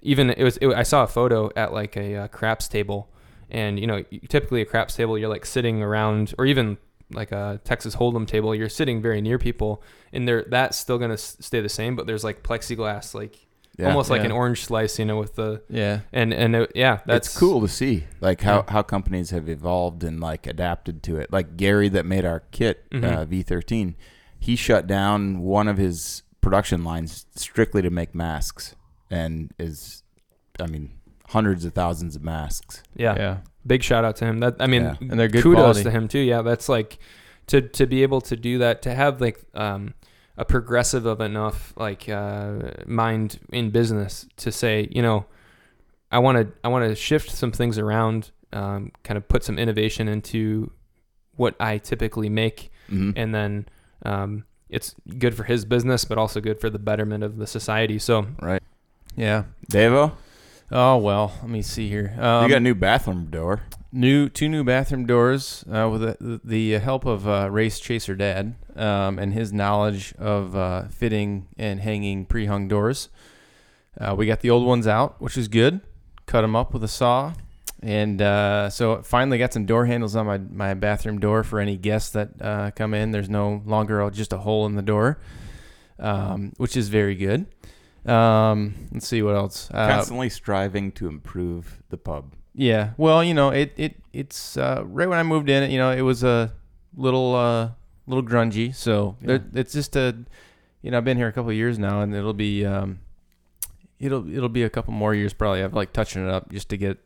even 0.00 0.30
it 0.30 0.42
was 0.42 0.56
it, 0.56 0.68
I 0.68 0.82
saw 0.84 1.02
a 1.04 1.06
photo 1.06 1.50
at 1.54 1.72
like 1.72 1.96
a 1.96 2.16
uh, 2.16 2.28
craps 2.28 2.66
table 2.66 3.10
and 3.50 3.78
you 3.78 3.86
know 3.86 4.02
typically 4.28 4.62
a 4.62 4.64
craps 4.64 4.96
table 4.96 5.18
you're 5.18 5.28
like 5.28 5.44
sitting 5.44 5.82
around 5.82 6.34
or 6.38 6.46
even 6.46 6.78
like 7.14 7.32
a 7.32 7.60
Texas 7.64 7.94
Hold'em 7.96 8.26
table 8.26 8.54
you're 8.54 8.68
sitting 8.68 9.00
very 9.02 9.20
near 9.20 9.38
people 9.38 9.82
and 10.12 10.26
there 10.26 10.44
that's 10.48 10.76
still 10.76 10.98
gonna 10.98 11.14
s- 11.14 11.36
stay 11.40 11.60
the 11.60 11.68
same 11.68 11.96
but 11.96 12.06
there's 12.06 12.24
like 12.24 12.42
plexiglass 12.42 13.14
like 13.14 13.38
Yeah. 13.78 13.88
almost 13.88 14.10
like 14.10 14.20
Yeah. 14.20 14.26
an 14.26 14.32
orange 14.32 14.64
slice 14.64 14.98
you 14.98 15.04
know 15.04 15.18
with 15.18 15.34
the 15.36 15.62
Yeah. 15.70 16.00
and 16.12 16.32
and 16.34 16.54
it, 16.56 16.72
yeah, 16.74 16.96
that's 17.06 17.28
That's 17.28 17.38
cool 17.38 17.60
to 17.62 17.68
see, 17.68 18.04
like 18.20 18.42
how, 18.42 18.56
Yeah. 18.66 18.72
how 18.72 18.82
companies 18.82 19.30
have 19.30 19.48
evolved 19.48 20.04
and 20.04 20.20
like 20.20 20.46
adapted 20.46 21.02
to 21.04 21.16
it. 21.16 21.32
Like 21.32 21.56
Gary 21.56 21.88
that 21.88 22.04
made 22.04 22.24
our 22.26 22.40
kit 22.50 22.84
Mhm. 22.90 23.04
uh, 23.04 23.24
V13, 23.24 23.94
he 24.38 24.56
shut 24.56 24.86
down 24.86 25.38
one 25.40 25.68
of 25.68 25.78
his 25.78 26.22
production 26.42 26.82
lines 26.84 27.24
strictly 27.36 27.80
to 27.82 27.88
make 27.90 28.14
masks, 28.14 28.74
and 29.10 29.52
is, 29.58 30.02
I 30.60 30.66
mean, 30.66 30.90
hundreds 31.28 31.64
of 31.64 31.72
thousands 31.72 32.14
of 32.16 32.22
masks. 32.22 32.82
Yeah. 32.94 33.14
Yeah. 33.16 33.36
Big 33.66 33.82
shout 33.82 34.04
out 34.04 34.16
to 34.16 34.24
him. 34.24 34.40
That 34.40 34.56
I 34.60 34.66
mean, 34.66 34.82
Yeah. 34.82 34.96
And 35.00 35.18
they're 35.18 35.28
good 35.28 35.42
kudos 35.42 35.62
quality. 35.62 35.84
to 35.84 35.90
him 35.90 36.08
too. 36.08 36.18
Yeah, 36.18 36.42
that's 36.42 36.68
like 36.68 36.98
to 37.48 37.60
to 37.60 37.86
be 37.86 38.02
able 38.02 38.20
to 38.22 38.36
do 38.36 38.58
that 38.58 38.82
to 38.82 38.94
have 38.94 39.20
like 39.20 39.44
um 39.54 39.94
a 40.36 40.44
progressive 40.44 41.06
of 41.06 41.20
enough 41.20 41.72
like 41.76 42.08
uh 42.08 42.70
mind 42.86 43.38
in 43.52 43.70
business 43.70 44.26
to 44.38 44.50
say, 44.50 44.88
you 44.90 45.02
know, 45.02 45.26
I 46.10 46.18
want 46.18 46.38
to 46.38 46.52
I 46.64 46.68
want 46.68 46.88
to 46.88 46.94
shift 46.94 47.30
some 47.30 47.52
things 47.52 47.78
around, 47.78 48.30
um 48.52 48.90
kind 49.04 49.16
of 49.16 49.28
put 49.28 49.44
some 49.44 49.58
innovation 49.58 50.08
into 50.08 50.72
what 51.36 51.54
I 51.60 51.78
typically 51.78 52.28
make 52.28 52.70
Mhm. 52.90 53.12
and 53.16 53.34
then 53.34 53.66
um 54.04 54.44
it's 54.68 54.94
good 55.18 55.34
for 55.34 55.44
his 55.44 55.64
business 55.64 56.04
but 56.04 56.16
also 56.18 56.40
good 56.40 56.60
for 56.60 56.70
the 56.70 56.78
betterment 56.78 57.22
of 57.22 57.36
the 57.36 57.46
society. 57.46 57.98
So, 57.98 58.26
right, 58.40 58.62
Yeah. 59.16 59.44
Devo, 59.70 60.12
Oh 60.74 60.96
well, 60.96 61.34
let 61.42 61.50
me 61.50 61.60
see 61.60 61.88
here. 61.88 62.14
Um, 62.18 62.44
you 62.44 62.48
got 62.48 62.56
a 62.56 62.60
new 62.60 62.74
bathroom 62.74 63.26
door. 63.26 63.60
new 63.92 64.30
two 64.30 64.48
new 64.48 64.64
bathroom 64.64 65.04
doors 65.04 65.64
uh, 65.70 65.86
with 65.92 66.00
the, 66.00 66.40
the 66.42 66.72
help 66.78 67.04
of 67.04 67.28
uh, 67.28 67.50
Race 67.50 67.78
Chaser 67.78 68.14
Dad 68.14 68.54
um, 68.74 69.18
and 69.18 69.34
his 69.34 69.52
knowledge 69.52 70.14
of 70.18 70.56
uh, 70.56 70.88
fitting 70.88 71.46
and 71.58 71.80
hanging 71.80 72.24
pre-hung 72.24 72.68
doors. 72.68 73.10
Uh, 74.00 74.14
we 74.16 74.24
got 74.24 74.40
the 74.40 74.48
old 74.48 74.66
ones 74.66 74.86
out, 74.86 75.20
which 75.20 75.36
is 75.36 75.48
good. 75.48 75.82
Cut 76.24 76.40
them 76.40 76.56
up 76.56 76.72
with 76.72 76.82
a 76.82 76.88
saw, 76.88 77.34
and 77.82 78.22
uh, 78.22 78.70
so 78.70 79.02
finally 79.02 79.36
got 79.36 79.52
some 79.52 79.66
door 79.66 79.84
handles 79.84 80.16
on 80.16 80.24
my 80.24 80.38
my 80.38 80.72
bathroom 80.72 81.18
door 81.20 81.44
for 81.44 81.60
any 81.60 81.76
guests 81.76 82.10
that 82.10 82.30
uh, 82.40 82.70
come 82.70 82.94
in. 82.94 83.10
There's 83.10 83.28
no 83.28 83.60
longer 83.66 84.08
just 84.10 84.32
a 84.32 84.38
hole 84.38 84.64
in 84.64 84.76
the 84.76 84.82
door, 84.82 85.18
um, 85.98 86.54
which 86.56 86.78
is 86.78 86.88
very 86.88 87.14
good. 87.14 87.44
Um, 88.06 88.74
let's 88.92 89.06
see 89.06 89.22
what 89.22 89.34
else. 89.36 89.70
Uh, 89.72 89.88
Constantly 89.88 90.28
striving 90.28 90.92
to 90.92 91.06
improve 91.08 91.82
the 91.90 91.96
pub. 91.96 92.32
yeah. 92.54 92.90
Well, 92.96 93.22
you 93.22 93.34
know, 93.34 93.50
it 93.50 93.72
it 93.76 93.96
it's 94.12 94.56
uh, 94.56 94.82
right 94.86 95.08
when 95.08 95.18
I 95.18 95.22
moved 95.22 95.48
in. 95.48 95.70
You 95.70 95.78
know, 95.78 95.90
it 95.92 96.02
was 96.02 96.24
a 96.24 96.52
little 96.96 97.34
uh 97.34 97.70
little 98.06 98.24
grungy. 98.24 98.74
So 98.74 99.16
there- 99.22 99.44
it's 99.54 99.72
just 99.72 99.94
a, 99.96 100.16
you 100.82 100.90
know, 100.90 100.98
I've 100.98 101.04
been 101.04 101.16
here 101.16 101.28
a 101.28 101.32
couple 101.32 101.50
of 101.50 101.56
years 101.56 101.78
now, 101.78 102.00
and 102.00 102.12
it'll 102.14 102.34
be 102.34 102.64
um, 102.66 102.98
it'll 104.00 104.28
it'll 104.34 104.48
be 104.48 104.64
a 104.64 104.70
couple 104.70 104.92
more 104.92 105.14
years 105.14 105.32
probably. 105.32 105.62
I've 105.62 105.74
like 105.74 105.92
touching 105.92 106.24
it 106.26 106.30
up 106.30 106.50
just 106.50 106.68
to 106.70 106.76
get 106.76 106.98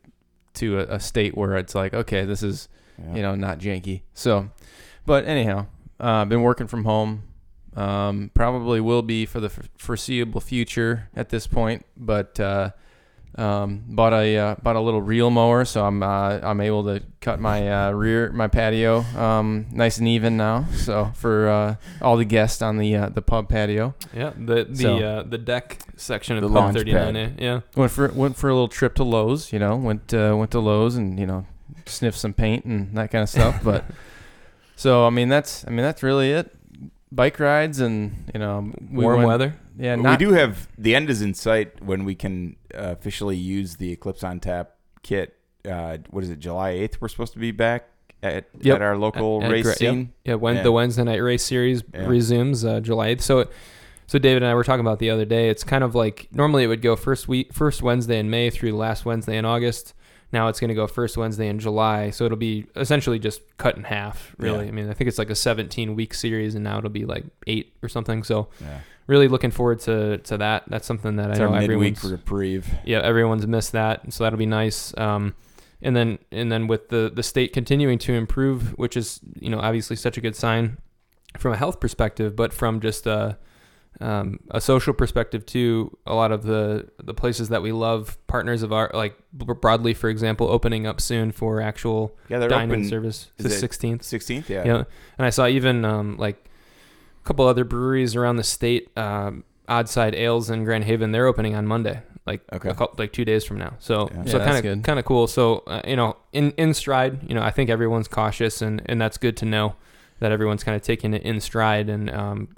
to 0.55 0.79
a, 0.81 0.95
a 0.95 1.01
state 1.01 1.37
where 1.37 1.57
it's 1.57 1.75
like, 1.75 1.93
okay, 1.93 2.25
this 2.25 2.43
is 2.43 2.69
Yeah. 2.99 3.15
you 3.17 3.23
know 3.23 3.35
not 3.35 3.59
janky. 3.59 4.01
So, 4.15 4.49
but 5.05 5.27
anyhow, 5.27 5.67
uh, 6.01 6.25
been 6.25 6.41
working 6.43 6.67
from 6.67 6.85
home. 6.85 7.25
Um, 7.77 8.31
probably 8.33 8.81
will 8.81 9.03
be 9.03 9.27
for 9.27 9.39
the 9.39 9.47
f- 9.49 9.69
foreseeable 9.77 10.41
future 10.41 11.11
at 11.15 11.29
this 11.29 11.47
point, 11.47 11.85
but 11.97 12.41
uh, 12.41 12.71
um, 13.37 13.83
bought 13.87 14.15
a 14.15 14.39
uh, 14.39 14.55
bought 14.63 14.77
a 14.77 14.81
little 14.81 15.03
reel 15.03 15.29
mower, 15.29 15.67
so 15.67 15.85
I'm 15.85 16.03
uh, 16.03 16.41
I'm 16.43 16.63
able 16.63 16.85
to 16.85 17.03
cut 17.21 17.39
my 17.39 17.71
uh, 17.71 17.91
rear 17.91 18.33
my 18.33 18.49
patio 18.49 19.01
um, 19.15 19.67
nice 19.73 19.99
and 19.99 20.09
even 20.09 20.39
now. 20.39 20.65
So 20.75 21.11
for 21.15 21.49
uh, 21.51 21.75
all 22.01 22.17
the 22.17 22.25
guests 22.25 22.63
on 22.63 22.79
the 22.79 22.97
uh, 22.97 23.09
the 23.11 23.21
pub 23.21 23.51
patio, 23.51 23.95
yeah, 24.15 24.33
the 24.35 24.65
the 24.65 24.77
So- 24.77 24.99
uh, 24.99 25.23
the 25.25 25.37
deck 25.37 25.79
section 25.99 26.37
of 26.37 26.43
The 26.43 26.49
Pub 26.49 26.57
launch 26.57 26.77
39A. 26.79 27.39
Yeah. 27.39 27.61
went 27.75 27.93
for 27.93 28.09
went 28.09 28.37
for 28.37 28.49
a 28.49 28.55
little 28.55 28.69
trip 28.69 28.95
to 28.95 29.05
Lowe's. 29.05 29.53
You 29.53 29.59
know, 29.59 29.77
went 29.77 30.15
uh, 30.15 30.35
went 30.35 30.51
to 30.53 30.61
Lowe's 30.61 30.97
and 30.97 31.21
you 31.21 31.27
know 31.27 31.45
sniffed 31.85 32.19
some 32.19 32.33
paint 32.33 32.65
and 32.65 32.97
that 32.97 33.11
kind 33.11 33.23
of 33.23 33.29
stuff. 33.29 33.63
But 33.63 33.85
so 34.77 35.07
I 35.07 35.11
mean 35.11 35.29
that's 35.29 35.67
I 35.67 35.71
mean 35.71 35.85
that's 35.85 36.03
really 36.03 36.33
it. 36.33 36.56
Bike 37.17 37.41
rides 37.41 37.81
and 37.81 38.31
you 38.35 38.39
know 38.41 38.73
we 38.91 39.03
Warm 39.03 39.17
went- 39.19 39.29
weather. 39.29 39.55
Yeah, 39.79 39.97
not, 39.97 40.19
we 40.21 40.27
do 40.27 40.33
have 40.33 40.69
the 40.79 40.95
end 40.95 41.11
is 41.11 41.21
in 41.23 41.35
sight 41.35 41.83
when 41.85 42.05
we 42.05 42.15
can 42.15 42.57
uh, 42.75 42.95
officially 42.99 43.37
use 43.37 43.77
the 43.77 43.91
Eclipse 43.93 44.23
on 44.25 44.41
Tap 44.41 44.77
kit. 45.03 45.35
Uh, 45.69 45.99
what 46.11 46.23
is 46.25 46.31
it? 46.31 46.39
July 46.39 46.71
eighth. 46.71 47.01
We're 47.01 47.09
supposed 47.09 47.33
to 47.35 47.39
be 47.39 47.51
back 47.51 47.89
at, 48.23 48.47
Yep. 48.61 48.77
at 48.77 48.83
our 48.83 48.97
local 48.97 49.43
At- 49.43 49.47
at 49.49 49.53
race 49.53 49.67
yep. 49.67 49.77
scene. 49.77 50.13
Yeah, 50.25 50.35
when 50.35 50.57
Yeah. 50.57 50.63
the 50.63 50.73
Wednesday 50.73 51.05
night 51.05 51.23
race 51.23 51.45
series 51.45 51.83
Yeah. 51.93 52.07
resumes 52.07 52.65
uh, 52.65 52.81
July 52.81 53.09
8th. 53.15 53.21
So, 53.23 53.49
so 54.07 54.19
David 54.19 54.43
and 54.43 54.51
I 54.51 54.55
were 54.55 54.65
talking 54.65 54.81
about 54.81 54.99
the 55.01 55.11
other 55.11 55.25
day. 55.27 55.49
It's 55.51 55.65
kind 55.65 55.83
of 55.85 55.95
like 55.95 56.29
normally 56.33 56.65
it 56.65 56.69
would 56.69 56.83
go 56.83 56.97
first 56.97 57.29
week, 57.29 57.53
first 57.53 57.83
Wednesday 57.83 58.19
in 58.19 58.31
May 58.31 58.49
through 58.51 58.71
the 58.71 58.77
last 58.79 59.05
Wednesday 59.05 59.37
in 59.37 59.45
August. 59.45 59.93
Now 60.37 60.49
it's 60.49 60.61
going 60.61 60.69
to 60.69 60.75
go 60.83 60.87
first 60.87 61.17
Wednesday 61.17 61.49
in 61.49 61.59
July. 61.59 62.11
So 62.11 62.25
it'll 62.27 62.37
be 62.53 62.67
essentially 62.77 63.19
just 63.19 63.41
cut 63.57 63.77
in 63.77 63.85
half. 63.85 64.35
Really, 64.39 64.65
Yeah. 64.65 64.71
I 64.73 64.75
mean, 64.77 64.91
I 64.91 64.95
think 64.95 65.09
it's 65.09 65.19
like 65.19 65.31
a 65.31 65.35
17 65.35 65.95
week 65.97 66.13
series, 66.15 66.55
and 66.55 66.63
now 66.65 66.77
it'll 66.79 66.91
be 66.91 67.07
like 67.07 67.25
eight 67.47 67.73
or 67.83 67.89
something. 67.89 68.23
So 68.23 68.49
Yeah. 68.61 68.81
really 69.07 69.29
looking 69.29 69.51
forward 69.51 69.79
to 69.89 70.19
to 70.19 70.37
that. 70.39 70.65
That's 70.69 70.87
something 70.87 71.17
that 71.17 71.31
It's 71.31 71.41
I 71.41 71.45
know 71.45 71.53
our 71.55 71.63
everyone's 71.63 72.05
reprieve. 72.05 72.67
yeah, 72.85 73.01
everyone's 73.01 73.47
missed 73.47 73.73
that, 73.73 74.13
so 74.13 74.25
that'll 74.25 74.39
be 74.39 74.47
nice. 74.63 74.93
Um, 74.99 75.35
and 75.83 75.95
then 75.97 76.19
and 76.33 76.51
then 76.53 76.67
with 76.67 76.89
the 76.89 77.11
the 77.15 77.23
state 77.23 77.53
continuing 77.53 77.99
to 78.07 78.13
improve, 78.13 78.77
which 78.79 78.97
is 78.97 79.21
you 79.41 79.51
know 79.51 79.61
obviously 79.61 79.97
such 79.97 80.17
a 80.19 80.21
good 80.21 80.37
sign 80.37 80.77
from 81.39 81.53
a 81.53 81.57
health 81.57 81.81
perspective, 81.81 82.35
but 82.37 82.53
from 82.53 82.81
just 82.81 83.07
a 83.07 83.39
um, 84.01 84.41
a 84.51 84.61
social 84.61 84.93
perspective 84.93 85.47
too. 85.47 85.97
A 86.07 86.15
lot 86.15 86.33
of 86.33 86.43
the 86.43 86.89
the 87.03 87.15
places 87.15 87.49
that 87.49 87.63
we 87.63 87.73
love, 87.73 88.19
partners 88.27 88.63
of 88.63 88.73
our 88.73 88.91
like 88.93 89.17
Broadleaf, 89.37 89.97
for 89.97 90.11
example, 90.11 90.49
opening 90.49 90.87
up 90.87 91.01
soon 91.01 91.33
for 91.33 91.61
actual 91.61 92.15
Yeah, 92.29 92.39
they're 92.39 92.49
dining 92.49 92.85
service. 92.85 93.31
is 93.39 93.45
The 93.45 93.51
sixteenth. 93.51 94.03
sixteenth. 94.03 94.51
Yeah. 94.51 94.65
Yeah, 94.67 94.85
and 95.19 95.27
I 95.27 95.31
saw 95.31 95.47
even 95.47 95.85
um, 95.85 96.17
like 96.19 96.37
a 97.25 97.27
couple 97.27 97.47
other 97.47 97.65
breweries 97.65 98.15
around 98.15 98.37
the 98.37 98.45
state, 98.45 98.91
um, 98.99 99.45
Oddside 99.69 100.15
Ales 100.15 100.51
in 100.51 100.65
Grand 100.65 100.85
Haven. 100.85 101.13
They're 101.13 101.27
opening 101.27 101.55
on 101.55 101.67
Monday, 101.67 102.01
like 102.27 102.43
Okay. 102.53 102.69
a 102.69 102.75
couple, 102.75 102.97
like 102.99 103.13
two 103.13 103.25
days 103.25 103.45
from 103.45 103.59
now. 103.59 103.75
So 103.79 104.09
Yeah. 104.15 104.25
so 104.27 104.39
kind 104.39 104.65
of 104.67 104.83
kind 104.83 104.99
of 104.99 105.05
cool. 105.05 105.27
So 105.27 105.65
uh, 105.67 105.81
you 105.87 105.97
know, 105.97 106.17
in 106.33 106.53
in 106.53 106.75
stride, 106.75 107.21
you 107.29 107.35
know, 107.35 107.43
I 107.43 107.51
think 107.51 107.71
everyone's 107.71 108.09
cautious, 108.09 108.61
and 108.63 108.83
and 108.87 109.01
that's 109.01 109.17
good 109.17 109.37
to 109.39 109.45
know 109.47 109.75
that 110.21 110.33
everyone's 110.33 110.65
kind 110.65 110.77
of 110.77 110.83
taking 110.83 111.13
it 111.15 111.23
in 111.23 111.41
stride 111.41 111.89
and 111.91 112.11
um, 112.11 112.49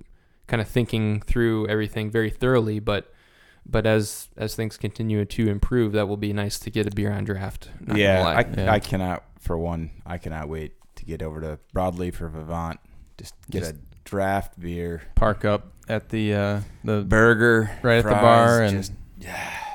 kind 0.48 0.60
of 0.60 0.66
thinking 0.68 1.20
through 1.20 1.68
everything 1.68 2.10
very 2.10 2.30
thoroughly. 2.30 2.80
But 2.80 3.12
but 3.64 3.86
as 3.86 4.28
as 4.36 4.54
things 4.56 4.76
continue 4.76 5.24
to 5.24 5.48
improve, 5.48 5.92
that 5.92 6.08
will 6.08 6.16
be 6.16 6.32
nice 6.32 6.58
to 6.60 6.70
get 6.70 6.86
a 6.86 6.90
beer 6.90 7.12
on 7.12 7.24
draft. 7.24 7.70
yeah. 7.94 8.26
I, 8.26 8.40
Yeah. 8.60 8.72
I 8.72 8.80
cannot 8.80 9.22
for 9.38 9.56
one. 9.56 9.90
I 10.04 10.18
cannot 10.18 10.48
wait 10.48 10.72
to 10.96 11.04
get 11.04 11.22
over 11.22 11.40
to 11.40 11.58
Broadleaf 11.74 12.20
or 12.20 12.28
Vivant. 12.28 12.80
Just 13.16 13.34
get 13.50 13.60
Just- 13.60 13.74
a 13.74 13.78
draft 14.04 14.58
beer, 14.58 15.02
park 15.14 15.44
up 15.44 15.72
at 15.86 16.08
the 16.08 16.32
uh, 16.34 16.60
the 16.82 17.02
burger 17.02 17.70
right 17.82 17.98
at 17.98 18.04
the 18.04 18.10
bar 18.10 18.62
and 18.62 18.78
just 18.78 18.92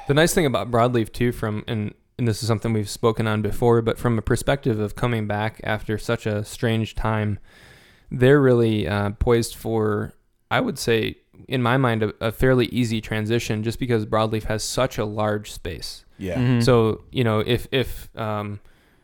The 0.08 0.14
nice 0.16 0.34
thing 0.34 0.46
about 0.48 0.72
broadleaf 0.72 1.14
too, 1.14 1.32
from 1.32 1.64
and 1.68 1.94
and 2.18 2.28
this 2.28 2.42
is 2.42 2.48
something 2.48 2.74
we've 2.74 2.90
spoken 2.90 3.28
on 3.28 3.42
before, 3.42 3.82
but 3.84 3.98
from 4.00 4.18
a 4.18 4.22
perspective 4.22 4.80
of 4.80 4.96
coming 4.96 5.28
back 5.28 5.60
after 5.64 5.98
such 6.00 6.26
a 6.26 6.44
strange 6.44 6.94
time, 6.96 7.38
they're 8.12 8.42
really 8.42 8.88
uh, 8.88 9.12
poised 9.12 9.56
for, 9.56 10.14
I 10.58 10.60
would 10.66 10.78
say, 10.88 10.97
in 11.47 11.62
my 11.62 11.78
mind, 11.78 12.04
a, 12.04 12.10
a 12.30 12.32
fairly 12.32 12.68
easy 12.68 12.99
transition 13.01 13.64
just 13.64 13.80
because 13.80 14.06
broadleaf 14.06 14.43
has 14.54 14.64
such 14.64 14.97
a 14.97 15.06
large 15.06 15.51
space. 15.51 16.06
Yeah. 16.18 16.38
Mhm. 16.38 16.64
So 16.64 16.74
you 17.12 17.24
know, 17.28 17.39
if 17.56 17.68
if 17.72 17.89
um, 18.18 18.60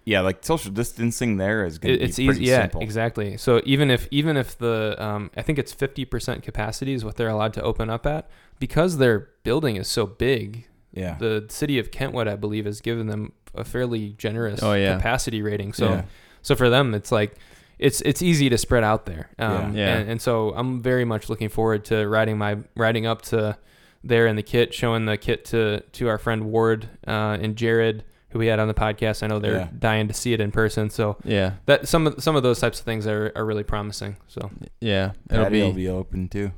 Yeah, 0.06 0.22
like 0.30 0.38
social 0.46 0.72
distancing 0.72 1.38
there 1.38 1.60
is 1.70 1.78
going 1.80 1.94
to 1.96 2.00
be 2.00 2.06
it's 2.06 2.16
pretty 2.18 2.32
easy, 2.32 2.46
yeah, 2.52 2.62
simple. 2.64 2.82
exactly. 2.82 3.38
So 3.38 3.52
even 3.66 3.88
if 3.92 4.08
even 4.12 4.38
if 4.38 4.50
the 4.58 4.96
um, 5.08 5.22
I 5.36 5.42
think 5.46 5.60
it's 5.60 5.74
fifty 5.74 6.06
percent 6.06 6.44
capacity 6.44 6.94
is 6.94 7.04
what 7.06 7.16
they're 7.18 7.34
allowed 7.38 7.54
to 7.60 7.62
open 7.62 7.90
up 7.90 8.06
at 8.06 8.24
because 8.60 8.98
their 8.98 9.18
building 9.44 9.76
is 9.78 9.88
so 9.88 10.06
big. 10.06 10.66
Yeah. 10.94 11.16
The 11.20 11.46
city 11.50 11.78
of 11.80 11.92
Kentwood, 11.92 12.28
I 12.28 12.36
believe, 12.36 12.66
has 12.66 12.82
given 12.82 13.08
them 13.08 13.34
a 13.54 13.64
fairly 13.64 14.04
generous 14.18 14.60
Oh, 14.64 14.74
yeah. 14.74 14.96
capacity 14.96 15.42
rating. 15.50 15.74
So 15.74 15.86
Yeah. 15.90 16.02
so 16.42 16.56
for 16.56 16.70
them, 16.70 16.94
it's 17.00 17.12
like 17.12 17.32
it's 17.80 18.02
it's 18.02 18.22
easy 18.22 18.50
to 18.50 18.58
spread 18.58 18.84
out 18.84 19.06
there. 19.06 19.30
Um, 19.40 19.76
Yeah. 19.76 19.86
Yeah. 19.88 19.98
And, 19.98 20.10
and 20.12 20.22
so 20.22 20.54
I'm 20.56 20.82
very 20.82 21.06
much 21.06 21.30
looking 21.30 21.50
forward 21.50 21.86
to 21.86 22.08
riding 22.08 22.38
my 22.38 22.58
riding 22.76 23.06
up 23.08 23.22
to 23.24 23.58
there 24.04 24.28
in 24.28 24.36
the 24.36 24.44
kit, 24.44 24.74
showing 24.74 25.06
the 25.06 25.18
kit 25.18 25.46
to 25.46 25.80
to 25.94 26.08
our 26.10 26.18
friend 26.18 26.46
Ward 26.52 26.88
uh, 27.08 27.38
and 27.42 27.56
Jared, 27.56 28.04
who 28.30 28.40
we 28.40 28.48
had 28.48 28.60
on 28.60 28.68
the 28.68 28.74
podcast. 28.74 29.24
I 29.24 29.28
know 29.28 29.40
they're 29.40 29.54
Yeah. 29.54 29.68
dying 29.78 30.08
to 30.08 30.14
see 30.14 30.34
it 30.34 30.40
in 30.42 30.52
person. 30.52 30.90
So 30.90 31.18
Yeah. 31.24 31.54
that 31.66 31.88
some 31.88 32.08
of 32.08 32.22
some 32.24 32.36
of 32.36 32.44
those 32.44 32.60
types 32.60 32.80
of 32.80 32.86
things 32.86 33.08
are, 33.08 33.32
are 33.36 33.46
really 33.46 33.64
promising. 33.64 34.18
So 34.28 34.52
Yeah. 34.80 35.12
It'll 35.30 35.46
Patio 35.46 35.50
be, 35.50 35.64
will 35.68 35.74
be 35.74 35.90
open 35.90 36.28
too. 36.30 36.52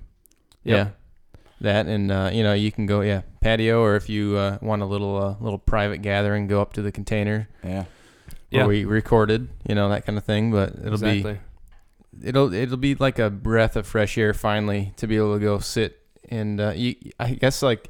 yeah. 0.64 0.76
Yep. 0.76 0.98
That 1.62 1.86
and 1.86 2.12
uh, 2.12 2.32
you 2.34 2.42
know 2.42 2.54
you 2.54 2.72
can 2.72 2.88
go 2.88 3.02
yeah 3.02 3.22
patio 3.40 3.82
or 3.84 3.96
if 3.96 4.10
you 4.10 4.36
uh, 4.36 4.58
want 4.64 4.82
a 4.82 4.86
little 4.86 5.16
uh, 5.18 5.36
little 5.40 5.60
private 5.60 6.02
gathering 6.02 6.48
go 6.48 6.60
up 6.60 6.74
to 6.74 6.82
the 6.82 6.92
container 6.92 7.48
Yeah. 7.64 7.86
Yeah. 8.52 8.66
we 8.68 8.86
recorded 8.86 9.50
you 9.68 9.76
know 9.76 9.90
that 9.90 10.06
kind 10.06 10.18
of 10.18 10.24
thing 10.26 10.52
but 10.52 10.74
it'll 10.76 10.94
exactly. 10.94 11.40
be 12.22 12.28
it'll 12.28 12.54
it'll 12.54 12.78
be 12.78 12.96
like 12.96 13.18
a 13.20 13.30
breath 13.30 13.76
of 13.76 13.88
fresh 13.88 14.18
air 14.18 14.34
finally 14.34 14.94
to 14.98 15.08
be 15.08 15.16
able 15.18 15.34
to 15.36 15.40
go 15.40 15.60
sit 15.60 15.98
and 16.30 16.60
uh, 16.62 16.72
you, 16.76 16.96
I 17.20 17.32
guess 17.34 17.62
like 17.64 17.90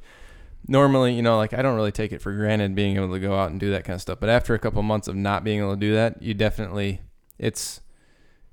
normally 0.68 1.14
you 1.14 1.22
know 1.22 1.38
like 1.38 1.54
I 1.54 1.62
don't 1.62 1.76
really 1.76 1.92
take 1.92 2.12
it 2.12 2.22
for 2.22 2.32
granted 2.34 2.76
being 2.76 2.96
able 2.96 3.12
to 3.14 3.20
go 3.20 3.36
out 3.38 3.50
and 3.52 3.60
do 3.60 3.72
that 3.72 3.84
kind 3.84 3.96
of 3.96 4.02
stuff 4.02 4.20
but 4.20 4.30
after 4.30 4.54
a 4.54 4.60
couple 4.60 4.82
months 4.84 5.08
of 5.08 5.16
not 5.16 5.44
being 5.44 5.60
able 5.60 5.74
to 5.74 5.80
do 5.80 5.94
that 5.96 6.22
you 6.22 6.34
definitely 6.34 7.02
it's 7.40 7.82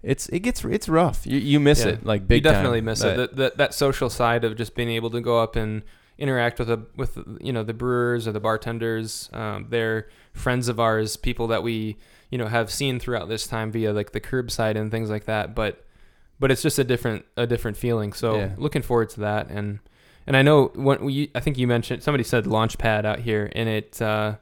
it's 0.03 0.29
it 0.31 0.41
gets 0.41 0.65
it's 0.65 0.89
rough 0.89 1.27
you 1.27 1.39
you 1.39 1.61
miss 1.61 1.85
Yeah. 1.85 1.93
it 1.93 2.07
like 2.07 2.27
big 2.27 2.45
you 2.45 2.51
definitely 2.51 2.79
time. 2.79 2.85
miss 2.87 3.03
But- 3.03 3.11
it. 3.13 3.17
That, 3.17 3.37
that 3.37 3.57
that 3.59 3.75
social 3.75 4.09
side 4.09 4.45
of 4.45 4.57
just 4.57 4.75
being 4.75 4.91
able 4.91 5.11
to 5.11 5.21
go 5.21 5.39
up 5.43 5.57
and 5.57 5.83
interact 6.19 6.59
with 6.59 6.71
a 6.71 6.85
with 6.97 7.19
you 7.41 7.53
know 7.53 7.63
the 7.63 7.75
brewers 7.75 8.27
or 8.29 8.33
the 8.33 8.41
bartenders. 8.41 9.31
Um, 9.33 9.67
they're 9.71 10.09
friends 10.33 10.69
of 10.69 10.79
ours, 10.81 11.17
people 11.17 11.47
that 11.49 11.63
we 11.63 11.97
you 12.31 12.39
know 12.39 12.47
have 12.47 12.71
seen 12.71 12.99
throughout 13.01 13.29
this 13.29 13.47
time 13.47 13.71
via 13.73 13.93
like 13.93 14.13
the 14.13 14.21
curbside 14.21 14.77
and 14.77 14.91
things 14.91 15.11
like 15.11 15.25
that. 15.27 15.55
But 15.55 15.85
but 16.41 16.51
it's 16.51 16.63
just 16.63 16.79
a 16.79 16.85
different 16.85 17.25
a 17.37 17.47
different 17.47 17.77
feeling. 17.77 18.13
So 18.13 18.37
Yeah. 18.37 18.55
looking 18.57 18.83
forward 18.83 19.11
to 19.11 19.21
that. 19.21 19.49
And 19.49 19.79
and 20.27 20.37
I 20.37 20.43
know 20.43 20.67
when 20.75 21.05
we 21.05 21.31
I 21.35 21.41
think 21.41 21.57
you 21.59 21.67
mentioned 21.67 22.03
somebody 22.03 22.25
said 22.25 22.45
Launchpad 22.45 23.05
out 23.05 23.21
here, 23.21 23.51
and 23.55 23.69
it 23.69 24.01
uh, 24.03 24.37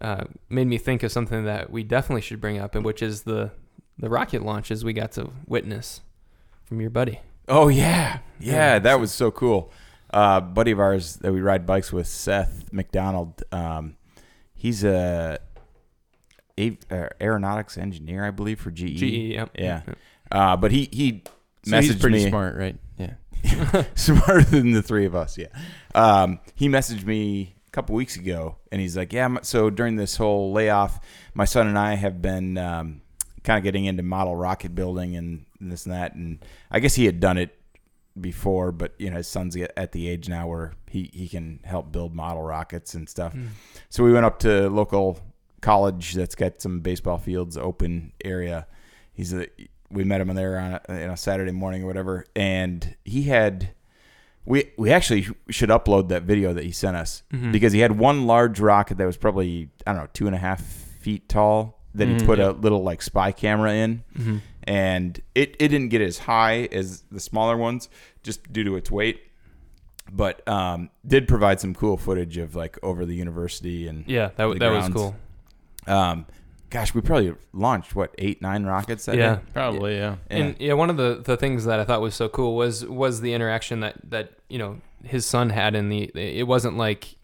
uh, 0.00 0.24
made 0.48 0.66
me 0.66 0.78
think 0.78 1.02
of 1.02 1.10
something 1.12 1.44
that 1.44 1.70
we 1.70 1.82
definitely 1.82 2.20
should 2.22 2.40
bring 2.40 2.58
up, 2.58 2.74
and 2.74 2.84
which 2.84 3.02
is 3.02 3.22
the 3.22 3.50
the 3.98 4.08
rocket 4.10 4.42
launches 4.42 4.84
we 4.84 4.92
got 4.92 5.12
to 5.12 5.30
witness 5.46 6.02
from 6.64 6.80
your 6.80 6.90
buddy. 6.90 7.20
Oh 7.48 7.68
yeah, 7.68 8.18
yeah, 8.38 8.52
Yeah. 8.74 8.78
that 8.80 9.00
was 9.00 9.10
so 9.12 9.30
cool. 9.30 9.72
Uh, 10.10 10.40
buddy 10.40 10.70
of 10.70 10.80
ours 10.80 11.16
that 11.16 11.32
we 11.32 11.40
ride 11.40 11.66
bikes 11.66 11.92
with, 11.92 12.06
Seth 12.06 12.72
McDonald. 12.72 13.42
Um, 13.52 13.96
he's 14.54 14.84
a, 14.84 15.38
a 16.58 16.78
uh, 16.90 17.08
aeronautics 17.20 17.76
engineer, 17.76 18.24
I 18.24 18.30
believe, 18.30 18.60
for 18.60 18.70
GE. 18.70 18.96
GE, 18.96 19.02
yep. 19.02 19.50
Yeah. 19.58 19.82
Uh, 20.30 20.56
but 20.56 20.72
he 20.72 20.88
he 20.92 21.22
so 21.64 21.72
messaged 21.72 21.82
he's 21.82 21.96
pretty 21.96 22.24
me 22.24 22.30
smart 22.30 22.56
right 22.56 22.76
yeah 22.98 23.14
smarter 23.94 24.42
than 24.42 24.72
the 24.72 24.82
three 24.82 25.06
of 25.06 25.14
us. 25.14 25.38
Yeah. 25.38 25.48
Um, 25.94 26.40
he 26.54 26.68
messaged 26.68 27.04
me 27.04 27.54
a 27.66 27.70
couple 27.70 27.94
weeks 27.94 28.16
ago, 28.16 28.56
and 28.72 28.80
he's 28.80 28.96
like, 28.96 29.12
"Yeah, 29.12 29.38
so 29.42 29.70
during 29.70 29.96
this 29.96 30.16
whole 30.16 30.52
layoff, 30.52 31.00
my 31.34 31.44
son 31.44 31.66
and 31.66 31.78
I 31.78 31.94
have 31.94 32.20
been 32.20 32.58
um, 32.58 33.02
kind 33.44 33.58
of 33.58 33.64
getting 33.64 33.84
into 33.84 34.02
model 34.02 34.36
rocket 34.36 34.74
building 34.74 35.16
and 35.16 35.44
this 35.60 35.86
and 35.86 35.94
that, 35.94 36.14
and 36.14 36.44
I 36.70 36.80
guess 36.80 36.94
he 36.94 37.06
had 37.06 37.20
done 37.20 37.38
it 37.38 37.56
before, 38.20 38.72
but 38.72 38.94
you 38.98 39.10
know, 39.10 39.16
his 39.16 39.28
son's 39.28 39.56
at 39.56 39.72
at 39.76 39.92
the 39.92 40.08
age 40.08 40.28
now 40.28 40.46
where 40.48 40.72
he 40.88 41.10
he 41.12 41.28
can 41.28 41.60
help 41.64 41.92
build 41.92 42.14
model 42.14 42.42
rockets 42.42 42.94
and 42.94 43.08
stuff. 43.08 43.32
Mm. 43.34 43.48
So 43.88 44.04
we 44.04 44.12
went 44.12 44.24
up 44.26 44.38
to 44.40 44.68
local 44.68 45.18
college 45.60 46.14
that's 46.14 46.34
got 46.34 46.60
some 46.60 46.80
baseball 46.80 47.18
fields 47.18 47.56
open 47.56 48.12
area. 48.24 48.66
He's 49.12 49.32
a 49.32 49.46
we 49.90 50.04
met 50.04 50.20
him 50.20 50.28
there 50.34 50.58
on 50.58 50.72
a, 50.88 51.00
you 51.00 51.06
know, 51.06 51.14
Saturday 51.14 51.52
morning 51.52 51.82
or 51.82 51.86
whatever, 51.86 52.24
and 52.34 52.96
he 53.04 53.24
had 53.24 53.70
we 54.44 54.70
we 54.78 54.90
actually 54.92 55.28
should 55.50 55.70
upload 55.70 56.08
that 56.08 56.22
video 56.22 56.52
that 56.52 56.64
he 56.64 56.72
sent 56.72 56.96
us 56.96 57.22
Mhm. 57.32 57.52
because 57.52 57.72
he 57.72 57.80
had 57.80 57.98
one 57.98 58.26
large 58.26 58.60
rocket 58.60 58.96
that 58.98 59.06
was 59.06 59.16
probably 59.16 59.70
I 59.86 59.92
don't 59.92 60.02
know 60.02 60.08
two 60.12 60.26
and 60.26 60.34
a 60.34 60.38
half 60.38 60.60
feet 60.62 61.28
tall 61.28 61.75
that 61.96 62.08
he 62.08 62.24
put 62.26 62.38
Yeah. 62.38 62.50
a 62.50 62.52
little 62.52 62.82
like 62.82 63.02
spy 63.02 63.32
camera 63.32 63.72
in, 63.74 64.04
Mhm. 64.18 64.40
and 64.64 65.20
it, 65.34 65.56
it 65.58 65.68
didn't 65.68 65.88
get 65.88 66.00
as 66.02 66.18
high 66.18 66.68
as 66.72 67.02
the 67.10 67.20
smaller 67.20 67.56
ones 67.56 67.88
just 68.22 68.52
due 68.52 68.64
to 68.64 68.76
its 68.76 68.90
weight 68.90 69.20
but 70.12 70.46
um, 70.48 70.88
did 71.04 71.26
provide 71.26 71.58
some 71.58 71.74
cool 71.74 71.96
footage 71.96 72.36
of 72.38 72.54
like 72.54 72.78
over 72.82 73.04
the 73.04 73.14
university 73.14 73.88
and 73.88 74.04
Yeah, 74.06 74.28
that, 74.28 74.36
w- 74.38 74.56
The 74.58 74.64
that 74.66 74.70
was 74.72 74.88
grounds. 74.88 75.14
cool. 75.86 75.92
um, 75.92 76.26
gosh 76.70 76.94
we 76.94 77.00
probably 77.00 77.34
launched 77.52 77.96
what 77.96 78.14
eight 78.18 78.40
nine 78.40 78.64
rockets 78.64 79.06
that 79.06 79.16
Yeah. 79.16 79.34
day 79.36 79.40
probably 79.52 79.96
yeah 79.96 80.16
yeah. 80.30 80.36
And 80.38 80.56
yeah, 80.60 80.74
one 80.74 80.90
of 80.90 80.96
the, 80.96 81.22
the 81.24 81.36
things 81.36 81.64
that 81.64 81.80
I 81.80 81.84
thought 81.84 82.00
was 82.00 82.14
so 82.14 82.28
cool 82.28 82.54
was 82.56 82.84
was 82.86 83.20
the 83.20 83.32
interaction 83.34 83.80
that 83.80 83.96
that 84.10 84.30
you 84.48 84.58
know 84.58 84.80
his 85.02 85.26
son 85.26 85.50
had 85.50 85.74
in 85.74 85.88
the. 85.88 86.04
It 86.14 86.46
wasn't 86.46 86.76
like. 86.76 87.16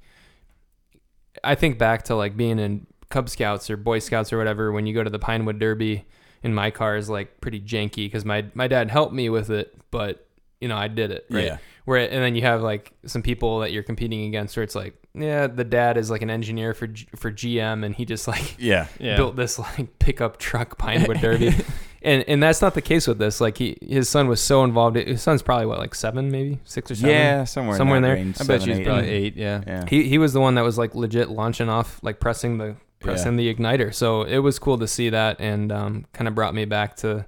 I 1.44 1.54
think 1.54 1.78
back 1.78 2.04
to 2.04 2.14
like 2.14 2.36
being 2.36 2.58
in 2.58 2.86
Cub 3.12 3.28
Scouts 3.28 3.70
or 3.70 3.76
Boy 3.76 4.00
Scouts 4.00 4.32
or 4.32 4.38
whatever 4.38 4.72
when 4.72 4.86
you 4.86 4.94
go 4.94 5.04
to 5.04 5.10
the 5.10 5.18
Pinewood 5.20 5.58
Derby, 5.60 6.04
and 6.42 6.54
my 6.54 6.70
car 6.72 6.96
is 6.96 7.08
like 7.08 7.40
pretty 7.40 7.60
janky 7.60 8.06
because 8.06 8.24
my 8.24 8.44
my 8.54 8.66
dad 8.66 8.90
helped 8.90 9.12
me 9.14 9.28
with 9.28 9.50
it, 9.50 9.72
but 9.92 10.26
you 10.60 10.66
know 10.68 10.76
I 10.76 10.88
did 10.88 11.10
it 11.10 11.26
right. 11.30 11.44
yeah 11.44 11.58
Where 11.84 11.98
and 11.98 12.22
then 12.22 12.34
you 12.36 12.42
have 12.42 12.62
like 12.62 12.92
some 13.06 13.22
people 13.22 13.60
that 13.60 13.72
you're 13.72 13.82
competing 13.82 14.26
against 14.26 14.56
where 14.56 14.62
it's 14.62 14.74
like 14.76 14.94
yeah 15.14 15.46
the 15.48 15.64
dad 15.64 15.96
is 15.96 16.08
like 16.08 16.22
an 16.22 16.30
engineer 16.30 16.72
for 16.72 16.86
G- 16.86 17.08
for 17.16 17.30
GM 17.32 17.84
and 17.84 17.94
he 17.94 18.04
just 18.04 18.26
like 18.28 18.54
yeah 18.58 18.86
yeah 19.00 19.16
built 19.16 19.34
this 19.36 19.58
like 19.58 19.98
pickup 19.98 20.38
truck 20.38 20.78
Pinewood 20.78 21.20
Derby, 21.20 21.52
and 22.02 22.24
and 22.28 22.40
that's 22.42 22.62
not 22.62 22.74
the 22.74 22.80
case 22.80 23.06
with 23.08 23.18
this. 23.18 23.40
Like 23.40 23.58
he, 23.58 23.76
his 23.82 24.08
son 24.08 24.28
was 24.28 24.40
so 24.40 24.62
involved. 24.64 24.96
His 24.96 25.20
son's 25.20 25.42
probably 25.42 25.66
what 25.66 25.78
like 25.80 25.94
seven, 25.96 26.30
maybe 26.30 26.60
six 26.64 26.90
or 26.92 26.94
seven. 26.94 27.10
yeah 27.10 27.44
somewhere 27.44 27.76
Somewhere 27.76 27.98
in 27.98 28.04
in, 28.04 28.08
there. 28.08 28.16
range, 28.16 28.36
I 28.40 28.44
bet 28.44 28.60
seven, 28.60 28.66
she's 28.68 28.78
eight. 28.78 28.84
probably 28.86 29.06
mm. 29.08 29.10
eight 29.20 29.36
yeah 29.36 29.62
yeah 29.66 29.84
He 29.88 30.08
he 30.08 30.18
was 30.18 30.32
the 30.32 30.40
one 30.40 30.54
that 30.54 30.62
was 30.64 30.78
like 30.78 30.94
legit 30.94 31.28
launching 31.28 31.68
off, 31.68 31.98
like 32.04 32.20
pressing 32.20 32.58
the 32.58 32.76
pressing 33.02 33.36
the 33.36 33.52
igniter. 33.54 33.92
So 33.94 34.22
it 34.22 34.38
was 34.38 34.58
cool 34.58 34.78
to 34.78 34.86
see 34.88 35.10
that, 35.10 35.40
and 35.40 35.70
um, 35.72 36.06
kind 36.12 36.28
of 36.28 36.34
brought 36.34 36.54
me 36.54 36.64
back 36.64 36.96
to, 36.96 37.26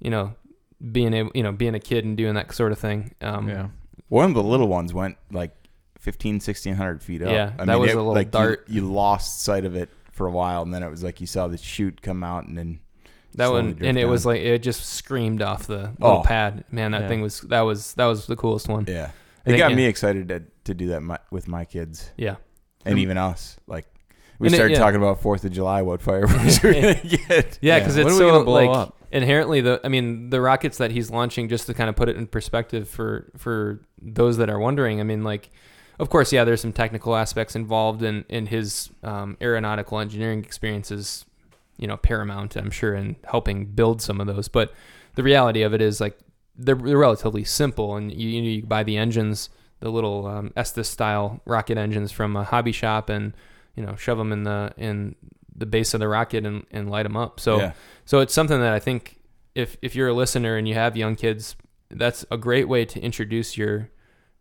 you 0.00 0.10
know, 0.10 0.34
being 0.92 1.12
able, 1.14 1.30
you 1.34 1.42
know, 1.42 1.52
being 1.52 1.74
a 1.74 1.80
kid 1.80 2.04
and 2.04 2.16
doing 2.16 2.34
that 2.34 2.52
sort 2.54 2.72
of 2.72 2.78
thing. 2.78 3.14
Um, 3.20 3.48
yeah 3.48 3.68
one 4.10 4.24
of 4.24 4.34
the 4.34 4.42
little 4.42 4.68
ones 4.68 4.94
went 4.94 5.18
like 5.30 5.54
15 5.98 6.36
1600 6.36 7.02
feet 7.02 7.20
up 7.20 7.30
Yeah, 7.30 7.52
that 7.62 7.78
was 7.78 7.92
a 7.92 7.96
little 7.96 8.14
like, 8.14 8.28
you- 8.28 8.30
dart. 8.30 8.64
you, 8.66 8.80
lost 8.90 9.42
sight 9.42 9.66
of 9.66 9.76
it 9.76 9.90
for 10.12 10.26
a 10.26 10.30
while 10.30 10.62
and 10.62 10.72
then 10.72 10.82
it 10.82 10.88
was 10.88 11.04
like 11.04 11.20
you 11.20 11.26
saw 11.26 11.46
the 11.46 11.58
chute 11.58 12.00
come 12.00 12.24
out 12.24 12.46
and 12.46 12.56
then 12.56 12.80
That 13.34 13.50
one, 13.50 13.72
drift 13.72 13.82
and 13.82 13.98
it 13.98 14.02
down. 14.02 14.10
was 14.10 14.24
like 14.24 14.40
it 14.40 14.62
just 14.62 14.86
screamed 14.86 15.42
off 15.42 15.66
the 15.66 15.92
little 16.00 16.20
Oh. 16.20 16.22
pad. 16.22 16.64
Man, 16.70 16.92
that 16.92 17.02
Yeah. 17.02 17.08
thing 17.08 17.20
was 17.20 17.42
that 17.42 17.60
was 17.60 17.92
that 17.94 18.06
was 18.06 18.24
the 18.26 18.36
coolest 18.36 18.66
one. 18.68 18.86
yeah 18.88 19.10
it 19.44 19.50
think- 19.50 19.58
got 19.58 19.70
yeah. 19.72 19.76
me 19.76 19.84
excited 19.84 20.28
to, 20.28 20.42
to 20.64 20.72
do 20.72 20.86
that 20.88 21.02
my, 21.02 21.18
with 21.30 21.46
my 21.46 21.66
kids 21.66 22.10
Yeah. 22.16 22.36
and 22.86 22.98
even 22.98 23.18
us. 23.18 23.58
Like 23.66 23.84
we 24.38 24.46
and 24.48 24.54
it- 24.54 24.58
started 24.58 24.74
yeah. 24.74 24.78
talking 24.80 24.96
about 24.96 25.20
Fourth 25.22 25.44
of 25.44 25.52
July, 25.52 25.82
what 25.82 26.00
fireworks 26.02 26.62
we're 26.62 26.74
gonna 26.74 26.94
get. 27.04 27.58
Yeah, 27.60 27.78
because 27.78 27.96
When 27.96 28.06
it's 28.06 28.14
we 28.14 28.18
so 28.18 28.30
gonna 28.30 28.44
blow 28.44 28.66
like 28.66 28.76
up? 28.76 28.96
inherently 29.10 29.60
the. 29.60 29.80
I 29.84 29.88
mean, 29.88 30.30
the 30.30 30.40
rockets 30.40 30.78
that 30.78 30.90
he's 30.90 31.10
launching, 31.10 31.48
just 31.48 31.66
to 31.66 31.74
kind 31.74 31.88
of 31.88 31.96
put 31.96 32.08
it 32.08 32.16
in 32.16 32.26
perspective 32.26 32.88
for 32.88 33.30
for 33.36 33.80
those 34.00 34.36
that 34.38 34.48
are 34.50 34.58
wondering. 34.58 35.00
I 35.00 35.02
mean, 35.04 35.24
like, 35.24 35.50
of 35.98 36.08
course, 36.10 36.32
yeah, 36.32 36.44
there's 36.44 36.60
some 36.60 36.72
technical 36.72 37.16
aspects 37.16 37.56
involved, 37.56 38.02
in 38.02 38.24
in 38.28 38.46
his 38.46 38.90
um, 39.02 39.36
aeronautical 39.40 39.98
engineering 39.98 40.40
experiences, 40.44 41.24
you 41.78 41.86
know, 41.88 41.96
paramount. 41.96 42.54
I'm 42.56 42.70
sure 42.70 42.94
in 42.94 43.16
helping 43.24 43.66
build 43.66 44.00
some 44.02 44.20
of 44.20 44.26
those, 44.26 44.48
but 44.48 44.72
the 45.16 45.22
reality 45.24 45.62
of 45.62 45.74
it 45.74 45.80
is 45.82 46.00
like 46.00 46.16
they're, 46.56 46.74
they're 46.76 46.96
relatively 46.98 47.42
simple, 47.44 47.96
and 47.96 48.12
you 48.12 48.28
you, 48.28 48.42
know, 48.42 48.48
you 48.48 48.62
buy 48.62 48.84
the 48.84 48.96
engines, 48.96 49.48
the 49.80 49.90
little 49.90 50.26
um, 50.26 50.52
Estes 50.56 50.88
style 50.88 51.40
rocket 51.44 51.76
engines 51.78 52.12
from 52.12 52.36
a 52.36 52.44
hobby 52.44 52.72
shop, 52.72 53.08
and 53.08 53.32
you 53.78 53.86
know, 53.86 53.94
shove 53.94 54.18
them 54.18 54.32
in 54.32 54.42
the 54.42 54.72
in 54.76 55.14
the 55.56 55.66
base 55.66 55.94
of 55.94 56.00
the 56.00 56.08
rocket 56.08 56.44
and, 56.44 56.66
and 56.72 56.90
light 56.90 57.04
them 57.04 57.16
up. 57.16 57.38
So 57.38 57.58
yeah. 57.58 57.72
so 58.04 58.18
it's 58.18 58.34
something 58.34 58.58
that 58.60 58.72
I 58.72 58.80
think 58.80 59.20
if 59.54 59.76
if 59.82 59.94
you're 59.94 60.08
a 60.08 60.14
listener 60.14 60.56
and 60.56 60.66
you 60.66 60.74
have 60.74 60.96
young 60.96 61.14
kids, 61.14 61.54
that's 61.90 62.24
a 62.30 62.36
great 62.36 62.68
way 62.68 62.84
to 62.84 63.00
introduce 63.00 63.56
your 63.56 63.88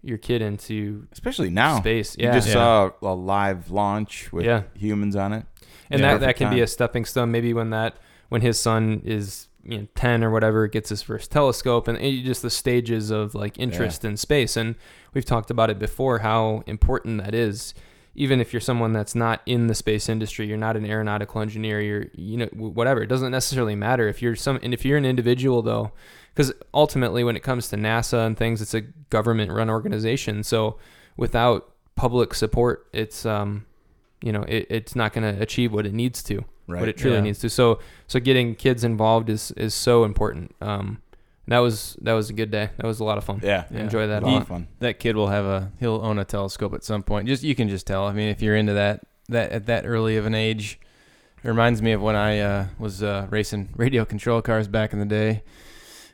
your 0.01 0.17
kid 0.17 0.41
into 0.41 1.07
especially 1.11 1.49
now. 1.51 1.77
space. 1.79 2.15
You 2.17 2.25
Yeah. 2.25 2.33
just 2.33 2.47
Yeah. 2.47 2.53
saw 2.53 2.89
a 3.03 3.13
live 3.13 3.69
launch 3.69 4.31
with 4.33 4.45
Yeah. 4.45 4.63
humans 4.73 5.15
on 5.15 5.33
it. 5.33 5.45
and 5.91 6.01
Yeah. 6.01 6.13
that, 6.13 6.19
that 6.25 6.35
can 6.35 6.51
be 6.53 6.61
a 6.61 6.67
stepping 6.67 7.05
stone 7.05 7.29
maybe 7.31 7.53
when 7.53 7.69
that 7.69 7.97
when 8.29 8.41
his 8.41 8.59
son 8.59 9.01
is 9.05 9.47
you 9.63 9.77
know, 9.79 9.87
10 9.95 10.23
or 10.23 10.31
whatever 10.31 10.67
gets 10.67 10.89
his 10.89 11.01
first 11.01 11.29
telescope 11.31 11.87
and 11.89 11.97
it, 11.97 12.23
just 12.23 12.41
the 12.41 12.49
stages 12.49 13.09
of 13.11 13.35
like 13.35 13.57
interest 13.59 14.03
in 14.05 14.15
space 14.17 14.55
and 14.57 14.75
we've 15.13 15.25
talked 15.25 15.49
about 15.51 15.69
it 15.69 15.77
before 15.79 16.19
how 16.19 16.63
important 16.67 17.21
that 17.23 17.33
is 17.35 17.73
even 18.17 18.41
if 18.41 18.51
you're 18.51 18.59
someone 18.59 18.91
that's 18.91 19.15
not 19.15 19.41
in 19.45 19.67
the 19.67 19.75
space 19.75 20.09
industry 20.09 20.45
you're 20.47 20.57
not 20.57 20.75
an 20.75 20.85
aeronautical 20.85 21.39
engineer 21.41 21.79
you're 21.79 22.05
you 22.15 22.35
know 22.35 22.47
whatever 22.53 23.01
it 23.01 23.07
doesn't 23.07 23.31
necessarily 23.31 23.75
matter 23.75 24.07
if 24.09 24.21
you're 24.21 24.35
some 24.35 24.59
and 24.63 24.73
if 24.73 24.83
you're 24.83 24.97
an 24.97 25.05
individual 25.05 25.61
though 25.61 25.91
because 26.33 26.51
ultimately 26.73 27.23
when 27.23 27.35
it 27.35 27.43
comes 27.43 27.69
to 27.69 27.75
NASA 27.77 28.25
and 28.25 28.35
things 28.37 28.61
it's 28.61 28.73
a 28.73 28.81
government 29.09 29.51
run 29.51 29.69
organization 29.69 30.43
so 30.43 30.77
without 31.15 31.71
public 31.95 32.33
support 32.33 32.87
it's 32.91 33.25
um 33.25 33.65
you 34.21 34.31
know 34.31 34.41
it, 34.43 34.65
it's 34.69 34.95
not 34.95 35.13
going 35.13 35.35
to 35.35 35.41
achieve 35.41 35.71
what 35.71 35.85
it 35.85 35.93
needs 35.93 36.21
to 36.23 36.43
Right. 36.69 36.81
what 36.81 36.89
it 36.89 36.97
truly 36.97 37.15
Yeah. 37.15 37.21
needs 37.23 37.39
to. 37.39 37.49
So 37.49 37.79
so 38.07 38.19
getting 38.19 38.53
kids 38.53 38.83
involved 38.83 39.29
is 39.29 39.51
is 39.51 39.73
so 39.73 40.03
important. 40.03 40.53
Um, 40.59 41.01
that 41.47 41.59
was 41.59 41.97
that 42.01 42.13
was 42.13 42.29
a 42.29 42.33
good 42.33 42.51
day. 42.51 42.69
That 42.77 42.85
was 42.87 42.99
a 42.99 43.03
lot 43.03 43.17
of 43.17 43.23
fun. 43.23 43.39
Yeah. 43.43 43.65
Yeah. 43.71 43.79
Enjoy 43.81 44.07
that 44.07 44.23
A 44.23 44.25
a 44.25 44.27
lot 44.27 44.33
lot. 44.33 44.41
of 44.43 44.47
fun. 44.47 44.67
that 44.79 44.99
kid 44.99 45.15
will 45.15 45.27
have 45.29 45.45
a 45.45 45.71
he'll 45.79 46.01
own 46.03 46.19
a 46.19 46.25
telescope 46.25 46.73
at 46.73 46.83
some 46.83 47.03
point. 47.03 47.27
Just 47.27 47.43
you 47.43 47.55
can 47.55 47.69
just 47.69 47.87
tell. 47.87 48.05
I 48.05 48.13
mean, 48.13 48.29
if 48.29 48.41
you're 48.41 48.55
into 48.55 48.73
that 48.73 49.01
that 49.29 49.51
at 49.51 49.65
that 49.67 49.85
early 49.85 50.17
of 50.17 50.25
an 50.25 50.35
age, 50.35 50.79
it 51.43 51.47
reminds 51.47 51.81
me 51.81 51.91
of 51.93 52.01
when 52.01 52.15
I 52.15 52.39
uh, 52.39 52.65
was 52.79 53.01
uh, 53.03 53.27
racing 53.29 53.69
radio 53.75 54.05
control 54.05 54.41
cars 54.41 54.67
back 54.67 54.93
in 54.93 54.99
the 54.99 55.05
day. 55.05 55.43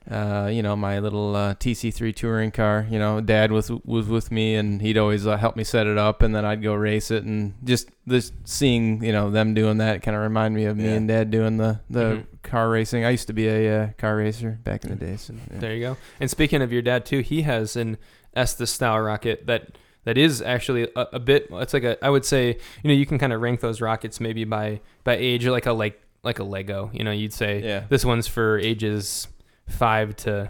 Uh, 0.10 0.49
you 0.51 0.62
know, 0.62 0.76
my 0.76 0.99
little 0.99 1.34
uh, 1.36 1.54
TC3 1.56 2.14
touring 2.14 2.51
car. 2.51 2.86
You 2.89 2.99
know, 2.99 3.22
Dad 3.22 3.51
was 3.54 3.72
was 3.86 4.08
with 4.10 4.32
me, 4.32 4.56
and 4.56 4.82
he'd 4.82 4.97
always 4.97 5.26
uh, 5.26 5.38
help 5.38 5.56
me 5.56 5.64
set 5.64 5.88
it 5.88 5.97
up, 5.97 6.22
and 6.22 6.36
then 6.36 6.43
I'd 6.43 6.62
go 6.62 6.74
race 6.74 7.10
it. 7.10 7.24
And 7.24 7.54
just 7.64 7.89
this 8.06 8.34
seeing, 8.43 9.01
you 9.04 9.14
know, 9.14 9.32
them 9.32 9.54
doing 9.54 9.78
that 9.78 10.01
kind 10.04 10.16
of 10.18 10.22
remind 10.24 10.56
me 10.56 10.66
of 10.66 10.76
me 10.76 10.86
Yeah. 10.86 10.89
and 10.95 11.08
Dad 11.08 11.32
doing 11.32 11.56
the 11.58 11.80
the 11.89 11.99
Mhm. 11.99 12.26
car 12.43 12.70
racing. 12.70 13.06
I 13.06 13.12
used 13.12 13.28
to 13.28 13.34
be 13.34 13.47
a 13.47 13.84
uh, 13.84 13.88
car 13.97 14.18
racer 14.18 14.60
back 14.66 14.84
in 14.84 14.89
the 14.89 14.97
day. 14.97 15.16
So, 15.16 15.34
yeah. 15.51 15.60
There 15.60 15.74
you 15.74 15.80
go. 15.82 15.97
And 16.20 16.30
speaking 16.30 16.62
of 16.62 16.74
your 16.74 16.82
dad 16.82 17.06
too, 17.06 17.20
he 17.22 17.43
has 17.43 17.78
an 17.78 17.97
Estes 18.36 18.72
style 18.72 18.99
rocket 18.99 19.47
that 19.47 19.78
that 20.04 20.18
is 20.18 20.41
actually 20.41 20.84
a, 20.97 21.08
a 21.14 21.20
bit. 21.20 21.47
It's 21.49 21.74
like 21.74 21.86
a. 21.86 22.04
I 22.04 22.10
would 22.10 22.26
say 22.26 22.47
you 22.84 22.88
know 22.89 22.93
you 22.93 23.06
can 23.06 23.18
kind 23.20 23.32
of 23.32 23.39
rank 23.39 23.62
those 23.62 23.80
rockets 23.80 24.20
maybe 24.20 24.43
by 24.43 24.82
by 25.06 25.16
age 25.16 25.45
or 25.45 25.51
like 25.51 25.66
a 25.66 25.72
like 25.72 26.01
like 26.24 26.39
a 26.39 26.43
Lego. 26.43 26.89
You 26.93 27.06
know, 27.06 27.12
you'd 27.12 27.32
say 27.34 27.62
Yeah. 27.64 27.84
this 27.88 28.04
one's 28.04 28.28
for 28.28 28.58
ages 28.60 29.28
five 29.68 30.16
to 30.18 30.49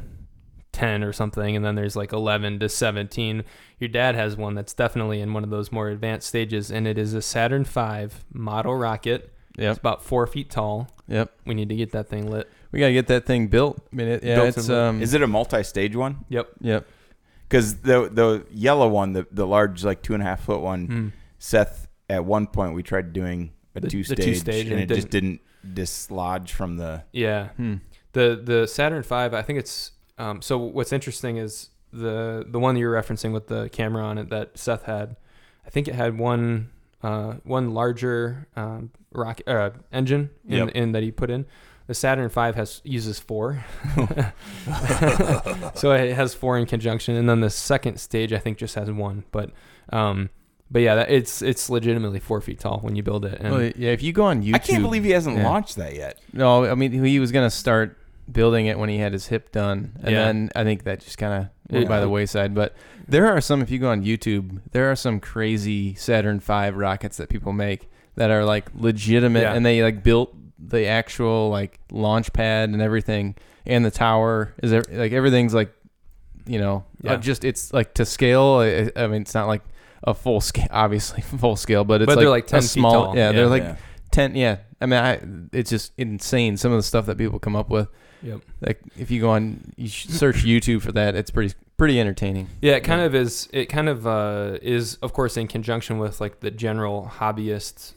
10 0.71 1.03
or 1.03 1.13
something 1.13 1.55
and 1.55 1.63
then 1.63 1.75
there's 1.75 1.95
like 1.95 2.11
11 2.13 2.59
to 2.59 2.67
17 2.67 3.43
your 3.79 3.87
dad 3.87 4.15
has 4.15 4.35
one 4.35 4.55
that's 4.55 4.73
definitely 4.73 5.21
in 5.21 5.31
one 5.31 5.43
of 5.43 5.51
those 5.51 5.71
more 5.71 5.89
advanced 5.89 6.27
stages 6.27 6.71
and 6.71 6.87
it 6.87 6.97
is 6.97 7.13
a 7.13 7.21
saturn 7.21 7.63
v 7.63 8.07
model 8.33 8.75
rocket 8.75 9.31
Yeah. 9.55 9.69
it's 9.69 9.77
about 9.79 10.03
four 10.03 10.25
feet 10.25 10.49
tall 10.49 10.89
Yep. 11.07 11.31
we 11.45 11.53
need 11.53 11.69
to 11.69 11.75
get 11.75 11.91
that 11.91 12.09
thing 12.09 12.27
lit 12.29 12.49
We 12.71 12.79
gotta 12.79 12.93
get 12.93 13.05
that 13.07 13.25
thing 13.27 13.49
built. 13.49 13.85
I 13.91 13.95
mean, 13.95 14.07
it, 14.07 14.23
yeah, 14.23 14.35
Built 14.35 14.57
it's 14.57 14.67
um. 14.69 14.99
Is 15.01 15.13
it 15.13 15.21
a 15.21 15.27
multi-stage 15.27 15.95
one? 15.95 16.25
yep 16.27 16.49
Yep. 16.61 16.87
Because 17.47 17.75
the 17.81 18.09
the 18.11 18.47
yellow 18.51 18.87
one, 18.87 19.13
the 19.13 19.27
the 19.31 19.45
large 19.45 19.83
like 19.83 20.01
two 20.01 20.15
and 20.15 20.23
a 20.23 20.25
half 20.25 20.43
foot 20.43 20.61
one, 20.61 20.87
Mm. 20.87 21.11
Seth 21.37 21.87
at 22.09 22.25
one 22.25 22.47
point 22.47 22.73
we 22.73 22.81
tried 22.81 23.13
doing 23.13 23.51
a 23.75 23.79
The- 23.81 23.89
two 23.89 23.99
the 23.99 24.15
stage, 24.15 24.25
two-stage, 24.25 24.63
and 24.65 24.71
and 24.79 24.81
it 24.81 24.91
it 24.91 24.95
just 24.95 25.09
didn't 25.11 25.41
dislodge 25.71 26.51
from 26.53 26.77
the. 26.77 27.03
yeah 27.11 27.49
Hmm. 27.57 27.75
The 28.13 28.39
the 28.43 28.67
saturn 28.67 29.03
v 29.03 29.13
i 29.15 29.41
think 29.41 29.59
it's 29.59 29.91
um, 30.17 30.41
so 30.41 30.57
what's 30.57 30.93
interesting 30.93 31.37
is 31.37 31.69
the 31.91 32.45
the 32.47 32.59
one 32.59 32.75
that 32.75 32.79
you're 32.81 32.93
referencing 32.93 33.33
with 33.33 33.47
the 33.47 33.69
camera 33.69 34.03
on 34.03 34.17
it 34.17 34.29
that 34.29 34.57
seth 34.57 34.83
had 34.83 35.15
i 35.65 35.69
think 35.69 35.87
it 35.87 35.95
had 35.95 36.17
one 36.17 36.69
uh, 37.03 37.33
one 37.43 37.73
larger 37.73 38.47
um, 38.55 38.89
rocket 39.11 39.47
uh, 39.47 39.71
engine 39.91 40.29
in, 40.47 40.57
Yep. 40.59 40.69
in 40.69 40.91
that 40.93 41.03
he 41.03 41.11
put 41.11 41.29
in 41.29 41.45
the 41.87 41.93
saturn 41.93 42.29
v 42.29 42.39
has 42.55 42.81
uses 42.85 43.19
four 43.19 43.63
so 45.75 45.91
it 45.91 46.13
has 46.15 46.33
four 46.33 46.57
in 46.57 46.65
conjunction 46.65 47.15
and 47.15 47.27
then 47.29 47.41
the 47.41 47.49
second 47.49 47.99
stage 47.99 48.31
i 48.33 48.37
think 48.37 48.57
just 48.57 48.75
has 48.75 48.89
one 48.91 49.23
but 49.31 49.51
um 49.91 50.29
but 50.71 50.81
yeah 50.81 50.95
that, 50.95 51.11
it's 51.11 51.41
it's 51.41 51.69
legitimately 51.69 52.19
four 52.19 52.41
feet 52.41 52.59
tall 52.59 52.79
when 52.79 52.95
you 52.95 53.03
build 53.03 53.25
it 53.25 53.39
and 53.39 53.53
Well, 53.53 53.61
yeah, 53.75 53.91
if 53.91 54.01
you 54.01 54.11
go 54.13 54.23
on 54.23 54.41
YouTube, 54.43 54.55
I 54.55 54.59
can't 54.59 54.81
believe 54.83 55.03
he 55.03 55.11
hasn't 55.11 55.37
yeah. 55.37 55.47
launched 55.47 55.75
that 55.75 55.93
yet. 55.95 56.19
No, 56.31 56.65
I 56.65 56.73
mean 56.75 56.91
he 57.03 57.19
was 57.19 57.31
gonna 57.31 57.51
start 57.51 57.97
building 58.31 58.65
it 58.67 58.77
when 58.79 58.89
he 58.89 58.97
had 58.97 59.13
his 59.13 59.27
hip 59.27 59.51
done, 59.51 59.93
and 60.01 60.11
Yeah. 60.13 60.25
then 60.25 60.49
I 60.55 60.63
think 60.63 60.83
that 60.83 60.99
just 61.01 61.17
kind 61.17 61.33
of 61.33 61.49
went 61.71 61.83
Yeah. 61.83 61.89
by 61.89 61.99
the 61.99 62.09
wayside. 62.09 62.53
But 62.55 62.75
there 63.07 63.27
are 63.27 63.41
some. 63.41 63.61
If 63.61 63.69
you 63.69 63.79
go 63.79 63.89
on 63.89 64.03
YouTube, 64.03 64.59
there 64.71 64.89
are 64.91 64.95
some 64.95 65.19
crazy 65.19 65.93
Saturn 65.95 66.39
V 66.39 66.69
rockets 66.69 67.17
that 67.17 67.29
people 67.29 67.51
make 67.53 67.89
that 68.15 68.29
are 68.31 68.45
like 68.45 68.65
legitimate, 68.75 69.41
Yeah. 69.41 69.53
and 69.53 69.65
they 69.65 69.83
like 69.83 70.03
built 70.03 70.33
the 70.57 70.85
actual 70.85 71.49
like 71.49 71.79
launch 71.91 72.31
pad 72.33 72.69
and 72.69 72.81
everything, 72.81 73.35
and 73.65 73.83
the 73.83 73.91
tower 73.91 74.53
is 74.63 74.71
there, 74.71 74.83
like 74.91 75.11
everything's 75.11 75.53
like, 75.53 75.73
you 76.45 76.59
know, 76.59 76.85
Yeah. 77.01 77.13
uh, 77.13 77.17
just 77.17 77.43
it's 77.43 77.73
like 77.73 77.93
to 77.95 78.05
scale. 78.05 78.59
I, 78.61 78.89
I 78.95 79.07
mean, 79.07 79.23
it's 79.23 79.33
not 79.33 79.47
like 79.47 79.61
a 80.05 80.13
full 80.13 80.39
scale, 80.41 80.67
obviously 80.71 81.21
full 81.21 81.55
scale, 81.57 81.83
but 81.83 82.01
it's 82.01 82.05
But 82.07 82.15
like 82.17 82.23
they're 82.23 82.29
like 82.29 82.45
a 82.45 82.47
10 82.47 82.61
feet 82.61 82.69
small. 82.69 82.91
tall. 83.07 83.15
Yeah, 83.17 83.31
they're 83.33 83.47
like 83.47 83.63
Yeah. 83.63 83.75
ten. 84.11 84.35
Yeah, 84.35 84.57
I 84.79 84.85
mean, 84.85 84.99
I, 84.99 85.19
it's 85.57 85.69
just 85.69 85.91
insane. 85.97 86.55
Some 86.55 86.71
of 86.71 86.77
the 86.77 86.83
stuff 86.83 87.05
that 87.07 87.17
people 87.17 87.39
come 87.39 87.55
up 87.57 87.69
with. 87.69 87.87
Yep. 88.23 88.41
Like 88.61 88.81
if 88.97 89.11
you 89.11 89.19
go 89.21 89.31
on, 89.31 89.73
you 89.75 89.89
search 89.89 90.45
YouTube 90.45 90.81
for 90.81 90.91
that. 90.93 91.15
It's 91.15 91.29
pretty 91.29 91.53
pretty 91.77 91.99
entertaining. 91.99 92.47
Yeah, 92.61 92.73
it 92.73 92.83
kind 92.83 93.01
of 93.01 93.13
is. 93.13 93.49
It 93.51 93.65
kind 93.65 93.89
of 93.89 94.07
uh, 94.07 94.57
is, 94.61 94.95
of 95.01 95.13
course, 95.13 95.37
in 95.37 95.47
conjunction 95.47 95.97
with 95.99 96.21
like 96.21 96.39
the 96.39 96.49
general 96.49 97.11
hobbyist 97.17 97.93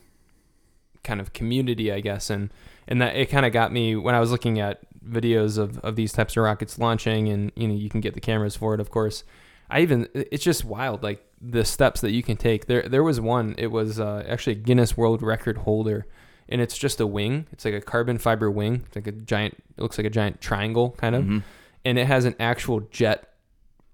kind 1.05 1.21
of 1.21 1.33
community, 1.33 1.93
I 1.93 2.01
guess, 2.01 2.29
and 2.29 2.51
and 2.89 3.01
that 3.01 3.17
it 3.17 3.27
kind 3.27 3.47
of 3.47 3.53
got 3.53 3.73
me 3.73 3.97
when 3.97 4.15
I 4.15 4.21
was 4.21 4.31
looking 4.31 4.59
at 4.59 4.81
videos 5.09 5.57
of, 5.59 5.79
of 5.79 5.95
these 5.97 6.13
types 6.13 6.37
of 6.37 6.43
rockets 6.43 6.79
launching, 6.79 7.29
and 7.29 7.53
you 7.55 7.69
know 7.69 7.75
you 7.75 7.89
can 7.89 8.01
get 8.01 8.15
the 8.15 8.21
cameras 8.21 8.57
for 8.57 8.75
it, 8.75 8.81
of 8.81 8.91
course. 8.91 9.25
I 9.71 9.81
even 9.81 10.09
it's 10.15 10.45
just 10.45 10.65
wild, 10.65 11.03
like 11.03 11.25
the 11.41 11.65
steps 11.65 12.01
that 12.01 12.11
you 12.11 12.23
can 12.23 12.37
take. 12.37 12.67
There 12.67 12.83
there 12.83 13.03
was 13.05 13.21
one. 13.21 13.55
It 13.59 13.69
was 13.69 14.01
uh, 14.01 14.25
actually 14.29 14.55
a 14.55 14.57
Guinness 14.57 14.97
World 14.97 15.23
Record 15.23 15.59
holder, 15.59 16.07
and 16.49 16.61
it's 16.61 16.77
just 16.79 17.01
a 17.01 17.07
wing. 17.07 17.47
It's 17.53 17.65
like 17.65 17.75
a 17.75 17.81
carbon 17.81 18.19
fiber 18.19 18.51
wing. 18.51 18.85
It's 18.87 18.97
like 18.97 19.07
a 19.07 19.13
giant. 19.13 19.55
It 19.77 19.83
looks 19.83 19.99
like 19.99 20.07
a 20.07 20.11
giant 20.11 20.41
triangle, 20.41 20.91
kind 20.99 21.15
of 21.15 21.25
Mhm. 21.25 21.43
and 21.85 21.99
it 21.99 22.07
has 22.07 22.25
an 22.25 22.35
actual 22.41 22.81
jet 22.81 23.33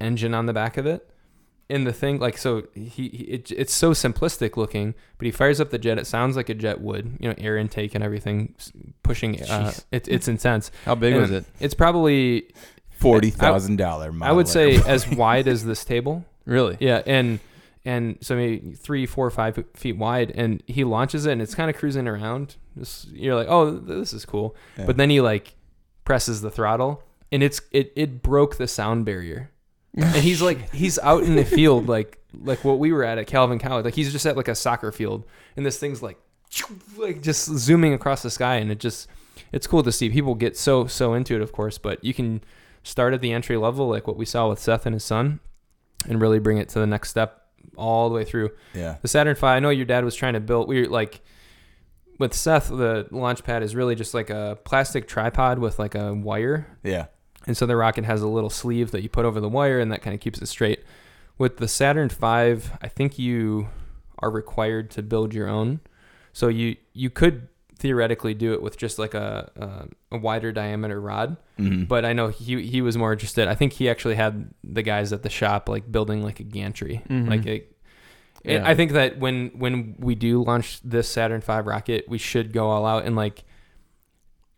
engine 0.01 0.35
on 0.35 0.47
the 0.47 0.53
back 0.53 0.77
of 0.77 0.87
it. 0.87 1.09
And 1.71 1.87
the 1.87 1.93
thing, 1.93 2.19
like, 2.19 2.37
so 2.37 2.65
he, 2.75 3.09
he 3.09 3.25
it, 3.31 3.51
it's 3.53 3.73
so 3.73 3.93
simplistic 3.93 4.59
looking, 4.59 4.95
but 5.17 5.25
he 5.25 5.31
fires 5.31 5.59
up 5.59 5.71
the 5.71 5.79
jet. 5.79 5.97
It 5.99 6.07
sounds 6.07 6.37
like 6.37 6.51
a 6.51 6.55
jet 6.55 6.83
would, 6.83 7.17
you 7.19 7.29
know, 7.31 7.35
air 7.39 7.57
intake 7.57 7.95
and 7.95 8.05
everything, 8.05 8.55
pushing. 9.03 9.41
Uh, 9.43 9.73
it, 9.91 10.07
it's 10.07 10.29
intense. 10.29 10.71
How 10.85 10.95
big 10.95 11.13
And 11.15 11.23
was 11.23 11.31
it? 11.31 11.47
It's 11.61 11.73
probably, 11.75 12.49
Forty 12.91 13.31
thousand 13.31 13.77
dollar. 13.77 14.13
I 14.21 14.33
would 14.33 14.49
say, 14.49 14.77
as 14.87 15.09
wide 15.09 15.49
as 15.49 15.65
this 15.65 15.83
table. 15.85 16.25
Really? 16.45 16.77
Yeah, 16.79 17.01
and 17.07 17.41
and 17.85 18.19
so 18.21 18.37
maybe 18.37 18.75
three, 18.75 19.07
four, 19.07 19.29
five 19.31 19.63
feet 19.75 19.97
wide, 19.97 20.33
and 20.35 20.63
he 20.67 20.85
launches 20.85 21.27
it, 21.27 21.33
and 21.33 21.43
it's 21.43 21.55
kind 21.55 21.69
of 21.69 21.77
cruising 21.77 22.07
around. 22.07 22.57
Just, 22.79 23.11
you're 23.11 23.35
like, 23.35 23.49
oh, 23.49 23.71
this 23.71 24.13
is 24.13 24.25
cool. 24.25 24.57
Yeah. 24.79 24.87
But 24.87 24.97
then 24.97 25.11
he 25.11 25.21
like 25.21 25.55
presses 26.05 26.41
the 26.41 26.51
throttle, 26.51 27.03
and 27.31 27.43
it's 27.43 27.61
it 27.73 27.93
it 27.97 28.23
broke 28.23 28.57
the 28.57 28.69
sound 28.69 29.05
barrier. 29.05 29.51
and 29.97 30.17
he's 30.17 30.41
like 30.41 30.73
he's 30.73 30.99
out 31.01 31.23
in 31.23 31.37
the 31.37 31.45
field 31.45 31.87
like 31.87 32.19
like 32.41 32.65
what 32.65 32.79
we 32.79 32.93
were 32.93 33.05
at 33.05 33.19
at 33.19 33.27
Calvin 33.27 33.59
College. 33.59 33.85
Like 33.85 33.95
he's 33.95 34.13
just 34.13 34.25
at 34.25 34.37
like 34.37 34.49
a 34.49 34.55
soccer 34.55 34.93
field, 34.93 35.25
and 35.57 35.67
this 35.67 35.79
thing's 35.79 36.03
like 36.03 36.19
like 36.97 37.21
just 37.21 37.47
zooming 37.47 37.93
across 37.93 38.23
the 38.23 38.31
sky, 38.31 38.57
and 38.57 38.71
it 38.71 38.79
just 38.79 39.09
it's 39.51 39.67
cool 39.67 39.83
to 39.83 39.93
see 39.93 40.09
people 40.09 40.35
get 40.35 40.57
so 40.57 40.87
so 40.87 41.15
into 41.15 41.35
it, 41.35 41.43
of 41.43 41.53
course. 41.53 41.79
But 41.79 42.03
you 42.05 42.15
can 42.15 42.43
start 42.85 43.13
at 43.13 43.21
the 43.21 43.33
entry 43.33 43.57
level, 43.57 43.89
like 43.89 44.07
what 44.07 44.17
we 44.17 44.25
saw 44.25 44.49
with 44.49 44.59
Seth 44.59 44.87
and 44.87 44.95
his 44.95 45.05
son, 45.05 45.41
and 46.09 46.21
really 46.21 46.39
bring 46.39 46.59
it 46.59 46.69
to 46.71 46.79
the 46.79 46.87
next 46.87 47.11
step 47.11 47.42
all 47.77 48.09
the 48.09 48.15
way 48.15 48.25
through. 48.25 48.51
Yeah. 48.75 48.97
The 49.03 49.09
Saturn 49.09 49.35
V, 49.35 49.47
I 49.47 49.61
know 49.61 49.71
your 49.71 49.87
dad 49.87 50.05
was 50.05 50.15
trying 50.15 50.35
to 50.35 50.41
build. 50.41 50.69
We 50.69 50.83
were 50.83 50.89
like, 50.89 51.21
with 52.19 52.35
Seth, 52.35 52.69
the 52.69 53.07
launch 53.11 53.43
pad 53.43 53.63
is 53.63 53.75
really 53.75 53.95
just 53.95 54.15
like 54.15 54.31
a 54.31 54.59
plastic 54.65 55.09
tripod 55.09 55.59
with 55.59 55.79
like 55.79 55.95
a 55.95 56.15
wire. 56.15 56.79
Yeah. 56.83 57.07
And 57.47 57.57
so 57.57 57.67
the 57.67 57.77
rocket 57.77 58.05
has 58.05 58.23
a 58.23 58.29
little 58.29 58.51
sleeve 58.51 58.93
that 58.93 59.03
you 59.03 59.09
put 59.09 59.25
over 59.25 59.41
the 59.41 59.49
wire 59.49 59.81
and 59.81 59.91
that 59.91 60.03
kind 60.03 60.15
of 60.15 60.21
keeps 60.21 60.41
it 60.41 60.47
straight. 60.47 60.85
With 61.39 61.57
the 61.57 61.67
Saturn 61.67 62.09
V, 62.09 62.27
I 62.27 62.89
think 62.89 63.19
you 63.19 63.69
are 64.19 64.31
required 64.31 64.91
to 64.93 65.03
build 65.03 65.35
your 65.35 65.49
own. 65.49 65.81
So 66.33 66.49
you 66.49 66.77
you 66.93 67.11
could 67.11 67.49
theoretically 67.83 68.33
do 68.33 68.53
it 68.55 68.63
with 68.63 68.77
just 68.79 68.99
like 68.99 69.13
a 69.15 69.51
a, 70.11 70.17
a 70.17 70.19
wider 70.19 70.53
diameter 70.53 71.01
rod, 71.01 71.37
Mhm. 71.59 71.87
but 71.89 72.05
I 72.05 72.13
know 72.15 72.29
he 72.29 72.63
he 72.63 72.81
was 72.81 72.97
more 72.97 73.13
interested. 73.13 73.49
I 73.49 73.55
think 73.55 73.75
he 73.75 73.91
actually 73.91 74.15
had 74.15 74.49
the 74.65 74.83
guys 74.83 75.13
at 75.13 75.23
the 75.23 75.29
shop 75.31 75.69
like 75.69 75.91
building 75.91 76.23
like 76.23 76.41
a 76.41 76.45
gantry, 76.45 77.03
Mhm. 77.09 77.29
like 77.29 77.47
a. 77.47 77.65
and 78.45 78.63
Yeah. 78.65 78.69
I 78.71 78.75
think 78.75 78.93
that 78.93 79.19
when 79.19 79.49
when 79.59 79.97
we 79.99 80.15
do 80.15 80.43
launch 80.43 80.81
this 80.83 81.09
Saturn 81.09 81.41
V 81.43 81.53
rocket, 81.61 82.09
we 82.09 82.19
should 82.19 82.53
go 82.53 82.71
all 82.71 82.87
out 82.87 83.05
and 83.05 83.15
like 83.17 83.45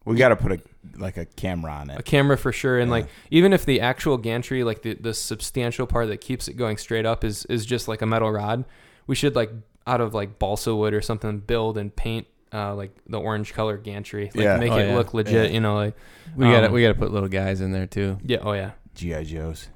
we 0.05 0.17
got 0.17 0.29
to 0.29 0.37
put 0.37 0.53
a 0.53 0.61
like 0.99 1.17
a 1.17 1.25
camera 1.25 1.73
on 1.73 1.89
it. 1.91 1.99
a 1.99 2.03
camera 2.03 2.37
for 2.37 2.53
sure 2.53 2.79
and 2.79 2.89
Yeah. 2.91 2.97
like 2.99 3.07
even 3.31 3.55
if 3.55 3.65
the 3.65 3.81
actual 3.81 4.19
gantry 4.19 4.63
like 4.63 4.83
the, 4.83 4.95
the 4.95 5.15
substantial 5.15 5.87
part 5.87 6.09
that 6.09 6.21
keeps 6.21 6.47
it 6.47 6.55
going 6.59 6.77
straight 6.77 7.07
up 7.07 7.25
is 7.25 7.47
is 7.47 7.65
just 7.65 7.89
like 7.89 8.03
a 8.03 8.07
metal 8.07 8.31
rod 8.31 8.67
we 9.07 9.15
should 9.15 9.35
like 9.35 9.51
out 9.87 10.03
of 10.03 10.13
like 10.13 10.39
balsa 10.39 10.75
wood 10.77 10.93
or 10.93 11.01
something 11.01 11.39
build 11.39 11.79
and 11.79 11.97
paint 11.97 12.27
uh, 12.55 12.75
like 12.75 12.93
the 13.09 13.19
orange 13.21 13.53
color 13.53 13.77
gantry, 13.77 14.27
like 14.35 14.45
Yeah. 14.45 14.57
make 14.59 14.71
Oh, 14.73 14.79
it 14.79 14.89
yeah. 14.89 14.95
look 14.97 15.13
legit. 15.13 15.49
Yeah. 15.51 15.55
You 15.55 15.61
know, 15.61 15.75
like 15.75 15.97
We 16.37 16.45
got 16.47 16.61
to 16.61 16.67
Um, 16.69 16.73
we 16.73 16.83
got 16.83 16.89
to 16.89 16.95
put 16.95 17.11
little 17.13 17.29
guys 17.29 17.61
in 17.61 17.73
there 17.73 17.87
too. 17.87 18.19
yeah, 18.23 18.39
oh 18.43 18.53
yeah, 18.53 18.71
GI 18.95 19.25
Joes. 19.25 19.69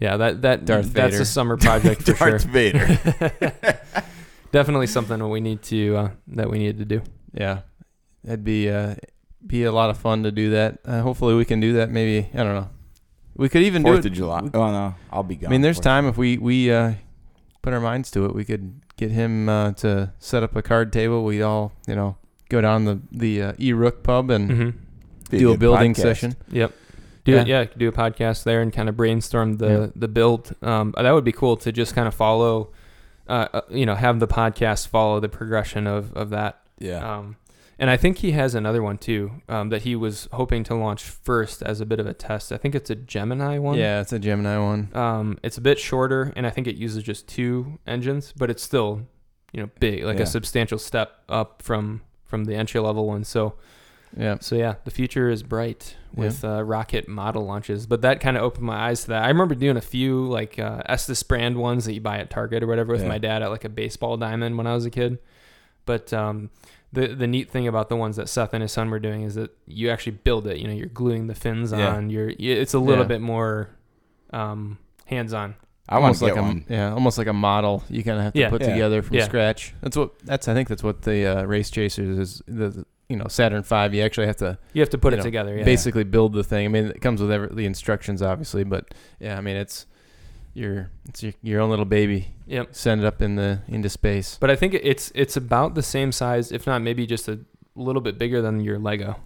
yeah. 0.00 0.16
That 0.16 0.42
that 0.42 0.64
Darth 0.64 0.92
that's 0.92 1.12
Vader. 1.14 1.22
a 1.22 1.26
summer 1.26 1.56
project 1.56 2.02
for 2.02 2.12
Darth 2.30 2.42
sure. 2.42 2.50
Vader. 2.52 2.98
Definitely 4.52 4.86
something 4.86 5.18
that 5.18 5.26
we 5.28 5.40
need 5.40 5.62
to 5.64 5.96
uh, 5.96 6.08
that 6.28 6.48
we 6.50 6.58
need 6.58 6.78
to 6.78 6.84
do. 6.84 7.02
Yeah, 7.34 7.60
that'd 8.24 8.44
be 8.44 8.70
uh, 8.70 8.94
be 9.46 9.64
a 9.64 9.72
lot 9.72 9.90
of 9.90 9.98
fun 9.98 10.22
to 10.22 10.32
do 10.32 10.50
that. 10.50 10.78
Uh, 10.84 11.02
hopefully, 11.02 11.34
we 11.34 11.44
can 11.44 11.60
do 11.60 11.74
that. 11.74 11.90
Maybe 11.90 12.28
I 12.32 12.38
don't 12.38 12.54
know. 12.54 12.70
We 13.36 13.48
could 13.50 13.62
even 13.62 13.82
Fourth 13.82 14.02
do 14.02 14.08
of 14.08 14.12
it. 14.12 14.16
July. 14.16 14.40
Oh 14.54 14.70
no, 14.72 14.94
I'll 15.12 15.22
be 15.24 15.36
gone. 15.36 15.48
I 15.48 15.50
mean, 15.50 15.60
there's 15.60 15.76
Fourth. 15.76 15.84
time 15.84 16.06
if 16.06 16.16
we 16.16 16.38
we 16.38 16.70
uh, 16.72 16.94
put 17.60 17.74
our 17.74 17.80
minds 17.80 18.10
to 18.12 18.24
it. 18.24 18.34
We 18.34 18.44
could 18.44 18.80
get 18.96 19.10
him 19.10 19.48
uh, 19.48 19.72
to 19.72 20.12
set 20.18 20.42
up 20.42 20.56
a 20.56 20.62
card 20.62 20.92
table. 20.92 21.24
We 21.24 21.42
all 21.42 21.72
you 21.86 21.94
know 21.94 22.16
go 22.48 22.60
down 22.60 22.84
the 22.84 23.00
the 23.12 23.42
uh, 23.42 23.52
E 23.58 23.72
Rook 23.72 24.02
pub 24.02 24.30
and 24.30 24.50
hmm 24.50 24.70
Be 25.30 25.36
a 25.38 25.40
do 25.40 25.52
a 25.52 25.56
building 25.58 25.94
podcast. 25.94 25.96
session. 26.02 26.36
Yep. 26.50 26.72
Do 27.24 27.32
Yeah. 27.32 27.40
it, 27.40 27.46
yeah, 27.48 27.64
do 27.76 27.88
a 27.88 27.92
podcast 27.92 28.44
there 28.44 28.62
and 28.62 28.72
kind 28.72 28.88
of 28.88 28.96
brainstorm 28.96 29.54
the 29.58 29.68
Yeah. 29.68 29.86
the 29.96 30.08
build. 30.08 30.54
Um, 30.62 30.94
that 30.96 31.10
would 31.12 31.24
be 31.24 31.32
cool 31.32 31.56
to 31.58 31.72
just 31.72 31.94
kind 31.94 32.06
of 32.06 32.14
follow, 32.14 32.70
uh, 33.28 33.48
uh, 33.52 33.60
you 33.68 33.84
know, 33.84 33.96
have 33.96 34.20
the 34.20 34.28
podcast 34.28 34.86
follow 34.88 35.18
the 35.20 35.28
progression 35.28 35.86
of 35.88 36.12
of 36.14 36.30
that. 36.30 36.60
Yeah. 36.78 37.16
Um, 37.18 37.36
and 37.78 37.90
I 37.90 37.96
think 37.96 38.18
he 38.18 38.32
has 38.32 38.54
another 38.54 38.82
one 38.82 38.98
too 38.98 39.42
um, 39.48 39.68
that 39.70 39.82
he 39.82 39.94
was 39.96 40.28
hoping 40.32 40.64
to 40.64 40.74
launch 40.74 41.02
first 41.04 41.62
as 41.62 41.80
a 41.80 41.86
bit 41.86 42.00
of 42.00 42.06
a 42.06 42.14
test. 42.14 42.52
I 42.52 42.56
think 42.56 42.74
it's 42.74 42.90
a 42.90 42.94
Gemini 42.94 43.58
one. 43.58 43.76
Yeah, 43.78 44.00
it's 44.00 44.12
a 44.12 44.18
Gemini 44.18 44.58
one. 44.58 44.90
Um, 44.94 45.38
it's 45.42 45.58
a 45.58 45.60
bit 45.60 45.78
shorter, 45.78 46.32
and 46.36 46.46
I 46.46 46.50
think 46.50 46.66
it 46.66 46.76
uses 46.76 47.02
just 47.02 47.28
two 47.28 47.78
engines, 47.86 48.32
but 48.36 48.50
it's 48.50 48.62
still, 48.62 49.02
you 49.52 49.62
know, 49.62 49.70
big, 49.80 50.04
like 50.04 50.16
Yeah. 50.18 50.22
a 50.24 50.26
substantial 50.26 50.78
step 50.78 51.20
up 51.28 51.62
from 51.62 52.02
from 52.24 52.44
the 52.44 52.54
entry 52.56 52.80
level 52.80 53.06
one. 53.06 53.24
So. 53.24 53.54
Yeah, 54.16 54.38
So 54.40 54.54
yeah, 54.56 54.76
the 54.84 54.90
future 54.90 55.28
is 55.28 55.42
bright 55.42 55.94
Yeah. 56.16 56.20
with 56.24 56.44
uh, 56.44 56.62
rocket 56.64 57.06
model 57.06 57.44
launches. 57.44 57.86
But 57.86 58.00
that 58.02 58.18
kind 58.20 58.36
of 58.36 58.42
opened 58.44 58.64
my 58.64 58.88
eyes 58.88 59.02
to 59.02 59.08
that. 59.08 59.24
I 59.24 59.28
remember 59.28 59.54
doing 59.54 59.76
a 59.76 59.80
few 59.82 60.24
like 60.26 60.58
uh, 60.58 60.80
Estes 60.86 61.22
brand 61.22 61.58
ones 61.58 61.84
that 61.84 61.92
you 61.92 62.00
buy 62.00 62.18
at 62.18 62.30
Target 62.30 62.62
or 62.62 62.66
whatever 62.66 62.92
with 62.92 63.02
Yeah. 63.02 63.08
my 63.08 63.18
dad 63.18 63.42
at 63.42 63.50
like 63.50 63.64
a 63.64 63.68
baseball 63.68 64.16
diamond 64.16 64.56
when 64.56 64.66
I 64.66 64.72
was 64.74 64.86
a 64.86 64.90
kid. 64.90 65.18
But 65.84 66.12
um, 66.14 66.50
the 66.96 67.14
the 67.14 67.26
neat 67.28 67.48
thing 67.50 67.68
about 67.68 67.88
the 67.88 67.96
ones 67.96 68.16
that 68.16 68.28
Seth 68.28 68.52
and 68.52 68.60
his 68.62 68.72
son 68.72 68.90
were 68.90 68.98
doing 68.98 69.22
is 69.22 69.36
that 69.36 69.56
you 69.66 69.88
actually 69.90 70.12
build 70.24 70.46
it. 70.48 70.56
You 70.58 70.66
know, 70.66 70.74
you're 70.74 70.88
gluing 70.88 71.28
the 71.28 71.34
fins 71.34 71.70
Yeah. 71.72 71.94
on. 71.94 72.10
You're 72.10 72.32
it's 72.38 72.74
a 72.74 72.78
little 72.80 73.04
Yeah. 73.04 73.08
bit 73.08 73.20
more 73.20 73.70
um, 74.32 74.78
hands 75.06 75.32
on. 75.32 75.54
I 75.88 75.94
want 76.00 76.04
almost 76.04 76.18
to 76.18 76.24
like 76.24 76.34
get 76.34 76.40
a 76.40 76.42
one. 76.42 76.64
yeah, 76.68 76.92
almost 76.92 77.16
like 77.18 77.28
a 77.28 77.32
model. 77.32 77.84
You 77.88 78.02
kind 78.02 78.18
of 78.18 78.24
have 78.24 78.32
to 78.32 78.40
Yeah. 78.40 78.50
put 78.50 78.62
Yeah. 78.62 78.72
together 78.72 79.02
from 79.02 79.16
Yeah. 79.16 79.24
scratch. 79.24 79.72
That's 79.82 79.96
what 79.96 80.18
that's 80.24 80.48
I 80.48 80.54
think 80.54 80.68
that's 80.68 80.82
what 80.82 81.02
the 81.02 81.26
uh, 81.26 81.42
race 81.44 81.70
chasers 81.70 82.18
is. 82.18 82.42
The, 82.48 82.68
the 82.70 82.84
you 83.08 83.16
know 83.16 83.28
Saturn 83.28 83.62
Five. 83.62 83.94
You 83.94 84.02
actually 84.02 84.26
have 84.26 84.36
to 84.38 84.58
You 84.72 84.80
have 84.82 84.90
to 84.90 84.98
put 84.98 85.12
it 85.12 85.18
know, 85.18 85.22
together. 85.22 85.56
Yeah. 85.56 85.64
basically 85.64 86.02
build 86.04 86.32
the 86.32 86.42
thing. 86.42 86.64
I 86.64 86.68
mean, 86.68 86.86
it 86.86 87.00
comes 87.00 87.20
with 87.22 87.30
every, 87.30 87.48
the 87.54 87.66
instructions, 87.66 88.20
obviously, 88.20 88.64
but 88.64 88.94
yeah, 89.20 89.38
I 89.38 89.40
mean, 89.40 89.56
it's 89.56 89.86
your 90.56 90.90
it's 91.08 91.22
your, 91.22 91.32
your 91.42 91.60
own 91.60 91.70
little 91.70 91.84
baby. 91.84 92.28
Yep. 92.46 92.74
Send 92.74 93.02
it 93.02 93.06
up 93.06 93.20
in 93.20 93.36
the 93.36 93.60
into 93.68 93.88
space. 93.88 94.38
But 94.40 94.50
I 94.50 94.56
think 94.56 94.74
it's 94.74 95.12
it's 95.14 95.36
about 95.36 95.74
the 95.74 95.82
same 95.82 96.12
size, 96.12 96.52
if 96.52 96.66
not 96.66 96.82
maybe 96.82 97.06
just 97.06 97.28
a 97.28 97.40
little 97.74 98.02
bit 98.02 98.18
bigger 98.18 98.40
than 98.42 98.60
your 98.60 98.78
Lego. 98.78 99.16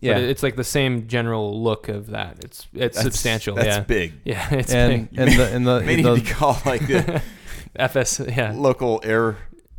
Yeah, 0.00 0.14
But 0.14 0.22
it's 0.22 0.42
like 0.42 0.56
the 0.56 0.64
same 0.64 1.08
general 1.08 1.62
look 1.62 1.88
of 1.88 2.08
that. 2.08 2.38
It's 2.44 2.66
it's 2.72 2.96
That's- 2.96 3.02
substantial. 3.02 3.56
That's 3.56 3.66
yeah. 3.66 3.80
big. 3.80 4.12
Yeah, 4.24 4.54
it's 4.54 4.72
and 4.72 5.10
big. 5.10 5.20
and 5.20 5.32
the 5.32 5.54
and 5.54 5.66
the, 5.66 5.80
May 5.86 5.96
need 5.96 6.04
the 6.06 6.20
to 6.20 6.34
call 6.34 6.58
like 6.64 6.86
the 6.86 7.20
FS, 7.76 8.20
yeah, 8.20 8.52
local 8.56 9.00
air 9.04 9.36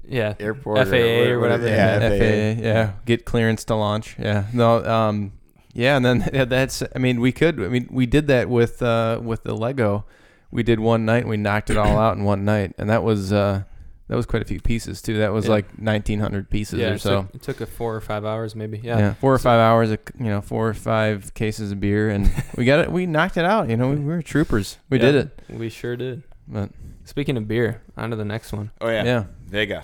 yeah, 0.07 0.35
airport 0.39 0.87
FAA 0.89 1.29
or 1.31 1.39
whatever. 1.39 1.67
Yeah, 1.67 1.99
FAA, 1.99 2.17
FAA. 2.17 2.61
yeah, 2.67 2.91
get 3.05 3.25
clearance 3.25 3.63
to 3.65 3.75
launch. 3.75 4.15
Yeah, 4.19 4.45
no, 4.53 4.83
um, 4.85 5.31
yeah, 5.73 5.95
and 5.95 6.05
then 6.05 6.29
yeah, 6.33 6.45
that's. 6.45 6.83
I 6.95 6.99
mean, 6.99 7.21
we 7.21 7.31
could. 7.31 7.59
I 7.61 7.69
mean, 7.69 7.87
we 7.89 8.05
did 8.05 8.27
that 8.27 8.49
with 8.49 8.81
uh 8.81 9.19
with 9.23 9.43
the 9.43 9.55
Lego. 9.55 10.05
We 10.51 10.63
did 10.63 10.79
one 10.79 11.05
night. 11.05 11.19
and 11.21 11.29
We 11.29 11.37
knocked 11.37 11.69
it 11.69 11.77
all 11.77 11.97
out 11.97 12.17
in 12.17 12.23
one 12.23 12.43
night, 12.45 12.73
and 12.77 12.89
that 12.89 13.03
was 13.03 13.31
uh 13.33 13.63
that 14.07 14.15
was 14.17 14.25
quite 14.25 14.41
a 14.41 14.45
few 14.45 14.59
pieces 14.59 15.01
too. 15.01 15.19
That 15.19 15.31
was 15.31 15.45
Yeah. 15.45 15.51
like 15.51 15.71
1,900 15.77 16.49
pieces 16.49 16.79
yeah. 16.79 16.89
or 16.89 16.93
It 16.95 16.99
so. 17.01 17.21
took, 17.23 17.35
it 17.35 17.41
took 17.41 17.61
a 17.61 17.65
four 17.65 17.95
or 17.95 18.01
five 18.01 18.25
hours, 18.25 18.55
maybe. 18.57 18.79
Yeah. 18.83 18.97
Yeah, 18.97 19.13
four 19.13 19.33
or 19.35 19.37
So- 19.37 19.43
five 19.43 19.59
hours, 19.61 19.89
of, 19.91 19.99
you 20.19 20.25
know, 20.25 20.41
four 20.41 20.67
or 20.67 20.73
five 20.73 21.33
cases 21.33 21.71
of 21.71 21.79
beer, 21.79 22.09
and 22.09 22.29
we 22.57 22.65
got 22.65 22.79
it. 22.79 22.91
We 22.91 23.05
knocked 23.05 23.37
it 23.37 23.45
out. 23.45 23.69
You 23.69 23.77
know, 23.77 23.89
we, 23.89 23.95
we 23.95 24.03
were 24.03 24.21
troopers. 24.21 24.77
We 24.89 24.97
Yeah. 24.99 25.11
did 25.11 25.15
it. 25.15 25.39
we 25.57 25.69
sure 25.69 25.95
did. 25.95 26.23
But 26.47 26.71
Speaking 27.05 27.37
of 27.37 27.47
beer, 27.47 27.81
on 27.97 28.09
to 28.11 28.15
the 28.17 28.25
next 28.25 28.51
one. 28.51 28.71
Oh 28.81 28.89
yeah, 28.89 29.03
yeah. 29.05 29.23
Vega. 29.47 29.83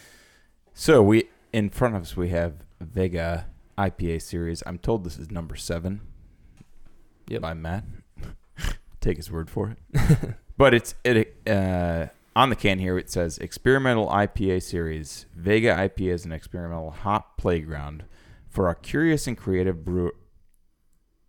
So 0.74 1.02
we 1.02 1.30
in 1.54 1.70
front 1.70 1.96
of 1.96 2.02
us 2.04 2.16
we 2.18 2.30
have 2.30 2.54
Vega 2.82 3.46
IPA 3.78 4.22
series. 4.22 4.62
I'm 4.66 4.78
told 4.78 5.04
this 5.06 5.18
is 5.18 5.32
number 5.32 5.56
seven. 5.56 6.02
Yep. 7.30 7.42
By 7.42 7.54
Matt. 7.54 7.86
Take 9.02 9.18
his 9.18 9.32
word 9.32 9.50
for 9.50 9.72
it. 9.72 10.36
but 10.58 10.74
it's 10.74 10.96
it 11.04 11.36
uh, 11.48 12.08
on 12.36 12.50
the 12.50 12.56
can 12.56 12.80
here. 12.80 12.98
It 12.98 13.10
says 13.10 13.38
experimental 13.38 14.08
IPA 14.08 14.62
series. 14.64 15.26
Vega 15.36 15.74
IPA 15.76 16.14
is 16.14 16.26
an 16.26 16.32
experimental 16.32 16.92
hop 16.92 17.38
playground 17.38 18.06
for 18.50 18.68
our 18.68 18.76
curious 18.76 19.28
and 19.28 19.38
creative 19.38 19.84
brew. 19.86 20.12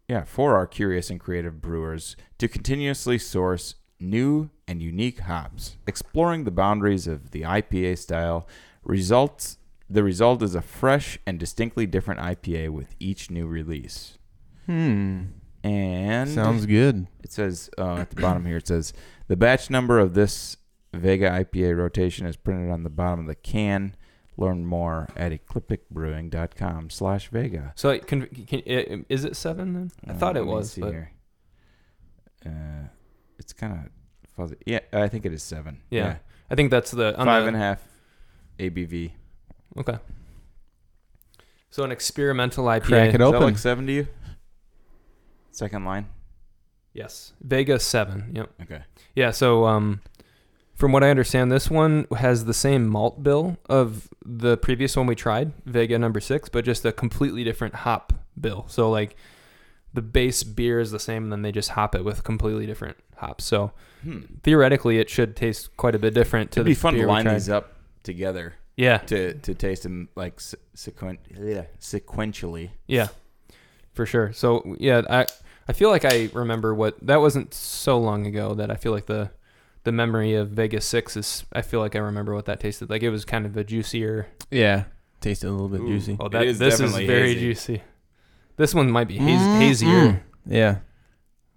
Yeah, 0.09 0.25
for 0.25 0.57
our 0.57 0.67
curious 0.67 1.11
and 1.11 1.21
creative 1.21 1.61
brewers 1.61 2.17
to 2.39 2.49
continuously 2.49 3.19
source 3.19 3.75
new 4.01 4.49
and 4.67 4.81
unique 4.83 5.21
hops, 5.21 5.77
exploring 5.87 6.45
the 6.45 6.51
boundaries 6.51 7.07
of 7.07 7.31
the 7.33 7.43
IPA 7.43 7.99
style. 7.99 8.47
Results 8.85 9.59
the 9.91 10.03
result 10.03 10.43
is 10.43 10.55
a 10.55 10.63
fresh 10.63 11.19
and 11.27 11.39
distinctly 11.39 11.87
different 11.87 12.21
IPA 12.21 12.69
with 12.71 12.95
each 13.01 13.31
new 13.31 13.47
release. 13.47 14.19
hmm, 14.67 15.23
And 15.65 16.29
sounds 16.31 16.67
good. 16.67 17.07
it 17.23 17.33
says 17.33 17.71
uh, 17.79 17.97
at 17.97 18.11
the 18.11 18.21
bottom 18.21 18.45
here 18.47 18.59
it 18.59 18.67
says 18.69 18.93
the 19.29 19.37
batch 19.37 19.71
number 19.71 19.99
of 19.99 20.15
this 20.15 20.57
Vega 20.93 21.31
IPA 21.31 21.77
rotation 21.77 22.27
is 22.27 22.37
printed 22.37 22.71
on 22.71 22.83
the 22.83 22.91
bottom 22.91 23.21
of 23.21 23.27
the 23.27 23.35
can. 23.35 23.95
Learn 24.37 24.65
more 24.65 25.09
at 25.17 25.33
eclipticbrewing.com 25.33 26.91
slash 26.91 27.29
Vega. 27.29 27.73
So, 27.75 27.89
like, 27.89 28.07
can, 28.07 28.27
can, 28.27 28.61
i- 28.61 29.05
is 29.09 29.25
it 29.25 29.35
seven 29.37 29.73
then? 29.75 29.91
I 30.07 30.13
thought 30.13 30.37
Uh, 30.37 30.41
it 30.41 30.43
let 30.43 30.49
me 30.49 30.55
was, 30.55 30.73
see 30.73 30.81
but 30.81 30.91
here. 30.93 31.13
Uh, 32.47 32.87
it's 33.39 33.53
kind 33.53 33.73
of 33.73 33.79
fuzzy. 34.37 34.55
Yeah, 34.65 34.79
I 34.93 35.09
think 35.09 35.27
it 35.27 35.33
is 35.33 35.43
seven. 35.43 35.83
Yeah. 35.91 36.19
I 36.51 36.55
think 36.55 36.71
that's 36.71 36.93
the 36.93 37.19
on 37.19 37.27
Five 37.27 37.43
the, 37.43 37.49
and 37.49 37.57
a 37.57 37.61
half 37.61 37.83
ABV. 38.61 39.11
Okay. 39.79 39.99
So 41.71 41.83
an 41.83 41.91
experimental 41.93 42.65
IPA. 42.67 42.83
Crack 42.85 43.09
it 43.15 43.19
Does 43.19 43.31
that 43.33 43.37
open. 43.37 43.49
look 43.49 43.59
seven 43.59 43.87
to 43.89 43.93
you? 43.93 44.07
Second 45.51 45.85
line. 45.85 46.07
Yes, 46.99 47.33
Vega 47.41 47.79
seven. 47.79 48.33
Yep. 48.35 48.51
Okay. 48.63 48.83
Yeah. 49.15 49.31
So 49.31 49.67
um, 49.67 50.01
from 50.75 50.91
what 50.93 51.05
I 51.05 51.11
understand, 51.11 51.53
this 51.53 51.71
one 51.71 52.07
has 52.17 52.45
the 52.45 52.55
same 52.55 52.87
malt 52.89 53.23
bill 53.23 53.57
of 53.69 54.09
the 54.25 54.57
previous 54.57 54.97
one 54.97 55.07
we 55.07 55.15
tried, 55.15 55.53
Vega 55.65 55.99
number 55.99 56.21
six, 56.21 56.49
but 56.49 56.65
just 56.65 56.85
a 56.85 56.93
completely 56.93 57.45
different 57.45 57.75
hop 57.75 58.13
bill. 58.41 58.65
So 58.69 58.91
like 58.91 59.15
the 59.95 60.03
base 60.03 60.43
beer 60.43 60.81
is 60.81 60.91
the 60.91 60.99
same, 60.99 61.23
and 61.25 61.33
then 61.33 61.43
they 61.43 61.53
just 61.53 61.71
hop 61.71 61.95
it 61.95 62.05
with 62.05 62.25
completely 62.25 62.67
different 62.67 62.97
hops. 63.17 63.45
So 63.45 63.73
Hmm. 64.03 64.21
theoretically, 64.45 64.99
it 64.99 65.09
should 65.11 65.35
taste 65.37 65.77
quite 65.77 65.95
a 65.95 65.99
bit 65.99 66.15
different 66.15 66.51
to 66.53 66.61
It'd 66.61 66.67
the 66.67 66.71
be 66.71 66.75
fun 66.75 66.95
to 66.95 67.07
line 67.07 67.27
these 67.27 67.49
up 67.49 67.75
together 68.05 68.55
Yeah. 68.77 68.99
to 68.99 69.35
to 69.35 69.55
taste 69.55 69.83
them 69.85 70.09
like 70.17 70.41
se- 70.41 70.59
sequen- 70.77 71.19
yeah, 71.37 71.65
sequentially. 71.81 72.71
Yeah, 72.87 73.09
for 73.93 74.07
sure. 74.07 74.33
So 74.33 74.77
yeah, 74.79 75.03
I 75.11 75.27
I 75.69 75.73
feel 75.75 75.91
like 75.91 76.05
I 76.05 76.31
remember 76.33 76.75
what 76.75 76.97
that 77.07 77.21
wasn't 77.21 77.53
so 77.53 77.99
long 77.99 78.27
ago 78.27 78.55
that 78.55 78.71
I 78.71 78.75
feel 78.77 78.93
like 78.93 79.07
the 79.07 79.31
the 79.85 79.93
memory 79.93 80.35
of 80.35 80.51
Vegas 80.51 80.85
Six 80.87 81.17
is. 81.17 81.45
I 81.53 81.63
feel 81.63 81.81
like 81.81 81.95
I 81.95 81.99
remember 82.01 82.35
what 82.35 82.47
that 82.47 82.61
tasted 82.61 82.89
like. 82.91 83.03
It 83.03 83.11
was 83.11 83.25
kind 83.25 83.45
of 83.47 83.57
a 83.57 83.65
juicier. 83.65 84.27
Yeah, 84.51 84.85
tasted 85.21 85.49
a 85.49 85.53
little 85.53 85.69
bit 85.69 85.81
Ooh. 85.81 85.89
juicy. 85.89 86.17
Oh, 86.19 86.27
It 86.27 86.33
that 86.33 86.45
is 86.47 86.59
this 86.59 86.81
is 86.81 86.95
very 86.97 87.29
hazy. 87.35 87.41
juicy. 87.41 87.83
This 88.57 88.75
one 88.75 88.91
might 88.91 89.09
be 89.09 89.19
haze, 89.19 89.41
Mm, 89.41 89.59
hazier. 89.61 90.23
Yeah, 90.47 90.79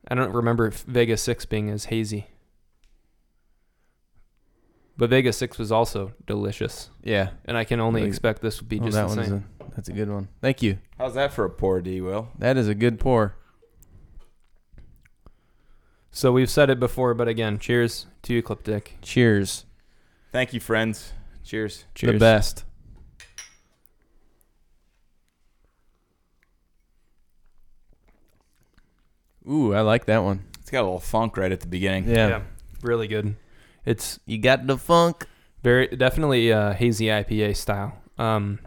I 0.07 0.15
don't 0.15 0.33
remember 0.33 0.67
if 0.67 0.81
Vegas 0.83 1.21
Six 1.21 1.45
being 1.45 1.69
as 1.69 1.85
hazy. 1.85 2.27
But 4.97 5.09
Vegas 5.09 5.37
Six 5.37 5.57
was 5.57 5.71
also 5.71 6.13
delicious, 6.27 6.89
yeah. 7.03 7.29
and 7.45 7.57
I 7.57 7.63
can 7.63 7.79
only 7.79 8.01
Really- 8.01 8.09
expect 8.09 8.41
this 8.41 8.59
would 8.61 8.69
be 8.69 8.79
Oh, 8.79 8.83
just 8.85 8.95
that 8.95 9.07
the 9.09 9.23
same. 9.25 9.45
a 9.61 9.63
that's 9.75 9.89
a 9.89 9.93
good 9.93 10.09
one. 10.09 10.27
Thank 10.41 10.61
you. 10.61 10.77
How's 10.97 11.15
that 11.15 11.33
for 11.33 11.45
a 11.45 11.49
pour, 11.49 11.81
D. 11.81 12.01
Will? 12.01 12.27
That 12.37 12.57
is 12.57 12.67
a 12.67 12.75
good 12.75 12.99
pour. 12.99 13.35
So 16.11 16.31
we've 16.31 16.49
said 16.49 16.69
it 16.69 16.79
before, 16.79 17.13
but 17.13 17.27
again, 17.27 17.57
cheers 17.57 18.05
to 18.23 18.37
Ecliptic. 18.37 18.97
Cheers. 19.01 19.65
Thank 20.31 20.53
you, 20.53 20.59
friends. 20.59 21.13
Cheers. 21.43 21.85
Cheers. 21.95 22.13
The 22.13 22.19
best. 22.19 22.65
Ooh, 29.49 29.73
I 29.73 29.81
like 29.81 30.05
that 30.05 30.19
one. 30.23 30.43
It's 30.59 30.69
got 30.69 30.81
a 30.81 30.83
little 30.83 30.99
funk 30.99 31.37
right 31.37 31.51
at 31.51 31.61
the 31.61 31.67
beginning. 31.67 32.07
Yeah. 32.07 32.41
really 32.81 33.07
good. 33.07 33.35
It's 33.85 34.19
You 34.25 34.37
got 34.37 34.67
the 34.67 34.77
funk. 34.77 35.25
very 35.63 35.87
definitely 35.87 36.51
uh, 36.53 36.73
hazy 36.73 37.05
IPA 37.05 37.55
style. 37.55 37.97
Um, 38.17 38.59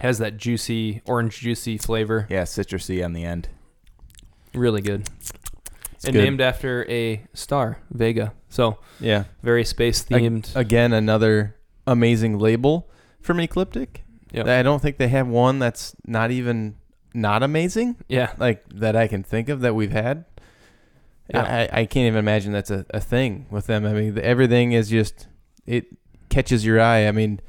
Has 0.00 0.18
that 0.18 0.36
juicy 0.36 1.02
orange 1.06 1.40
juicy 1.40 1.78
flavor. 1.78 2.26
Yeah, 2.30 2.42
citrusy 2.42 3.04
on 3.04 3.12
the 3.12 3.24
end. 3.24 3.48
Really 4.54 4.80
good. 4.80 5.08
It's 6.04 6.08
and 6.10 6.16
good. 6.16 6.24
named 6.24 6.40
after 6.42 6.84
a 6.90 7.26
star, 7.32 7.78
Vega. 7.90 8.34
So 8.50 8.78
Yeah. 9.00 9.24
very 9.42 9.64
space 9.64 10.04
themed. 10.04 10.54
Again, 10.54 10.92
another 10.92 11.56
amazing 11.86 12.38
label 12.38 12.90
from 13.22 13.40
Ecliptic. 13.40 14.04
Yep. 14.32 14.46
I 14.46 14.62
don't 14.62 14.82
think 14.82 14.98
they 14.98 15.08
have 15.08 15.26
one 15.26 15.58
that's 15.58 15.96
not 16.06 16.30
even 16.30 16.74
not 17.14 17.42
amazing, 17.42 17.96
yeah. 18.06 18.32
like 18.36 18.64
that 18.74 18.96
I 18.96 19.06
can 19.06 19.22
think 19.22 19.48
of 19.48 19.60
that 19.60 19.74
we've 19.74 19.92
had. 19.92 20.26
Yeah. 21.32 21.68
I, 21.72 21.80
I 21.80 21.86
can't 21.86 22.06
even 22.06 22.18
imagine 22.18 22.52
that's 22.52 22.70
a, 22.70 22.84
a 22.90 23.00
thing 23.00 23.46
with 23.50 23.66
them. 23.66 23.86
I 23.86 23.92
mean, 23.94 24.14
the, 24.14 24.24
everything 24.24 24.72
is 24.72 24.90
just 24.90 25.26
it 25.64 25.86
catches 26.28 26.66
your 26.66 26.80
eye. 26.80 27.06
I 27.08 27.12
mean, 27.12 27.40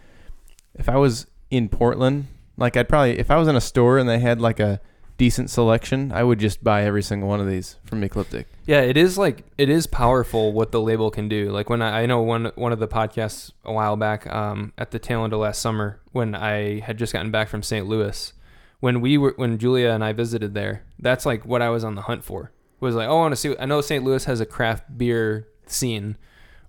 if 0.76 0.88
I 0.88 0.96
was 0.96 1.28
in 1.52 1.68
Portland, 1.68 2.28
like 2.56 2.78
I'd 2.78 2.88
probably 2.88 3.20
if 3.20 3.30
I 3.30 3.36
was 3.36 3.50
in 3.50 3.56
a 3.58 3.62
store 3.62 3.98
and 3.98 4.08
they 4.08 4.20
had 4.20 4.40
like 4.40 4.62
a 4.62 4.80
decent 5.18 5.50
selection, 5.50 6.12
I 6.12 6.24
would 6.24 6.40
just 6.40 6.64
buy 6.64 6.84
every 6.84 7.04
single 7.04 7.30
one 7.30 7.40
of 7.40 7.48
these 7.48 7.78
from 7.86 8.04
Ecliptic. 8.04 8.48
Yeah, 8.66 8.82
it 8.82 8.98
is 8.98 9.18
like 9.18 9.46
it 9.58 9.70
is 9.70 9.88
powerful 9.88 10.54
what 10.54 10.72
the 10.72 10.82
label 10.82 11.12
can 11.12 11.30
do. 11.30 11.52
Like 11.52 11.70
when 11.70 11.82
I, 11.82 12.02
I 12.02 12.06
know 12.06 12.22
one 12.22 12.52
one 12.56 12.72
of 12.72 12.80
the 12.80 12.88
podcasts 12.88 13.52
a 13.64 13.72
while 13.72 13.96
back, 13.96 14.32
um, 14.34 14.74
at 14.78 14.92
the 14.92 15.00
tail 15.00 15.24
end 15.24 15.34
of 15.34 15.40
last 15.40 15.62
summer, 15.62 16.02
when 16.12 16.36
I 16.36 16.80
had 16.80 16.98
just 16.98 17.14
gotten 17.14 17.32
back 17.32 17.48
from 17.48 17.64
St. 17.64 17.86
Louis, 17.86 18.34
when 18.80 19.02
we 19.02 19.18
were 19.18 19.34
when 19.38 19.58
Julia 19.58 19.90
and 19.92 20.04
I 20.04 20.14
visited 20.14 20.54
there, 20.54 20.84
that's 21.00 21.26
like 21.26 21.46
what 21.46 21.62
I 21.62 21.70
was 21.70 21.84
on 21.84 21.96
the 21.96 22.04
hunt 22.04 22.24
for. 22.24 22.52
Was 22.80 22.96
like, 22.96 23.08
oh, 23.08 23.18
I 23.18 23.22
want 23.22 23.32
to 23.32 23.36
see. 23.38 23.56
I 23.58 23.66
know 23.66 23.82
St. 23.82 24.04
Louis 24.04 24.24
has 24.26 24.42
a 24.42 24.46
craft 24.46 24.98
beer 24.98 25.48
scene. 25.66 26.18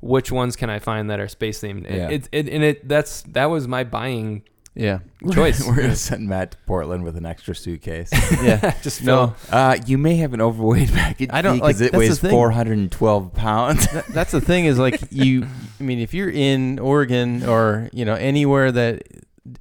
Which 0.01 0.31
ones 0.31 0.56
can 0.56 0.70
I 0.70 0.78
find 0.78 1.10
that 1.10 1.20
are 1.20 1.27
space 1.27 1.60
themed? 1.60 1.85
Yeah. 1.85 2.10
It, 2.10 2.28
it, 2.31 2.48
and 2.48 2.62
it 2.62 2.86
that's 2.86 3.23
that 3.23 3.47
was 3.47 3.66
my 3.66 3.82
buying 3.82 4.44
Yeah, 4.77 4.98
choice. 5.32 5.66
We're 5.66 5.77
gonna 5.77 5.97
send 5.97 6.28
Matt 6.28 6.51
to 6.53 6.59
Portland 6.66 7.03
with 7.03 7.16
an 7.16 7.24
extra 7.24 7.55
suitcase. 7.55 8.11
yeah. 8.43 8.74
just 8.82 9.03
no, 9.03 9.35
uh, 9.51 9.78
you 9.86 9.97
may 9.97 10.16
have 10.16 10.35
an 10.35 10.40
overweight 10.43 10.93
package. 10.93 11.31
I 11.32 11.40
don't- 11.43 11.57
because 11.57 11.81
like, 11.81 11.89
it 11.89 11.93
that's 11.93 11.93
the 11.93 11.98
weighs 11.98 12.19
thing. 12.20 12.31
412 12.31 13.32
pounds. 13.35 13.86
That- 13.93 14.07
that's 14.09 14.32
the 14.32 14.40
thing 14.40 14.66
is 14.66 14.78
like 14.78 15.01
you 15.11 15.47
i 15.81 15.82
mean 15.82 15.98
if 15.98 16.15
you're 16.15 16.31
in 16.31 16.78
oregon 16.78 17.43
or 17.44 17.89
you 17.93 18.05
know 18.05 18.15
anywhere 18.15 18.70
that 18.73 19.03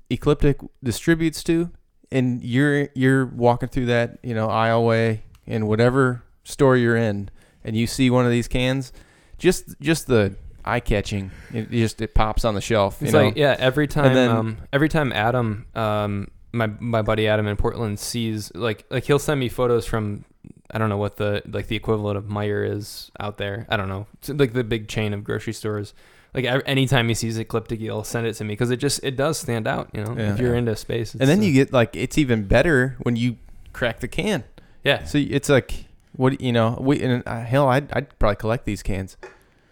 ecliptic 0.10 0.58
distributes 0.84 1.44
to 1.44 1.70
and 2.12 2.44
you're 2.44 2.90
you're 2.94 3.26
walking 3.26 3.70
through 3.70 3.88
that 3.88 4.18
you 4.24 4.34
know 4.34 4.48
aisleway 4.48 5.20
in 5.46 5.68
whatever 5.68 6.24
store 6.44 6.78
you're 6.78 6.96
in 6.96 7.30
and 7.64 7.76
you 7.76 7.86
see 7.88 8.10
one 8.10 8.26
of 8.26 8.32
these 8.32 8.48
cans 8.48 8.94
just 9.38 9.80
just 9.82 10.08
the 10.08 10.36
eye 10.66 10.80
catching 10.80 11.32
it 11.54 11.70
just 11.72 12.02
it 12.02 12.14
pops 12.14 12.44
on 12.44 12.56
the 12.56 12.62
shelf 12.62 12.98
you 13.00 13.06
It's 13.06 13.14
know 13.14 13.26
like 13.26 13.36
yeah, 13.38 13.56
every 13.60 13.88
time 13.88 14.14
then- 14.14 14.30
um 14.32 14.58
every 14.74 14.90
time 14.90 15.14
Adam 15.14 15.66
um 15.76 16.28
my 16.52 16.68
my 16.80 17.02
buddy 17.02 17.28
Adam 17.28 17.48
in 17.48 17.56
Portland 17.58 18.00
sees 18.00 18.54
like 18.56 18.86
like 18.90 19.04
he'll 19.06 19.20
send 19.20 19.40
me 19.40 19.50
photos 19.50 19.86
from 19.86 20.26
I 20.72 20.78
don't 20.78 20.90
know 20.90 20.98
what 20.98 21.18
the 21.18 21.42
like 21.46 21.68
the 21.68 21.76
equivalent 21.76 22.18
of 22.18 22.26
Meijer 22.26 22.68
is 22.70 23.12
out 23.20 23.38
there. 23.38 23.66
I 23.70 23.78
don't 23.78 23.88
know. 23.88 24.08
It's 24.16 24.30
like 24.30 24.54
the 24.54 24.64
big 24.64 24.88
chain 24.88 25.14
of 25.14 25.24
grocery 25.24 25.54
stores. 25.54 25.94
Like 26.34 26.46
ev- 26.46 26.64
anytime 26.66 27.08
he 27.08 27.14
sees 27.14 27.38
a 27.38 27.42
Ecliptic, 27.42 27.80
he'll 27.80 28.04
send 28.04 28.26
it 28.28 28.34
to 28.36 28.44
me 28.44 28.54
because 28.54 28.72
it 28.72 28.78
just 28.78 29.04
it 29.04 29.16
does 29.16 29.38
stand 29.38 29.68
out. 29.68 29.90
You 29.94 30.04
know, 30.04 30.16
Yeah. 30.18 30.34
if 30.34 30.40
you're 30.40 30.56
into 30.56 30.76
space. 30.76 31.14
and 31.14 31.30
then 31.30 31.38
it's, 31.40 31.48
you 31.48 31.54
get 31.54 31.72
like 31.72 31.96
it's 31.96 32.18
even 32.18 32.46
better 32.48 32.96
when 33.04 33.16
you 33.16 33.38
crack 33.74 34.00
the 34.00 34.08
can 34.08 34.44
yeah. 34.86 35.04
so 35.04 35.18
it's 35.18 35.50
like 35.50 35.86
what 36.16 36.40
you 36.42 36.52
know 36.54 36.78
we 36.82 37.02
and 37.02 37.22
uh, 37.28 37.42
hell 37.42 37.68
I'd, 37.68 37.92
I'd 37.92 38.18
probably 38.20 38.38
collect 38.38 38.66
these 38.66 38.82
cans 38.82 39.18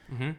hmm 0.09 0.31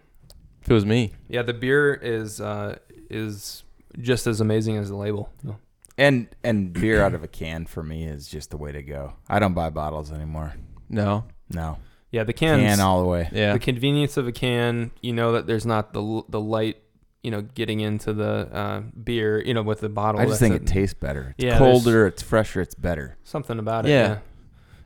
if 0.64 0.70
it 0.70 0.74
was 0.74 0.84
me 0.86 1.12
Yeah, 1.28 1.42
the 1.42 1.54
beer 1.54 1.94
is 1.94 2.40
uh 2.40 2.78
is 3.08 3.62
just 4.00 4.26
as 4.26 4.40
amazing 4.40 4.76
as 4.76 4.88
the 4.88 4.96
label. 4.96 5.30
So. 5.44 5.56
and 5.96 6.26
and 6.42 6.72
beer 6.72 7.00
out 7.04 7.14
of 7.14 7.22
a 7.22 7.28
can 7.28 7.66
for 7.66 7.82
me 7.82 8.04
is 8.04 8.26
just 8.26 8.50
the 8.50 8.56
way 8.56 8.72
to 8.72 8.82
go. 8.82 9.12
I 9.28 9.38
don't 9.38 9.54
buy 9.54 9.70
bottles 9.70 10.10
anymore. 10.10 10.54
no 10.88 11.24
No, 11.48 11.78
Yeah, 12.10 12.24
the 12.24 12.32
cans. 12.32 12.60
can 12.62 12.80
all 12.80 13.00
the 13.00 13.06
way. 13.08 13.28
yeah 13.32 13.52
the 13.52 13.58
convenience 13.60 14.16
of 14.16 14.26
a 14.26 14.32
can 14.32 14.90
you 15.02 15.12
know 15.12 15.32
that 15.32 15.46
there's 15.46 15.66
not 15.66 15.92
the 15.92 16.22
the 16.28 16.40
light 16.40 16.78
you 17.22 17.30
know 17.30 17.40
getting 17.42 17.80
into 17.80 18.12
the 18.12 18.48
uh, 18.52 18.80
beer 19.02 19.40
you 19.42 19.54
know 19.54 19.62
with 19.62 19.80
the 19.80 19.88
bottle 19.88 20.20
I 20.20 20.26
just 20.26 20.40
think 20.40 20.54
it 20.56 20.62
it. 20.62 20.66
tastes 20.66 20.94
better. 20.94 21.34
It's 21.38 21.44
Yeah, 21.44 21.58
colder. 21.58 22.06
It's 22.06 22.22
fresher. 22.22 22.60
It's 22.60 22.74
better. 22.74 23.16
something 23.22 23.58
about 23.58 23.86
it 23.86 23.90
Yeah. 23.90 24.08
yeah, 24.08 24.18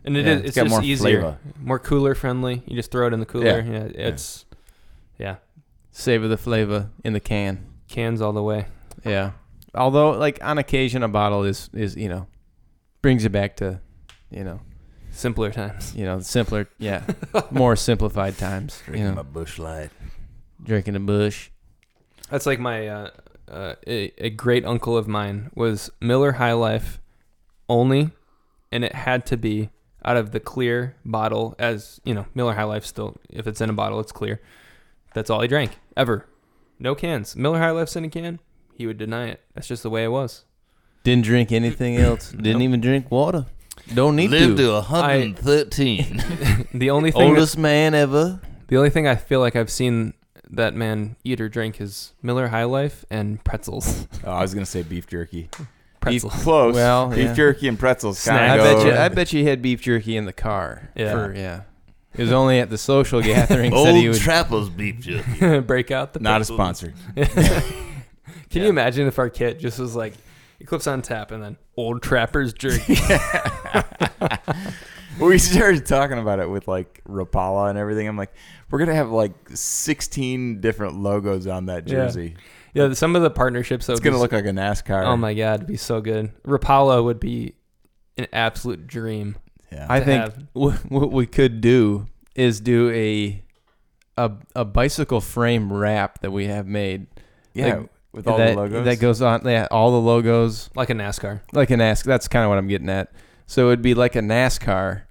and 0.05 0.17
it 0.17 0.25
Yeah, 0.27 0.33
is 0.35 0.39
it's 0.41 0.47
it's, 0.49 0.57
got 0.57 0.63
just 0.65 0.71
more 0.75 0.83
easier 0.85 1.21
flavor. 1.21 1.39
more 1.61 1.79
cooler 1.79 2.15
friendly 2.15 2.63
you 2.67 2.77
just 2.77 2.91
throw 2.93 3.07
it 3.09 3.13
in 3.15 3.21
the 3.21 3.27
cooler 3.27 3.61
yeah, 3.61 3.89
it's 4.09 4.45
yeah. 5.19 5.37
Savor 5.99 6.29
the 6.29 6.37
flavor 6.37 6.91
in 7.03 7.13
the 7.13 7.21
can. 7.21 7.67
cans 7.89 8.21
all 8.21 8.33
the 8.33 8.43
way 8.43 8.67
Yeah. 9.05 9.33
Although, 9.75 10.11
like 10.13 10.39
on 10.43 10.57
occasion, 10.59 11.03
a 11.03 11.09
bottle 11.09 11.43
is 11.45 11.69
is 11.75 11.97
you 11.97 12.09
know 12.09 12.27
brings 13.03 13.25
you 13.25 13.31
back 13.31 13.57
to 13.57 13.81
you 14.31 14.45
know 14.45 14.61
simpler 15.11 15.51
times 15.51 15.95
you 15.97 16.05
know 16.05 16.21
simpler 16.21 16.69
yeah 16.79 17.03
more 17.51 17.75
simplified 17.77 18.39
times. 18.39 18.81
You 18.87 18.93
Drinking 18.93 19.09
know, 19.09 19.15
my 19.17 19.23
busch 19.23 19.59
light. 19.59 19.91
drinking 20.63 20.95
a 20.97 21.01
busch. 21.01 21.51
that's 22.31 22.47
like 22.47 22.61
my 22.61 22.87
uh, 22.89 23.11
uh, 23.51 23.75
a, 23.87 24.13
a 24.19 24.31
great 24.31 24.65
uncle 24.65 24.97
of 24.97 25.09
mine 25.09 25.51
was 25.55 25.91
Miller 26.01 26.33
High 26.33 26.53
Life 26.53 27.01
only 27.69 28.11
and 28.71 28.85
it 28.85 28.95
had 28.95 29.27
to 29.27 29.37
be 29.37 29.71
out 30.05 30.17
of 30.17 30.31
the 30.31 30.41
clear 30.41 30.95
bottle 31.05 31.55
as 31.59 32.01
you 32.05 32.15
know 32.15 32.27
Miller 32.35 32.55
High 32.55 32.65
Life 32.75 32.85
still 32.87 33.17
if 33.31 33.47
it's 33.49 33.61
in 33.61 33.69
a 33.71 33.73
bottle 33.75 33.99
it's 34.01 34.13
clear 34.13 34.41
that's 35.19 35.31
all 35.31 35.41
he 35.41 35.49
drank 35.49 35.79
ever 35.97 36.27
no 36.79 36.95
cans 36.95 37.35
Miller 37.37 37.59
High 37.59 37.73
Life's 37.73 37.97
in 37.97 38.05
a 38.05 38.09
can 38.09 38.39
he 38.75 38.87
would 38.87 38.99
deny 38.99 39.27
it 39.29 39.41
that's 39.55 39.67
just 39.69 39.83
the 39.83 39.91
way 39.91 40.05
it 40.05 40.09
was 40.13 40.45
Didn't 41.03 41.25
drink 41.25 41.51
anything 41.53 41.97
else. 42.09 42.31
Didn't 42.31 42.53
Nope. 42.61 42.63
even 42.63 42.81
drink 42.81 43.11
water. 43.11 43.47
Don't 43.95 44.15
need 44.17 44.31
Lived 44.31 44.59
to. 44.59 44.65
to 44.67 44.73
113. 44.75 46.23
the 46.75 46.91
only 46.91 47.11
thing 47.11 47.21
that, 47.21 47.27
Oldest 47.29 47.59
man 47.59 47.95
ever. 47.95 48.41
the 48.69 48.77
only 48.77 48.91
thing 48.91 49.07
I 49.09 49.17
feel 49.17 49.41
like 49.41 49.57
I've 49.57 49.71
seen 49.71 50.15
that 50.51 50.75
man 50.75 51.17
eat 51.25 51.41
or 51.41 51.49
drink 51.49 51.81
is 51.81 52.13
Miller 52.23 52.49
High 52.49 52.65
Life 52.65 53.05
and 53.11 53.43
pretzels 53.45 54.07
Oh, 54.25 54.31
I 54.33 54.43
was 54.43 54.55
gonna 54.55 54.67
say 54.67 54.83
beef 54.83 55.07
jerky. 55.07 55.49
pretzels 56.01 56.35
Close. 56.43 56.75
Well, 56.75 57.09
beef 57.11 57.19
yeah. 57.19 57.35
jerky 57.35 57.69
and 57.69 57.79
pretzels. 57.79 58.19
Snack. 58.19 58.51
I 58.53 58.57
Kinda 58.59 58.75
bet 58.75 58.87
you. 58.87 58.93
I 59.01 59.09
bet 59.09 59.33
you 59.33 59.45
had 59.45 59.63
beef 59.63 59.81
jerky 59.83 60.17
in 60.17 60.25
the 60.27 60.33
car. 60.33 60.91
Yeah. 60.95 61.13
For, 61.13 61.35
yeah. 61.35 61.63
It 62.15 62.23
was 62.23 62.33
only 62.33 62.59
at 62.59 62.71
the 62.71 62.79
social 62.79 63.21
gatherings 63.23 63.75
that 63.75 63.95
he 63.95 64.07
Old 64.09 64.15
would. 64.17 64.23
Trapper's 64.23 64.69
beef 64.71 64.99
jerky. 65.01 65.61
break 65.67 65.91
out 65.91 66.15
the 66.15 66.21
Not 66.21 66.41
a 66.41 66.45
sponsor. 66.45 66.95
Can 67.17 68.63
you 68.63 68.69
imagine 68.69 69.07
if 69.07 69.19
our 69.19 69.29
kit 69.31 69.61
just 69.61 69.79
was 69.79 69.95
like 69.95 70.15
Eclipse 70.61 70.87
on 70.87 71.03
tap 71.03 71.31
and 71.31 71.43
then 71.43 71.57
Old 71.77 72.03
Trapper's 72.03 72.53
jerky? 72.55 72.95
we 75.21 75.39
started 75.39 75.87
talking 75.87 76.19
about 76.19 76.39
it 76.41 76.49
with 76.49 76.69
like 76.69 77.03
Rapala 77.09 77.71
and 77.71 77.79
everything. 77.79 78.07
I'm 78.09 78.17
like, 78.17 78.33
we're 78.71 78.79
gonna 78.79 78.95
have 78.95 79.11
like 79.11 79.33
16 79.53 80.61
different 80.61 81.01
logos 81.01 81.47
on 81.47 81.67
that 81.67 81.89
Yeah. 81.89 81.95
jersey. 82.07 82.37
yeah, 82.75 82.93
some 82.95 83.17
of 83.17 83.23
the 83.23 83.31
partnerships. 83.31 83.87
that 83.87 83.93
It's 83.95 84.01
would 84.01 84.05
gonna 84.05 84.17
be- 84.17 84.21
look 84.21 84.33
like 84.33 84.45
a 84.47 84.51
NASCAR. 84.51 85.05
Oh 85.05 85.17
my 85.17 85.35
god, 85.35 85.57
it'd 85.57 85.67
be 85.67 85.77
so 85.77 86.01
good. 86.01 86.33
Rapala 86.45 87.03
would 87.05 87.21
be 87.21 87.55
an 88.17 88.27
absolute 88.33 88.87
dream. 88.87 89.37
Yeah. 89.73 89.87
I 89.89 90.01
think 90.01 90.23
have. 90.23 90.45
what 90.91 91.13
we 91.13 91.27
could 91.27 91.61
do 91.61 92.07
is 92.35 92.61
do 92.61 92.91
a 92.91 93.43
a 94.17 94.33
a 94.57 94.65
bicycle 94.65 95.21
frame 95.21 95.73
wrap 95.73 96.21
that 96.21 96.31
we 96.31 96.47
have 96.47 96.67
made. 96.67 97.07
yeah. 97.55 97.77
like, 97.77 97.89
with 98.11 98.27
all 98.27 98.39
that, 98.39 98.55
the 98.55 98.57
logos. 98.57 98.85
that 98.87 99.01
goes 99.01 99.21
on. 99.23 99.43
Yeah, 99.45 99.69
all 99.71 99.91
the 99.93 100.01
logos 100.01 100.71
Like 100.75 100.89
a 100.89 100.95
NASCAR. 100.95 101.43
like 101.53 101.71
a 101.71 101.75
NASCAR. 101.75 102.05
That's 102.05 102.27
kind 102.27 102.43
of 102.43 102.49
what 102.49 102.57
I'm 102.59 102.67
getting 102.67 102.89
at. 102.89 103.13
So 103.47 103.69
it'd 103.69 103.83
be 103.83 103.95
like 103.95 104.17
a 104.17 104.21
NASCAR. 104.21 105.03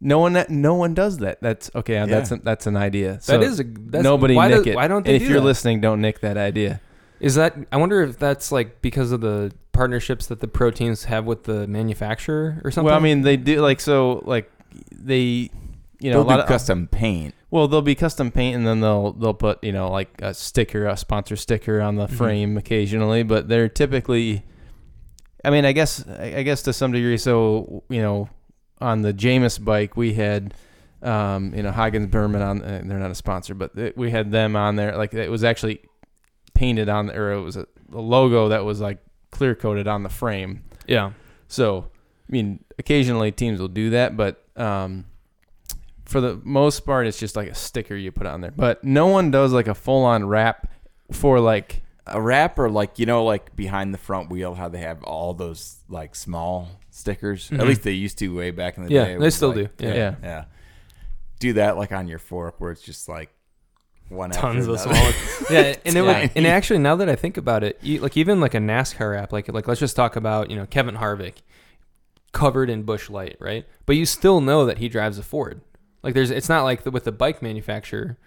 No 0.00 0.18
one 0.18 0.32
that 0.32 0.48
no 0.50 0.74
one 0.74 0.94
does 0.94 1.18
that. 1.18 1.40
That's 1.42 1.70
okay. 1.74 1.98
Uh, 1.98 2.06
yeah. 2.06 2.14
That's 2.14 2.30
an, 2.30 2.40
that's 2.42 2.66
an 2.66 2.76
idea. 2.76 3.18
So 3.20 3.38
that 3.38 3.44
is 3.44 3.60
a 3.60 3.64
that's, 3.64 4.02
nobody 4.02 4.34
why 4.34 4.48
nick 4.48 4.64
do- 4.64 4.70
it. 4.70 4.76
Why 4.76 4.88
don't 4.88 5.06
And 5.06 5.16
if 5.16 5.22
do 5.22 5.28
you're 5.28 5.40
that? 5.40 5.44
listening, 5.44 5.80
don't 5.82 6.00
nick 6.00 6.20
that 6.20 6.36
idea. 6.38 6.80
Is 7.20 7.34
that 7.36 7.56
I 7.70 7.76
wonder 7.76 8.02
if 8.02 8.18
that's 8.18 8.50
like 8.50 8.80
because 8.80 9.12
of 9.12 9.20
the 9.20 9.52
partnerships 9.74 10.26
that 10.28 10.40
the 10.40 10.48
proteins 10.48 11.04
have 11.04 11.26
with 11.26 11.42
the 11.44 11.66
manufacturer 11.66 12.60
or 12.64 12.70
something. 12.70 12.86
Well, 12.86 12.96
I 12.96 13.00
mean, 13.00 13.20
they 13.22 13.36
do 13.36 13.60
like 13.60 13.80
so 13.80 14.22
like 14.24 14.50
they, 14.90 15.50
you 16.00 16.10
know, 16.10 16.18
They'll 16.18 16.22
a 16.22 16.30
lot 16.30 16.36
do 16.36 16.42
of 16.42 16.48
custom 16.48 16.86
paint. 16.88 17.34
Well, 17.50 17.68
they'll 17.68 17.82
be 17.82 17.94
custom 17.94 18.30
paint, 18.32 18.56
and 18.56 18.66
then 18.66 18.80
they'll 18.80 19.12
they'll 19.12 19.34
put 19.34 19.62
you 19.62 19.72
know 19.72 19.90
like 19.90 20.08
a 20.22 20.32
sticker, 20.34 20.86
a 20.86 20.96
sponsor 20.96 21.36
sticker 21.36 21.80
on 21.80 21.96
the 21.96 22.06
Mhm. 22.06 22.16
frame 22.16 22.56
occasionally, 22.56 23.22
but 23.22 23.48
they're 23.48 23.68
typically. 23.68 24.44
I 25.44 25.50
mean, 25.50 25.64
I 25.66 25.72
guess 25.72 26.02
I 26.08 26.36
I 26.38 26.42
guess 26.42 26.62
to 26.62 26.72
some 26.72 26.90
degree. 26.92 27.18
So 27.18 27.84
you 27.90 28.00
know, 28.00 28.28
on 28.80 29.02
the 29.02 29.12
Jamis 29.12 29.62
bike, 29.62 29.96
we 29.96 30.14
had, 30.14 30.54
um, 31.02 31.52
you 31.54 31.62
know, 31.62 31.70
Hagens 31.70 32.10
Berman 32.10 32.42
on. 32.42 32.62
Uh, 32.62 32.80
they're 32.84 32.98
not 32.98 33.10
a 33.10 33.14
sponsor, 33.14 33.54
but 33.54 33.76
th- 33.76 33.94
we 33.94 34.10
had 34.10 34.30
them 34.32 34.56
on 34.56 34.76
there. 34.76 34.96
Like 34.96 35.12
it 35.14 35.30
was 35.30 35.44
actually 35.44 35.80
painted 36.54 36.88
on, 36.88 37.10
or 37.10 37.32
it 37.32 37.40
was 37.42 37.56
a, 37.56 37.66
a 37.92 38.00
logo 38.00 38.48
that 38.48 38.64
was 38.64 38.80
like 38.80 38.98
clear 39.34 39.54
coated 39.54 39.86
on 39.88 40.02
the 40.02 40.08
frame. 40.08 40.62
yeah. 40.86 41.12
So, 41.48 41.88
I 42.28 42.32
mean, 42.32 42.64
occasionally 42.78 43.30
teams 43.32 43.60
will 43.60 43.68
do 43.68 43.90
that, 43.90 44.16
but 44.16 44.42
um, 44.56 45.04
for 46.04 46.20
the 46.20 46.40
most 46.42 46.80
part, 46.86 47.06
it's 47.06 47.18
just 47.18 47.36
like 47.36 47.48
a 47.48 47.54
sticker 47.54 47.94
you 47.94 48.10
put 48.12 48.26
on 48.26 48.40
there. 48.40 48.50
But 48.50 48.82
no 48.84 49.06
one 49.08 49.30
does 49.30 49.52
like 49.52 49.68
a 49.68 49.74
full 49.74 50.04
on 50.04 50.26
wrap 50.26 50.70
for 51.12 51.38
like 51.40 51.82
a 52.06 52.20
wrap 52.20 52.58
or 52.58 52.70
like 52.70 52.98
you 52.98 53.06
know 53.06 53.24
like 53.24 53.54
behind 53.56 53.92
the 53.94 53.98
front 53.98 54.30
wheel 54.30 54.54
how 54.54 54.68
they 54.68 54.78
have 54.78 55.02
all 55.04 55.34
those 55.34 55.76
like 55.88 56.14
small 56.14 56.68
stickers. 56.90 57.50
At 57.52 57.58
Mhm. 57.58 57.66
least 57.68 57.82
they 57.82 57.92
used 57.92 58.18
to 58.18 58.28
way 58.34 58.50
back 58.50 58.76
in 58.78 58.84
the 58.84 58.90
Yeah, 58.92 59.04
day. 59.04 59.14
It 59.14 59.20
they 59.20 59.30
still 59.30 59.48
like- 59.54 59.76
do. 59.76 59.84
Yeah. 59.86 59.94
Yeah. 59.94 60.14
yeah. 60.22 60.44
Do 61.40 61.52
that 61.54 61.76
like 61.76 61.92
on 61.92 62.08
your 62.08 62.18
fork 62.18 62.54
where 62.60 62.70
it's 62.70 62.82
just 62.82 63.08
like 63.08 63.30
one 64.08 64.30
Tons 64.30 64.68
after 64.68 64.72
of 64.72 64.92
another. 64.92 65.12
small. 65.12 65.50
yeah, 65.50 65.76
and 65.84 65.96
it 65.96 66.02
would, 66.02 66.30
and 66.34 66.46
actually 66.46 66.78
now 66.78 66.96
that 66.96 67.08
I 67.08 67.16
think 67.16 67.36
about 67.36 67.64
it, 67.64 67.78
you, 67.82 68.00
like 68.00 68.16
even 68.16 68.40
like 68.40 68.54
a 68.54 68.58
NASCAR 68.58 69.18
app, 69.18 69.32
like 69.32 69.52
like 69.52 69.66
let's 69.66 69.80
just 69.80 69.96
talk 69.96 70.16
about 70.16 70.50
you 70.50 70.56
know 70.56 70.66
Kevin 70.66 70.96
Harvick, 70.96 71.34
covered 72.32 72.68
in 72.70 72.82
Busch 72.82 73.08
Light, 73.08 73.36
right? 73.40 73.66
But 73.86 73.96
you 73.96 74.06
still 74.06 74.40
know 74.40 74.66
that 74.66 74.78
he 74.78 74.88
drives 74.88 75.18
a 75.18 75.22
Ford. 75.22 75.60
Like 76.02 76.12
there's, 76.14 76.30
it's 76.30 76.50
not 76.50 76.64
like 76.64 76.82
the, 76.82 76.90
with 76.90 77.04
the 77.04 77.12
bike 77.12 77.40
manufacturer. 77.40 78.18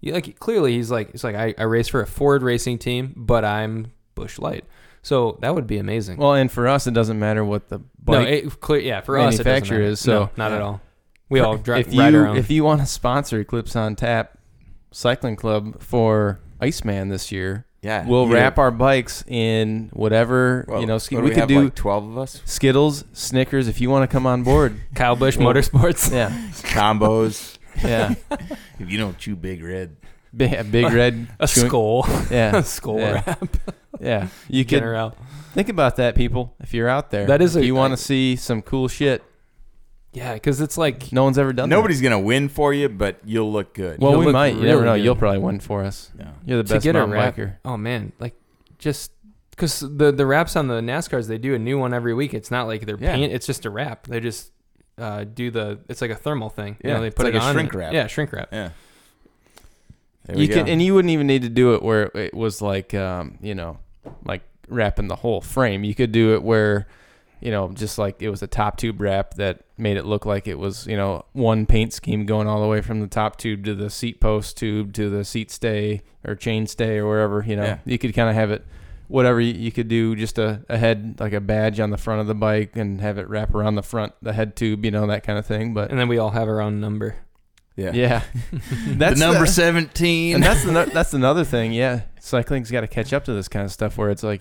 You, 0.00 0.12
like 0.12 0.38
clearly 0.38 0.74
he's 0.74 0.90
like 0.90 1.10
it's 1.14 1.24
like 1.24 1.34
I, 1.34 1.54
I 1.58 1.64
race 1.64 1.88
for 1.88 2.00
a 2.00 2.06
Ford 2.06 2.42
racing 2.42 2.78
team, 2.78 3.12
but 3.16 3.44
I'm 3.44 3.92
Busch 4.14 4.38
Light. 4.38 4.64
So 5.02 5.38
that 5.42 5.54
would 5.54 5.66
be 5.66 5.76
amazing. 5.78 6.16
Well, 6.16 6.32
and 6.34 6.50
for 6.50 6.66
us, 6.66 6.86
it 6.86 6.94
doesn't 6.94 7.18
matter 7.18 7.44
what 7.44 7.68
the 7.68 7.78
no, 7.78 7.84
bike. 8.04 8.28
it, 8.28 8.60
clear, 8.60 8.80
yeah, 8.80 9.00
for 9.02 9.18
us 9.18 9.34
it 9.34 9.38
doesn't 9.38 9.44
manufacturer 9.44 9.78
matter. 9.80 9.90
is, 9.90 10.00
so- 10.00 10.12
No, 10.24 10.30
not 10.36 10.52
at 10.52 10.62
all. 10.62 10.80
We 11.28 11.40
all 11.40 11.56
drive. 11.56 11.88
if 11.88 11.98
ride 11.98 12.12
you 12.14 12.20
around. 12.20 12.36
if 12.36 12.50
you 12.50 12.64
want 12.64 12.80
to 12.80 12.86
sponsor 12.86 13.40
Eclipse 13.40 13.76
on 13.76 13.96
Tap 13.96 14.38
Cycling 14.94 15.36
Club 15.36 15.80
for 15.82 16.38
Iceman 16.60 17.08
this 17.08 17.32
year, 17.32 17.66
Yeah. 17.82 18.06
we'll 18.06 18.26
you- 18.28 18.34
wrap 18.34 18.58
our 18.58 18.70
bikes 18.70 19.24
in 19.26 19.90
whatever 19.92 20.64
well, 20.68 20.80
you 20.80 20.86
know. 20.86 20.98
ski- 20.98 21.16
do 21.16 21.22
we, 21.22 21.28
we 21.28 21.34
could 21.34 21.40
have, 21.40 21.48
do 21.48 21.64
like 21.64 21.74
twelve 21.74 22.04
of 22.08 22.16
us. 22.16 22.40
Skittles, 22.44 23.04
Snickers 23.12 23.66
if 23.68 23.80
you 23.80 23.90
want 23.90 24.08
to 24.08 24.12
come 24.12 24.26
on 24.26 24.42
board. 24.44 24.80
Kyle 24.94 25.16
Busch 25.16 25.36
Motorsports. 25.36 26.12
yeah, 26.12 26.30
Combos. 26.72 27.58
yeah. 27.84 28.14
if 28.78 28.90
you 28.90 28.96
don't 28.98 29.18
chew 29.18 29.34
big 29.36 29.62
red. 29.62 29.96
Big, 30.36 30.70
big 30.72 30.92
red 30.92 31.26
a 31.38 31.46
chewing- 31.46 31.68
skull, 31.68 32.06
Yeah, 32.30 32.56
a 32.56 32.62
skull 32.62 32.98
yeah. 32.98 33.12
wrap. 33.26 33.56
yeah. 34.00 34.28
You 34.48 34.64
can. 34.64 35.12
Think 35.54 35.68
about 35.68 35.96
that, 35.96 36.14
people. 36.16 36.54
If 36.60 36.74
you're 36.74 36.88
out 36.88 37.10
there, 37.12 37.26
That 37.26 37.40
is 37.42 37.54
if 37.56 37.62
a- 37.62 37.66
you 37.66 37.74
want 37.76 37.92
to 37.92 37.96
see 37.96 38.34
some 38.36 38.62
cool 38.62 38.88
shit. 38.88 39.22
Yeah, 40.14 40.34
because 40.34 40.60
it's 40.60 40.78
like 40.78 41.12
No 41.12 41.24
one's 41.24 41.36
ever 41.38 41.52
done. 41.52 41.68
that. 41.68 41.74
Nobody's 41.76 42.00
gonna 42.00 42.18
win 42.20 42.48
for 42.48 42.72
you, 42.72 42.88
but 42.88 43.18
you'll 43.24 43.52
look 43.52 43.74
good. 43.74 44.00
Well, 44.00 44.12
You'll 44.12 44.20
we 44.20 44.26
look 44.26 44.32
might. 44.32 44.54
You 44.54 44.60
really 44.60 44.68
never 44.68 44.84
know. 44.84 44.96
good. 44.96 45.04
You'll 45.04 45.16
probably 45.16 45.40
win 45.40 45.60
for 45.60 45.82
us. 45.84 46.10
yeah. 46.18 46.30
You're 46.46 46.58
the 46.58 46.62
best 46.62 46.68
to 46.70 46.74
best 46.76 46.84
get 46.84 46.96
a 46.96 46.98
mountain 47.00 47.14
wrap. 47.18 47.36
biker. 47.36 47.56
Oh 47.64 47.76
man, 47.76 48.12
like 48.20 48.34
just 48.78 49.10
because 49.50 49.80
the 49.80 50.12
the 50.12 50.24
wraps 50.24 50.54
on 50.56 50.68
the 50.68 50.80
NASCARs, 50.80 51.26
they 51.28 51.38
do 51.38 51.54
a 51.54 51.58
new 51.58 51.78
one 51.78 51.92
every 51.92 52.14
week. 52.14 52.32
It's 52.32 52.50
not 52.50 52.66
like 52.68 52.86
they're 52.86 52.96
Yeah. 52.98 53.14
paint. 53.16 53.32
It's 53.32 53.46
just 53.46 53.66
a 53.66 53.70
wrap. 53.70 54.06
They 54.06 54.20
just 54.20 54.52
uh, 54.98 55.24
do 55.24 55.50
the. 55.50 55.80
It's 55.88 56.00
like 56.00 56.12
a 56.12 56.16
thermal 56.16 56.48
thing. 56.48 56.76
You 56.84 56.90
Yeah, 56.90 56.94
know, 56.94 57.00
they 57.00 57.06
it's 57.08 57.16
put 57.16 57.24
like 57.26 57.34
it 57.34 57.38
a 57.38 57.40
on. 57.40 57.52
shrink 57.54 57.74
wrap. 57.74 57.92
Yeah, 57.92 58.06
shrink 58.06 58.32
wrap. 58.32 58.48
Yeah. 58.52 58.70
There 60.26 60.36
we 60.36 60.42
You 60.42 60.48
can, 60.48 60.68
and 60.68 60.80
you 60.80 60.94
wouldn't 60.94 61.10
even 61.10 61.26
need 61.26 61.42
to 61.42 61.48
do 61.50 61.74
it 61.74 61.82
where 61.82 62.04
it 62.14 62.32
was 62.34 62.62
like, 62.62 62.94
um, 62.94 63.36
you 63.42 63.54
know, 63.54 63.78
like 64.24 64.42
wrapping 64.68 65.08
the 65.08 65.16
whole 65.16 65.40
frame. 65.40 65.84
You 65.84 65.94
could 65.94 66.12
do 66.12 66.34
it 66.34 66.42
where, 66.42 66.86
you 67.44 67.50
know, 67.52 67.68
just 67.72 67.98
like 67.98 68.20
it 68.22 68.30
was 68.30 68.42
a 68.42 68.46
top 68.46 68.76
tube 68.78 69.00
wrap 69.00 69.34
that 69.34 69.60
made 69.78 69.96
it 69.96 70.04
look 70.06 70.24
like 70.26 70.48
it 70.48 70.58
was, 70.58 70.86
you 70.86 70.96
know, 70.96 71.24
one 71.32 71.66
paint 71.66 71.92
scheme 71.92 72.24
going 72.26 72.48
all 72.48 72.60
the 72.62 72.66
way 72.66 72.80
from 72.80 73.00
the 73.00 73.06
top 73.06 73.36
tube 73.36 73.64
to 73.66 73.74
the 73.74 73.90
seat 73.90 74.18
post 74.20 74.56
tube 74.56 74.92
to 74.94 75.10
the 75.10 75.24
seat 75.24 75.50
stay 75.50 76.02
or 76.26 76.34
chain 76.34 76.66
stay 76.66 76.96
or 76.98 77.06
wherever. 77.06 77.44
You 77.46 77.56
know, 77.56 77.64
Yeah. 77.64 77.78
you 77.84 77.98
could 77.98 78.14
kind 78.14 78.28
of 78.30 78.34
have 78.34 78.50
it. 78.50 78.64
Whatever 79.08 79.38
you, 79.40 79.52
you 79.52 79.70
could 79.70 79.88
do, 79.88 80.16
just 80.16 80.38
a, 80.38 80.64
a 80.70 80.78
head 80.78 81.16
like 81.20 81.34
a 81.34 81.40
badge 81.40 81.78
on 81.78 81.90
the 81.90 81.98
front 81.98 82.22
of 82.22 82.26
the 82.26 82.34
bike, 82.34 82.74
and 82.76 83.02
have 83.02 83.18
it 83.18 83.28
wrap 83.28 83.54
around 83.54 83.74
the 83.74 83.82
front, 83.82 84.14
the 84.22 84.32
head 84.32 84.56
tube, 84.56 84.82
you 84.82 84.90
know, 84.90 85.06
that 85.08 85.22
kind 85.22 85.38
of 85.38 85.44
thing. 85.44 85.74
But 85.74 85.90
And 85.90 86.00
then 86.00 86.08
we 86.08 86.16
all 86.16 86.30
have 86.30 86.48
our 86.48 86.62
own 86.62 86.80
number. 86.80 87.14
yeah. 87.76 87.92
yeah, 87.92 88.22
that's 88.86 89.20
the 89.20 89.26
number 89.26 89.44
seventeen. 89.44 90.36
and 90.36 90.42
that's 90.42 90.64
the, 90.64 90.90
that's 90.94 91.12
another 91.12 91.44
thing. 91.44 91.74
Yeah, 91.74 92.02
cycling's 92.18 92.70
got 92.70 92.80
to 92.80 92.88
catch 92.88 93.12
up 93.12 93.24
to 93.26 93.34
this 93.34 93.46
kind 93.48 93.66
of 93.66 93.72
stuff 93.72 93.98
where 93.98 94.08
it's 94.10 94.22
like, 94.22 94.40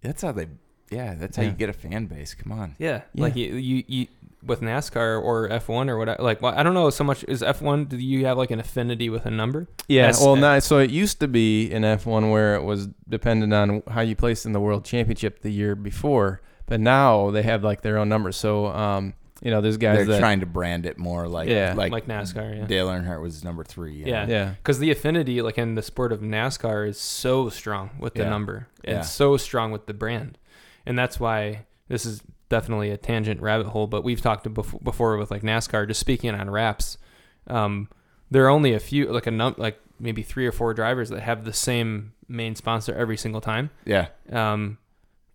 That's 0.00 0.22
how 0.22 0.32
they. 0.32 0.46
Yeah, 0.92 1.14
that's 1.14 1.36
how 1.36 1.42
Yeah. 1.42 1.50
you 1.50 1.54
get 1.54 1.68
a 1.68 1.72
fan 1.72 2.06
base. 2.06 2.34
Come 2.34 2.52
on. 2.52 2.76
Yeah, 2.78 3.02
Yeah. 3.14 3.22
like 3.22 3.36
you, 3.36 3.54
you, 3.54 3.84
you 3.86 4.06
with 4.44 4.60
NASCAR 4.60 5.22
or 5.22 5.48
F1 5.48 5.88
or 5.88 5.96
whatever. 5.98 6.20
Like, 6.22 6.42
well, 6.42 6.52
I 6.56 6.62
don't 6.64 6.74
know 6.74 6.90
so 6.90 7.04
much. 7.04 7.24
Is 7.28 7.42
F1? 7.42 7.88
Do 7.88 7.96
you 7.96 8.26
have 8.26 8.36
like 8.36 8.50
an 8.50 8.58
affinity 8.60 9.08
with 9.08 9.24
a 9.24 9.30
number? 9.30 9.68
yeah. 9.88 10.02
That's- 10.02 10.20
well, 10.20 10.36
now 10.36 10.58
so 10.58 10.78
it 10.78 10.90
used 10.90 11.20
to 11.20 11.28
be 11.28 11.70
in 11.70 11.82
F1 11.82 12.30
where 12.30 12.54
it 12.56 12.62
was 12.64 12.88
dependent 13.08 13.52
on 13.54 13.82
how 13.88 14.00
you 14.00 14.16
placed 14.16 14.44
in 14.46 14.52
the 14.52 14.60
World 14.60 14.84
Championship 14.84 15.42
the 15.42 15.50
year 15.50 15.74
before, 15.76 16.40
but 16.66 16.80
now 16.80 17.30
they 17.30 17.42
have 17.42 17.62
like 17.62 17.82
their 17.82 17.98
own 17.98 18.08
numbers. 18.08 18.36
So, 18.36 18.66
um, 18.66 19.14
you 19.44 19.50
know, 19.50 19.60
there's 19.60 19.76
guys 19.76 19.96
They're 19.98 20.06
that 20.06 20.18
trying 20.20 20.40
to 20.40 20.46
brand 20.46 20.86
it 20.86 20.98
more 20.98 21.26
like 21.28 21.48
Yeah. 21.48 21.74
like, 21.76 21.90
Like, 21.92 22.06
NASCAR, 22.06 22.58
yeah. 22.58 22.64
Dale 22.66 22.88
Earnhardt 22.88 23.20
was 23.22 23.42
number 23.44 23.62
three. 23.64 23.92
you 23.94 24.06
Yeah. 24.06 24.24
know? 24.24 24.32
yeah, 24.32 24.48
Because 24.50 24.78
the 24.80 24.90
affinity, 24.90 25.40
like 25.42 25.58
in 25.58 25.74
the 25.76 25.82
sport 25.82 26.12
of 26.12 26.20
NASCAR, 26.20 26.88
is 26.88 26.98
so 27.00 27.48
strong 27.48 27.90
with 27.98 28.14
the 28.14 28.22
Yeah. 28.22 28.28
number 28.30 28.66
and 28.84 28.96
Yeah. 28.98 29.00
so 29.02 29.36
strong 29.36 29.70
with 29.72 29.86
the 29.86 29.94
brand, 29.94 30.38
and 30.86 30.98
that's 30.98 31.18
why 31.20 31.66
this 31.88 32.04
is 32.06 32.22
definitely 32.48 32.90
a 32.90 32.96
tangent 32.96 33.40
rabbit 33.40 33.66
hole. 33.68 33.86
But 33.86 34.04
we've 34.04 34.20
talked 34.20 34.44
bef- 34.46 34.82
before 34.84 35.16
with 35.16 35.30
like 35.30 35.42
NASCAR. 35.42 35.86
Just 35.88 36.00
speaking 36.00 36.30
on 36.34 36.50
wraps, 36.50 36.98
um, 37.46 37.88
there 38.30 38.44
are 38.44 38.48
only 38.50 38.72
a 38.74 38.80
few, 38.80 39.06
like 39.12 39.26
a 39.26 39.30
num, 39.30 39.54
like 39.58 39.78
maybe 40.00 40.22
three 40.22 40.46
or 40.46 40.52
four 40.52 40.74
drivers 40.74 41.08
that 41.10 41.20
have 41.20 41.44
the 41.44 41.52
same 41.52 42.12
main 42.28 42.54
sponsor 42.56 42.94
every 42.94 43.16
single 43.16 43.40
time, 43.40 43.70
yeah, 43.84 44.06
um, 44.30 44.78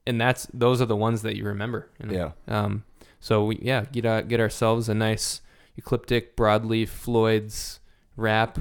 and 0.06 0.19
that's 0.19 0.48
those 0.53 0.82
are 0.82 0.86
the 0.88 0.95
ones 0.95 1.22
that 1.22 1.36
you 1.36 1.44
remember. 1.45 1.90
you 2.02 2.07
know? 2.10 2.34
yeah. 2.48 2.61
Um, 2.64 2.84
so 3.19 3.45
we 3.45 3.60
yeah 3.61 3.86
get 3.91 4.06
uh, 4.06 4.22
get 4.22 4.40
ourselves 4.40 4.90
a 4.90 4.94
nice 4.95 5.41
ecliptic 5.78 6.36
broadleaf 6.36 6.90
Floyd's 6.90 7.80
wrap 8.15 8.57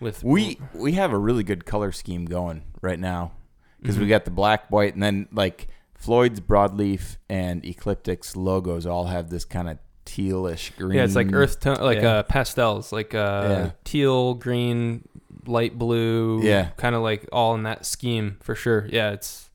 with 0.00 0.22
We 0.22 0.58
we 0.74 0.92
have 0.92 1.12
a 1.12 1.18
really 1.18 1.42
good 1.44 1.64
color 1.64 1.92
scheme 1.92 2.24
going 2.26 2.62
right 2.82 2.98
now 2.98 3.32
because 3.80 3.98
we 3.98 4.04
Mhm. 4.06 4.08
got 4.10 4.24
the 4.26 4.30
black, 4.30 4.68
white, 4.70 4.92
and 4.94 5.02
then 5.02 5.28
like 5.32 5.68
Floyd's 5.98 6.40
broadleaf 6.40 7.16
and 7.28 7.64
Ecliptic's 7.64 8.36
logos 8.36 8.86
all 8.86 9.06
have 9.06 9.30
this 9.30 9.44
kind 9.44 9.68
of 9.68 9.78
tealish 10.06 10.74
green. 10.76 10.96
Yeah, 10.96 11.04
it's 11.04 11.14
like 11.14 11.32
earth 11.32 11.60
tone, 11.60 11.76
like 11.80 12.00
Yeah. 12.00 12.18
uh, 12.18 12.22
pastels, 12.22 12.92
like 12.92 13.14
uh, 13.14 13.44
Yeah. 13.48 13.70
teal, 13.84 14.34
green, 14.34 15.06
light 15.46 15.76
blue. 15.78 16.40
Yeah. 16.42 16.68
kind 16.76 16.94
of 16.94 17.02
like 17.02 17.28
all 17.32 17.54
in 17.54 17.64
that 17.64 17.84
scheme 17.84 18.36
for 18.40 18.54
sure. 18.54 18.86
Yeah, 18.90 19.10
it's 19.10 19.50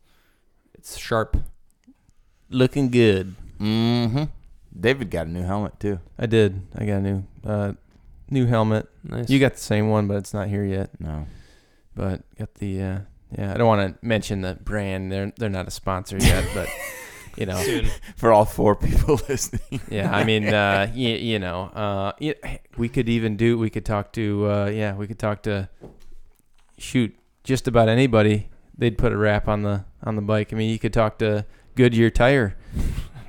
it's 0.73 0.97
sharp. 0.97 1.37
looking 2.49 2.89
good. 2.89 3.33
Mm-hmm. 3.59 4.25
David 4.79 5.09
got 5.09 5.27
a 5.27 5.29
new 5.29 5.43
helmet 5.43 5.79
too. 5.79 5.99
I 6.19 6.25
did. 6.25 6.61
I 6.75 6.85
got 6.85 6.97
a 6.97 7.01
new 7.01 7.23
uh, 7.45 7.71
new 8.29 8.45
helmet. 8.45 8.89
Nice. 9.03 9.29
You 9.29 9.39
got 9.39 9.53
the 9.53 9.59
same 9.59 9.89
one, 9.89 10.07
but 10.07 10.17
it's 10.17 10.33
not 10.33 10.49
here 10.49 10.65
yet. 10.65 10.89
No. 10.99 11.25
But 11.95 12.21
got 12.37 12.53
the 12.55 12.81
uh, 12.81 12.99
yeah. 13.37 13.53
I 13.53 13.57
don't 13.57 13.67
want 13.67 13.99
to 14.01 14.05
mention 14.05 14.41
the 14.41 14.55
brand. 14.55 15.11
They're 15.11 15.31
they're 15.37 15.49
not 15.49 15.67
a 15.67 15.71
sponsor 15.71 16.17
yet, 16.17 16.45
but 16.53 16.69
you 17.37 17.45
know. 17.45 17.57
soon. 17.61 17.87
For 18.15 18.31
all 18.31 18.45
four 18.45 18.75
people 18.75 19.19
listening. 19.29 19.81
Yeah, 19.89 20.15
I 20.15 20.23
mean, 20.23 20.47
uh, 20.47 20.91
you, 20.93 21.09
you 21.15 21.39
know, 21.39 21.63
uh, 21.73 22.11
y- 22.21 22.59
we 22.77 22.89
could 22.89 23.09
even 23.09 23.35
do. 23.37 23.57
We 23.57 23.69
could 23.69 23.85
talk 23.85 24.13
to. 24.13 24.49
Uh, 24.51 24.65
yeah, 24.67 24.95
we 24.95 25.07
could 25.07 25.19
talk 25.19 25.43
to. 25.43 25.69
Shoot, 26.77 27.15
just 27.43 27.67
about 27.67 27.87
anybody. 27.89 28.49
They'd 28.77 28.97
put 28.97 29.11
a 29.13 29.17
wrap 29.17 29.47
on 29.47 29.61
the 29.63 29.85
on 30.03 30.15
the 30.15 30.21
bike. 30.21 30.51
I 30.51 30.55
mean, 30.55 30.69
you 30.71 30.79
could 30.79 30.93
talk 30.93 31.19
to 31.19 31.45
Goodyear 31.75 32.09
Tire. 32.09 32.57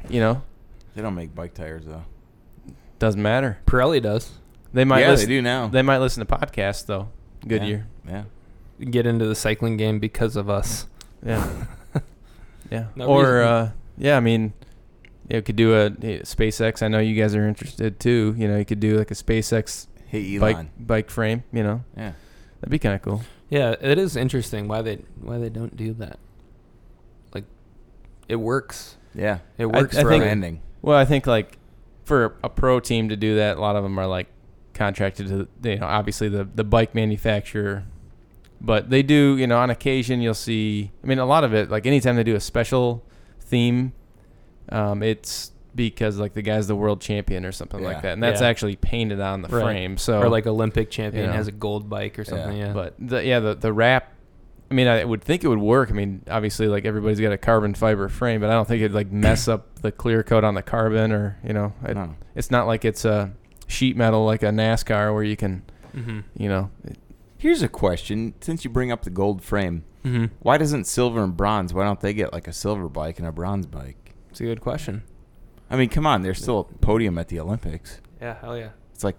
You 0.09 0.21
know, 0.21 0.43
They 0.95 1.03
don't 1.03 1.15
make 1.15 1.35
bike 1.35 1.55
tires 1.55 1.85
though. 1.87 2.05
doesn't 2.99 3.21
matter. 3.23 3.59
Pirelli 3.67 4.03
does 4.03 4.33
They 4.75 4.85
might 4.85 5.01
yeah, 5.01 5.11
listen. 5.11 5.29
they 5.29 5.35
do 5.37 5.43
now. 5.43 5.69
They 5.69 5.83
might 5.83 5.99
listen 5.99 6.25
to 6.27 6.37
podcasts 6.37 6.85
though. 6.87 7.09
Goodyear. 7.47 7.87
yeah. 8.07 8.25
Get 8.81 9.07
into 9.07 9.27
the 9.27 9.35
cycling 9.35 9.77
game 9.77 9.99
because 9.99 10.37
of 10.37 10.49
us. 10.51 10.87
Yeah. 11.25 11.47
Yeah. 12.71 12.87
No 12.97 13.07
or 13.07 13.43
uh, 13.43 13.71
yeah, 13.99 14.17
I 14.17 14.21
mean, 14.21 14.53
you 15.29 15.43
could 15.43 15.55
do 15.55 15.75
a, 15.75 15.87
a 15.87 16.21
SpaceX. 16.23 16.83
I 16.83 16.89
know 16.89 16.99
you 16.99 17.15
guys 17.21 17.35
are 17.35 17.47
interested 17.47 18.01
too. 18.01 18.35
You 18.39 18.49
know, 18.49 18.57
you 18.57 18.65
could 18.65 18.81
do 18.81 18.97
like 18.97 19.11
a 19.11 19.15
SpaceX 19.15 19.87
Hey 20.07 20.39
bike 20.39 20.57
bike 20.79 21.11
frame. 21.11 21.45
You 21.53 21.63
know, 21.63 21.85
Yeah. 21.97 22.13
that'd 22.61 22.71
be 22.71 22.79
kind 22.79 22.95
of 22.95 23.03
cool. 23.03 23.23
Yeah, 23.51 23.75
it 23.81 23.99
is 23.99 24.17
interesting 24.17 24.67
why 24.67 24.81
they 24.83 24.97
why 25.21 25.39
they 25.39 25.51
don't 25.51 25.77
do 25.77 25.93
that. 25.95 26.19
Like, 27.35 27.45
it 28.29 28.37
works. 28.37 28.97
Yeah. 29.15 29.41
It 29.59 29.67
works 29.67 29.97
I 29.97 30.03
for 30.03 30.09
think- 30.09 30.23
other- 30.23 30.31
Branding. 30.31 30.63
Well, 30.81 30.97
I 30.97 31.05
think 31.05 31.27
like 31.27 31.59
for 32.05 32.35
a 32.43 32.49
pro 32.49 32.81
team 32.81 33.11
to 33.11 33.17
do 33.17 33.37
that, 33.37 33.59
a 33.59 33.61
lot 33.61 33.77
of 33.77 33.83
them 33.85 33.99
are 33.99 34.07
like 34.07 34.29
contracted 34.73 35.29
to 35.29 35.49
you 35.71 35.77
know 35.79 35.87
obviously 35.87 36.29
the 36.29 36.45
the 36.55 36.65
bike 36.65 36.95
manufacturer, 36.95 37.85
but 38.65 38.91
they 38.91 39.03
do 39.03 39.37
you 39.37 39.47
know 39.47 39.59
on 39.59 39.71
occasion 39.71 40.21
you'll 40.21 40.35
see. 40.35 40.91
I 41.03 41.07
mean, 41.07 41.19
a 41.19 41.27
lot 41.27 41.45
of 41.45 41.53
it 41.55 41.71
like 41.71 41.87
anytime 41.87 42.17
they 42.17 42.25
do 42.25 42.35
a 42.37 42.41
special 42.41 43.05
theme, 43.41 43.93
um, 44.71 45.03
it's 45.03 45.53
because 45.75 46.19
like 46.19 46.35
the 46.35 46.43
guy's 46.43 46.67
the 46.69 46.77
world 46.77 47.01
champion 47.01 47.45
or 47.45 47.53
something 47.53 47.81
Yeah. 47.81 47.89
like 47.89 48.03
that, 48.03 48.13
and 48.13 48.23
that's 48.23 48.41
Yeah. 48.41 48.47
actually 48.49 48.77
painted 48.77 49.21
on 49.21 49.43
the 49.43 49.49
Right. 49.49 49.63
frame. 49.63 49.97
So 49.97 50.21
or 50.23 50.29
like 50.29 50.47
Olympic 50.47 50.91
champion 50.91 51.25
you 51.25 51.31
know. 51.31 51.37
has 51.37 51.49
a 51.49 51.53
gold 51.53 51.91
bike 51.91 52.19
or 52.19 52.25
something. 52.25 52.57
Yeah, 52.57 52.73
But 52.73 52.95
the, 52.99 53.25
yeah, 53.25 53.41
the 53.41 53.55
the 53.55 53.73
wrap. 53.73 54.11
I 54.71 54.75
mean, 54.75 54.87
I 54.89 55.05
would 55.05 55.21
think 55.23 55.45
it 55.45 55.49
would 55.49 55.59
work. 55.59 55.91
I 55.91 55.93
mean, 55.95 56.23
obviously, 56.31 56.69
like 56.69 56.85
everybody's 56.85 57.21
got 57.21 57.33
a 57.33 57.39
carbon 57.39 57.75
fiber 57.75 58.09
frame, 58.09 58.41
but 58.41 58.51
I 58.51 58.55
don't 58.55 58.67
think 58.67 58.81
it'd 58.81 58.95
like 58.95 59.13
mess 59.13 59.47
up 59.47 59.81
the 59.83 59.93
clear 59.93 60.23
coat 60.23 60.43
on 60.43 60.55
the 60.55 60.63
carbon, 60.63 61.13
or 61.13 61.37
you 61.47 61.53
know, 61.53 61.73
I, 61.85 61.93
No. 61.93 62.15
it's 62.35 62.51
not 62.51 62.67
like 62.67 62.85
it's 62.85 63.05
a 63.05 63.33
sheet 63.67 63.97
metal 63.97 64.25
like 64.25 64.43
a 64.43 64.47
NASCAR 64.51 65.13
where 65.13 65.23
you 65.23 65.37
can, 65.37 65.63
hmm 65.93 66.21
you 66.37 66.49
know, 66.49 66.71
it- 66.85 66.97
Here's 67.45 67.63
a 67.63 67.69
question. 67.69 68.33
Since 68.41 68.65
you 68.65 68.71
bring 68.71 68.91
up 68.91 69.03
the 69.03 69.11
gold 69.11 69.43
frame, 69.43 69.85
Mm-hmm. 70.03 70.35
Why 70.41 70.57
doesn't 70.57 70.85
silver 70.85 71.23
and 71.23 71.37
bronze? 71.37 71.75
Why 71.75 71.85
don't 71.85 72.01
they 72.01 72.15
get 72.15 72.33
like 72.33 72.47
a 72.49 72.53
silver 72.55 72.89
bike 72.89 73.19
and 73.19 73.29
a 73.29 73.33
bronze 73.33 73.67
bike? 73.67 74.15
It's 74.31 74.41
a 74.41 74.45
good 74.45 74.61
question. 74.63 75.03
I 75.71 75.77
mean, 75.77 75.89
come 75.91 76.07
on, 76.07 76.23
there's 76.23 76.41
still 76.41 76.61
a 76.61 76.65
podium 76.65 77.19
at 77.19 77.29
the 77.29 77.39
Olympics. 77.41 78.01
Yeah, 78.21 78.37
hell 78.41 78.57
yeah. 78.57 78.71
It's 78.95 79.05
like 79.05 79.17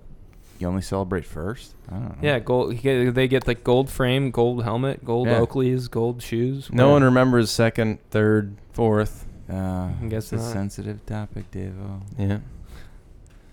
you 0.59 0.67
only 0.67 0.81
celebrate 0.83 1.25
first. 1.25 1.75
I 1.89 1.93
don't 1.93 2.03
know. 2.09 2.15
Yeah, 2.21 2.39
gold. 2.39 2.77
They 2.81 3.27
get 3.27 3.47
like 3.47 3.63
gold 3.63 3.89
frame, 3.91 4.29
gold 4.31 4.63
helmet, 4.63 5.03
gold 5.05 5.27
Yeah. 5.27 5.39
Oakleys, 5.39 5.89
gold 5.89 6.21
shoes. 6.23 6.69
No 6.71 6.89
one 6.89 7.03
remembers 7.03 7.49
second, 7.51 7.99
third, 8.11 8.55
fourth. 8.73 9.25
Uh, 9.47 9.55
I 10.01 10.05
guess 10.09 10.33
it's 10.33 10.43
a 10.43 10.51
sensitive 10.51 11.05
topic, 11.05 11.49
Davo. 11.51 12.01
Yeah. 12.17 12.39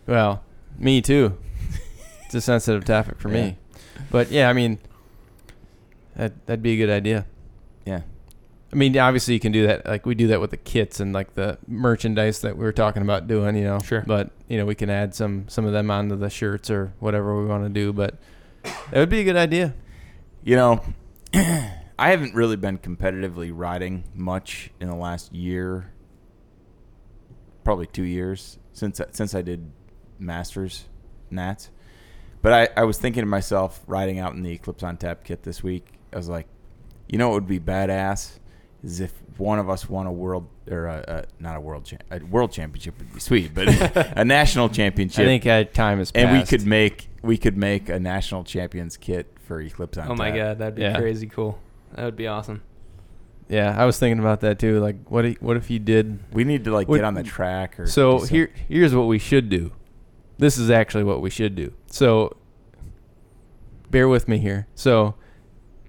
Well, 0.07 0.43
me 0.79 1.01
too. 1.03 1.39
it's 2.27 2.35
a 2.35 2.41
sensitive 2.41 2.85
topic 2.85 3.19
for 3.21 3.29
Yeah. 3.35 3.35
me. 3.43 3.59
But 4.13 4.31
yeah, 4.31 4.51
I 4.51 4.53
mean, 4.53 4.79
that 6.17 6.47
that'd 6.47 6.63
be 6.63 6.75
a 6.75 6.77
good 6.77 6.91
idea. 6.91 7.27
Yeah. 7.87 8.03
I 8.71 8.77
mean, 8.77 8.97
obviously 8.99 9.35
you 9.35 9.41
can 9.41 9.53
do 9.53 9.67
that. 9.67 9.87
Like 9.87 10.05
we 10.05 10.15
do 10.15 10.29
that 10.29 10.41
with 10.41 10.51
the 10.51 10.59
kits 10.59 11.01
and 11.01 11.15
like 11.15 11.35
the 11.35 11.59
merchandise 11.67 12.43
that 12.43 12.57
we 12.57 12.65
were 12.65 12.73
talking 12.73 13.03
about 13.03 13.27
doing. 13.27 13.57
You 13.57 13.65
know. 13.65 13.79
Sure. 13.81 14.05
But 14.07 14.31
you 14.49 14.59
know, 14.59 14.67
we 14.67 14.75
can 14.75 14.91
add 14.91 15.15
some 15.15 15.49
some 15.49 15.65
of 15.65 15.73
them 15.73 15.91
onto 15.91 16.15
the 16.15 16.29
shirts 16.29 16.71
or 16.71 16.93
whatever 17.01 17.41
we 17.41 17.49
want 17.49 17.65
to 17.65 17.71
do. 17.71 17.93
But 17.93 18.19
that 18.63 18.95
would 19.01 19.09
be 19.09 19.21
a 19.21 19.25
good 19.25 19.37
idea. 19.37 19.75
You 20.45 20.57
know, 20.57 20.85
I 21.35 22.11
haven't 22.11 22.35
really 22.35 22.57
been 22.57 22.77
competitively 22.77 23.51
riding 23.55 24.05
much 24.15 24.71
in 24.79 24.89
the 24.89 24.97
last 24.97 25.33
year, 25.33 25.91
probably 27.65 27.87
two 27.87 28.03
years 28.03 28.59
since 28.75 29.01
since 29.13 29.35
I 29.35 29.41
did 29.41 29.71
Masters 30.19 30.85
Nats. 31.31 31.71
But 32.43 32.53
I, 32.77 32.81
I 32.83 32.85
was 32.85 32.99
thinking 32.99 33.23
to 33.23 33.27
myself, 33.27 33.81
riding 33.87 34.19
out 34.19 34.35
in 34.35 34.43
the 34.43 34.51
Eclipse 34.53 34.83
on 34.83 34.97
Tap 34.97 35.25
kit 35.25 35.43
this 35.45 35.63
week, 35.63 35.87
I 36.13 36.17
was 36.17 36.29
like, 36.29 36.47
you 37.09 37.17
know 37.19 37.29
what 37.29 37.35
would 37.35 37.47
be 37.47 37.61
badass 37.61 38.39
is 38.83 39.01
if 39.01 39.13
one 39.39 39.59
of 39.61 39.71
us 39.71 39.89
won 39.89 40.07
a 40.07 40.13
world 40.13 40.49
or 40.69 40.87
a, 40.87 41.05
a, 41.07 41.43
not 41.43 41.57
a 41.57 41.61
world 41.61 41.85
cha- 41.85 41.97
a 42.11 42.19
world 42.19 42.51
championship 42.53 42.99
would 42.99 43.13
be 43.15 43.21
sweet, 43.21 43.55
but 43.55 43.69
a 44.19 44.25
national 44.25 44.69
championship. 44.69 45.21
I 45.23 45.25
think 45.27 45.47
uh, 45.47 45.65
time 45.65 45.99
has 45.99 46.11
passed. 46.11 46.27
and 46.27 46.37
we 46.39 46.45
could 46.45 46.67
make 46.67 47.09
we 47.23 47.39
could 47.39 47.57
make 47.57 47.89
a 47.89 48.01
national 48.01 48.43
champions 48.45 48.97
kit 48.97 49.37
for 49.47 49.61
Eclipse 49.61 49.97
on 49.99 50.11
Oh 50.11 50.15
my 50.17 50.31
Tap. 50.31 50.37
god, 50.37 50.59
that'd 50.59 50.75
be 50.75 50.83
Yeah. 50.83 50.99
crazy 50.99 51.29
cool. 51.29 51.59
That 51.95 52.05
would 52.05 52.17
be 52.17 52.27
awesome. 52.27 52.63
Yeah, 53.49 53.75
I 53.79 53.85
was 53.85 53.99
thinking 53.99 54.19
about 54.19 54.41
that 54.41 54.59
too. 54.59 54.81
Like, 54.81 54.97
what 55.11 55.25
if, 55.27 55.41
what 55.43 55.57
if 55.57 55.71
you 55.71 55.79
did 55.79 56.19
We 56.33 56.43
need 56.45 56.65
to 56.65 56.73
like 56.73 56.89
Would- 56.89 56.99
get 56.99 57.05
on 57.05 57.15
the 57.15 57.23
track 57.23 57.79
or 57.79 57.87
So 57.87 58.19
some- 58.19 58.29
here, 58.29 58.51
here's 58.69 58.95
what 58.95 59.07
we 59.07 59.19
should 59.19 59.49
do. 59.49 59.73
This 60.43 60.59
is 60.59 60.71
actually 60.71 61.05
what 61.05 61.21
we 61.21 61.31
should 61.31 61.55
do. 61.55 61.73
So, 61.87 62.37
bear 63.93 64.09
with 64.09 64.27
me 64.27 64.39
here. 64.39 64.67
So, 64.75 65.15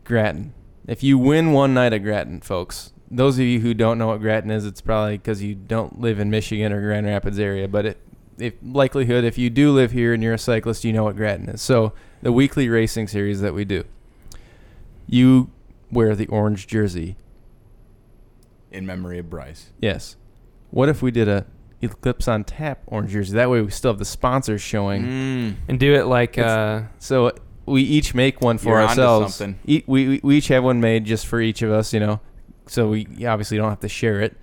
Grattan. 0.04 0.54
If 0.88 1.02
you 1.02 1.18
win 1.18 1.54
one 1.54 1.74
night 1.74 1.92
at 1.92 2.04
Grattan, 2.04 2.40
folks, 2.40 2.94
those 3.10 3.40
of 3.40 3.46
you 3.46 3.62
who 3.62 3.74
don't 3.74 3.98
know 3.98 4.10
what 4.10 4.22
Grattan 4.22 4.52
is, 4.52 4.64
it's 4.64 4.80
probably 4.80 5.18
because 5.18 5.42
you 5.42 5.56
don't 5.56 6.00
live 6.00 6.20
in 6.20 6.30
Michigan 6.30 6.72
or 6.72 6.82
Grand 6.82 7.08
Rapids 7.08 7.40
area. 7.40 7.68
But 7.68 7.88
it, 7.88 7.98
if 8.38 8.54
likelihood, 8.62 9.24
if 9.24 9.40
you 9.40 9.50
do 9.50 9.72
live 9.72 9.92
here 9.92 10.14
and 10.14 10.22
you're 10.22 10.36
a 10.36 10.38
cyclist, 10.38 10.84
you 10.84 10.94
know 10.94 11.06
what 11.06 11.16
Grattan 11.16 11.50
is. 11.50 11.60
So, 11.60 11.94
the 12.22 12.32
weekly 12.32 12.70
racing 12.70 13.08
series 13.08 13.42
that 13.42 13.56
we 13.56 13.66
do, 13.66 13.86
you 15.08 15.50
wear 15.92 16.16
the 16.16 16.28
orange 16.28 16.68
jersey. 16.68 17.16
in 18.70 18.86
memory 18.86 19.18
of 19.18 19.32
Bryce. 19.32 19.72
Yes. 19.82 20.16
What 20.70 20.90
if 20.90 21.02
we 21.02 21.10
did 21.10 21.28
a 21.28 21.48
Eclipse 21.84 22.28
on 22.28 22.44
Tap 22.44 22.80
orange 22.88 23.12
jersey? 23.12 23.34
That 23.36 23.50
way 23.50 23.62
we 23.62 23.72
still 23.72 23.92
have 23.92 24.00
the 24.00 24.06
sponsors 24.06 24.62
showing. 24.62 25.04
Mm. 25.04 25.56
And 25.68 25.80
do 25.80 25.94
it 25.96 26.06
like 26.06 26.38
uh 26.38 26.84
So 27.00 27.32
we 27.66 27.82
each 27.82 28.14
make 28.14 28.42
one 28.42 28.58
for 28.58 28.70
You're 28.70 28.80
onto 28.82 28.90
ourselves. 29.02 29.36
something. 29.36 29.60
E- 29.66 29.84
we, 29.88 30.08
we 30.08 30.20
we 30.24 30.38
each 30.38 30.48
have 30.50 30.64
one 30.64 30.82
made 30.82 31.06
just 31.06 31.26
for 31.28 31.40
each 31.42 31.62
of 31.62 31.72
us, 31.72 31.94
you 31.94 32.00
know. 32.00 32.20
So 32.68 32.90
we 32.90 33.26
obviously 33.26 33.58
don't 33.58 33.70
have 33.70 33.80
to 33.82 33.90
share 33.90 34.22
it. 34.22 34.36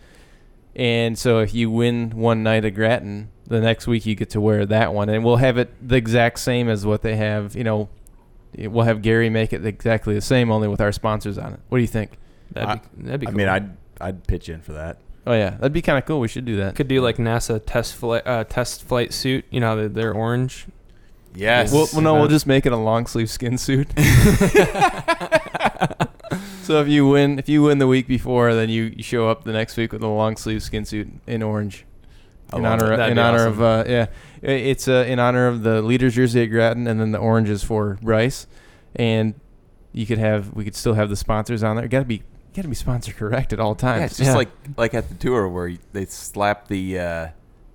And 0.76 1.18
so 1.18 1.40
if 1.40 1.52
you 1.54 1.70
win 1.70 2.10
one 2.10 2.42
night 2.42 2.64
at 2.64 2.74
Grattan, 2.74 3.30
the 3.46 3.60
next 3.60 3.86
week 3.86 4.06
you 4.06 4.14
get 4.14 4.30
to 4.30 4.40
wear 4.40 4.64
that 4.66 4.94
one, 4.94 5.08
and 5.08 5.24
we'll 5.24 5.36
have 5.36 5.58
it 5.58 5.70
the 5.86 5.96
exact 5.96 6.38
same 6.38 6.68
as 6.68 6.86
what 6.86 7.02
they 7.02 7.16
have. 7.16 7.56
You 7.56 7.64
know, 7.64 7.88
we'll 8.56 8.84
have 8.84 9.02
Gary 9.02 9.28
make 9.30 9.52
it 9.52 9.66
exactly 9.66 10.14
the 10.14 10.20
same, 10.20 10.50
only 10.50 10.68
with 10.68 10.80
our 10.80 10.92
sponsors 10.92 11.38
on 11.38 11.54
it. 11.54 11.60
What 11.68 11.78
do 11.78 11.82
you 11.82 11.88
think? 11.88 12.12
that'd 12.52 12.80
be 12.96 13.02
that'd 13.04 13.20
be 13.20 13.26
I 13.26 13.30
cool. 13.30 13.36
mean, 13.38 13.48
I'd 13.48 13.76
I'd 14.00 14.26
pitch 14.26 14.48
in 14.48 14.60
for 14.62 14.72
that. 14.72 14.98
Oh 15.30 15.34
yeah, 15.34 15.50
that'd 15.50 15.72
be 15.72 15.80
kind 15.80 15.96
of 15.96 16.04
cool. 16.06 16.18
We 16.18 16.26
should 16.26 16.44
do 16.44 16.56
that. 16.56 16.74
could 16.74 16.88
do 16.88 17.00
like 17.00 17.18
NASA 17.18 17.62
test 17.64 17.94
flight 17.94 18.26
uh, 18.26 18.42
test 18.42 18.82
flight 18.82 19.12
suit. 19.12 19.44
You 19.48 19.60
know, 19.60 19.76
they're, 19.76 19.88
they're 19.88 20.12
orange. 20.12 20.66
Yes. 21.36 21.72
Well, 21.72 21.86
well, 21.92 22.02
no, 22.02 22.14
we'll 22.14 22.26
just 22.26 22.48
make 22.48 22.66
it 22.66 22.72
a 22.72 22.76
long 22.76 23.06
sleeve 23.06 23.30
skin 23.30 23.56
suit. 23.56 23.86
so 26.62 26.80
if 26.80 26.88
you 26.88 27.06
win, 27.06 27.38
if 27.38 27.48
you 27.48 27.62
win 27.62 27.78
the 27.78 27.86
week 27.86 28.08
before, 28.08 28.56
then 28.56 28.70
you, 28.70 28.92
you 28.96 29.04
show 29.04 29.28
up 29.28 29.44
the 29.44 29.52
next 29.52 29.76
week 29.76 29.92
with 29.92 30.02
a 30.02 30.08
long 30.08 30.36
sleeve 30.36 30.64
skin 30.64 30.84
suit 30.84 31.08
in 31.28 31.44
orange. 31.44 31.86
In 32.52 32.66
honor, 32.66 32.94
of, 32.94 32.98
in 32.98 33.16
honor 33.16 33.46
awesome. 33.46 33.52
of, 33.52 33.62
uh, 33.62 33.84
yeah, 33.86 34.06
it's 34.42 34.88
uh, 34.88 35.04
in 35.06 35.20
honor 35.20 35.46
of 35.46 35.62
the 35.62 35.80
leaders 35.80 36.16
jersey 36.16 36.42
at 36.42 36.46
Grattan, 36.46 36.88
and 36.88 36.98
then 36.98 37.12
the 37.12 37.18
orange 37.18 37.48
is 37.48 37.62
for 37.62 38.00
Bryce, 38.02 38.48
and 38.96 39.34
you 39.92 40.04
could 40.04 40.18
have, 40.18 40.52
we 40.54 40.64
could 40.64 40.74
still 40.74 40.94
have 40.94 41.08
the 41.08 41.14
sponsors 41.14 41.62
on 41.62 41.76
there. 41.76 41.86
Got 41.86 42.00
to 42.00 42.06
be, 42.06 42.24
got 42.54 42.62
to 42.62 42.68
be 42.68 42.74
sponsor 42.74 43.12
correct 43.12 43.52
at 43.52 43.60
all 43.60 43.74
times. 43.74 44.00
Yeah, 44.00 44.06
it's 44.06 44.18
just 44.18 44.36
like 44.36 44.50
like 44.76 44.94
at 44.94 45.08
the 45.08 45.14
tour 45.14 45.48
where 45.48 45.68
you, 45.68 45.78
they 45.92 46.04
slap 46.06 46.68
the 46.68 46.98
uh, 46.98 47.28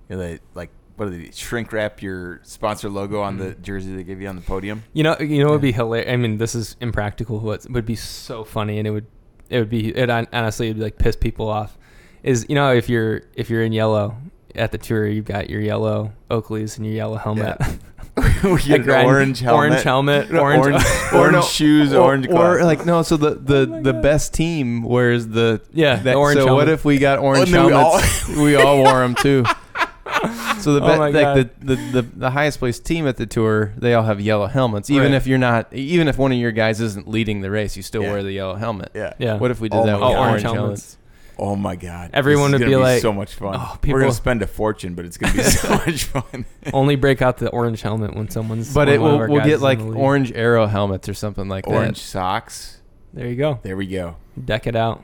you 0.08 0.16
know, 0.16 0.18
they 0.18 0.40
like 0.54 0.70
what 0.96 1.10
do 1.10 1.22
they 1.22 1.30
shrink 1.30 1.72
wrap 1.72 2.02
your 2.02 2.40
sponsor 2.42 2.88
logo 2.88 3.20
on 3.20 3.36
the 3.36 3.54
jersey 3.54 3.94
they 3.94 4.02
give 4.02 4.20
you 4.20 4.28
on 4.28 4.36
the 4.36 4.42
podium. 4.42 4.82
You 4.92 5.02
know, 5.04 5.16
you 5.18 5.42
know, 5.42 5.48
it 5.48 5.52
would 5.52 5.60
be 5.60 5.72
hilarious. 5.72 6.10
I 6.10 6.16
mean, 6.16 6.38
this 6.38 6.54
is 6.54 6.76
impractical. 6.80 7.38
What 7.38 7.68
would 7.70 7.86
be 7.86 7.96
so 7.96 8.44
funny, 8.44 8.78
and 8.78 8.86
it 8.88 8.90
would, 8.90 9.06
it 9.50 9.58
would 9.58 9.70
be, 9.70 9.94
it 9.94 10.10
honestly 10.10 10.68
would 10.68 10.78
like 10.78 10.98
piss 10.98 11.16
people 11.16 11.48
off. 11.48 11.76
Is 12.22 12.46
you 12.48 12.54
know 12.54 12.72
if 12.72 12.88
you're 12.88 13.22
if 13.34 13.50
you're 13.50 13.62
in 13.62 13.72
yellow 13.72 14.16
at 14.54 14.72
the 14.72 14.78
tour, 14.78 15.06
you've 15.06 15.26
got 15.26 15.50
your 15.50 15.60
yellow 15.60 16.12
Oakleys 16.30 16.76
and 16.76 16.86
your 16.86 16.94
yellow 16.94 17.16
helmet. 17.16 17.56
we 17.60 17.66
get 18.66 18.80
an 18.80 18.82
Grand- 18.82 19.06
orange 19.06 19.40
helmet, 19.40 19.70
orange 19.70 19.82
helmet, 19.84 20.30
orange- 20.32 20.66
orange, 20.66 20.84
orange 21.12 21.32
no, 21.32 21.42
shoes, 21.42 21.92
or, 21.92 22.00
orange 22.02 22.26
or 22.26 22.30
glasses. 22.30 22.64
like 22.66 22.86
no. 22.86 23.02
So 23.02 23.16
the 23.16 23.28
oh 23.30 23.34
the, 23.34 23.80
the 23.82 23.92
best 23.92 24.32
team 24.32 24.82
wears 24.82 25.26
the 25.28 25.60
Yeah, 25.72 25.96
That, 25.96 26.04
the 26.04 26.14
orange 26.14 26.40
so 26.40 26.54
what 26.54 26.68
if 26.68 26.84
we 26.84 26.98
got 26.98 27.18
oh, 27.18 27.22
orange 27.22 27.50
then 27.50 27.66
we 27.66 27.72
all- 27.72 27.98
helmets? 27.98 28.28
we 28.36 28.56
all 28.56 28.78
wore 28.82 29.00
them 29.00 29.14
too. 29.14 29.44
So 30.60 30.74
the, 30.74 30.80
Oh 30.82 30.92
be- 30.92 30.98
my 30.98 31.08
like 31.10 31.50
the, 31.60 31.74
the, 31.74 31.76
the 31.92 32.02
the 32.02 32.30
highest 32.30 32.58
placed 32.58 32.84
team 32.84 33.06
at 33.06 33.16
the 33.18 33.26
tour, 33.26 33.72
they 33.76 33.92
all 33.94 34.02
have 34.02 34.20
yellow 34.20 34.46
helmets. 34.46 34.88
Even 34.90 35.12
Right. 35.12 35.14
if 35.16 35.26
you're 35.26 35.38
not, 35.38 35.72
even 35.72 36.08
if 36.08 36.16
one 36.18 36.32
of 36.32 36.38
your 36.38 36.50
guys 36.50 36.80
isn't 36.80 37.06
leading 37.06 37.40
the 37.42 37.50
race, 37.50 37.76
you 37.76 37.82
still 37.82 38.02
Yeah. 38.02 38.12
wear 38.12 38.22
the 38.22 38.32
yellow 38.32 38.54
helmet. 38.56 38.90
yeah. 38.94 39.12
Yeah. 39.18 39.36
What 39.36 39.50
if 39.50 39.60
we 39.60 39.68
did 39.68 39.76
Oh 39.78 39.86
that 39.86 39.94
with 39.94 40.02
Oh, 40.02 40.06
orange, 40.16 40.18
orange 40.28 40.42
helmets? 40.42 40.56
helmets. 40.56 40.96
Oh 41.38 41.54
my 41.54 41.76
god! 41.76 42.10
Everyone 42.14 42.50
This 42.52 42.60
is 42.60 42.64
would 42.66 42.70
gonna 42.72 42.78
be 42.78 42.82
like- 42.94 43.02
so 43.02 43.12
much 43.12 43.34
fun. 43.34 43.56
Oh, 43.58 43.78
We're 43.86 44.00
gonna 44.00 44.12
spend 44.12 44.42
a 44.42 44.46
fortune, 44.46 44.94
but 44.94 45.04
it's 45.04 45.18
gonna 45.18 45.34
be 45.34 45.42
so 45.44 45.68
much 45.70 46.04
fun. 46.04 46.44
Only 46.72 46.96
break 46.96 47.20
out 47.20 47.36
the 47.38 47.50
orange 47.50 47.82
helmet 47.82 48.14
when 48.14 48.30
someone's. 48.30 48.72
But 48.72 48.88
it 48.88 49.00
one 49.00 49.14
of 49.14 49.20
will 49.28 49.36
we'll 49.36 49.44
get 49.44 49.60
like 49.60 49.78
orange 49.80 50.32
aero 50.32 50.66
helmets 50.66 51.08
or 51.08 51.14
something 51.14 51.48
like 51.48 51.64
that. 51.66 51.72
orange 51.74 51.98
socks. 52.00 52.80
There 53.12 53.26
you 53.26 53.36
go. 53.36 53.58
There 53.62 53.76
we 53.76 53.86
go. 53.86 54.16
Deck 54.42 54.66
it 54.66 54.76
out. 54.76 55.02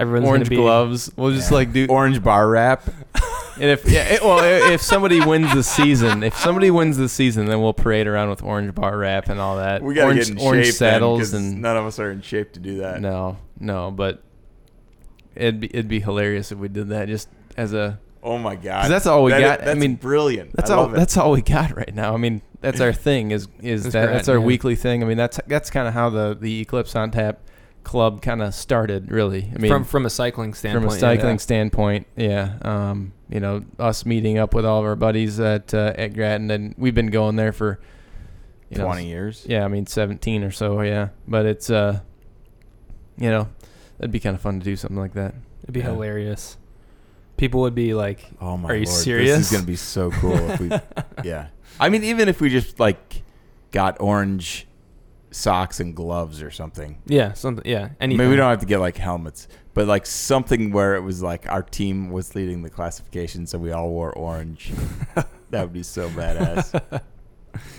Everyone's 0.00 0.26
Orange 0.28 0.48
be, 0.48 0.56
gloves. 0.56 1.12
We'll 1.16 1.32
just 1.32 1.50
Yeah. 1.50 1.56
like 1.58 1.72
do. 1.72 1.86
Orange 1.90 2.22
bar 2.22 2.48
wrap. 2.48 2.82
And 3.60 3.64
if 3.70 3.86
yeah, 3.88 4.04
it, 4.14 4.22
well, 4.22 4.42
if 4.72 4.80
somebody 4.80 5.20
wins 5.20 5.52
the 5.52 5.62
season, 5.62 6.22
if 6.22 6.34
somebody 6.38 6.70
wins 6.70 6.96
the 6.96 7.08
season, 7.10 7.44
then 7.46 7.60
we'll 7.60 7.74
parade 7.74 8.06
around 8.06 8.30
with 8.30 8.42
orange 8.42 8.74
bar 8.74 8.96
wrap 8.96 9.28
and 9.28 9.38
all 9.38 9.58
that. 9.58 9.82
We 9.82 9.92
gotta 9.94 10.06
orange, 10.06 10.28
get 10.28 10.30
in 10.30 10.38
orange 10.38 10.66
shape 10.66 10.74
saddles 10.76 11.30
then, 11.32 11.40
'cause 11.42 11.52
and 11.52 11.62
none 11.62 11.76
of 11.76 11.84
us 11.84 11.98
are 11.98 12.10
in 12.10 12.22
shape 12.22 12.52
to 12.54 12.60
do 12.60 12.78
that. 12.78 13.02
No, 13.02 13.36
no, 13.60 13.90
but 13.90 14.22
it'd 15.34 15.60
be 15.60 15.66
it'd 15.68 15.88
be 15.88 16.00
hilarious 16.00 16.52
if 16.52 16.58
we 16.58 16.68
did 16.68 16.88
that 16.88 17.08
just 17.08 17.28
as 17.56 17.72
a. 17.72 17.98
Oh 18.24 18.38
my 18.38 18.54
god! 18.54 18.82
'Cause 18.82 18.90
that's 18.90 19.06
all 19.06 19.24
we 19.24 19.32
That 19.32 19.40
is- 19.40 19.48
got. 19.48 19.60
I 19.62 19.64
that's 19.64 19.80
mean, 19.80 19.96
brilliant. 19.96 20.52
That's 20.54 20.70
I 20.70 20.76
all. 20.76 20.92
it. 20.92 20.96
That's 20.96 21.16
all 21.16 21.32
we 21.32 21.42
got 21.42 21.76
right 21.76 21.92
now. 21.94 22.14
I 22.14 22.18
mean, 22.18 22.40
that's 22.60 22.80
our 22.80 22.92
thing. 23.08 23.30
Is 23.32 23.48
is 23.60 23.82
That's 23.82 23.92
that 23.94 24.04
great, 24.06 24.14
that's 24.14 24.28
our 24.28 24.36
yeah. 24.38 24.44
weekly 24.44 24.76
thing? 24.76 25.02
I 25.02 25.06
mean, 25.06 25.16
that's 25.16 25.40
that's 25.48 25.70
kind 25.70 25.88
of 25.88 25.94
how 25.94 26.08
the 26.10 26.36
the 26.40 26.60
Eclipse 26.60 26.94
on 26.94 27.10
Tap 27.10 27.40
club 27.82 28.22
kind 28.22 28.40
of 28.40 28.54
started. 28.54 29.10
Really, 29.10 29.50
I 29.54 29.58
mean, 29.58 29.70
from 29.72 29.82
from 29.84 30.06
a 30.06 30.10
cycling 30.10 30.54
standpoint. 30.54 30.82
from 30.84 30.90
a 30.92 30.94
yeah. 30.94 31.00
cycling 31.00 31.38
standpoint, 31.40 32.06
yeah. 32.16 32.54
Um, 32.62 33.12
you 33.28 33.40
know, 33.40 33.62
us 33.80 34.06
meeting 34.06 34.38
up 34.38 34.54
with 34.54 34.64
all 34.64 34.78
of 34.78 34.84
our 34.84 34.94
buddies 34.94 35.40
at 35.40 35.74
uh, 35.74 35.92
at 35.96 36.14
Grattan, 36.14 36.48
and 36.52 36.74
we've 36.78 36.94
been 36.94 37.10
going 37.10 37.34
there 37.34 37.50
for 37.52 37.80
you 38.70 38.78
know, 38.78 38.84
twenty 38.84 39.08
years. 39.08 39.44
yeah, 39.48 39.64
I 39.64 39.68
mean, 39.68 39.86
17 39.86 40.44
or 40.44 40.50
so, 40.52 40.80
yeah. 40.82 41.08
But 41.28 41.44
it's, 41.44 41.68
uh, 41.70 42.00
you 43.18 43.28
know, 43.30 43.48
that'd 43.98 44.10
be 44.12 44.20
kind 44.20 44.34
of 44.36 44.42
fun 44.42 44.58
to 44.60 44.64
do 44.64 44.76
something 44.76 44.98
like 44.98 45.14
that. 45.14 45.34
It'd 45.62 45.72
be 45.74 45.80
Yeah. 45.80 45.86
hilarious. 45.86 46.56
People 47.36 47.60
would 47.62 47.74
be 47.74 47.94
like, 47.94 48.24
Oh 48.40 48.56
my 48.56 48.68
Are 48.70 48.74
you 48.76 48.84
lord! 48.86 49.04
This 49.04 49.46
is 49.46 49.50
gonna 49.50 49.64
be 49.64 49.76
so 49.76 50.10
cool. 50.10 50.36
if 50.50 50.60
we, 50.60 50.70
yeah. 51.24 51.48
I 51.80 51.88
mean, 51.88 52.04
even 52.04 52.28
if 52.28 52.40
we 52.40 52.50
just 52.50 52.78
like 52.78 53.22
got 53.70 54.00
orange 54.00 54.66
socks 55.30 55.80
and 55.80 55.96
gloves 55.96 56.42
or 56.42 56.50
something. 56.50 56.98
yeah, 57.06 57.32
something, 57.32 57.64
yeah. 57.68 57.88
I 58.00 58.04
Anything. 58.04 58.18
mean, 58.18 58.28
we 58.30 58.36
don't 58.36 58.50
have 58.50 58.60
to 58.60 58.66
get 58.66 58.80
like 58.80 58.98
helmets, 58.98 59.48
but 59.72 59.86
like 59.88 60.04
something 60.04 60.72
where 60.72 60.94
it 60.94 61.00
was 61.00 61.22
like 61.22 61.50
our 61.50 61.62
team 61.62 62.10
was 62.10 62.34
leading 62.34 62.62
the 62.62 62.68
classification, 62.70 63.46
so 63.46 63.58
we 63.58 63.72
all 63.72 63.88
wore 63.88 64.12
orange. 64.12 64.72
that 65.50 65.62
would 65.62 65.72
be 65.72 65.82
so 65.82 66.08
badass. 66.10 67.00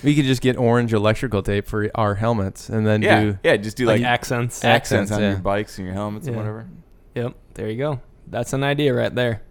we 0.04 0.16
could 0.16 0.26
just 0.26 0.42
get 0.42 0.58
orange 0.58 0.94
electrical 0.94 1.42
tape 1.42 1.68
for 1.68 1.90
our 1.96 2.16
helmets 2.16 2.70
and 2.70 2.86
then 2.86 3.02
yeah, 3.02 3.22
do 3.22 3.40
yeah. 3.44 3.58
Just 3.58 3.78
do 3.78 3.86
like 3.86 4.02
like, 4.02 4.10
accents. 4.10 4.64
accents, 4.64 5.12
accents, 5.12 5.12
on 5.12 5.22
yeah. 5.22 5.30
your 5.32 5.40
bikes 5.40 5.78
and 5.78 5.88
your 5.88 5.96
helmets 5.96 6.28
and 6.28 6.36
whatever. 6.36 6.68
Yep. 7.16 7.36
There 7.56 7.70
you 7.70 7.78
go. 7.78 8.02
That's 8.28 8.54
an 8.54 8.64
idea 8.64 8.94
right 8.94 9.14
there. 9.14 9.42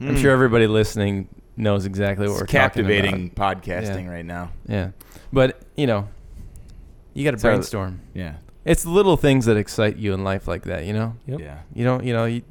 I'm 0.00 0.16
sure 0.16 0.32
everybody 0.32 0.66
listening 0.66 1.28
knows 1.56 1.84
exactly 1.86 2.26
what 2.26 2.32
it's 2.32 2.40
we're 2.42 2.46
captivating 2.46 3.30
talking 3.30 3.60
podcasting 3.60 4.10
right 4.10 4.24
now. 4.24 4.50
Yeah. 4.66 4.90
But, 5.32 5.62
you 5.76 5.86
know, 5.86 6.08
you 7.14 7.24
got 7.24 7.32
to 7.32 7.38
So- 7.38 7.48
brainstorm. 7.48 8.00
Yeah, 8.14 8.34
It's 8.64 8.84
little 8.84 9.16
things 9.16 9.46
that 9.46 9.56
excite 9.56 9.96
you 9.96 10.12
in 10.12 10.24
life 10.24 10.48
like 10.48 10.64
that, 10.64 10.84
you 10.84 10.92
know? 10.92 11.16
Yep. 11.26 11.40
yeah. 11.40 11.58
You 11.72 11.84
don't, 11.84 12.04
you 12.04 12.12
know, 12.12 12.24
you, 12.24 12.42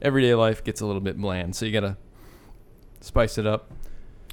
everyday 0.00 0.34
life 0.34 0.62
gets 0.62 0.80
a 0.80 0.86
little 0.86 1.00
bit 1.00 1.18
bland, 1.18 1.56
so 1.56 1.66
you 1.66 1.72
got 1.72 1.80
to 1.80 1.96
spice 3.00 3.38
it 3.38 3.46
up. 3.46 3.70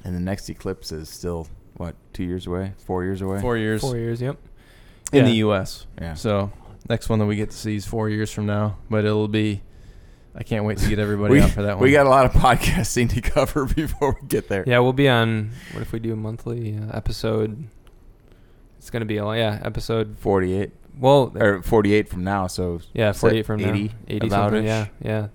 And 0.04 0.14
the 0.14 0.20
next 0.20 0.48
eclipse 0.48 0.92
is 0.92 1.08
still 1.08 1.48
what 1.78 1.94
two 2.12 2.24
years 2.24 2.46
away, 2.46 2.74
four 2.84 3.04
years 3.04 3.22
away. 3.22 3.40
Four 3.40 3.56
years 3.56 3.80
Four 3.80 3.96
years. 3.96 4.20
Yep. 4.20 4.36
in 5.12 5.18
Yeah. 5.24 5.24
the 5.30 5.36
U.S. 5.36 5.86
Yeah. 6.00 6.14
So 6.14 6.52
next 6.88 7.08
one 7.08 7.18
that 7.20 7.26
we 7.26 7.36
get 7.36 7.50
to 7.50 7.56
see 7.56 7.76
is 7.76 7.86
four 7.86 8.08
years 8.10 8.30
from 8.30 8.44
now, 8.46 8.76
but 8.90 9.04
it'll 9.06 9.28
be. 9.28 9.62
I 10.34 10.42
can't 10.44 10.64
wait 10.64 10.78
to 10.78 10.88
get 10.88 11.00
everybody 11.00 11.32
we, 11.34 11.40
out 11.40 11.50
for 11.50 11.62
that 11.62 11.76
one. 11.78 11.82
we 11.82 11.90
got 11.90 12.06
a 12.06 12.10
lot 12.10 12.24
of 12.26 12.32
podcasting 12.32 13.10
to 13.14 13.20
cover 13.34 13.64
before 13.64 14.16
we 14.20 14.28
get 14.28 14.48
there. 14.48 14.62
Yeah, 14.66 14.78
we'll 14.80 14.92
be 14.92 15.08
on. 15.08 15.50
What 15.72 15.80
if 15.82 15.90
we 15.90 15.98
do 15.98 16.12
a 16.12 16.16
monthly 16.16 16.76
uh, 16.78 16.96
episode? 16.96 17.64
It's 18.78 18.90
gonna 18.90 19.04
be 19.04 19.16
a 19.16 19.24
yeah 19.34 19.60
episode. 19.64 20.16
Forty-eight 20.20 20.70
Well, 20.98 21.32
or 21.36 21.62
forty-eight 21.62 22.08
from 22.08 22.22
now. 22.22 22.46
So 22.46 22.80
yeah, 22.94 23.10
forty-eight 23.12 23.46
from 23.46 23.60
80 23.60 23.84
now. 23.88 23.94
Eighty 24.08 24.26
about 24.28 24.50
something. 24.50 24.64
Yeah, 24.64 24.86
yeah. 25.02 25.28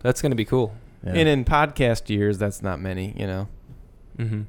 That's 0.00 0.22
gonna 0.22 0.34
be 0.34 0.46
cool. 0.46 0.74
yeah. 1.04 1.12
And 1.14 1.28
in 1.28 1.44
podcast 1.44 2.08
years, 2.08 2.38
that's 2.38 2.62
not 2.62 2.80
many, 2.80 3.14
you 3.18 3.26
know, 3.26 3.48
Mm-hmm. 4.18 4.42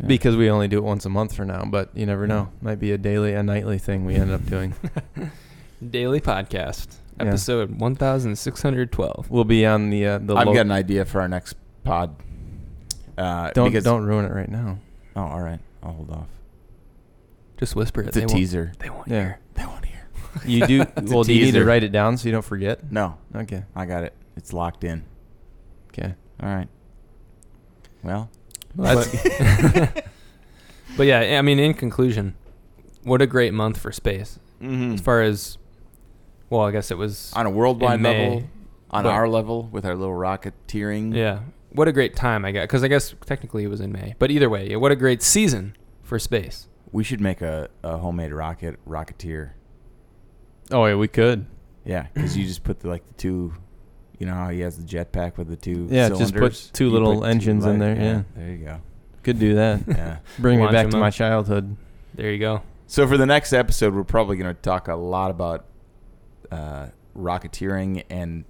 Yeah. 0.00 0.06
because 0.08 0.36
we 0.36 0.50
only 0.50 0.66
do 0.68 0.78
it 0.78 0.84
once 0.84 1.04
a 1.06 1.08
month 1.08 1.34
for 1.36 1.44
now. 1.44 1.64
But 1.64 1.90
you 1.94 2.04
never 2.06 2.26
know; 2.26 2.50
might 2.60 2.80
be 2.80 2.92
a 2.92 2.98
daily, 2.98 3.34
a 3.34 3.42
nightly 3.42 3.78
thing 3.78 4.04
we 4.04 4.14
end 4.16 4.30
up 4.32 4.44
doing. 4.46 4.74
Daily 5.90 6.20
podcast 6.20 6.96
Yeah. 7.20 7.26
episode 7.26 7.78
one 7.78 7.94
thousand 7.94 8.36
six 8.38 8.62
hundred 8.62 8.90
twelve. 8.90 9.28
We'll 9.30 9.44
be 9.44 9.66
on 9.66 9.90
the 9.90 10.06
uh, 10.06 10.18
the. 10.18 10.34
I've 10.34 10.46
lo- 10.46 10.54
got 10.54 10.62
an 10.62 10.72
idea 10.72 11.04
for 11.04 11.20
our 11.20 11.28
next 11.28 11.54
pod. 11.84 12.16
Uh, 13.18 13.50
don't 13.50 13.68
because, 13.68 13.84
don't 13.84 14.04
ruin 14.04 14.24
it 14.24 14.32
right 14.32 14.48
now. 14.48 14.78
Oh, 15.14 15.22
all 15.22 15.40
right. 15.40 15.60
I'll 15.82 15.92
hold 15.92 16.10
off. 16.10 16.28
Just 17.58 17.76
whisper 17.76 18.00
it. 18.02 18.08
It's 18.08 18.16
a 18.16 18.20
they 18.20 18.26
teaser. 18.26 18.64
Won't, 18.66 18.78
they 18.78 18.90
won't 18.90 19.08
Yeah. 19.08 19.20
hear. 19.20 19.38
They 19.54 19.66
won't 19.66 19.84
hear. 19.84 19.94
You 20.46 20.66
do 20.66 20.78
well. 21.02 21.22
Do 21.22 21.32
you 21.34 21.44
need 21.44 21.52
to 21.54 21.64
write 21.64 21.84
it 21.84 21.92
down 21.92 22.16
so 22.16 22.26
you 22.26 22.32
don't 22.32 22.44
forget? 22.44 22.90
No, 22.90 23.18
Okay. 23.36 23.62
I 23.76 23.84
got 23.86 24.02
it. 24.04 24.14
It's 24.36 24.52
locked 24.52 24.82
in. 24.84 25.04
Okay. 25.88 26.14
All 26.42 26.48
right. 26.48 26.68
Well, 28.02 28.30
That's 28.76 29.08
But 30.96 31.06
yeah, 31.06 31.38
I 31.38 31.42
mean, 31.42 31.58
in 31.58 31.74
conclusion, 31.74 32.36
what 33.02 33.20
a 33.20 33.26
great 33.26 33.52
month 33.52 33.78
for 33.78 33.90
space. 33.92 34.38
mhm. 34.62 34.94
As 34.94 35.00
far 35.00 35.22
as, 35.22 35.58
well, 36.50 36.60
I 36.62 36.70
guess 36.70 36.90
it 36.90 36.98
was. 36.98 37.32
on 37.34 37.46
a 37.46 37.50
worldwide 37.50 38.00
May, 38.00 38.26
level, 38.30 38.48
on 38.90 39.02
but- 39.04 39.10
our 39.12 39.28
level 39.28 39.68
with 39.72 39.84
our 39.84 39.94
little 39.96 40.14
rocketeering. 40.14 41.14
Yeah, 41.14 41.40
what 41.72 41.88
a 41.88 41.92
great 41.92 42.14
time 42.14 42.44
I 42.44 42.52
got. 42.52 42.62
Because 42.62 42.84
I 42.84 42.88
guess 42.88 43.14
technically 43.26 43.64
it 43.64 43.68
was 43.68 43.80
in 43.80 43.90
May, 43.90 44.14
but 44.20 44.30
either 44.30 44.48
way, 44.48 44.70
yeah, 44.70 44.76
what 44.76 44.92
a 44.92 44.96
great 44.96 45.22
season 45.22 45.76
for 46.02 46.18
space. 46.20 46.68
We 46.92 47.02
should 47.02 47.20
make 47.20 47.40
a, 47.40 47.68
a 47.82 47.96
homemade 47.96 48.32
rocket 48.32 48.78
rocketeer. 48.88 49.50
oh 50.70 50.86
yeah, 50.86 50.94
we 50.94 51.08
could. 51.08 51.46
Yeah, 51.84 52.06
because 52.14 52.36
you 52.36 52.44
just 52.46 52.62
put 52.62 52.80
the 52.80 52.88
like 52.88 53.06
the 53.08 53.14
two. 53.14 53.54
You 54.18 54.26
know 54.26 54.34
how 54.34 54.48
he 54.50 54.60
has 54.60 54.76
the 54.76 54.84
jetpack 54.84 55.36
with 55.36 55.48
the 55.48 55.56
two 55.56 55.88
Yeah, 55.90 56.08
just 56.08 56.34
put 56.34 56.70
two 56.72 56.84
You 56.86 56.90
little 56.92 57.14
put 57.14 57.20
two 57.22 57.26
engines 57.26 57.64
in 57.66 57.78
there, 57.78 57.96
yeah. 57.96 58.22
there 58.36 58.50
you 58.50 58.64
go. 58.64 58.80
Could 59.22 59.38
do 59.38 59.54
that. 59.56 59.80
Yeah. 59.88 60.18
Bring 60.38 60.58
me 60.58 60.62
Launch 60.64 60.72
back 60.74 60.84
'em 60.84 60.90
to 60.92 60.96
up. 60.98 61.00
my 61.00 61.10
childhood. 61.10 61.76
There 62.14 62.30
you 62.30 62.38
go. 62.38 62.62
So 62.86 63.06
for 63.08 63.16
the 63.16 63.26
next 63.26 63.52
episode, 63.52 63.94
we're 63.94 64.04
probably 64.04 64.36
going 64.36 64.54
to 64.54 64.60
talk 64.60 64.86
a 64.88 64.94
lot 64.94 65.30
about 65.30 65.64
uh, 66.52 66.88
rocketeering 67.16 68.04
and 68.10 68.44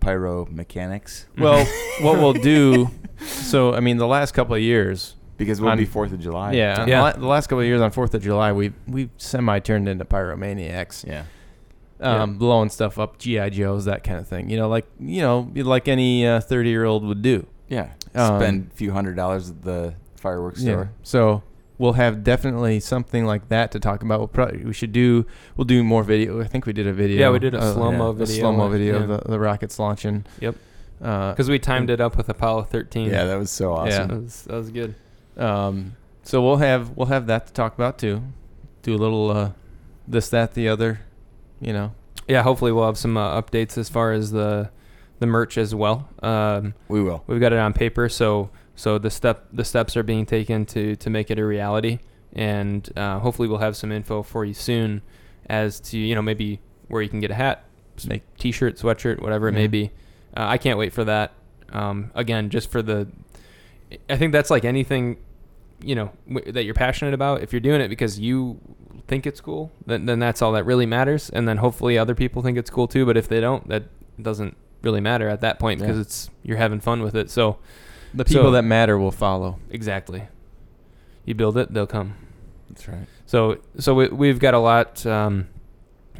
pyromechanics 0.00 1.26
Well, 1.38 1.64
what 2.00 2.18
we'll 2.18 2.32
do. 2.32 2.90
So 3.24 3.72
I 3.72 3.78
mean, 3.78 3.98
the 3.98 4.06
last 4.06 4.32
couple 4.32 4.56
of 4.56 4.60
years, 4.62 5.14
because 5.36 5.60
we'll 5.60 5.70
On- 5.70 5.78
be 5.78 5.84
Fourth 5.84 6.12
of 6.12 6.18
July. 6.18 6.54
yeah, 6.54 6.84
Yeah. 6.86 6.96
The, 6.96 7.02
la- 7.02 7.12
the 7.12 7.26
last 7.26 7.46
couple 7.46 7.60
of 7.60 7.66
years 7.66 7.80
on 7.80 7.92
Fourth 7.92 8.14
of 8.14 8.22
July, 8.22 8.50
we 8.50 8.72
we 8.88 9.10
semi 9.16 9.60
turned 9.60 9.88
into 9.88 10.04
pyromaniacs, 10.04 11.06
yeah. 11.06 11.24
Um, 12.02 12.38
blowing 12.38 12.68
stuff 12.68 12.98
up, 12.98 13.18
GI 13.18 13.50
Joes, 13.50 13.84
that 13.86 14.04
kind 14.04 14.18
of 14.18 14.26
thing. 14.28 14.50
You 14.50 14.56
know, 14.56 14.68
like 14.68 14.86
you 15.00 15.22
know, 15.22 15.50
like 15.54 15.88
any 15.88 16.24
thirty 16.40 16.70
year 16.70 16.84
old 16.84 17.04
would 17.04 17.22
do. 17.22 17.46
Yeah. 17.68 17.90
Um, 18.14 18.38
Spend 18.40 18.70
a 18.72 18.74
few 18.74 18.92
hundred 18.92 19.16
dollars 19.16 19.50
at 19.50 19.62
the 19.62 19.94
fireworks 20.16 20.60
store. 20.60 20.90
Yeah. 20.92 20.98
So 21.02 21.42
we'll 21.78 21.94
have 21.94 22.22
definitely 22.22 22.78
something 22.80 23.24
like 23.24 23.48
that 23.48 23.72
to 23.72 23.80
talk 23.80 24.02
about. 24.02 24.18
We'll 24.20 24.28
probably 24.28 24.64
we 24.64 24.72
should 24.74 24.92
do 24.92 25.26
we'll 25.56 25.64
do 25.64 25.82
more 25.82 26.02
video. 26.04 26.40
I 26.40 26.44
think 26.46 26.66
we 26.66 26.72
did 26.72 26.86
a 26.86 26.92
video. 26.92 27.18
Yeah, 27.18 27.30
we 27.30 27.38
did 27.38 27.54
a 27.54 27.58
uh, 27.60 27.72
slow-mo 27.72 28.08
a 28.10 28.14
video. 28.14 28.40
slow 28.40 28.52
mo 28.52 28.68
video 28.68 28.96
Yeah. 28.98 29.02
of 29.04 29.08
the, 29.08 29.30
the 29.30 29.38
rockets 29.38 29.78
launching. 29.78 30.26
Yep. 30.40 30.56
Uh, 31.00 31.30
Because 31.32 31.48
we 31.48 31.58
timed 31.58 31.90
it 31.90 32.00
up 32.00 32.16
with 32.16 32.28
Apollo 32.28 32.64
13. 32.64 33.10
Yeah, 33.10 33.24
that 33.24 33.36
was 33.38 33.50
so 33.50 33.72
Yeah. 33.74 33.80
awesome. 33.94 34.08
that 34.08 34.22
was, 34.22 34.42
that 34.42 34.54
was 34.54 34.70
good. 34.70 34.94
Um, 35.36 35.96
so 36.22 36.42
we'll 36.42 36.58
have 36.58 36.90
we'll 36.96 37.06
have 37.06 37.26
that 37.26 37.46
to 37.46 37.52
talk 37.52 37.74
about 37.74 37.98
too. 37.98 38.22
Do 38.82 38.94
a 38.94 38.98
little 38.98 39.30
uh, 39.30 39.50
this, 40.06 40.28
that, 40.28 40.54
the 40.54 40.68
other. 40.68 41.00
You 41.62 41.72
know. 41.72 41.92
Yeah, 42.28 42.42
hopefully 42.42 42.72
we'll 42.72 42.86
have 42.86 42.98
some 42.98 43.16
uh, 43.16 43.40
updates 43.40 43.78
as 43.78 43.88
far 43.88 44.12
as 44.12 44.30
the 44.32 44.70
the 45.18 45.26
merch 45.26 45.56
as 45.56 45.74
well. 45.74 46.08
Um, 46.22 46.74
We 46.88 47.00
will. 47.02 47.22
we've 47.26 47.40
got 47.40 47.52
it 47.52 47.58
on 47.58 47.72
paper, 47.72 48.08
so 48.08 48.50
so 48.74 48.98
the 48.98 49.10
step 49.10 49.46
the 49.52 49.64
steps 49.64 49.96
are 49.96 50.02
being 50.02 50.26
taken 50.26 50.66
to 50.66 50.96
to 50.96 51.10
make 51.10 51.30
it 51.30 51.38
a 51.38 51.44
reality, 51.46 51.98
and 52.32 52.88
uh, 52.96 53.18
hopefully 53.20 53.48
we'll 53.48 53.58
have 53.58 53.76
some 53.76 53.92
info 53.92 54.22
for 54.22 54.44
you 54.44 54.54
soon 54.54 55.02
as 55.48 55.80
to 55.80 55.98
you 55.98 56.14
know 56.14 56.22
maybe 56.22 56.60
where 56.88 57.02
you 57.02 57.08
can 57.08 57.20
get 57.20 57.30
a 57.30 57.34
hat, 57.34 57.64
Make- 58.06 58.36
t-shirt, 58.36 58.76
sweatshirt, 58.76 59.20
whatever 59.22 59.48
it 59.48 59.52
may 59.52 59.66
be. 59.66 59.90
Uh, 60.36 60.46
I 60.46 60.58
can't 60.58 60.78
wait 60.78 60.92
for 60.92 61.04
that. 61.04 61.32
Um, 61.70 62.10
again, 62.14 62.50
just 62.50 62.70
for 62.70 62.82
the, 62.82 63.08
I 64.10 64.16
think 64.16 64.32
that's 64.32 64.50
like 64.50 64.64
anything, 64.64 65.16
you 65.84 65.94
know, 65.94 66.10
w- 66.32 66.52
that 66.52 66.64
you're 66.64 66.74
passionate 66.74 67.14
about. 67.14 67.42
If 67.42 67.52
you're 67.52 67.60
doing 67.60 67.80
it 67.80 67.88
because 67.88 68.18
you 68.18 68.58
think 69.08 69.26
it's 69.26 69.40
cool, 69.40 69.72
then 69.86 70.06
then 70.06 70.18
that's 70.18 70.40
all 70.42 70.52
that 70.52 70.64
really 70.64 70.86
matters. 70.86 71.30
And 71.30 71.46
then 71.48 71.56
hopefully 71.58 71.98
other 71.98 72.14
people 72.14 72.42
think 72.42 72.56
it's 72.58 72.70
cool 72.70 72.88
too. 72.88 73.04
But 73.06 73.16
if 73.16 73.28
they 73.28 73.40
don't, 73.40 73.68
that 73.68 73.84
doesn't 74.20 74.56
really 74.82 75.00
matter 75.00 75.28
at 75.28 75.40
that 75.40 75.58
point 75.58 75.80
because 75.80 75.98
it's 75.98 76.30
you're 76.42 76.56
having 76.58 76.80
fun 76.80 77.02
with 77.02 77.14
it. 77.14 77.30
So 77.30 77.58
The 78.14 78.24
people 78.24 78.44
So- 78.44 78.50
that 78.52 78.62
matter 78.64 78.98
will 78.98 79.10
follow. 79.12 79.58
exactly, 79.70 80.22
you 81.24 81.34
build 81.34 81.56
it, 81.56 81.72
they'll 81.72 81.86
come. 81.86 82.14
That's 82.68 82.88
right. 82.88 83.06
So 83.26 83.58
so 83.78 83.94
we, 83.94 84.08
we've 84.08 84.38
got 84.38 84.54
a 84.54 84.58
lot 84.58 85.04
um, 85.06 85.48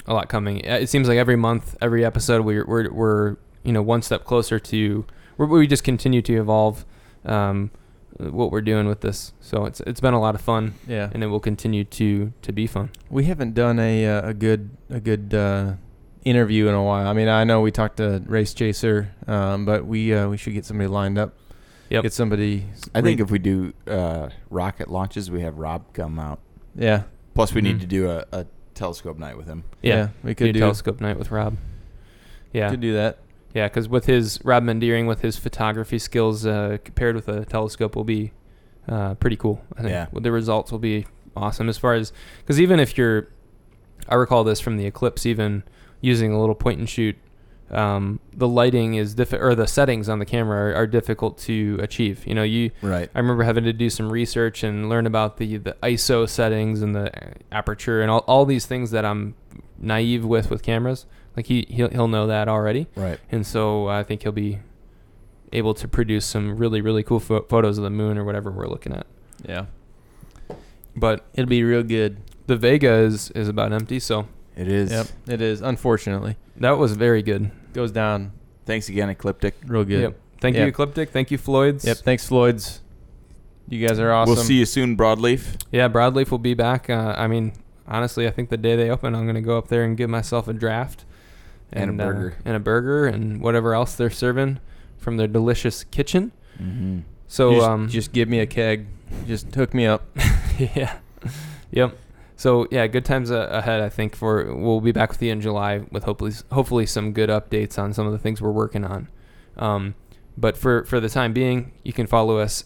a 0.06 0.14
lot 0.14 0.28
coming. 0.28 0.66
Uh, 0.68 0.74
It 0.76 0.89
seems 0.89 1.09
like 1.09 1.18
every 1.18 1.36
month, 1.36 1.76
every 1.80 2.05
episode, 2.05 2.44
we're 2.44 2.64
we're, 2.66 2.90
we're 2.90 3.36
you 3.62 3.72
know 3.72 3.82
one 3.82 4.02
step 4.02 4.24
closer 4.24 4.59
to 4.59 5.05
we're, 5.36 5.47
we 5.47 5.66
just 5.66 5.84
continue 5.84 6.22
to 6.22 6.34
evolve 6.34 6.84
um, 7.24 7.70
what 8.18 8.51
we're 8.52 8.60
doing 8.62 8.86
with 8.86 9.01
this. 9.01 9.32
So 9.40 9.64
it's 9.64 9.80
it's 9.80 10.01
been 10.01 10.14
a 10.14 10.20
lot 10.20 10.34
of 10.34 10.40
fun, 10.40 10.74
Yeah. 10.86 11.10
and 11.12 11.22
it 11.22 11.26
will 11.28 11.40
continue 11.40 11.84
to 11.84 12.32
to 12.43 12.52
be 12.52 12.66
fun. 12.66 12.90
We 13.10 13.24
haven't 13.24 13.55
done 13.55 13.78
a 13.78 14.06
uh, 14.06 14.28
a 14.30 14.34
good 14.34 14.70
a 14.90 15.01
good 15.01 15.32
uh, 15.34 15.74
interview 16.24 16.68
in 16.68 16.74
a 16.74 16.82
while. 16.82 17.06
I 17.09 17.12
mean, 17.12 17.28
I 17.28 17.44
know 17.44 17.60
we 17.60 17.70
talked 17.70 17.97
to 17.98 18.22
Race 18.26 18.55
Chaser, 18.55 19.12
um, 19.26 19.64
but 19.64 19.86
we 19.86 20.14
uh, 20.14 20.28
we 20.28 20.36
should 20.36 20.52
get 20.55 20.64
somebody 20.64 20.89
lined 20.89 21.18
up. 21.18 21.34
Yep. 21.90 22.02
Get 22.05 22.12
somebody. 22.12 22.66
I 22.94 23.02
think 23.02 23.20
if 23.20 23.30
we 23.30 23.39
do 23.39 23.74
uh, 23.86 24.30
rocket 24.51 24.89
launches, 24.90 25.30
we 25.30 25.43
have 25.43 25.59
Rob 25.59 25.93
come 25.93 26.18
out. 26.18 26.39
yeah 26.74 27.02
Plus, 27.34 27.52
we 27.55 27.60
Mhm. 27.60 27.64
need 27.64 27.80
to 27.80 27.86
do 27.86 28.10
a, 28.10 28.24
a 28.32 28.47
telescope 28.74 29.18
night 29.18 29.36
with 29.36 29.47
him. 29.47 29.64
Yeah, 29.82 30.09
we 30.22 30.34
could 30.34 30.47
do 30.47 30.52
do 30.55 30.59
telescope 30.60 31.01
night 31.02 31.18
with 31.18 31.30
Rob. 31.30 31.56
Yeah, 32.52 32.70
could 32.70 32.80
do 32.80 32.94
that. 32.94 33.18
Yeah, 33.55 33.69
because 33.69 33.89
with 33.89 34.07
his 34.07 34.41
Rob 34.45 34.62
Mendeering 34.65 35.07
with 35.07 35.20
his 35.20 35.37
photography 35.37 35.99
skills 35.99 36.47
uh, 36.47 36.79
compared 36.85 37.15
with 37.15 37.29
a 37.29 37.45
telescope 37.45 37.95
will 37.97 38.05
be 38.05 38.33
uh, 38.89 39.15
pretty 39.15 39.37
cool. 39.37 39.62
I 39.77 39.81
think 39.83 39.91
Yeah. 39.93 40.07
the 40.12 40.33
results 40.33 40.73
will 40.73 40.79
be 40.79 41.07
awesome 41.37 41.69
as 41.69 41.79
far 41.79 41.95
as 41.95 42.12
because 42.41 42.61
even 42.61 42.81
if 42.81 42.97
you're, 42.99 43.29
I 44.09 44.15
recall 44.16 44.45
this 44.45 44.61
from 44.61 44.77
the 44.77 44.87
eclipse, 44.87 45.24
even 45.27 45.62
using 46.01 46.33
a 46.33 46.41
little 46.41 46.55
point 46.55 46.79
and 46.79 46.89
shoot, 46.89 47.16
um, 47.70 48.20
the 48.35 48.49
lighting 48.49 48.95
is 48.95 49.15
diffi- 49.15 49.41
or 49.41 49.55
the 49.55 49.66
settings 49.66 50.09
on 50.09 50.19
the 50.19 50.27
camera 50.27 50.73
are, 50.73 50.74
are 50.83 50.87
difficult 50.87 51.39
to 51.39 51.79
achieve. 51.81 52.27
You 52.27 52.35
know, 52.35 52.43
you 52.43 52.70
Right. 52.83 53.09
I 53.15 53.19
remember 53.19 53.45
having 53.45 53.65
to 53.65 53.73
do 53.73 53.89
some 53.89 54.11
research 54.12 54.62
and 54.62 54.89
learn 54.91 55.07
about 55.07 55.39
the, 55.39 55.57
the 55.57 55.77
ISO 55.83 56.29
settings 56.29 56.83
and 56.83 56.95
the 56.95 57.11
aperture 57.51 58.03
and 58.03 58.11
all, 58.11 58.24
all 58.27 58.45
these 58.45 58.66
things 58.66 58.91
that 58.91 59.05
I'm 59.07 59.37
naive 59.82 60.24
with 60.24 60.48
with 60.50 60.62
cameras. 60.62 61.04
Like 61.36 61.46
he 61.46 61.66
he'll, 61.68 61.88
he'll 61.90 62.09
know 62.09 62.26
that 62.26 62.48
already, 62.48 62.86
Right. 62.94 63.18
and 63.30 63.46
so 63.46 63.88
I 63.88 64.02
think 64.02 64.22
he'll 64.22 64.32
be 64.32 64.60
able 65.52 65.74
to 65.74 65.86
produce 65.88 66.24
some 66.24 66.56
really 66.56 66.80
really 66.80 67.02
cool 67.02 67.20
pho- 67.20 67.42
photos 67.48 67.76
of 67.78 67.84
the 67.84 67.90
moon 67.90 68.16
or 68.16 68.24
whatever 68.24 68.50
we're 68.50 68.68
looking 68.68 68.92
at. 68.92 69.06
Yeah, 69.46 69.66
But 70.96 71.24
it'll 71.34 71.48
be 71.48 71.62
real 71.64 71.82
good. 71.82 72.18
the 72.46 72.56
Vega 72.56 72.92
is 72.92 73.30
is 73.32 73.48
about 73.48 73.72
empty, 73.72 73.98
so 74.00 74.26
It 74.56 74.68
is. 74.68 74.90
Yep, 74.92 75.06
it 75.28 75.40
is. 75.40 75.60
Unfortunately, 75.62 76.36
that 76.56 76.76
was 76.78 76.92
very 76.96 77.22
good. 77.22 77.50
goes 77.72 77.90
down 77.90 78.32
Thanks 78.66 78.88
again, 78.90 79.09
Ecliptic. 79.09 79.54
real 79.66 79.84
good. 79.84 80.00
Yep. 80.02 80.20
Thank 80.40 80.56
Yeah. 80.56 80.62
you, 80.62 80.68
Ecliptic. 80.68 81.10
Thank 81.10 81.30
you, 81.30 81.38
Floyd's. 81.38 81.84
Yep. 81.84 81.96
Thanks, 81.98 82.26
Floyd's. 82.28 82.80
You 83.68 83.86
guys 83.86 83.98
are 83.98 84.12
awesome. 84.12 84.34
We'll 84.34 84.44
see 84.44 84.54
you 84.59 84.66
soon, 84.66 84.96
Broadleaf. 84.96 85.56
Yeah, 85.72 85.88
Broadleaf 85.88 86.30
will 86.30 86.38
be 86.38 86.54
back. 86.54 86.90
Uh, 86.90 87.14
I 87.16 87.26
mean, 87.28 87.52
honestly, 87.86 88.26
I 88.26 88.30
think 88.30 88.50
the 88.50 88.56
day 88.56 88.76
they 88.76 88.90
open, 88.90 89.14
I'm 89.14 89.24
going 89.24 89.34
to 89.34 89.40
go 89.40 89.59
up 89.59 89.68
there 89.68 89.84
and 89.84 89.96
give 89.96 90.10
myself 90.10 90.48
a 90.48 90.52
draft 90.52 91.04
And 91.72 92.00
a 92.00 92.04
uh, 92.04 92.06
burger. 92.06 92.36
and 92.44 92.56
a 92.56 92.60
burger 92.60 93.06
and 93.06 93.40
whatever 93.40 93.74
else 93.74 93.94
they're 93.94 94.10
serving 94.10 94.60
from 94.98 95.16
their 95.16 95.26
delicious 95.28 95.84
kitchen. 95.84 96.32
Mm-hmm. 96.60 97.00
So 97.28 97.54
just, 97.54 97.68
um, 97.68 97.88
just 97.88 98.12
give 98.12 98.28
me 98.28 98.40
a 98.40 98.46
keg. 98.46 98.86
Just 99.26 99.54
hook 99.54 99.74
me 99.74 99.86
up. 99.86 100.04
yeah, 100.59 100.98
yep. 101.70 101.96
So 102.36 102.66
yeah, 102.70 102.86
good 102.86 103.04
times 103.04 103.30
a- 103.30 103.48
ahead. 103.50 103.80
I 103.80 103.88
think 103.88 104.16
for 104.16 104.54
we'll 104.54 104.80
be 104.80 104.92
back 104.92 105.10
with 105.10 105.22
you 105.22 105.30
in 105.32 105.40
July 105.40 105.82
with 105.90 106.04
hopefully 106.04 106.32
hopefully 106.50 106.86
some 106.86 107.12
good 107.12 107.28
updates 107.30 107.78
on 107.78 107.92
some 107.92 108.06
of 108.06 108.12
the 108.12 108.18
things 108.18 108.40
we're 108.42 108.50
working 108.50 108.84
on. 108.84 109.09
Um, 109.56 109.94
but 110.36 110.56
for 110.56 110.84
for 110.84 110.98
the 111.00 111.09
time 111.09 111.32
being, 111.32 111.72
you 111.84 111.92
can 111.92 112.06
follow 112.06 112.38
us 112.38 112.64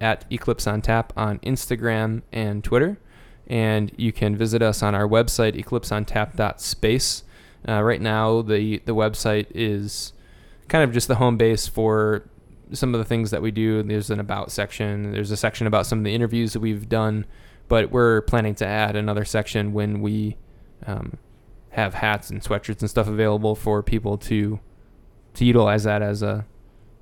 at 0.00 0.24
Eclipse 0.30 0.66
on 0.66 0.80
Tap 0.82 1.12
on 1.16 1.38
Instagram 1.40 2.22
and 2.32 2.62
Twitter, 2.64 2.98
and 3.48 3.90
you 3.96 4.12
can 4.12 4.36
visit 4.36 4.62
us 4.62 4.82
on 4.82 4.94
our 4.94 5.08
website 5.08 5.56
eclipseontap.space. 5.56 7.24
Uh, 7.68 7.82
right 7.82 8.00
now, 8.00 8.42
the 8.42 8.78
the 8.84 8.94
website 8.94 9.46
is 9.54 10.12
kind 10.68 10.84
of 10.84 10.92
just 10.92 11.08
the 11.08 11.16
home 11.16 11.36
base 11.36 11.66
for 11.66 12.28
some 12.72 12.94
of 12.94 12.98
the 12.98 13.04
things 13.04 13.30
that 13.30 13.42
we 13.42 13.50
do. 13.50 13.82
There's 13.82 14.10
an 14.10 14.20
about 14.20 14.52
section. 14.52 15.12
There's 15.12 15.30
a 15.30 15.36
section 15.36 15.66
about 15.66 15.86
some 15.86 15.98
of 15.98 16.04
the 16.04 16.14
interviews 16.14 16.52
that 16.52 16.60
we've 16.60 16.88
done, 16.88 17.24
but 17.66 17.90
we're 17.90 18.20
planning 18.22 18.54
to 18.56 18.66
add 18.66 18.94
another 18.94 19.24
section 19.24 19.72
when 19.72 20.00
we 20.00 20.36
um, 20.86 21.16
have 21.70 21.94
hats 21.94 22.30
and 22.30 22.42
sweatshirts 22.42 22.80
and 22.80 22.90
stuff 22.90 23.08
available 23.08 23.54
for 23.54 23.82
people 23.82 24.18
to 24.18 24.60
to 25.34 25.44
utilize 25.44 25.84
that 25.84 26.02
as 26.02 26.22
a 26.22 26.44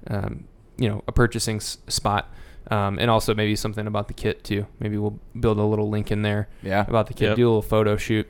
um, 0.08 0.44
you 0.78 0.88
know 0.88 1.02
a 1.08 1.12
purchasing 1.12 1.56
s- 1.56 1.78
spot. 1.88 2.32
Um, 2.68 2.98
and 2.98 3.08
also 3.10 3.32
maybe 3.34 3.54
something 3.54 3.86
about 3.86 4.08
the 4.08 4.14
kit 4.14 4.42
too. 4.42 4.66
Maybe 4.80 4.98
we'll 4.98 5.18
build 5.38 5.58
a 5.58 5.62
little 5.62 5.88
link 5.88 6.10
in 6.10 6.22
there 6.22 6.48
Yeah. 6.62 6.84
about 6.88 7.06
the 7.06 7.14
kit. 7.14 7.28
Yep. 7.28 7.36
Do 7.36 7.46
a 7.46 7.48
little 7.48 7.62
photo 7.62 7.96
shoot 7.96 8.26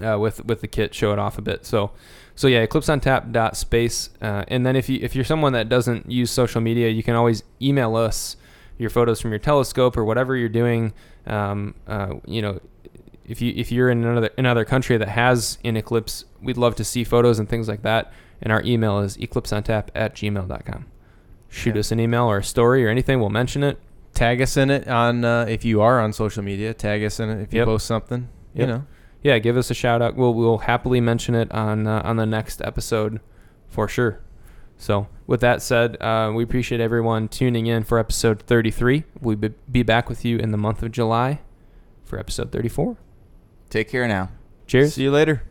uh, 0.00 0.18
with 0.20 0.44
with 0.44 0.60
the 0.60 0.68
kit, 0.68 0.94
show 0.94 1.12
it 1.12 1.18
off 1.18 1.36
a 1.36 1.42
bit. 1.42 1.66
So, 1.66 1.90
so 2.36 2.46
yeah, 2.46 2.64
eclipseontap.space. 2.64 4.10
Uh, 4.22 4.44
and 4.48 4.64
then 4.64 4.76
if 4.76 4.88
you 4.88 4.98
if 5.02 5.14
you're 5.14 5.24
someone 5.24 5.52
that 5.54 5.68
doesn't 5.68 6.10
use 6.10 6.30
social 6.30 6.60
media, 6.60 6.88
you 6.88 7.02
can 7.02 7.14
always 7.14 7.42
email 7.60 7.96
us 7.96 8.36
your 8.78 8.88
photos 8.90 9.20
from 9.20 9.30
your 9.30 9.38
telescope 9.40 9.96
or 9.96 10.04
whatever 10.04 10.36
you're 10.36 10.48
doing. 10.48 10.92
Um, 11.26 11.74
uh, 11.86 12.14
you 12.26 12.40
know, 12.42 12.60
if 13.26 13.42
you 13.42 13.52
if 13.56 13.70
you're 13.72 13.90
in 13.90 14.04
another 14.04 14.30
another 14.38 14.64
country 14.64 14.96
that 14.96 15.08
has 15.08 15.58
an 15.64 15.76
eclipse, 15.76 16.24
we'd 16.40 16.56
love 16.56 16.76
to 16.76 16.84
see 16.84 17.04
photos 17.04 17.38
and 17.38 17.48
things 17.48 17.68
like 17.68 17.82
that. 17.82 18.12
And 18.42 18.52
our 18.52 18.62
email 18.62 19.00
is 19.00 19.16
eclipseontap 19.18 19.88
at 19.94 20.14
gmail.com. 20.14 20.86
Shoot 21.50 21.74
Yeah. 21.74 21.80
us 21.80 21.92
an 21.92 22.00
email 22.00 22.24
or 22.24 22.38
a 22.38 22.44
story 22.44 22.84
or 22.86 22.88
anything. 22.88 23.20
We'll 23.20 23.28
mention 23.28 23.62
it. 23.62 23.78
Tag 24.14 24.40
us 24.40 24.56
in 24.56 24.70
it 24.70 24.88
on 24.88 25.24
uh, 25.24 25.44
if 25.48 25.64
you 25.64 25.80
are 25.82 26.00
on 26.00 26.12
social 26.12 26.42
media. 26.42 26.72
Tag 26.72 27.04
us 27.04 27.20
in 27.20 27.28
it 27.28 27.42
if 27.42 27.52
you 27.52 27.58
Yep. 27.60 27.66
post 27.66 27.86
something. 27.86 28.28
You 28.54 28.66
know. 28.66 28.84
yeah, 29.22 29.38
give 29.38 29.56
us 29.56 29.70
a 29.70 29.74
shout 29.74 30.00
out. 30.02 30.16
We'll 30.16 30.34
we'll 30.34 30.58
happily 30.58 31.00
mention 31.00 31.34
it 31.34 31.50
on 31.52 31.86
uh, 31.86 32.02
on 32.04 32.16
the 32.16 32.26
next 32.26 32.60
episode 32.62 33.20
for 33.68 33.86
sure. 33.86 34.20
So 34.76 35.08
with 35.26 35.40
that 35.42 35.60
said, 35.62 36.00
uh, 36.00 36.32
we 36.34 36.42
appreciate 36.42 36.80
everyone 36.80 37.28
tuning 37.28 37.66
in 37.66 37.84
for 37.84 37.98
episode 37.98 38.40
33. 38.42 39.04
We'll 39.20 39.36
be, 39.36 39.50
be 39.70 39.82
back 39.82 40.08
with 40.08 40.24
you 40.24 40.38
in 40.38 40.50
the 40.52 40.56
month 40.58 40.82
of 40.82 40.90
July 40.90 41.40
for 42.04 42.18
episode 42.18 42.50
34. 42.50 42.96
Take 43.68 43.88
care 43.90 44.08
now. 44.08 44.30
Cheers. 44.66 44.94
See 44.94 45.02
you 45.02 45.10
later. 45.10 45.42